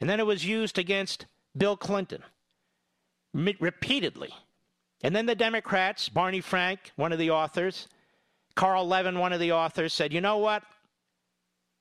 And 0.00 0.08
then 0.08 0.18
it 0.18 0.26
was 0.26 0.44
used 0.44 0.78
against 0.78 1.26
Bill 1.56 1.76
Clinton 1.76 2.22
repeatedly. 3.34 4.30
And 5.02 5.14
then 5.14 5.26
the 5.26 5.34
Democrats, 5.34 6.08
Barney 6.08 6.40
Frank, 6.40 6.92
one 6.96 7.12
of 7.12 7.18
the 7.18 7.30
authors, 7.30 7.88
Carl 8.54 8.86
Levin, 8.86 9.18
one 9.18 9.32
of 9.32 9.40
the 9.40 9.52
authors, 9.52 9.92
said, 9.92 10.12
you 10.12 10.20
know 10.20 10.38
what? 10.38 10.62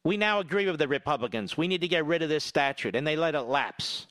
We 0.04 0.18
now 0.18 0.40
agree 0.40 0.66
with 0.66 0.80
the 0.80 0.88
Republicans. 0.88 1.58
We 1.58 1.68
need 1.68 1.82
to 1.82 1.88
get 1.88 2.06
rid 2.06 2.24
of 2.24 2.30
this 2.30 2.44
statute. 2.44 2.96
And 2.96 3.06
they 3.06 3.16
let 3.16 3.36
it 3.36 3.42
lapse. 3.42 4.08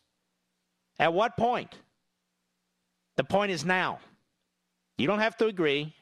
At 0.98 1.12
what 1.12 1.36
point? 1.36 1.74
The 3.16 3.24
point 3.24 3.50
is 3.50 3.64
now. 3.64 3.98
You 4.98 5.06
don't 5.06 5.18
have 5.18 5.36
to 5.38 5.46
agree. 5.46 5.94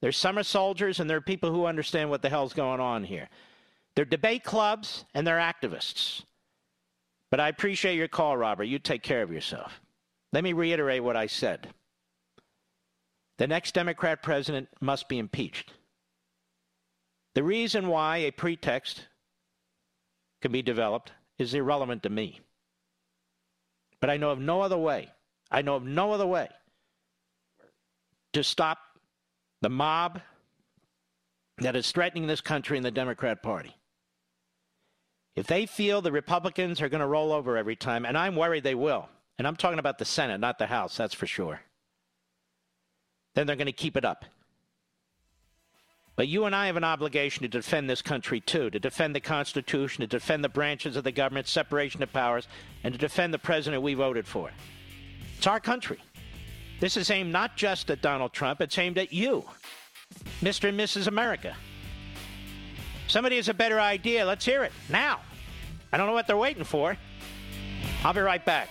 There's 0.00 0.16
summer 0.16 0.42
soldiers 0.42 1.00
and 1.00 1.10
there 1.10 1.16
are 1.16 1.22
people 1.22 1.50
who 1.50 1.66
understand 1.66 2.10
what 2.10 2.22
the 2.22 2.28
hell's 2.28 2.52
going 2.52 2.80
on 2.80 3.04
here. 3.04 3.28
They're 3.96 4.04
debate 4.04 4.44
clubs 4.44 5.04
and 5.14 5.26
they're 5.26 5.38
activists. 5.38 6.22
But 7.30 7.40
I 7.40 7.48
appreciate 7.48 7.96
your 7.96 8.08
call, 8.08 8.36
Robert. 8.36 8.64
You 8.64 8.78
take 8.78 9.02
care 9.02 9.22
of 9.22 9.32
yourself. 9.32 9.80
Let 10.32 10.44
me 10.44 10.52
reiterate 10.52 11.02
what 11.02 11.16
I 11.16 11.26
said. 11.26 11.68
The 13.38 13.46
next 13.46 13.72
Democrat 13.72 14.22
president 14.22 14.68
must 14.80 15.08
be 15.08 15.18
impeached. 15.18 15.72
The 17.34 17.42
reason 17.42 17.88
why 17.88 18.18
a 18.18 18.30
pretext 18.30 19.06
can 20.40 20.52
be 20.52 20.62
developed 20.62 21.12
is 21.38 21.54
irrelevant 21.54 22.02
to 22.02 22.10
me. 22.10 22.40
But 24.00 24.10
I 24.10 24.16
know 24.16 24.30
of 24.30 24.40
no 24.40 24.60
other 24.60 24.78
way. 24.78 25.08
I 25.50 25.62
know 25.62 25.76
of 25.76 25.84
no 25.84 26.12
other 26.12 26.26
way 26.26 26.48
to 28.32 28.44
stop 28.44 28.78
the 29.62 29.70
mob 29.70 30.20
that 31.58 31.74
is 31.74 31.90
threatening 31.90 32.26
this 32.26 32.40
country 32.40 32.76
and 32.76 32.84
the 32.84 32.90
Democrat 32.90 33.42
Party. 33.42 33.74
If 35.34 35.46
they 35.46 35.66
feel 35.66 36.02
the 36.02 36.12
Republicans 36.12 36.80
are 36.80 36.88
going 36.88 37.00
to 37.00 37.06
roll 37.06 37.32
over 37.32 37.56
every 37.56 37.76
time, 37.76 38.04
and 38.04 38.16
I'm 38.16 38.36
worried 38.36 38.64
they 38.64 38.74
will, 38.74 39.08
and 39.38 39.46
I'm 39.46 39.56
talking 39.56 39.78
about 39.78 39.98
the 39.98 40.04
Senate, 40.04 40.40
not 40.40 40.58
the 40.58 40.66
House, 40.66 40.96
that's 40.96 41.14
for 41.14 41.26
sure, 41.26 41.60
then 43.34 43.46
they're 43.46 43.56
going 43.56 43.66
to 43.66 43.72
keep 43.72 43.96
it 43.96 44.04
up. 44.04 44.24
But 46.18 46.26
you 46.26 46.46
and 46.46 46.56
I 46.56 46.66
have 46.66 46.76
an 46.76 46.82
obligation 46.82 47.42
to 47.42 47.48
defend 47.48 47.88
this 47.88 48.02
country 48.02 48.40
too, 48.40 48.70
to 48.70 48.80
defend 48.80 49.14
the 49.14 49.20
Constitution, 49.20 50.00
to 50.00 50.08
defend 50.08 50.42
the 50.42 50.48
branches 50.48 50.96
of 50.96 51.04
the 51.04 51.12
government, 51.12 51.46
separation 51.46 52.02
of 52.02 52.12
powers, 52.12 52.48
and 52.82 52.92
to 52.92 52.98
defend 52.98 53.32
the 53.32 53.38
president 53.38 53.84
we 53.84 53.94
voted 53.94 54.26
for. 54.26 54.50
It's 55.36 55.46
our 55.46 55.60
country. 55.60 56.00
This 56.80 56.96
is 56.96 57.12
aimed 57.12 57.30
not 57.30 57.56
just 57.56 57.88
at 57.88 58.02
Donald 58.02 58.32
Trump, 58.32 58.60
it's 58.60 58.76
aimed 58.76 58.98
at 58.98 59.12
you, 59.12 59.44
Mr. 60.42 60.70
and 60.70 60.80
Mrs. 60.80 61.06
America. 61.06 61.54
Somebody 63.06 63.36
has 63.36 63.48
a 63.48 63.54
better 63.54 63.80
idea. 63.80 64.26
Let's 64.26 64.44
hear 64.44 64.64
it 64.64 64.72
now. 64.88 65.20
I 65.92 65.98
don't 65.98 66.08
know 66.08 66.14
what 66.14 66.26
they're 66.26 66.36
waiting 66.36 66.64
for. 66.64 66.96
I'll 68.02 68.12
be 68.12 68.22
right 68.22 68.44
back. 68.44 68.68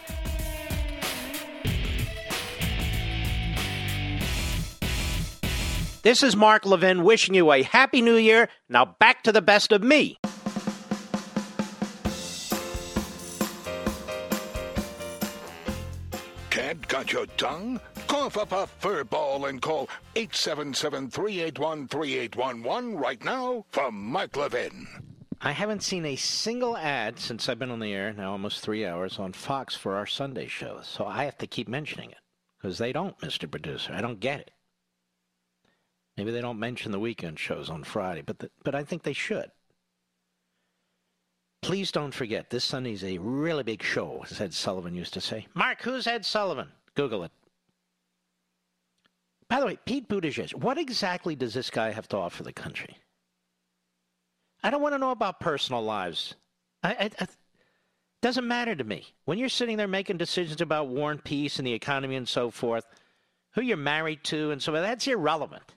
This 6.04 6.24
is 6.24 6.36
Mark 6.36 6.66
Levin 6.66 7.04
wishing 7.04 7.36
you 7.36 7.52
a 7.52 7.64
happy 7.64 8.02
new 8.02 8.16
year. 8.16 8.50
Now 8.70 8.86
back 8.86 9.24
to 9.24 9.32
the 9.32 9.42
best 9.42 9.72
of 9.72 9.84
me. 9.84 10.18
Can't 16.50 16.88
cut 16.88 17.12
your 17.12 17.26
tongue? 17.38 17.80
Cough 18.08 18.38
up 18.38 18.52
a 18.52 18.68
fur 18.68 19.04
ball 19.04 19.46
and 19.46 19.62
call 19.62 19.90
877-381-3811 20.16 23.00
right 23.00 23.24
now 23.24 23.66
for 23.70 23.92
Mark 23.92 24.36
Levin. 24.38 24.88
I 25.42 25.52
haven't 25.52 25.84
seen 25.84 26.06
a 26.06 26.16
single 26.16 26.76
ad 26.78 27.20
since 27.20 27.48
I've 27.48 27.60
been 27.60 27.70
on 27.70 27.80
the 27.80 27.94
air, 27.94 28.12
now 28.14 28.32
almost 28.32 28.62
three 28.62 28.86
hours, 28.86 29.20
on 29.20 29.34
Fox 29.34 29.76
for 29.76 29.96
our 29.96 30.08
Sunday 30.08 30.48
show. 30.48 30.80
So 30.84 31.06
I 31.06 31.26
have 31.26 31.38
to 31.40 31.48
keep 31.48 31.68
mentioning 31.68 32.10
it 32.12 32.18
because 32.60 32.78
they 32.80 32.92
don't, 32.92 33.18
Mr. 33.20 33.50
Producer. 33.50 33.94
I 33.94 34.02
don't 34.02 34.20
get 34.20 34.40
it. 34.40 34.52
Maybe 36.18 36.32
they 36.32 36.42
don't 36.42 36.60
mention 36.60 36.92
the 36.92 37.00
weekend 37.00 37.38
shows 37.38 37.70
on 37.70 37.84
Friday, 37.84 38.24
but 38.26 38.40
the, 38.40 38.50
but 38.64 38.74
I 38.74 38.84
think 38.84 39.04
they 39.04 39.14
should. 39.14 39.52
Please 41.62 41.92
don't 41.92 42.14
forget, 42.14 42.50
this 42.50 42.64
Sunday's 42.64 43.04
a 43.04 43.18
really 43.20 43.64
big 43.64 43.84
show, 43.84 44.24
as 44.30 44.42
Ed 44.42 44.54
Sullivan 44.54 44.96
used 44.96 45.14
to 45.14 45.22
say. 45.22 45.48
Mark, 45.54 45.82
who's 45.82 46.08
Ed 46.08 46.26
Sullivan? 46.26 46.70
Google 46.96 47.24
it. 47.24 47.32
By 49.50 49.60
the 49.60 49.66
way, 49.66 49.78
Pete 49.86 50.10
Buttigieg, 50.10 50.54
what 50.56 50.78
exactly 50.78 51.36
does 51.36 51.54
this 51.54 51.70
guy 51.70 51.92
have 51.92 52.08
to 52.10 52.18
offer 52.18 52.44
the 52.44 52.54
country? 52.54 52.98
I 54.64 54.70
don't 54.70 54.82
want 54.82 54.94
to 54.96 55.00
know 55.00 55.12
about 55.12 55.40
personal 55.40 55.82
lives. 55.82 56.36
I, 56.84 56.92
I, 56.92 57.12
I, 57.20 57.28
doesn't 58.22 58.48
matter 58.48 58.76
to 58.76 58.84
me. 58.84 59.06
When 59.26 59.38
you're 59.38 59.50
sitting 59.50 59.78
there 59.78 59.88
making 59.88 60.18
decisions 60.18 60.62
about 60.62 60.88
war 60.88 61.12
and 61.12 61.24
peace 61.24 61.60
and 61.60 61.68
the 61.68 61.74
economy 61.74 62.16
and 62.16 62.28
so 62.28 62.50
forth, 62.50 62.86
who 63.52 63.62
you're 63.62 63.78
married 63.78 64.24
to 64.26 64.52
and 64.52 64.62
so 64.62 64.72
forth, 64.72 64.84
that's 64.84 65.08
irrelevant. 65.08 65.74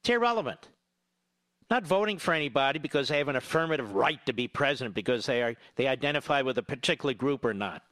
It's 0.00 0.10
irrelevant. 0.10 0.68
Not 1.70 1.86
voting 1.86 2.18
for 2.18 2.34
anybody 2.34 2.78
because 2.78 3.08
they 3.08 3.18
have 3.18 3.28
an 3.28 3.36
affirmative 3.36 3.94
right 3.94 4.24
to 4.26 4.32
be 4.32 4.48
president 4.48 4.94
because 4.94 5.26
they 5.26 5.42
are 5.42 5.54
they 5.76 5.86
identify 5.86 6.42
with 6.42 6.58
a 6.58 6.62
particular 6.62 7.14
group 7.14 7.44
or 7.44 7.54
not. 7.54 7.82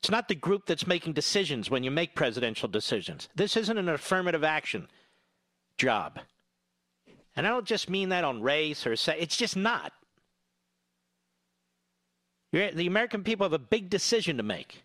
It's 0.00 0.10
not 0.10 0.28
the 0.28 0.34
group 0.34 0.64
that's 0.66 0.86
making 0.86 1.12
decisions 1.12 1.70
when 1.70 1.82
you 1.82 1.90
make 1.90 2.14
presidential 2.14 2.68
decisions. 2.68 3.28
This 3.34 3.56
isn't 3.56 3.76
an 3.76 3.88
affirmative 3.88 4.44
action 4.44 4.88
job. 5.76 6.20
And 7.36 7.46
I 7.46 7.50
don't 7.50 7.66
just 7.66 7.90
mean 7.90 8.08
that 8.08 8.24
on 8.24 8.42
race 8.42 8.86
or 8.86 8.96
sex. 8.96 9.18
It's 9.20 9.36
just 9.36 9.56
not. 9.56 9.92
You're, 12.52 12.70
the 12.70 12.86
American 12.86 13.22
people 13.22 13.44
have 13.44 13.52
a 13.52 13.58
big 13.58 13.90
decision 13.90 14.36
to 14.38 14.42
make. 14.42 14.82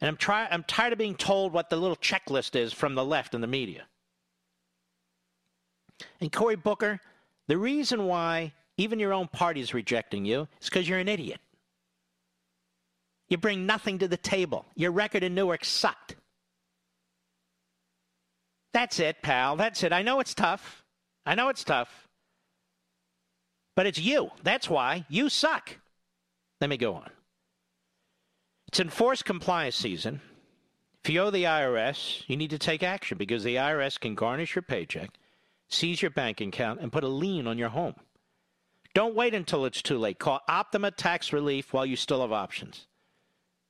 And 0.00 0.08
I'm, 0.08 0.16
try, 0.16 0.48
I'm 0.50 0.64
tired 0.64 0.92
of 0.92 0.98
being 0.98 1.14
told 1.14 1.52
what 1.52 1.70
the 1.70 1.76
little 1.76 1.96
checklist 1.96 2.56
is 2.56 2.72
from 2.72 2.94
the 2.94 3.04
left 3.04 3.34
and 3.34 3.42
the 3.42 3.48
media. 3.48 3.84
And 6.20 6.32
Cory 6.32 6.56
Booker, 6.56 7.00
the 7.48 7.58
reason 7.58 8.06
why 8.06 8.52
even 8.76 8.98
your 8.98 9.12
own 9.12 9.28
party 9.28 9.60
is 9.60 9.74
rejecting 9.74 10.24
you 10.24 10.48
is 10.60 10.68
because 10.68 10.88
you're 10.88 10.98
an 10.98 11.08
idiot. 11.08 11.40
You 13.28 13.38
bring 13.38 13.66
nothing 13.66 13.98
to 14.00 14.08
the 14.08 14.16
table. 14.16 14.66
Your 14.74 14.90
record 14.90 15.22
in 15.22 15.34
Newark 15.34 15.64
sucked. 15.64 16.16
That's 18.72 18.98
it, 18.98 19.22
pal. 19.22 19.56
That's 19.56 19.82
it. 19.82 19.92
I 19.92 20.02
know 20.02 20.20
it's 20.20 20.34
tough. 20.34 20.84
I 21.24 21.34
know 21.34 21.48
it's 21.48 21.64
tough. 21.64 22.08
But 23.74 23.86
it's 23.86 23.98
you. 23.98 24.30
That's 24.42 24.68
why. 24.68 25.06
You 25.08 25.28
suck. 25.28 25.78
Let 26.60 26.70
me 26.70 26.76
go 26.76 26.94
on. 26.94 27.10
It's 28.68 28.80
enforced 28.80 29.24
compliance 29.24 29.76
season. 29.76 30.20
If 31.04 31.10
you 31.10 31.20
owe 31.20 31.30
the 31.30 31.44
IRS, 31.44 32.22
you 32.28 32.36
need 32.36 32.50
to 32.50 32.58
take 32.58 32.82
action 32.82 33.18
because 33.18 33.42
the 33.42 33.56
IRS 33.56 33.98
can 33.98 34.14
garnish 34.14 34.54
your 34.54 34.62
paycheck, 34.62 35.10
seize 35.72 36.02
your 36.02 36.10
bank 36.10 36.40
account, 36.40 36.80
and 36.80 36.92
put 36.92 37.04
a 37.04 37.08
lien 37.08 37.46
on 37.46 37.58
your 37.58 37.70
home. 37.70 37.94
Don't 38.94 39.14
wait 39.14 39.34
until 39.34 39.64
it's 39.64 39.82
too 39.82 39.98
late. 39.98 40.18
Call 40.18 40.40
Optima 40.48 40.90
Tax 40.90 41.32
Relief 41.32 41.72
while 41.72 41.86
you 41.86 41.96
still 41.96 42.20
have 42.20 42.32
options. 42.32 42.86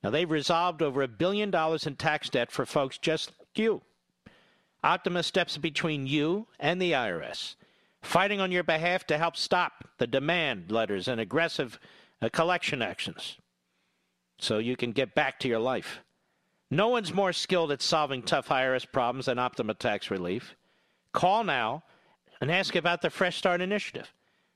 Now, 0.03 0.09
they've 0.09 0.29
resolved 0.29 0.81
over 0.81 1.01
a 1.01 1.07
billion 1.07 1.49
dollars 1.49 1.87
in 1.87 1.95
tax 1.95 2.29
debt 2.29 2.51
for 2.51 2.65
folks 2.65 2.97
just 2.97 3.31
like 3.39 3.57
you. 3.57 3.81
Optima 4.83 5.23
steps 5.23 5.57
between 5.57 6.07
you 6.07 6.47
and 6.59 6.81
the 6.81 6.91
IRS, 6.91 7.55
fighting 8.01 8.41
on 8.41 8.51
your 8.51 8.63
behalf 8.63 9.07
to 9.07 9.17
help 9.17 9.37
stop 9.37 9.87
the 9.97 10.07
demand 10.07 10.71
letters 10.71 11.07
and 11.07 11.21
aggressive 11.21 11.79
uh, 12.21 12.27
collection 12.27 12.81
actions 12.81 13.37
so 14.39 14.57
you 14.57 14.75
can 14.75 14.91
get 14.91 15.15
back 15.15 15.39
to 15.39 15.47
your 15.47 15.59
life. 15.59 16.01
No 16.69 16.89
one's 16.89 17.13
more 17.13 17.31
skilled 17.31 17.71
at 17.71 17.81
solving 17.81 18.23
tough 18.23 18.49
IRS 18.49 18.91
problems 18.91 19.27
than 19.27 19.39
Optima 19.39 19.73
Tax 19.73 20.11
Relief. 20.11 20.55
Call 21.13 21.45
now 21.45 21.83
and 22.43 22.51
ask 22.51 22.75
about 22.75 23.01
the 23.01 23.09
Fresh 23.09 23.37
Start 23.37 23.61
Initiative, 23.61 24.13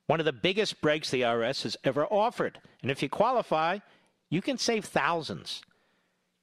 one 0.07 0.19
of 0.19 0.25
the 0.25 0.33
biggest 0.33 0.81
breaks 0.81 1.09
the 1.09 1.21
IRS 1.21 1.63
has 1.63 1.77
ever 1.85 2.05
offered. 2.07 2.59
And 2.81 2.91
if 2.91 3.01
you 3.01 3.07
qualify, 3.07 3.79
you 4.29 4.41
can 4.41 4.57
save 4.57 4.83
thousands. 4.83 5.61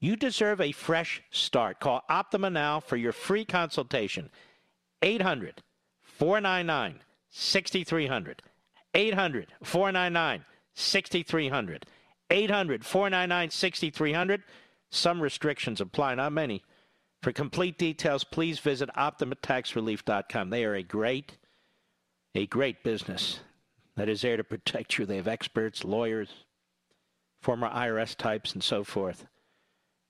You 0.01 0.17
deserve 0.17 0.63
a 0.63 0.73
fresh 0.73 1.23
start. 1.31 1.81
Call 1.81 2.03
Optima 2.09 2.49
now 2.49 2.81
for 2.81 2.97
your 2.97 3.13
free 3.13 3.45
consultation. 3.45 4.31
800 5.03 5.63
499 6.01 7.01
6300. 7.29 8.43
800 8.95 9.53
499 9.63 10.47
6300. 10.73 11.87
800 12.31 12.87
499 12.87 13.51
6300. 13.51 14.43
Some 14.89 15.21
restrictions 15.21 15.83
apply, 15.83 16.15
not 16.15 16.33
many. 16.33 16.63
For 17.25 17.33
complete 17.33 17.79
details, 17.79 18.23
please 18.23 18.59
visit 18.59 18.91
OptimaTaxRelief.com. 18.99 20.51
They 20.51 20.63
are 20.67 20.75
a 20.75 20.83
great, 20.83 21.39
a 22.35 22.45
great 22.45 22.85
business 22.85 23.41
that 23.97 24.11
is 24.11 24.21
there 24.21 24.37
to 24.37 24.45
protect 24.45 24.99
you. 24.99 25.07
They 25.07 25.17
have 25.17 25.27
experts, 25.27 25.85
lawyers, 25.85 26.29
former 27.41 27.71
IRS 27.71 28.15
types, 28.15 28.53
and 28.53 28.63
so 28.63 28.85
forth. 28.85 29.25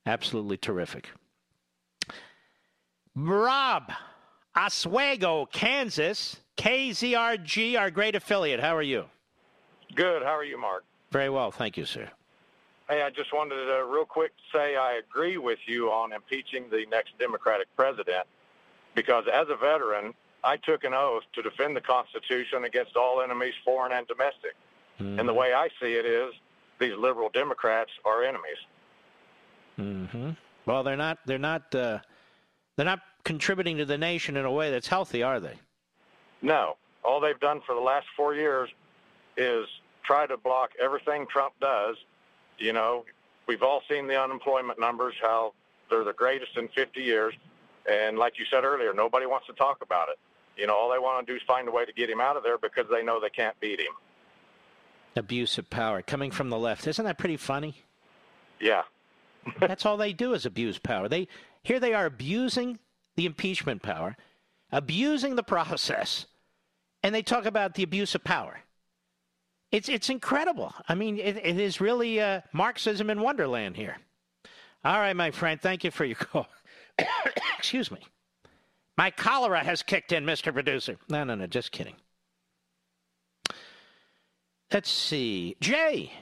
Absolutely 0.05 0.57
terrific. 0.57 1.11
Rob, 3.15 3.93
Oswego, 4.57 5.47
Kansas, 5.47 6.41
KZRG, 6.57 7.79
our 7.79 7.93
great 7.93 8.17
affiliate. 8.17 8.59
How 8.59 8.75
are 8.75 8.83
you? 8.83 9.05
Good. 9.95 10.25
How 10.25 10.37
are 10.37 10.43
you, 10.43 10.61
Mark? 10.61 10.85
Very 11.13 11.31
well. 11.31 11.53
Thank 11.53 11.77
you, 11.77 11.85
sir. 11.85 12.11
Hey, 12.89 13.03
I 13.03 13.11
just 13.11 13.33
wanted 13.33 13.65
to 13.65 13.87
real 13.89 14.05
quick 14.05 14.33
say 14.53 14.77
I 14.77 14.95
agree 14.95 15.39
with 15.39 15.59
you 15.67 15.91
on 15.91 16.13
impeaching 16.13 16.65
the 16.71 16.85
next 16.91 17.19
Democratic 17.19 17.67
president 17.77 18.27
because 18.95 19.25
as 19.33 19.47
a 19.49 19.57
veteran, 19.57 20.13
I 20.43 20.59
took 20.59 20.85
an 20.85 20.93
oath 20.93 21.23
to 21.33 21.43
defend 21.43 21.75
the 21.77 21.81
Constitution 21.81 22.65
against 22.65 22.97
all 22.97 23.23
enemies, 23.23 23.55
foreign 23.65 23.93
and 23.93 24.07
domestic. 24.07 24.55
Mm-hmm. 25.01 25.19
And 25.19 25.29
the 25.29 25.33
way 25.33 25.55
I 25.55 25.69
see 25.81 25.95
it 25.95 26.05
is 26.05 26.35
these 26.79 26.95
liberal 26.99 27.31
Democrats 27.33 27.91
are 28.05 28.23
enemies. 28.23 28.59
Mm-hmm. 29.79 30.31
Well, 30.67 30.83
they're 30.83 30.97
not. 30.97 31.19
They're 31.27 31.39
not. 31.39 31.75
Uh, 31.75 31.99
they're 32.77 32.85
not 32.85 33.01
contributing 33.25 33.79
to 33.79 33.87
the 33.87 33.99
nation 33.99 34.37
in 34.37 34.45
a 34.45 34.53
way 34.53 34.71
that's 34.71 34.89
healthy, 34.89 35.23
are 35.23 35.41
they? 35.41 35.55
No. 36.43 36.77
All 37.03 37.21
they've 37.21 37.41
done 37.41 37.61
for 37.67 37.75
the 37.75 37.81
last 37.81 38.07
four 38.17 38.35
years 38.35 38.69
is 39.37 39.67
try 40.05 40.27
to 40.27 40.37
block 40.37 40.71
everything 40.83 41.27
Trump 41.31 41.55
does. 41.61 41.97
You 42.59 42.73
know, 42.73 43.05
we've 43.47 43.63
all 43.63 43.83
seen 43.89 44.07
the 44.07 44.21
unemployment 44.21 44.79
numbers, 44.79 45.15
how 45.21 45.55
they're 45.91 46.05
the 46.05 46.13
greatest 46.13 46.57
in 46.57 46.69
50 46.69 47.01
years. 47.01 47.35
And 47.91 48.19
like 48.19 48.39
you 48.39 48.45
said 48.51 48.65
earlier, 48.65 48.95
nobody 48.95 49.27
wants 49.27 49.47
to 49.49 49.53
talk 49.55 49.79
about 49.83 50.09
it. 50.09 50.19
you 50.57 50.67
know, 50.67 50.75
all 50.75 50.91
they 50.91 50.99
want 50.99 51.27
to 51.27 51.33
do 51.33 51.37
is 51.37 51.43
find 51.47 51.69
a 51.69 51.71
way 51.71 51.85
to 51.85 51.93
get 51.93 52.09
him 52.09 52.21
out 52.21 52.37
of 52.37 52.43
there 52.43 52.59
because 52.59 52.87
they 52.91 53.03
know 53.03 53.21
they 53.21 53.31
can't 53.31 53.59
beat 53.61 53.81
him. 53.81 53.93
Abuse 55.17 55.59
of 55.59 55.69
power 55.71 56.03
coming 56.03 56.31
from 56.31 56.51
the 56.51 56.59
left. 56.59 56.87
Isn't 56.87 57.05
that 57.05 57.19
pretty 57.19 57.37
funny? 57.37 57.77
Yeah. 58.61 58.83
That's 59.61 59.85
all 59.85 59.97
they 59.97 60.13
do 60.13 60.33
is 60.33 60.47
abuse 60.47 60.79
power. 60.79 61.09
They 61.09 61.29
here 61.63 61.79
they 61.79 61.95
are 61.95 62.07
abusing 62.07 62.79
the 63.17 63.27
impeachment 63.27 63.83
power, 63.83 64.17
abusing 64.73 65.37
the 65.37 65.43
process, 65.43 66.27
and 67.03 67.15
they 67.15 67.23
talk 67.23 67.45
about 67.45 67.75
the 67.75 67.83
abuse 67.83 68.15
of 68.15 68.25
power. 68.25 68.61
It's 69.75 69.89
it's 69.89 70.09
incredible. 70.09 70.73
I 70.89 70.95
mean, 70.95 71.19
it, 71.19 71.37
it 71.37 71.59
is 71.59 71.81
really 71.81 72.21
uh, 72.21 72.43
Marxism 72.53 73.11
in 73.11 73.21
Wonderland 73.21 73.77
here. 73.77 73.97
All 74.85 74.99
right, 75.01 75.17
my 75.17 75.33
friend. 75.33 75.61
Thank 75.61 75.83
you 75.83 75.91
for 75.91 76.05
your 76.05 76.15
call. 76.15 76.47
Excuse 77.59 77.91
me. 77.91 77.99
My 78.97 79.11
cholera 79.11 79.65
has 79.65 79.83
kicked 79.83 80.13
in, 80.13 80.25
Mr. 80.25 80.53
Producer. 80.53 80.97
No, 81.09 81.25
no, 81.25 81.35
no. 81.35 81.49
Just 81.49 81.73
kidding. 81.73 81.97
Let's 84.73 84.93
see. 84.93 85.57
Jay, 85.61 86.13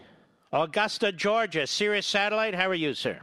Augusta, 0.50 1.12
Georgia, 1.12 1.66
Sirius 1.66 2.06
Satellite. 2.06 2.54
How 2.54 2.70
are 2.70 2.74
you, 2.74 2.94
sir? 2.94 3.20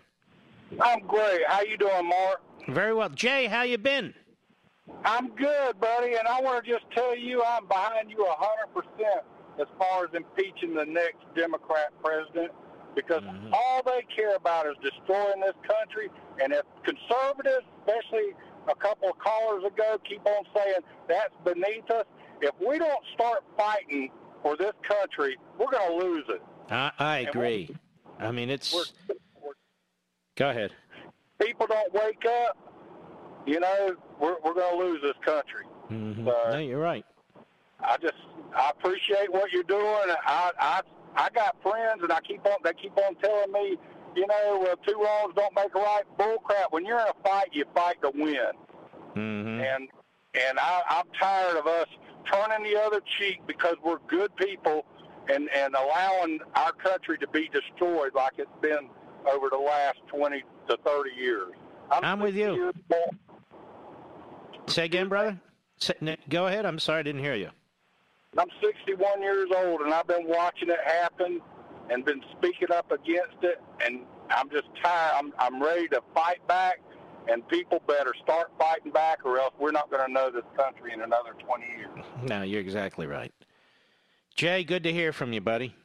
I'm 0.79 0.99
great. 1.07 1.41
How 1.47 1.61
you 1.61 1.75
doing, 1.75 2.07
Mark? 2.07 2.41
Very 2.67 2.93
well. 2.93 3.09
Jay, 3.09 3.47
how 3.47 3.63
you 3.63 3.79
been? 3.79 4.13
I'm 5.03 5.29
good, 5.29 5.79
buddy, 5.79 6.13
and 6.13 6.27
I 6.27 6.39
want 6.39 6.63
to 6.63 6.71
just 6.71 6.85
tell 6.91 7.17
you 7.17 7.43
I'm 7.43 7.65
behind 7.65 8.11
you 8.11 8.27
a 8.27 8.35
100% 8.35 8.83
as 9.59 9.67
far 9.77 10.05
as 10.05 10.09
impeaching 10.13 10.73
the 10.73 10.85
next 10.85 11.23
Democrat 11.35 11.91
president 12.03 12.51
because 12.95 13.21
mm-hmm. 13.23 13.53
all 13.53 13.81
they 13.85 14.05
care 14.15 14.35
about 14.35 14.65
is 14.67 14.75
destroying 14.81 15.39
this 15.41 15.55
country. 15.67 16.09
And 16.41 16.53
if 16.53 16.63
conservatives, 16.83 17.65
especially 17.79 18.33
a 18.67 18.75
couple 18.75 19.09
of 19.09 19.19
callers 19.19 19.63
ago, 19.63 19.97
keep 20.07 20.25
on 20.25 20.43
saying 20.55 20.81
that's 21.07 21.33
beneath 21.43 21.89
us, 21.91 22.05
if 22.41 22.53
we 22.65 22.77
don't 22.77 23.03
start 23.13 23.43
fighting 23.57 24.11
for 24.41 24.55
this 24.57 24.73
country, 24.87 25.37
we're 25.57 25.71
going 25.71 25.99
to 25.99 26.05
lose 26.05 26.25
it. 26.29 26.41
I, 26.69 26.91
I 26.99 27.17
agree. 27.19 27.75
I 28.19 28.31
mean, 28.31 28.49
it's. 28.49 28.73
We're, 28.73 28.83
we're, 29.41 29.53
Go 30.35 30.49
ahead. 30.49 30.71
People 31.41 31.67
don't 31.67 31.93
wake 31.93 32.25
up. 32.45 32.57
You 33.45 33.59
know, 33.59 33.95
we're 34.19 34.35
we're 34.43 34.53
going 34.53 34.77
to 34.77 34.85
lose 34.85 35.01
this 35.01 35.15
country. 35.25 35.65
Mm-hmm. 35.91 36.25
So, 36.25 36.49
no, 36.51 36.57
you're 36.59 36.79
right. 36.79 37.05
I 37.79 37.97
just 37.97 38.13
I 38.55 38.71
appreciate 38.71 39.31
what 39.31 39.51
you're 39.51 39.63
doing. 39.63 39.83
I 40.25 40.51
I 40.59 40.81
I 41.15 41.29
got 41.29 41.55
friends, 41.61 42.01
and 42.03 42.11
I 42.11 42.19
keep 42.21 42.45
on 42.45 42.57
they 42.63 42.73
keep 42.73 42.97
on 42.97 43.15
telling 43.15 43.51
me, 43.51 43.77
you 44.15 44.27
know, 44.27 44.67
uh, 44.71 44.75
two 44.87 44.97
wrongs 44.97 45.33
don't 45.35 45.55
make 45.55 45.73
a 45.75 45.79
right. 45.79 46.03
Bull 46.17 46.37
crap. 46.39 46.71
When 46.71 46.85
you're 46.85 46.99
in 46.99 47.07
a 47.07 47.27
fight, 47.27 47.49
you 47.51 47.65
fight 47.75 48.01
to 48.01 48.11
win. 48.13 48.51
Mm-hmm. 49.15 49.61
And 49.61 49.89
and 50.33 50.59
I, 50.59 50.81
I'm 50.89 51.05
tired 51.19 51.57
of 51.57 51.67
us 51.67 51.87
turning 52.31 52.71
the 52.71 52.79
other 52.79 53.01
cheek 53.17 53.41
because 53.47 53.75
we're 53.83 53.99
good 54.07 54.35
people 54.35 54.85
and, 55.29 55.49
and 55.55 55.75
allowing 55.75 56.39
our 56.55 56.71
country 56.73 57.17
to 57.17 57.27
be 57.29 57.49
destroyed 57.51 58.13
like 58.13 58.33
it's 58.37 58.49
been 58.61 58.89
over 59.31 59.49
the 59.49 59.57
last 59.57 59.97
20 60.07 60.43
to 60.69 60.77
30 60.85 61.09
years. 61.17 61.53
I'm, 61.91 62.03
I'm 62.03 62.19
with 62.19 62.35
you. 62.35 62.71
Say 64.67 64.85
again, 64.85 65.09
brother. 65.09 65.39
Go 66.29 66.47
ahead. 66.47 66.65
I'm 66.65 66.79
sorry 66.79 66.99
I 66.99 67.03
didn't 67.03 67.21
hear 67.21 67.35
you. 67.35 67.49
I'm 68.37 68.47
61 68.61 69.21
years 69.21 69.49
old, 69.55 69.81
and 69.81 69.93
I've 69.93 70.07
been 70.07 70.27
watching 70.27 70.69
it 70.69 70.79
happen 70.85 71.41
and 71.89 72.05
been 72.05 72.21
speaking 72.37 72.71
up 72.71 72.91
against 72.91 73.37
it, 73.41 73.61
and 73.83 74.01
I'm 74.29 74.49
just 74.49 74.67
tired. 74.83 75.13
I'm, 75.17 75.33
I'm 75.39 75.61
ready 75.61 75.87
to 75.89 76.01
fight 76.13 76.45
back, 76.47 76.79
and 77.27 77.47
people 77.47 77.81
better 77.87 78.13
start 78.23 78.51
fighting 78.59 78.91
back, 78.91 79.25
or 79.25 79.39
else 79.39 79.53
we're 79.59 79.71
not 79.71 79.89
going 79.89 80.05
to 80.05 80.11
know 80.11 80.29
this 80.29 80.43
country 80.55 80.93
in 80.93 81.01
another 81.01 81.31
20 81.43 81.65
years. 81.65 82.05
No, 82.23 82.43
you're 82.43 82.61
exactly 82.61 83.07
right. 83.07 83.33
Jay, 84.35 84.63
good 84.63 84.83
to 84.83 84.93
hear 84.93 85.11
from 85.11 85.33
you, 85.33 85.41
buddy. 85.41 85.75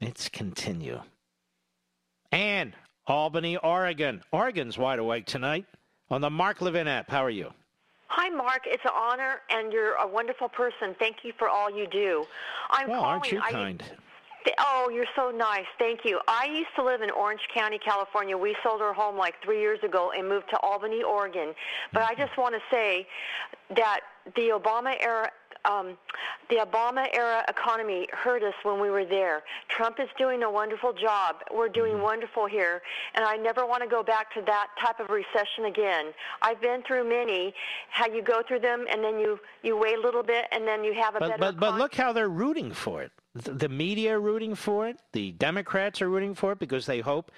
Let's 0.00 0.28
continue. 0.28 1.00
And 2.30 2.74
Albany, 3.06 3.56
Oregon. 3.56 4.22
Oregon's 4.30 4.78
wide 4.78 4.98
awake 4.98 5.26
tonight 5.26 5.64
on 6.10 6.20
the 6.20 6.30
Mark 6.30 6.60
Levin 6.60 6.86
app. 6.86 7.10
How 7.10 7.24
are 7.24 7.30
you? 7.30 7.52
Hi, 8.12 8.28
Mark. 8.28 8.62
It's 8.66 8.82
an 8.84 8.90
honor, 8.92 9.40
and 9.50 9.72
you're 9.72 9.92
a 9.94 10.06
wonderful 10.06 10.48
person. 10.48 10.96
Thank 10.98 11.18
you 11.22 11.32
for 11.38 11.48
all 11.48 11.70
you 11.70 11.86
do. 11.86 12.24
I'm 12.70 12.90
well, 12.90 13.02
calling. 13.02 13.20
aren't 13.20 13.32
you 13.32 13.40
I, 13.40 13.52
kind? 13.52 13.84
Oh, 14.58 14.90
you're 14.92 15.06
so 15.14 15.30
nice. 15.30 15.66
Thank 15.78 16.00
you. 16.04 16.18
I 16.26 16.46
used 16.46 16.74
to 16.74 16.82
live 16.82 17.02
in 17.02 17.10
Orange 17.12 17.42
County, 17.54 17.78
California. 17.78 18.36
We 18.36 18.56
sold 18.64 18.82
our 18.82 18.92
home 18.92 19.16
like 19.16 19.34
three 19.44 19.60
years 19.60 19.78
ago 19.84 20.10
and 20.16 20.28
moved 20.28 20.46
to 20.50 20.58
Albany, 20.58 21.04
Oregon. 21.04 21.54
But 21.92 22.02
I 22.02 22.14
mm-hmm. 22.14 22.22
just 22.22 22.36
want 22.36 22.56
to 22.56 22.60
say 22.68 23.06
that 23.76 24.00
the 24.34 24.48
Obama 24.58 24.96
era 25.00 25.30
um, 25.64 25.96
the 26.48 26.56
Obama 26.56 27.06
era 27.12 27.44
economy 27.48 28.06
hurt 28.12 28.42
us 28.42 28.54
when 28.62 28.80
we 28.80 28.90
were 28.90 29.04
there. 29.04 29.42
Trump 29.68 30.00
is 30.00 30.08
doing 30.18 30.42
a 30.42 30.50
wonderful 30.50 30.92
job. 30.92 31.36
We're 31.54 31.68
doing 31.68 31.94
mm-hmm. 31.94 32.02
wonderful 32.02 32.46
here, 32.46 32.82
and 33.14 33.24
I 33.24 33.36
never 33.36 33.66
want 33.66 33.82
to 33.82 33.88
go 33.88 34.02
back 34.02 34.32
to 34.34 34.42
that 34.42 34.68
type 34.80 35.00
of 35.00 35.10
recession 35.10 35.66
again. 35.66 36.06
I've 36.42 36.60
been 36.60 36.82
through 36.82 37.08
many. 37.08 37.54
How 37.90 38.06
you 38.06 38.22
go 38.22 38.42
through 38.46 38.60
them, 38.60 38.86
and 38.90 39.02
then 39.02 39.18
you 39.18 39.38
you 39.62 39.76
wait 39.76 39.98
a 39.98 40.00
little 40.00 40.22
bit, 40.22 40.46
and 40.52 40.66
then 40.66 40.84
you 40.84 40.94
have 40.94 41.14
a 41.16 41.20
but, 41.20 41.28
better. 41.28 41.40
But 41.40 41.60
but 41.60 41.74
look 41.76 41.94
how 41.94 42.12
they're 42.12 42.28
rooting 42.28 42.72
for 42.72 43.02
it. 43.02 43.12
The 43.34 43.68
media 43.68 44.16
are 44.16 44.20
rooting 44.20 44.54
for 44.54 44.88
it. 44.88 44.98
The 45.12 45.32
Democrats 45.32 46.02
are 46.02 46.08
rooting 46.08 46.34
for 46.34 46.52
it 46.52 46.58
because 46.58 46.86
they 46.86 47.00
hope 47.00 47.30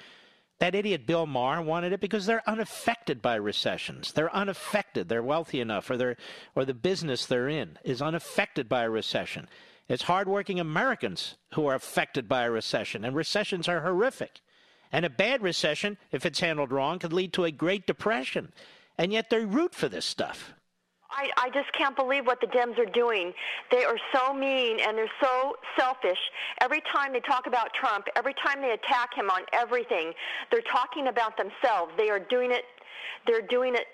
that 0.58 0.74
idiot 0.74 1.06
Bill 1.06 1.26
Maher 1.26 1.60
wanted 1.60 1.92
it 1.92 2.00
because 2.00 2.26
they're 2.26 2.48
unaffected 2.48 3.20
by 3.20 3.34
recessions. 3.34 4.12
They're 4.12 4.34
unaffected. 4.34 5.08
They're 5.08 5.22
wealthy 5.22 5.60
enough, 5.60 5.90
or 5.90 5.96
they're, 5.96 6.16
or 6.54 6.64
the 6.64 6.74
business 6.74 7.26
they're 7.26 7.48
in 7.48 7.78
is 7.84 8.00
unaffected 8.00 8.68
by 8.68 8.84
a 8.84 8.90
recession. 8.90 9.48
It's 9.88 10.04
hardworking 10.04 10.60
Americans 10.60 11.36
who 11.54 11.66
are 11.66 11.74
affected 11.74 12.28
by 12.28 12.44
a 12.44 12.50
recession, 12.50 13.04
and 13.04 13.16
recessions 13.16 13.68
are 13.68 13.80
horrific. 13.80 14.40
And 14.92 15.04
a 15.04 15.10
bad 15.10 15.42
recession, 15.42 15.98
if 16.12 16.24
it's 16.24 16.40
handled 16.40 16.70
wrong, 16.70 16.98
could 16.98 17.12
lead 17.12 17.32
to 17.32 17.44
a 17.44 17.50
Great 17.50 17.86
Depression. 17.86 18.52
And 18.98 19.12
yet 19.12 19.30
they 19.30 19.44
root 19.44 19.74
for 19.74 19.88
this 19.88 20.04
stuff. 20.04 20.54
I, 21.12 21.30
I 21.36 21.50
just 21.50 21.72
can't 21.72 21.94
believe 21.94 22.26
what 22.26 22.40
the 22.40 22.46
Dems 22.46 22.78
are 22.78 22.90
doing. 22.90 23.32
They 23.70 23.84
are 23.84 23.98
so 24.14 24.34
mean 24.34 24.78
and 24.80 24.96
they're 24.96 25.10
so 25.20 25.56
selfish. 25.78 26.18
Every 26.60 26.82
time 26.92 27.12
they 27.12 27.20
talk 27.20 27.46
about 27.46 27.72
Trump, 27.74 28.06
every 28.16 28.34
time 28.34 28.60
they 28.60 28.72
attack 28.72 29.14
him 29.14 29.30
on 29.30 29.42
everything, 29.52 30.12
they're 30.50 30.62
talking 30.62 31.08
about 31.08 31.36
themselves. 31.36 31.92
They 31.96 32.10
are 32.10 32.20
doing 32.20 32.50
it. 32.50 32.64
They're 33.26 33.42
doing 33.42 33.74
it 33.74 33.86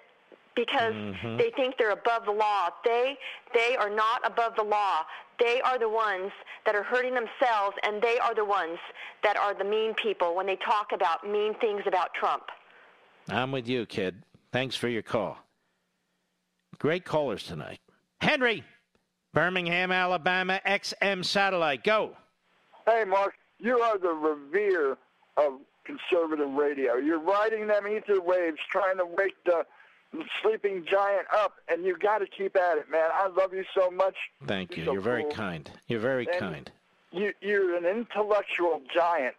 because 0.54 0.94
mm-hmm. 0.94 1.36
they 1.36 1.50
think 1.56 1.76
they're 1.78 1.92
above 1.92 2.24
the 2.24 2.32
law. 2.32 2.68
They 2.84 3.16
they 3.54 3.76
are 3.76 3.90
not 3.90 4.26
above 4.26 4.56
the 4.56 4.64
law. 4.64 5.02
They 5.38 5.60
are 5.60 5.78
the 5.78 5.88
ones 5.88 6.32
that 6.66 6.74
are 6.74 6.82
hurting 6.82 7.14
themselves, 7.14 7.76
and 7.84 8.02
they 8.02 8.18
are 8.18 8.34
the 8.34 8.44
ones 8.44 8.78
that 9.22 9.36
are 9.36 9.54
the 9.54 9.64
mean 9.64 9.94
people 9.94 10.34
when 10.34 10.46
they 10.46 10.56
talk 10.56 10.88
about 10.92 11.24
mean 11.24 11.54
things 11.60 11.82
about 11.86 12.12
Trump. 12.14 12.44
I'm 13.28 13.52
with 13.52 13.68
you, 13.68 13.86
kid. 13.86 14.22
Thanks 14.52 14.74
for 14.74 14.88
your 14.88 15.02
call. 15.02 15.38
Great 16.78 17.04
callers 17.04 17.42
tonight. 17.42 17.80
Henry, 18.20 18.64
Birmingham, 19.34 19.90
Alabama, 19.92 20.60
XM 20.66 21.24
Satellite. 21.24 21.82
Go. 21.84 22.16
Hey, 22.86 23.04
Mark, 23.04 23.34
you 23.58 23.80
are 23.80 23.98
the 23.98 24.08
revere 24.08 24.96
of 25.36 25.60
conservative 25.84 26.50
radio. 26.50 26.94
You're 26.96 27.20
riding 27.20 27.66
them 27.66 27.86
ether 27.88 28.20
waves, 28.20 28.58
trying 28.70 28.96
to 28.98 29.06
wake 29.06 29.34
the 29.44 29.64
sleeping 30.42 30.84
giant 30.90 31.26
up, 31.34 31.54
and 31.68 31.84
you 31.84 31.96
got 31.98 32.18
to 32.18 32.26
keep 32.26 32.56
at 32.56 32.78
it, 32.78 32.90
man. 32.90 33.10
I 33.12 33.28
love 33.28 33.52
you 33.52 33.64
so 33.76 33.90
much. 33.90 34.14
Thank 34.46 34.76
you. 34.76 34.76
You're, 34.78 34.86
so 34.86 34.92
you're 34.92 35.02
very 35.02 35.24
kind. 35.24 35.70
You're 35.88 36.00
very 36.00 36.26
and 36.26 36.38
kind. 36.38 36.72
You, 37.10 37.32
you're 37.40 37.76
an 37.76 37.84
intellectual 37.84 38.82
giant. 38.94 39.34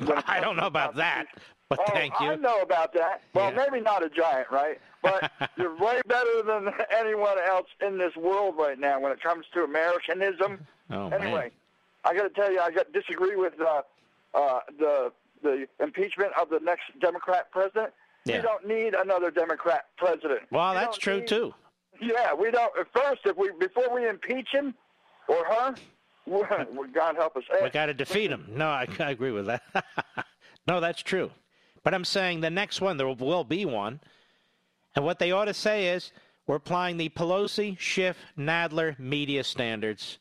I 0.26 0.40
don't 0.40 0.56
know 0.56 0.66
about 0.66 0.96
that, 0.96 1.26
but 1.70 1.78
oh, 1.80 1.92
thank 1.92 2.12
you. 2.20 2.26
I 2.32 2.34
know 2.36 2.60
about 2.60 2.92
that. 2.94 3.22
Well, 3.32 3.50
Yeah. 3.52 3.64
maybe 3.70 3.80
not 3.82 4.04
a 4.04 4.10
giant, 4.10 4.50
right? 4.50 4.78
But 5.02 5.30
you're 5.56 5.74
way 5.76 6.00
better 6.06 6.42
than 6.42 6.68
anyone 6.94 7.38
else 7.48 7.68
in 7.80 7.96
this 7.96 8.14
world 8.16 8.56
right 8.58 8.78
now 8.78 9.00
when 9.00 9.12
it 9.12 9.22
comes 9.22 9.46
to 9.54 9.62
Americanism. 9.62 10.66
Oh, 10.90 11.08
anyway, 11.08 11.32
man. 11.32 11.50
I 12.04 12.14
got 12.14 12.22
to 12.24 12.30
tell 12.30 12.52
you, 12.52 12.60
I 12.60 12.70
got 12.70 12.92
disagree 12.92 13.36
with 13.36 13.54
uh, 13.60 13.82
uh, 14.34 14.60
the 14.78 15.12
the 15.42 15.66
impeachment 15.82 16.32
of 16.38 16.50
the 16.50 16.58
next 16.60 16.82
Democrat 17.00 17.50
president. 17.50 17.92
Yeah. 18.26 18.36
We 18.36 18.42
don't 18.42 18.66
need 18.68 18.92
another 18.94 19.30
Democrat 19.30 19.86
president. 19.96 20.40
Well, 20.50 20.72
We 20.74 20.80
that's 20.80 20.98
true, 20.98 21.20
need- 21.20 21.28
too. 21.28 21.54
Yeah, 22.02 22.34
we 22.34 22.50
don't. 22.50 22.72
At 22.78 22.86
first, 22.94 23.22
if 23.24 23.36
we 23.36 23.50
before 23.58 23.94
we 23.94 24.06
impeach 24.08 24.48
him 24.52 24.74
or 25.28 25.44
her, 25.44 25.74
we 26.26 26.88
God 26.88 27.16
help 27.16 27.36
us. 27.36 27.44
We 27.62 27.70
got 27.70 27.86
to 27.86 27.94
defeat 27.94 28.30
him. 28.30 28.46
No, 28.50 28.66
I, 28.68 28.86
I 28.98 29.10
agree 29.10 29.30
with 29.32 29.46
that. 29.46 29.62
no, 30.66 30.80
that's 30.80 31.02
true. 31.02 31.30
But 31.82 31.94
I'm 31.94 32.04
saying 32.04 32.40
the 32.40 32.50
next 32.50 32.80
one, 32.80 32.96
there 32.96 33.08
will 33.08 33.44
be 33.44 33.64
one. 33.64 34.00
And 34.94 35.04
what 35.04 35.18
they 35.18 35.32
ought 35.32 35.46
to 35.46 35.54
say 35.54 35.88
is 35.88 36.12
we're 36.46 36.56
applying 36.56 36.96
the 36.96 37.08
Pelosi, 37.08 37.78
Schiff, 37.78 38.18
Nadler 38.36 38.98
media 38.98 39.44
standards. 39.44 40.18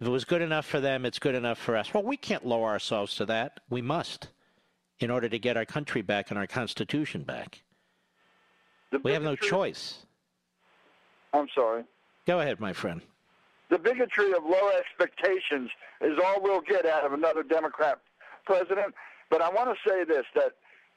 If 0.00 0.06
it 0.06 0.10
was 0.10 0.24
good 0.24 0.42
enough 0.42 0.66
for 0.66 0.80
them, 0.80 1.04
it's 1.04 1.18
good 1.18 1.34
enough 1.34 1.58
for 1.58 1.76
us. 1.76 1.92
Well, 1.92 2.02
we 2.02 2.16
can't 2.16 2.46
lower 2.46 2.68
ourselves 2.68 3.14
to 3.16 3.26
that. 3.26 3.60
We 3.70 3.82
must 3.82 4.28
in 4.98 5.10
order 5.10 5.28
to 5.28 5.38
get 5.38 5.56
our 5.56 5.64
country 5.64 6.02
back 6.02 6.30
and 6.30 6.38
our 6.38 6.46
Constitution 6.46 7.22
back. 7.22 7.62
we 9.02 9.12
have 9.12 9.22
no 9.22 9.36
choice. 9.36 10.06
I'm 11.32 11.48
sorry. 11.54 11.84
Go 12.26 12.40
ahead, 12.40 12.60
my 12.60 12.72
friend. 12.72 13.00
The 13.70 13.78
bigotry 13.78 14.32
of 14.32 14.44
low 14.44 14.70
expectations 14.76 15.70
is 16.02 16.18
all 16.24 16.42
we'll 16.42 16.60
get 16.60 16.84
out 16.84 17.04
of 17.04 17.12
another 17.12 17.42
Democrat 17.42 17.98
president. 18.44 18.94
But 19.32 19.40
I 19.40 19.48
want 19.48 19.70
to 19.74 19.90
say 19.90 20.04
this: 20.04 20.26
that 20.34 20.52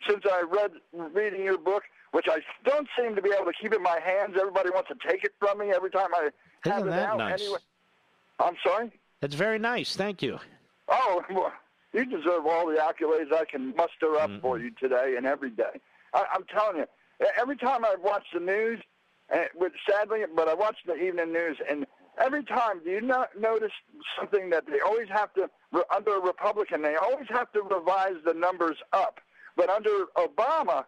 since 0.07 0.23
I 0.29 0.41
read 0.41 0.71
reading 1.13 1.41
your 1.41 1.57
book, 1.57 1.83
which 2.11 2.25
I 2.29 2.39
don't 2.65 2.85
seem 2.99 3.15
to 3.15 3.21
be 3.21 3.29
able 3.33 3.45
to 3.45 3.53
keep 3.59 3.73
in 3.73 3.81
my 3.81 3.97
hands, 4.03 4.35
everybody 4.37 4.69
wants 4.71 4.89
to 4.89 4.95
take 5.07 5.23
it 5.23 5.31
from 5.39 5.57
me 5.57 5.71
every 5.73 5.89
time 5.89 6.09
I 6.13 6.29
have 6.65 6.79
Isn't 6.79 6.87
it 6.89 6.91
that 6.91 7.09
out. 7.11 7.17
nice? 7.17 7.41
Anyway, 7.41 7.59
I'm 8.39 8.55
sorry. 8.61 8.91
That's 9.21 9.35
very 9.35 9.57
nice. 9.57 9.95
Thank 9.95 10.21
you. 10.21 10.37
Oh, 10.89 11.23
well, 11.31 11.53
you 11.93 12.03
deserve 12.05 12.45
all 12.45 12.67
the 12.67 12.75
accolades 12.75 13.31
I 13.33 13.45
can 13.49 13.73
muster 13.77 14.17
up 14.17 14.29
for 14.41 14.59
you 14.59 14.69
today 14.71 15.15
and 15.17 15.25
every 15.25 15.49
day. 15.49 15.79
I, 16.13 16.25
I'm 16.33 16.43
telling 16.43 16.77
you, 16.77 16.85
every 17.39 17.55
time 17.55 17.85
I 17.85 17.95
watch 18.03 18.25
the 18.33 18.41
news, 18.41 18.81
and 19.29 19.47
with 19.55 19.71
sadly, 19.89 20.19
but 20.35 20.49
I 20.49 20.53
watch 20.55 20.75
the 20.85 20.95
evening 20.95 21.31
news, 21.31 21.57
and 21.71 21.87
every 22.17 22.43
time, 22.43 22.81
do 22.83 22.89
you 22.89 23.01
not 23.01 23.29
notice 23.39 23.71
something 24.17 24.49
that 24.49 24.65
they 24.67 24.79
always 24.79 25.07
have 25.09 25.33
to 25.33 25.49
under 25.93 26.15
a 26.15 26.21
Republican, 26.21 26.81
they 26.81 26.95
always 26.95 27.27
have 27.29 27.51
to 27.53 27.61
revise 27.61 28.15
the 28.25 28.33
numbers 28.33 28.77
up, 28.93 29.19
but 29.57 29.69
under 29.69 30.05
Obama, 30.17 30.85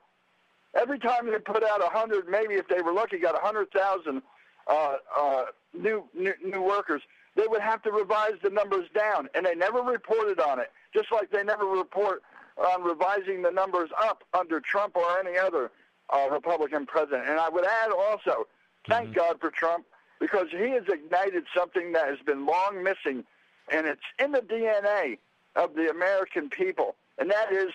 every 0.75 0.99
time 0.99 1.29
they 1.29 1.39
put 1.39 1.63
out 1.63 1.83
a 1.83 1.89
hundred, 1.89 2.27
maybe 2.29 2.53
if 2.55 2.67
they 2.67 2.81
were 2.81 2.93
lucky, 2.93 3.17
got 3.17 3.35
a 3.35 3.45
hundred 3.45 3.71
thousand 3.71 4.21
uh, 4.67 4.95
uh, 5.17 5.43
new, 5.73 6.03
new 6.13 6.33
new 6.43 6.61
workers, 6.61 7.01
they 7.35 7.47
would 7.47 7.61
have 7.61 7.81
to 7.83 7.91
revise 7.91 8.33
the 8.43 8.49
numbers 8.49 8.87
down, 8.95 9.29
and 9.35 9.45
they 9.45 9.55
never 9.55 9.81
reported 9.81 10.39
on 10.39 10.59
it. 10.59 10.71
Just 10.93 11.11
like 11.11 11.29
they 11.31 11.43
never 11.43 11.65
report 11.65 12.23
on 12.57 12.83
revising 12.83 13.41
the 13.41 13.51
numbers 13.51 13.89
up 14.01 14.23
under 14.33 14.59
Trump 14.59 14.95
or 14.95 15.05
any 15.19 15.37
other 15.37 15.71
uh, 16.09 16.27
Republican 16.31 16.85
president. 16.85 17.29
And 17.29 17.39
I 17.39 17.49
would 17.49 17.65
add 17.65 17.91
also, 17.91 18.47
thank 18.89 19.13
God 19.13 19.39
for 19.39 19.51
Trump 19.51 19.85
because 20.19 20.47
he 20.51 20.71
has 20.71 20.83
ignited 20.87 21.43
something 21.55 21.91
that 21.93 22.07
has 22.07 22.19
been 22.25 22.45
long 22.45 22.83
missing, 22.83 23.23
and 23.71 23.85
it's 23.87 24.01
in 24.19 24.31
the 24.31 24.41
DNA 24.41 25.17
of 25.55 25.75
the 25.75 25.89
American 25.89 26.49
people, 26.49 26.95
and 27.17 27.29
that 27.31 27.51
is 27.51 27.69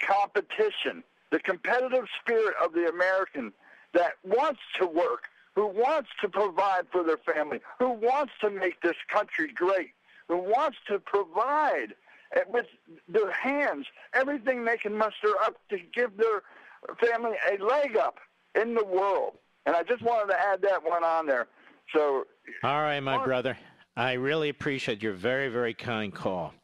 competition, 0.00 1.02
the 1.30 1.38
competitive 1.38 2.04
spirit 2.20 2.54
of 2.62 2.72
the 2.72 2.88
American 2.88 3.52
that 3.94 4.12
wants 4.24 4.60
to 4.78 4.86
work, 4.86 5.24
who 5.54 5.66
wants 5.66 6.08
to 6.20 6.28
provide 6.28 6.86
for 6.92 7.02
their 7.02 7.18
family, 7.18 7.60
who 7.78 7.90
wants 7.90 8.32
to 8.40 8.50
make 8.50 8.80
this 8.80 8.96
country 9.12 9.50
great, 9.52 9.90
who 10.28 10.38
wants 10.38 10.78
to 10.86 10.98
provide 10.98 11.94
with 12.48 12.66
their 13.08 13.30
hands 13.32 13.86
everything 14.12 14.64
they 14.64 14.76
can 14.76 14.96
muster 14.96 15.34
up 15.42 15.56
to 15.70 15.78
give 15.94 16.16
their 16.16 16.42
family 17.00 17.36
a 17.50 17.62
leg 17.62 17.96
up 17.96 18.18
in 18.54 18.74
the 18.74 18.84
world. 18.84 19.32
And 19.66 19.74
I 19.74 19.82
just 19.82 20.02
wanted 20.02 20.32
to 20.32 20.40
add 20.40 20.62
that 20.62 20.84
one 20.84 21.04
on 21.04 21.26
there. 21.26 21.46
So 21.94 22.24
All 22.62 22.82
right, 22.82 23.00
my 23.00 23.22
brother. 23.24 23.56
I 23.96 24.12
really 24.12 24.48
appreciate 24.48 25.02
your 25.02 25.14
very, 25.14 25.48
very 25.48 25.74
kind 25.74 26.12
call. 26.14 26.54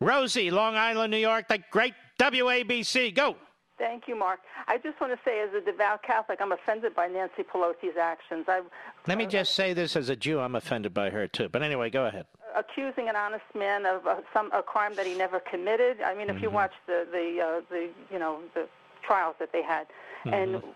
Rosie, 0.00 0.50
Long 0.50 0.76
Island, 0.76 1.10
New 1.10 1.16
York, 1.18 1.48
the 1.48 1.58
great 1.70 1.94
WABC. 2.18 3.14
Go. 3.14 3.36
Thank 3.76 4.06
you, 4.06 4.16
Mark. 4.16 4.38
I 4.68 4.78
just 4.78 5.00
want 5.00 5.12
to 5.12 5.18
say, 5.24 5.40
as 5.40 5.50
a 5.52 5.60
devout 5.60 6.02
Catholic, 6.04 6.38
I'm 6.40 6.52
offended 6.52 6.94
by 6.94 7.08
Nancy 7.08 7.42
Pelosi's 7.42 7.96
actions. 8.00 8.44
I 8.48 8.60
Let 9.08 9.18
me 9.18 9.26
just 9.26 9.54
say 9.56 9.72
this 9.72 9.96
as 9.96 10.08
a 10.10 10.16
Jew. 10.16 10.38
I'm 10.38 10.54
offended 10.54 10.94
by 10.94 11.10
her, 11.10 11.26
too. 11.26 11.48
But 11.48 11.62
anyway, 11.62 11.90
go 11.90 12.06
ahead. 12.06 12.26
accusing 12.56 13.08
an 13.08 13.16
honest 13.16 13.44
man 13.56 13.84
of 13.84 14.06
uh, 14.06 14.20
some 14.32 14.48
a 14.52 14.62
crime 14.62 14.94
that 14.94 15.04
he 15.06 15.14
never 15.16 15.40
committed. 15.40 16.00
I 16.00 16.14
mean, 16.14 16.30
if 16.30 16.40
you 16.40 16.50
Mhm. 16.50 16.52
watch 16.52 16.72
the 16.86 17.04
the 17.10 17.40
uh, 17.42 17.60
the 17.68 17.88
you 18.12 18.18
know 18.20 18.42
the 18.54 18.68
trials 19.02 19.34
that 19.40 19.50
they 19.52 19.60
had, 19.62 19.88
and 20.24 20.52
th- 20.52 20.62
th- 20.62 20.74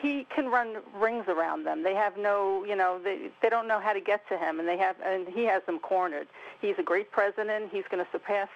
he 0.00 0.26
can 0.34 0.46
run 0.46 0.76
rings 0.94 1.24
around 1.28 1.64
them. 1.64 1.82
They 1.82 1.94
have 1.94 2.16
no, 2.16 2.64
you 2.64 2.76
know, 2.76 3.00
they 3.02 3.30
they 3.42 3.48
don't 3.48 3.66
know 3.66 3.80
how 3.80 3.92
to 3.92 4.00
get 4.00 4.28
to 4.28 4.36
him, 4.36 4.60
and 4.60 4.68
they 4.68 4.76
have, 4.78 4.96
and 5.04 5.26
he 5.28 5.44
has 5.44 5.62
them 5.66 5.78
cornered. 5.78 6.28
He's 6.60 6.74
a 6.78 6.82
great 6.82 7.10
president. 7.10 7.70
He's 7.72 7.84
going 7.90 8.04
to 8.04 8.10
surpass 8.12 8.48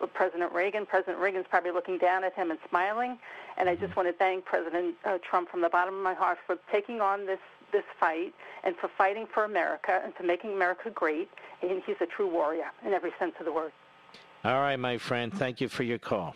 uh, 0.00 0.06
President 0.06 0.52
Reagan. 0.52 0.86
President 0.86 1.18
Reagan's 1.18 1.46
probably 1.48 1.70
looking 1.70 1.98
down 1.98 2.24
at 2.24 2.34
him 2.34 2.50
and 2.50 2.60
smiling. 2.68 3.18
And 3.56 3.68
I 3.68 3.76
just 3.76 3.96
want 3.96 4.08
to 4.08 4.12
thank 4.12 4.44
President 4.44 4.94
uh, 5.04 5.18
Trump 5.18 5.50
from 5.50 5.62
the 5.62 5.68
bottom 5.68 5.94
of 5.94 6.02
my 6.02 6.14
heart 6.14 6.38
for 6.46 6.56
taking 6.70 7.00
on 7.00 7.26
this 7.26 7.40
this 7.72 7.84
fight 8.00 8.34
and 8.64 8.74
for 8.76 8.90
fighting 8.98 9.26
for 9.32 9.44
America 9.44 10.00
and 10.04 10.12
for 10.14 10.24
making 10.24 10.52
America 10.52 10.90
great. 10.90 11.30
And 11.62 11.82
he's 11.86 11.96
a 12.00 12.06
true 12.06 12.28
warrior 12.28 12.70
in 12.84 12.92
every 12.92 13.12
sense 13.18 13.34
of 13.38 13.46
the 13.46 13.52
word. 13.52 13.72
All 14.44 14.60
right, 14.60 14.76
my 14.76 14.98
friend. 14.98 15.32
Thank 15.32 15.60
you 15.60 15.68
for 15.68 15.82
your 15.82 15.98
call. 15.98 16.34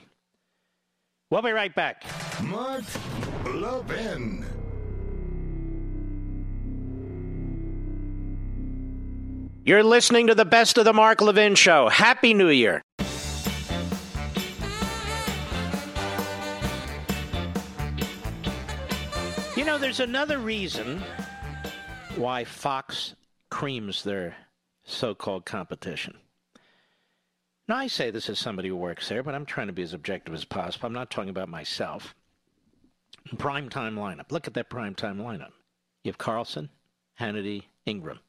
We'll 1.30 1.42
be 1.42 1.52
right 1.52 1.74
back. 1.74 2.04
Mark 2.42 2.84
Levin. 3.44 4.44
You're 9.64 9.82
listening 9.82 10.26
to 10.26 10.34
the 10.34 10.44
best 10.44 10.76
of 10.76 10.84
the 10.84 10.92
Mark 10.92 11.20
Levin 11.20 11.54
Show. 11.54 11.88
Happy 11.88 12.34
New 12.34 12.50
Year. 12.50 12.82
You 19.56 19.64
know, 19.64 19.78
there's 19.78 20.00
another 20.00 20.38
reason 20.38 21.02
why 22.16 22.44
Fox 22.44 23.14
creams 23.50 24.04
their 24.04 24.36
so 24.84 25.14
called 25.14 25.46
competition. 25.46 26.18
Now, 27.66 27.76
I 27.76 27.86
say 27.86 28.10
this 28.10 28.28
as 28.28 28.38
somebody 28.38 28.68
who 28.68 28.76
works 28.76 29.08
there, 29.08 29.22
but 29.22 29.34
I'm 29.34 29.46
trying 29.46 29.68
to 29.68 29.72
be 29.72 29.82
as 29.82 29.94
objective 29.94 30.34
as 30.34 30.44
possible. 30.44 30.86
I'm 30.86 30.92
not 30.92 31.10
talking 31.10 31.30
about 31.30 31.48
myself. 31.48 32.14
Primetime 33.30 33.94
lineup. 33.94 34.30
Look 34.30 34.46
at 34.46 34.54
that 34.54 34.70
primetime 34.70 35.16
lineup. 35.16 35.52
You 36.02 36.10
have 36.10 36.18
Carlson, 36.18 36.68
Hannity, 37.18 37.64
Ingraham. 37.86 38.20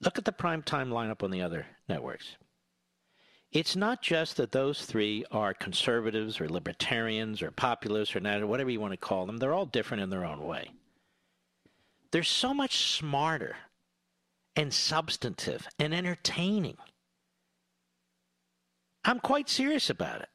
Look 0.00 0.18
at 0.18 0.24
the 0.24 0.32
primetime 0.32 0.88
lineup 0.88 1.22
on 1.22 1.30
the 1.30 1.42
other 1.42 1.66
networks. 1.88 2.36
It's 3.52 3.76
not 3.76 4.02
just 4.02 4.38
that 4.38 4.52
those 4.52 4.84
three 4.84 5.24
are 5.30 5.54
conservatives 5.54 6.40
or 6.40 6.48
libertarians 6.48 7.42
or 7.42 7.50
populists 7.50 8.16
or 8.16 8.46
whatever 8.46 8.70
you 8.70 8.80
want 8.80 8.92
to 8.92 8.96
call 8.96 9.26
them. 9.26 9.36
They're 9.36 9.52
all 9.52 9.66
different 9.66 10.02
in 10.02 10.10
their 10.10 10.24
own 10.24 10.40
way. 10.44 10.70
They're 12.10 12.22
so 12.22 12.52
much 12.52 12.96
smarter 12.96 13.56
and 14.56 14.72
substantive 14.72 15.66
and 15.78 15.94
entertaining. 15.94 16.76
I'm 19.04 19.20
quite 19.20 19.48
serious 19.48 19.90
about 19.90 20.22
it. 20.22 20.28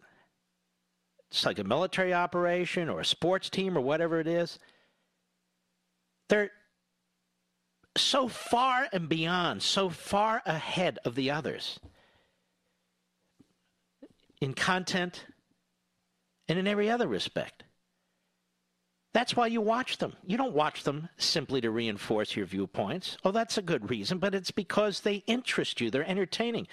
It's 1.31 1.45
like 1.45 1.59
a 1.59 1.63
military 1.63 2.13
operation 2.13 2.89
or 2.89 2.99
a 2.99 3.05
sports 3.05 3.49
team 3.49 3.77
or 3.77 3.81
whatever 3.81 4.19
it 4.19 4.27
is. 4.27 4.59
They're 6.29 6.51
so 7.97 8.27
far 8.27 8.87
and 8.93 9.09
beyond, 9.09 9.61
so 9.61 9.89
far 9.89 10.41
ahead 10.45 10.99
of 11.03 11.15
the 11.15 11.31
others 11.31 11.79
in 14.39 14.53
content 14.53 15.25
and 16.47 16.59
in 16.59 16.67
every 16.67 16.89
other 16.89 17.07
respect. 17.07 17.63
That's 19.13 19.35
why 19.35 19.47
you 19.47 19.61
watch 19.61 19.97
them. 19.97 20.13
You 20.25 20.37
don't 20.37 20.53
watch 20.53 20.83
them 20.83 21.09
simply 21.17 21.59
to 21.61 21.71
reinforce 21.71 22.35
your 22.35 22.45
viewpoints. 22.45 23.17
Oh, 23.25 23.31
that's 23.31 23.57
a 23.57 23.63
good 23.63 23.89
reason, 23.89 24.19
but 24.19 24.35
it's 24.35 24.51
because 24.51 24.99
they 24.99 25.23
interest 25.25 25.81
you. 25.81 25.89
They're 25.89 26.07
entertaining. 26.07 26.67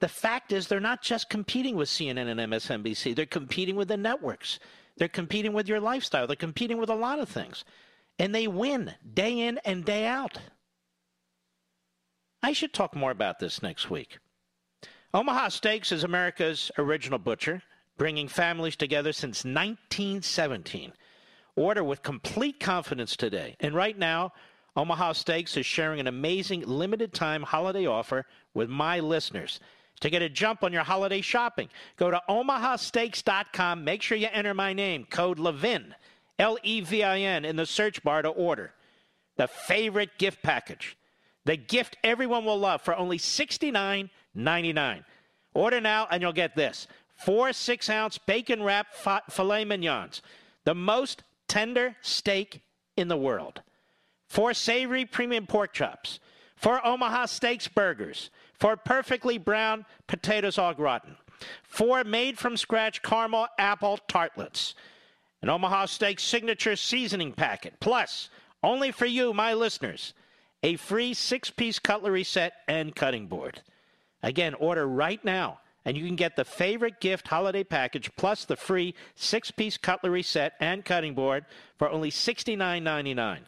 The 0.00 0.08
fact 0.08 0.52
is, 0.52 0.66
they're 0.66 0.80
not 0.80 1.02
just 1.02 1.30
competing 1.30 1.76
with 1.76 1.88
CNN 1.88 2.28
and 2.28 2.52
MSNBC, 2.52 3.14
they're 3.14 3.26
competing 3.26 3.76
with 3.76 3.88
the 3.88 3.96
networks. 3.96 4.58
They're 4.96 5.08
competing 5.08 5.52
with 5.52 5.68
your 5.68 5.80
lifestyle. 5.80 6.26
They're 6.26 6.36
competing 6.36 6.78
with 6.78 6.88
a 6.88 6.94
lot 6.94 7.18
of 7.18 7.28
things. 7.28 7.64
And 8.18 8.34
they 8.34 8.46
win 8.46 8.94
day 9.14 9.40
in 9.40 9.58
and 9.64 9.84
day 9.84 10.06
out. 10.06 10.38
I 12.42 12.52
should 12.52 12.72
talk 12.72 12.94
more 12.94 13.10
about 13.10 13.38
this 13.38 13.62
next 13.62 13.90
week. 13.90 14.18
Omaha 15.12 15.48
Steaks 15.48 15.92
is 15.92 16.04
America's 16.04 16.70
original 16.78 17.18
butcher, 17.18 17.62
bringing 17.96 18.28
families 18.28 18.76
together 18.76 19.12
since 19.12 19.44
1917. 19.44 20.92
Order 21.56 21.84
with 21.84 22.02
complete 22.02 22.60
confidence 22.60 23.16
today. 23.16 23.56
And 23.60 23.74
right 23.74 23.98
now, 23.98 24.32
Omaha 24.76 25.12
Steaks 25.12 25.56
is 25.56 25.64
sharing 25.64 26.00
an 26.00 26.06
amazing 26.06 26.62
limited 26.66 27.14
time 27.14 27.42
holiday 27.42 27.86
offer 27.86 28.26
with 28.52 28.68
my 28.68 29.00
listeners. 29.00 29.58
To 30.00 30.10
get 30.10 30.22
a 30.22 30.28
jump 30.28 30.62
on 30.62 30.72
your 30.72 30.82
holiday 30.82 31.20
shopping, 31.20 31.68
go 31.96 32.10
to 32.10 32.20
omahasteaks.com. 32.28 33.82
Make 33.82 34.02
sure 34.02 34.18
you 34.18 34.28
enter 34.30 34.52
my 34.52 34.72
name, 34.72 35.06
code 35.08 35.38
LEVIN, 35.38 35.94
L 36.38 36.58
E 36.62 36.80
V 36.82 37.02
I 37.02 37.20
N, 37.20 37.44
in 37.44 37.56
the 37.56 37.64
search 37.66 38.02
bar 38.02 38.22
to 38.22 38.28
order. 38.28 38.74
The 39.36 39.48
favorite 39.48 40.18
gift 40.18 40.42
package. 40.42 40.96
The 41.44 41.56
gift 41.56 41.96
everyone 42.04 42.44
will 42.44 42.58
love 42.58 42.82
for 42.82 42.94
only 42.96 43.18
$69.99. 43.18 45.04
Order 45.54 45.80
now 45.80 46.06
and 46.10 46.20
you'll 46.20 46.32
get 46.32 46.56
this 46.56 46.86
four 47.16 47.52
six 47.52 47.88
ounce 47.88 48.18
bacon 48.18 48.62
wrap 48.62 48.92
fi- 48.94 49.22
filet 49.30 49.64
mignons, 49.64 50.20
the 50.64 50.74
most 50.74 51.22
tender 51.48 51.96
steak 52.02 52.60
in 52.96 53.08
the 53.08 53.16
world. 53.16 53.62
Four 54.28 54.52
savory 54.54 55.04
premium 55.06 55.46
pork 55.46 55.72
chops. 55.72 56.20
Four 56.56 56.84
Omaha 56.84 57.26
Steaks 57.26 57.68
burgers. 57.68 58.30
Four 58.58 58.76
perfectly 58.76 59.38
brown 59.38 59.84
potatoes 60.06 60.58
au 60.58 60.72
gratin. 60.72 61.16
Four 61.62 62.04
made 62.04 62.38
from 62.38 62.56
scratch 62.56 63.02
caramel 63.02 63.48
apple 63.58 63.98
tartlets. 64.08 64.74
An 65.42 65.50
Omaha 65.50 65.86
Steaks 65.86 66.24
signature 66.24 66.76
seasoning 66.76 67.32
packet. 67.32 67.74
Plus, 67.80 68.30
Only 68.62 68.90
for 68.90 69.06
you, 69.06 69.32
my 69.32 69.54
listeners. 69.54 70.12
A 70.62 70.76
free 70.76 71.14
six 71.14 71.50
piece 71.50 71.78
cutlery 71.78 72.24
set 72.24 72.54
and 72.66 72.96
cutting 72.96 73.26
board. 73.26 73.60
Again, 74.22 74.54
order 74.54 74.88
right 74.88 75.22
now, 75.24 75.60
and 75.84 75.96
you 75.96 76.04
can 76.06 76.16
get 76.16 76.34
the 76.34 76.44
favorite 76.44 77.00
gift 77.00 77.28
holiday 77.28 77.62
package 77.62 78.10
plus 78.16 78.44
the 78.44 78.56
free 78.56 78.94
six 79.14 79.50
piece 79.52 79.76
cutlery 79.76 80.22
set 80.22 80.54
and 80.58 80.84
cutting 80.84 81.14
board 81.14 81.44
for 81.78 81.88
only 81.88 82.10
$69.99. 82.10 83.40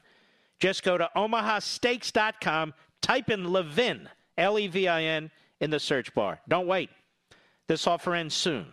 Just 0.60 0.84
go 0.84 0.98
to 0.98 1.10
omahasteaks.com, 1.16 2.74
type 3.00 3.30
in 3.30 3.50
Levin, 3.50 4.08
L 4.38 4.58
E 4.58 4.66
V 4.66 4.88
I 4.88 5.02
N, 5.02 5.30
in 5.60 5.70
the 5.70 5.80
search 5.80 6.14
bar. 6.14 6.40
Don't 6.48 6.66
wait. 6.66 6.90
This 7.66 7.86
offer 7.86 8.14
ends 8.14 8.34
soon. 8.34 8.66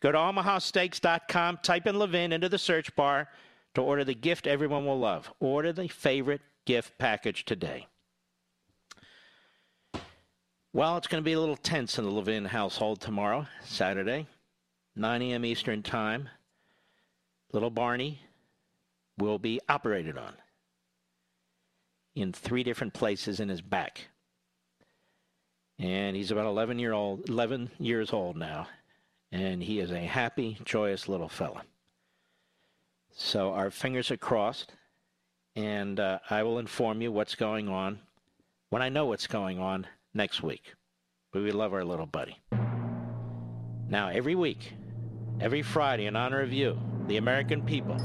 Go 0.00 0.10
to 0.10 0.18
omahasteaks.com, 0.18 1.58
type 1.62 1.86
in 1.86 1.98
Levin 1.98 2.32
into 2.32 2.48
the 2.48 2.58
search 2.58 2.94
bar 2.96 3.28
to 3.74 3.82
order 3.82 4.04
the 4.04 4.14
gift 4.14 4.46
everyone 4.46 4.86
will 4.86 4.98
love. 4.98 5.32
Order 5.38 5.72
the 5.72 5.88
favorite 5.88 6.40
gift 6.64 6.98
package 6.98 7.44
today. 7.44 7.86
Well, 10.72 10.96
it's 10.96 11.06
going 11.06 11.22
to 11.22 11.24
be 11.24 11.34
a 11.34 11.40
little 11.40 11.56
tense 11.56 11.98
in 11.98 12.04
the 12.04 12.10
Levin 12.10 12.46
household 12.46 13.00
tomorrow, 13.00 13.46
Saturday, 13.62 14.26
9 14.96 15.22
a.m. 15.22 15.44
Eastern 15.44 15.82
Time. 15.82 16.28
Little 17.52 17.70
Barney 17.70 18.22
will 19.18 19.38
be 19.38 19.60
operated 19.68 20.16
on 20.16 20.32
in 22.14 22.32
three 22.32 22.62
different 22.62 22.94
places 22.94 23.38
in 23.38 23.50
his 23.50 23.60
back. 23.60 24.08
And 25.82 26.14
he's 26.14 26.30
about 26.30 26.46
11 26.46 26.78
year 26.78 26.92
old, 26.92 27.28
11 27.28 27.72
years 27.80 28.12
old 28.12 28.36
now, 28.36 28.68
and 29.32 29.60
he 29.60 29.80
is 29.80 29.90
a 29.90 29.98
happy, 29.98 30.56
joyous 30.64 31.08
little 31.08 31.28
fella. 31.28 31.62
So 33.10 33.52
our 33.52 33.68
fingers 33.68 34.12
are 34.12 34.16
crossed, 34.16 34.74
and 35.56 35.98
uh, 35.98 36.20
I 36.30 36.44
will 36.44 36.60
inform 36.60 37.02
you 37.02 37.10
what's 37.10 37.34
going 37.34 37.68
on 37.68 37.98
when 38.70 38.80
I 38.80 38.90
know 38.90 39.06
what's 39.06 39.26
going 39.26 39.58
on 39.58 39.88
next 40.14 40.40
week. 40.40 40.72
But 41.32 41.42
we 41.42 41.50
love 41.50 41.74
our 41.74 41.84
little 41.84 42.06
buddy. 42.06 42.38
Now, 43.88 44.08
every 44.08 44.36
week, 44.36 44.74
every 45.40 45.62
Friday, 45.62 46.06
in 46.06 46.14
honor 46.14 46.42
of 46.42 46.52
you, 46.52 46.78
the 47.08 47.16
American 47.16 47.60
people, 47.60 47.96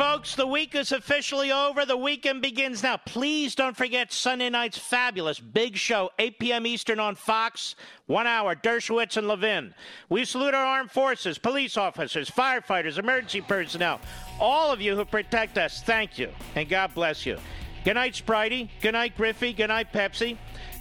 folks, 0.00 0.34
the 0.34 0.46
week 0.46 0.74
is 0.74 0.92
officially 0.92 1.52
over. 1.52 1.84
The 1.84 1.94
weekend 1.94 2.40
begins 2.40 2.82
now. 2.82 2.96
Please 2.96 3.54
don't 3.54 3.76
forget 3.76 4.10
Sunday 4.10 4.48
night's 4.48 4.78
fabulous 4.78 5.38
big 5.38 5.76
show, 5.76 6.08
8 6.18 6.38
p.m. 6.38 6.66
Eastern 6.66 6.98
on 6.98 7.14
Fox. 7.14 7.74
One 8.06 8.26
hour, 8.26 8.56
Dershowitz 8.56 9.18
and 9.18 9.28
Levin. 9.28 9.74
We 10.08 10.24
salute 10.24 10.54
our 10.54 10.64
armed 10.64 10.90
forces, 10.90 11.36
police 11.36 11.76
officers, 11.76 12.30
firefighters, 12.30 12.96
emergency 12.96 13.42
personnel, 13.42 14.00
all 14.40 14.72
of 14.72 14.80
you 14.80 14.96
who 14.96 15.04
protect 15.04 15.58
us. 15.58 15.82
Thank 15.82 16.18
you, 16.18 16.30
and 16.54 16.66
God 16.66 16.94
bless 16.94 17.26
you. 17.26 17.36
Good 17.84 17.94
night, 17.94 18.14
Spritey. 18.14 18.70
Good 18.80 18.92
night, 18.92 19.14
Griffey. 19.18 19.52
Good 19.52 19.68
night, 19.68 19.92
Pepsi. 19.92 20.38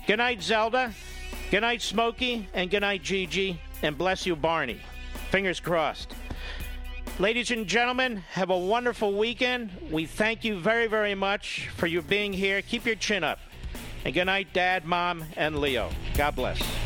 Good 0.07 0.19
night, 0.19 0.41
Zelda. 0.41 0.93
Good 1.51 1.61
night, 1.61 1.81
Smokey, 1.81 2.47
and 2.53 2.71
good 2.71 2.81
night, 2.81 3.03
Gigi, 3.03 3.59
and 3.81 3.97
bless 3.97 4.25
you, 4.25 4.37
Barney. 4.37 4.79
Fingers 5.29 5.59
crossed. 5.59 6.15
Ladies 7.19 7.51
and 7.51 7.67
gentlemen, 7.67 8.23
have 8.31 8.49
a 8.49 8.57
wonderful 8.57 9.11
weekend. 9.11 9.71
We 9.91 10.05
thank 10.05 10.45
you 10.45 10.57
very, 10.57 10.87
very 10.87 11.15
much 11.15 11.67
for 11.75 11.85
you 11.85 12.01
being 12.01 12.31
here. 12.31 12.61
Keep 12.61 12.85
your 12.85 12.95
chin 12.95 13.25
up. 13.25 13.39
And 14.05 14.13
good 14.13 14.23
night, 14.23 14.53
Dad, 14.53 14.85
Mom, 14.85 15.25
and 15.35 15.59
Leo. 15.59 15.89
God 16.15 16.37
bless. 16.37 16.78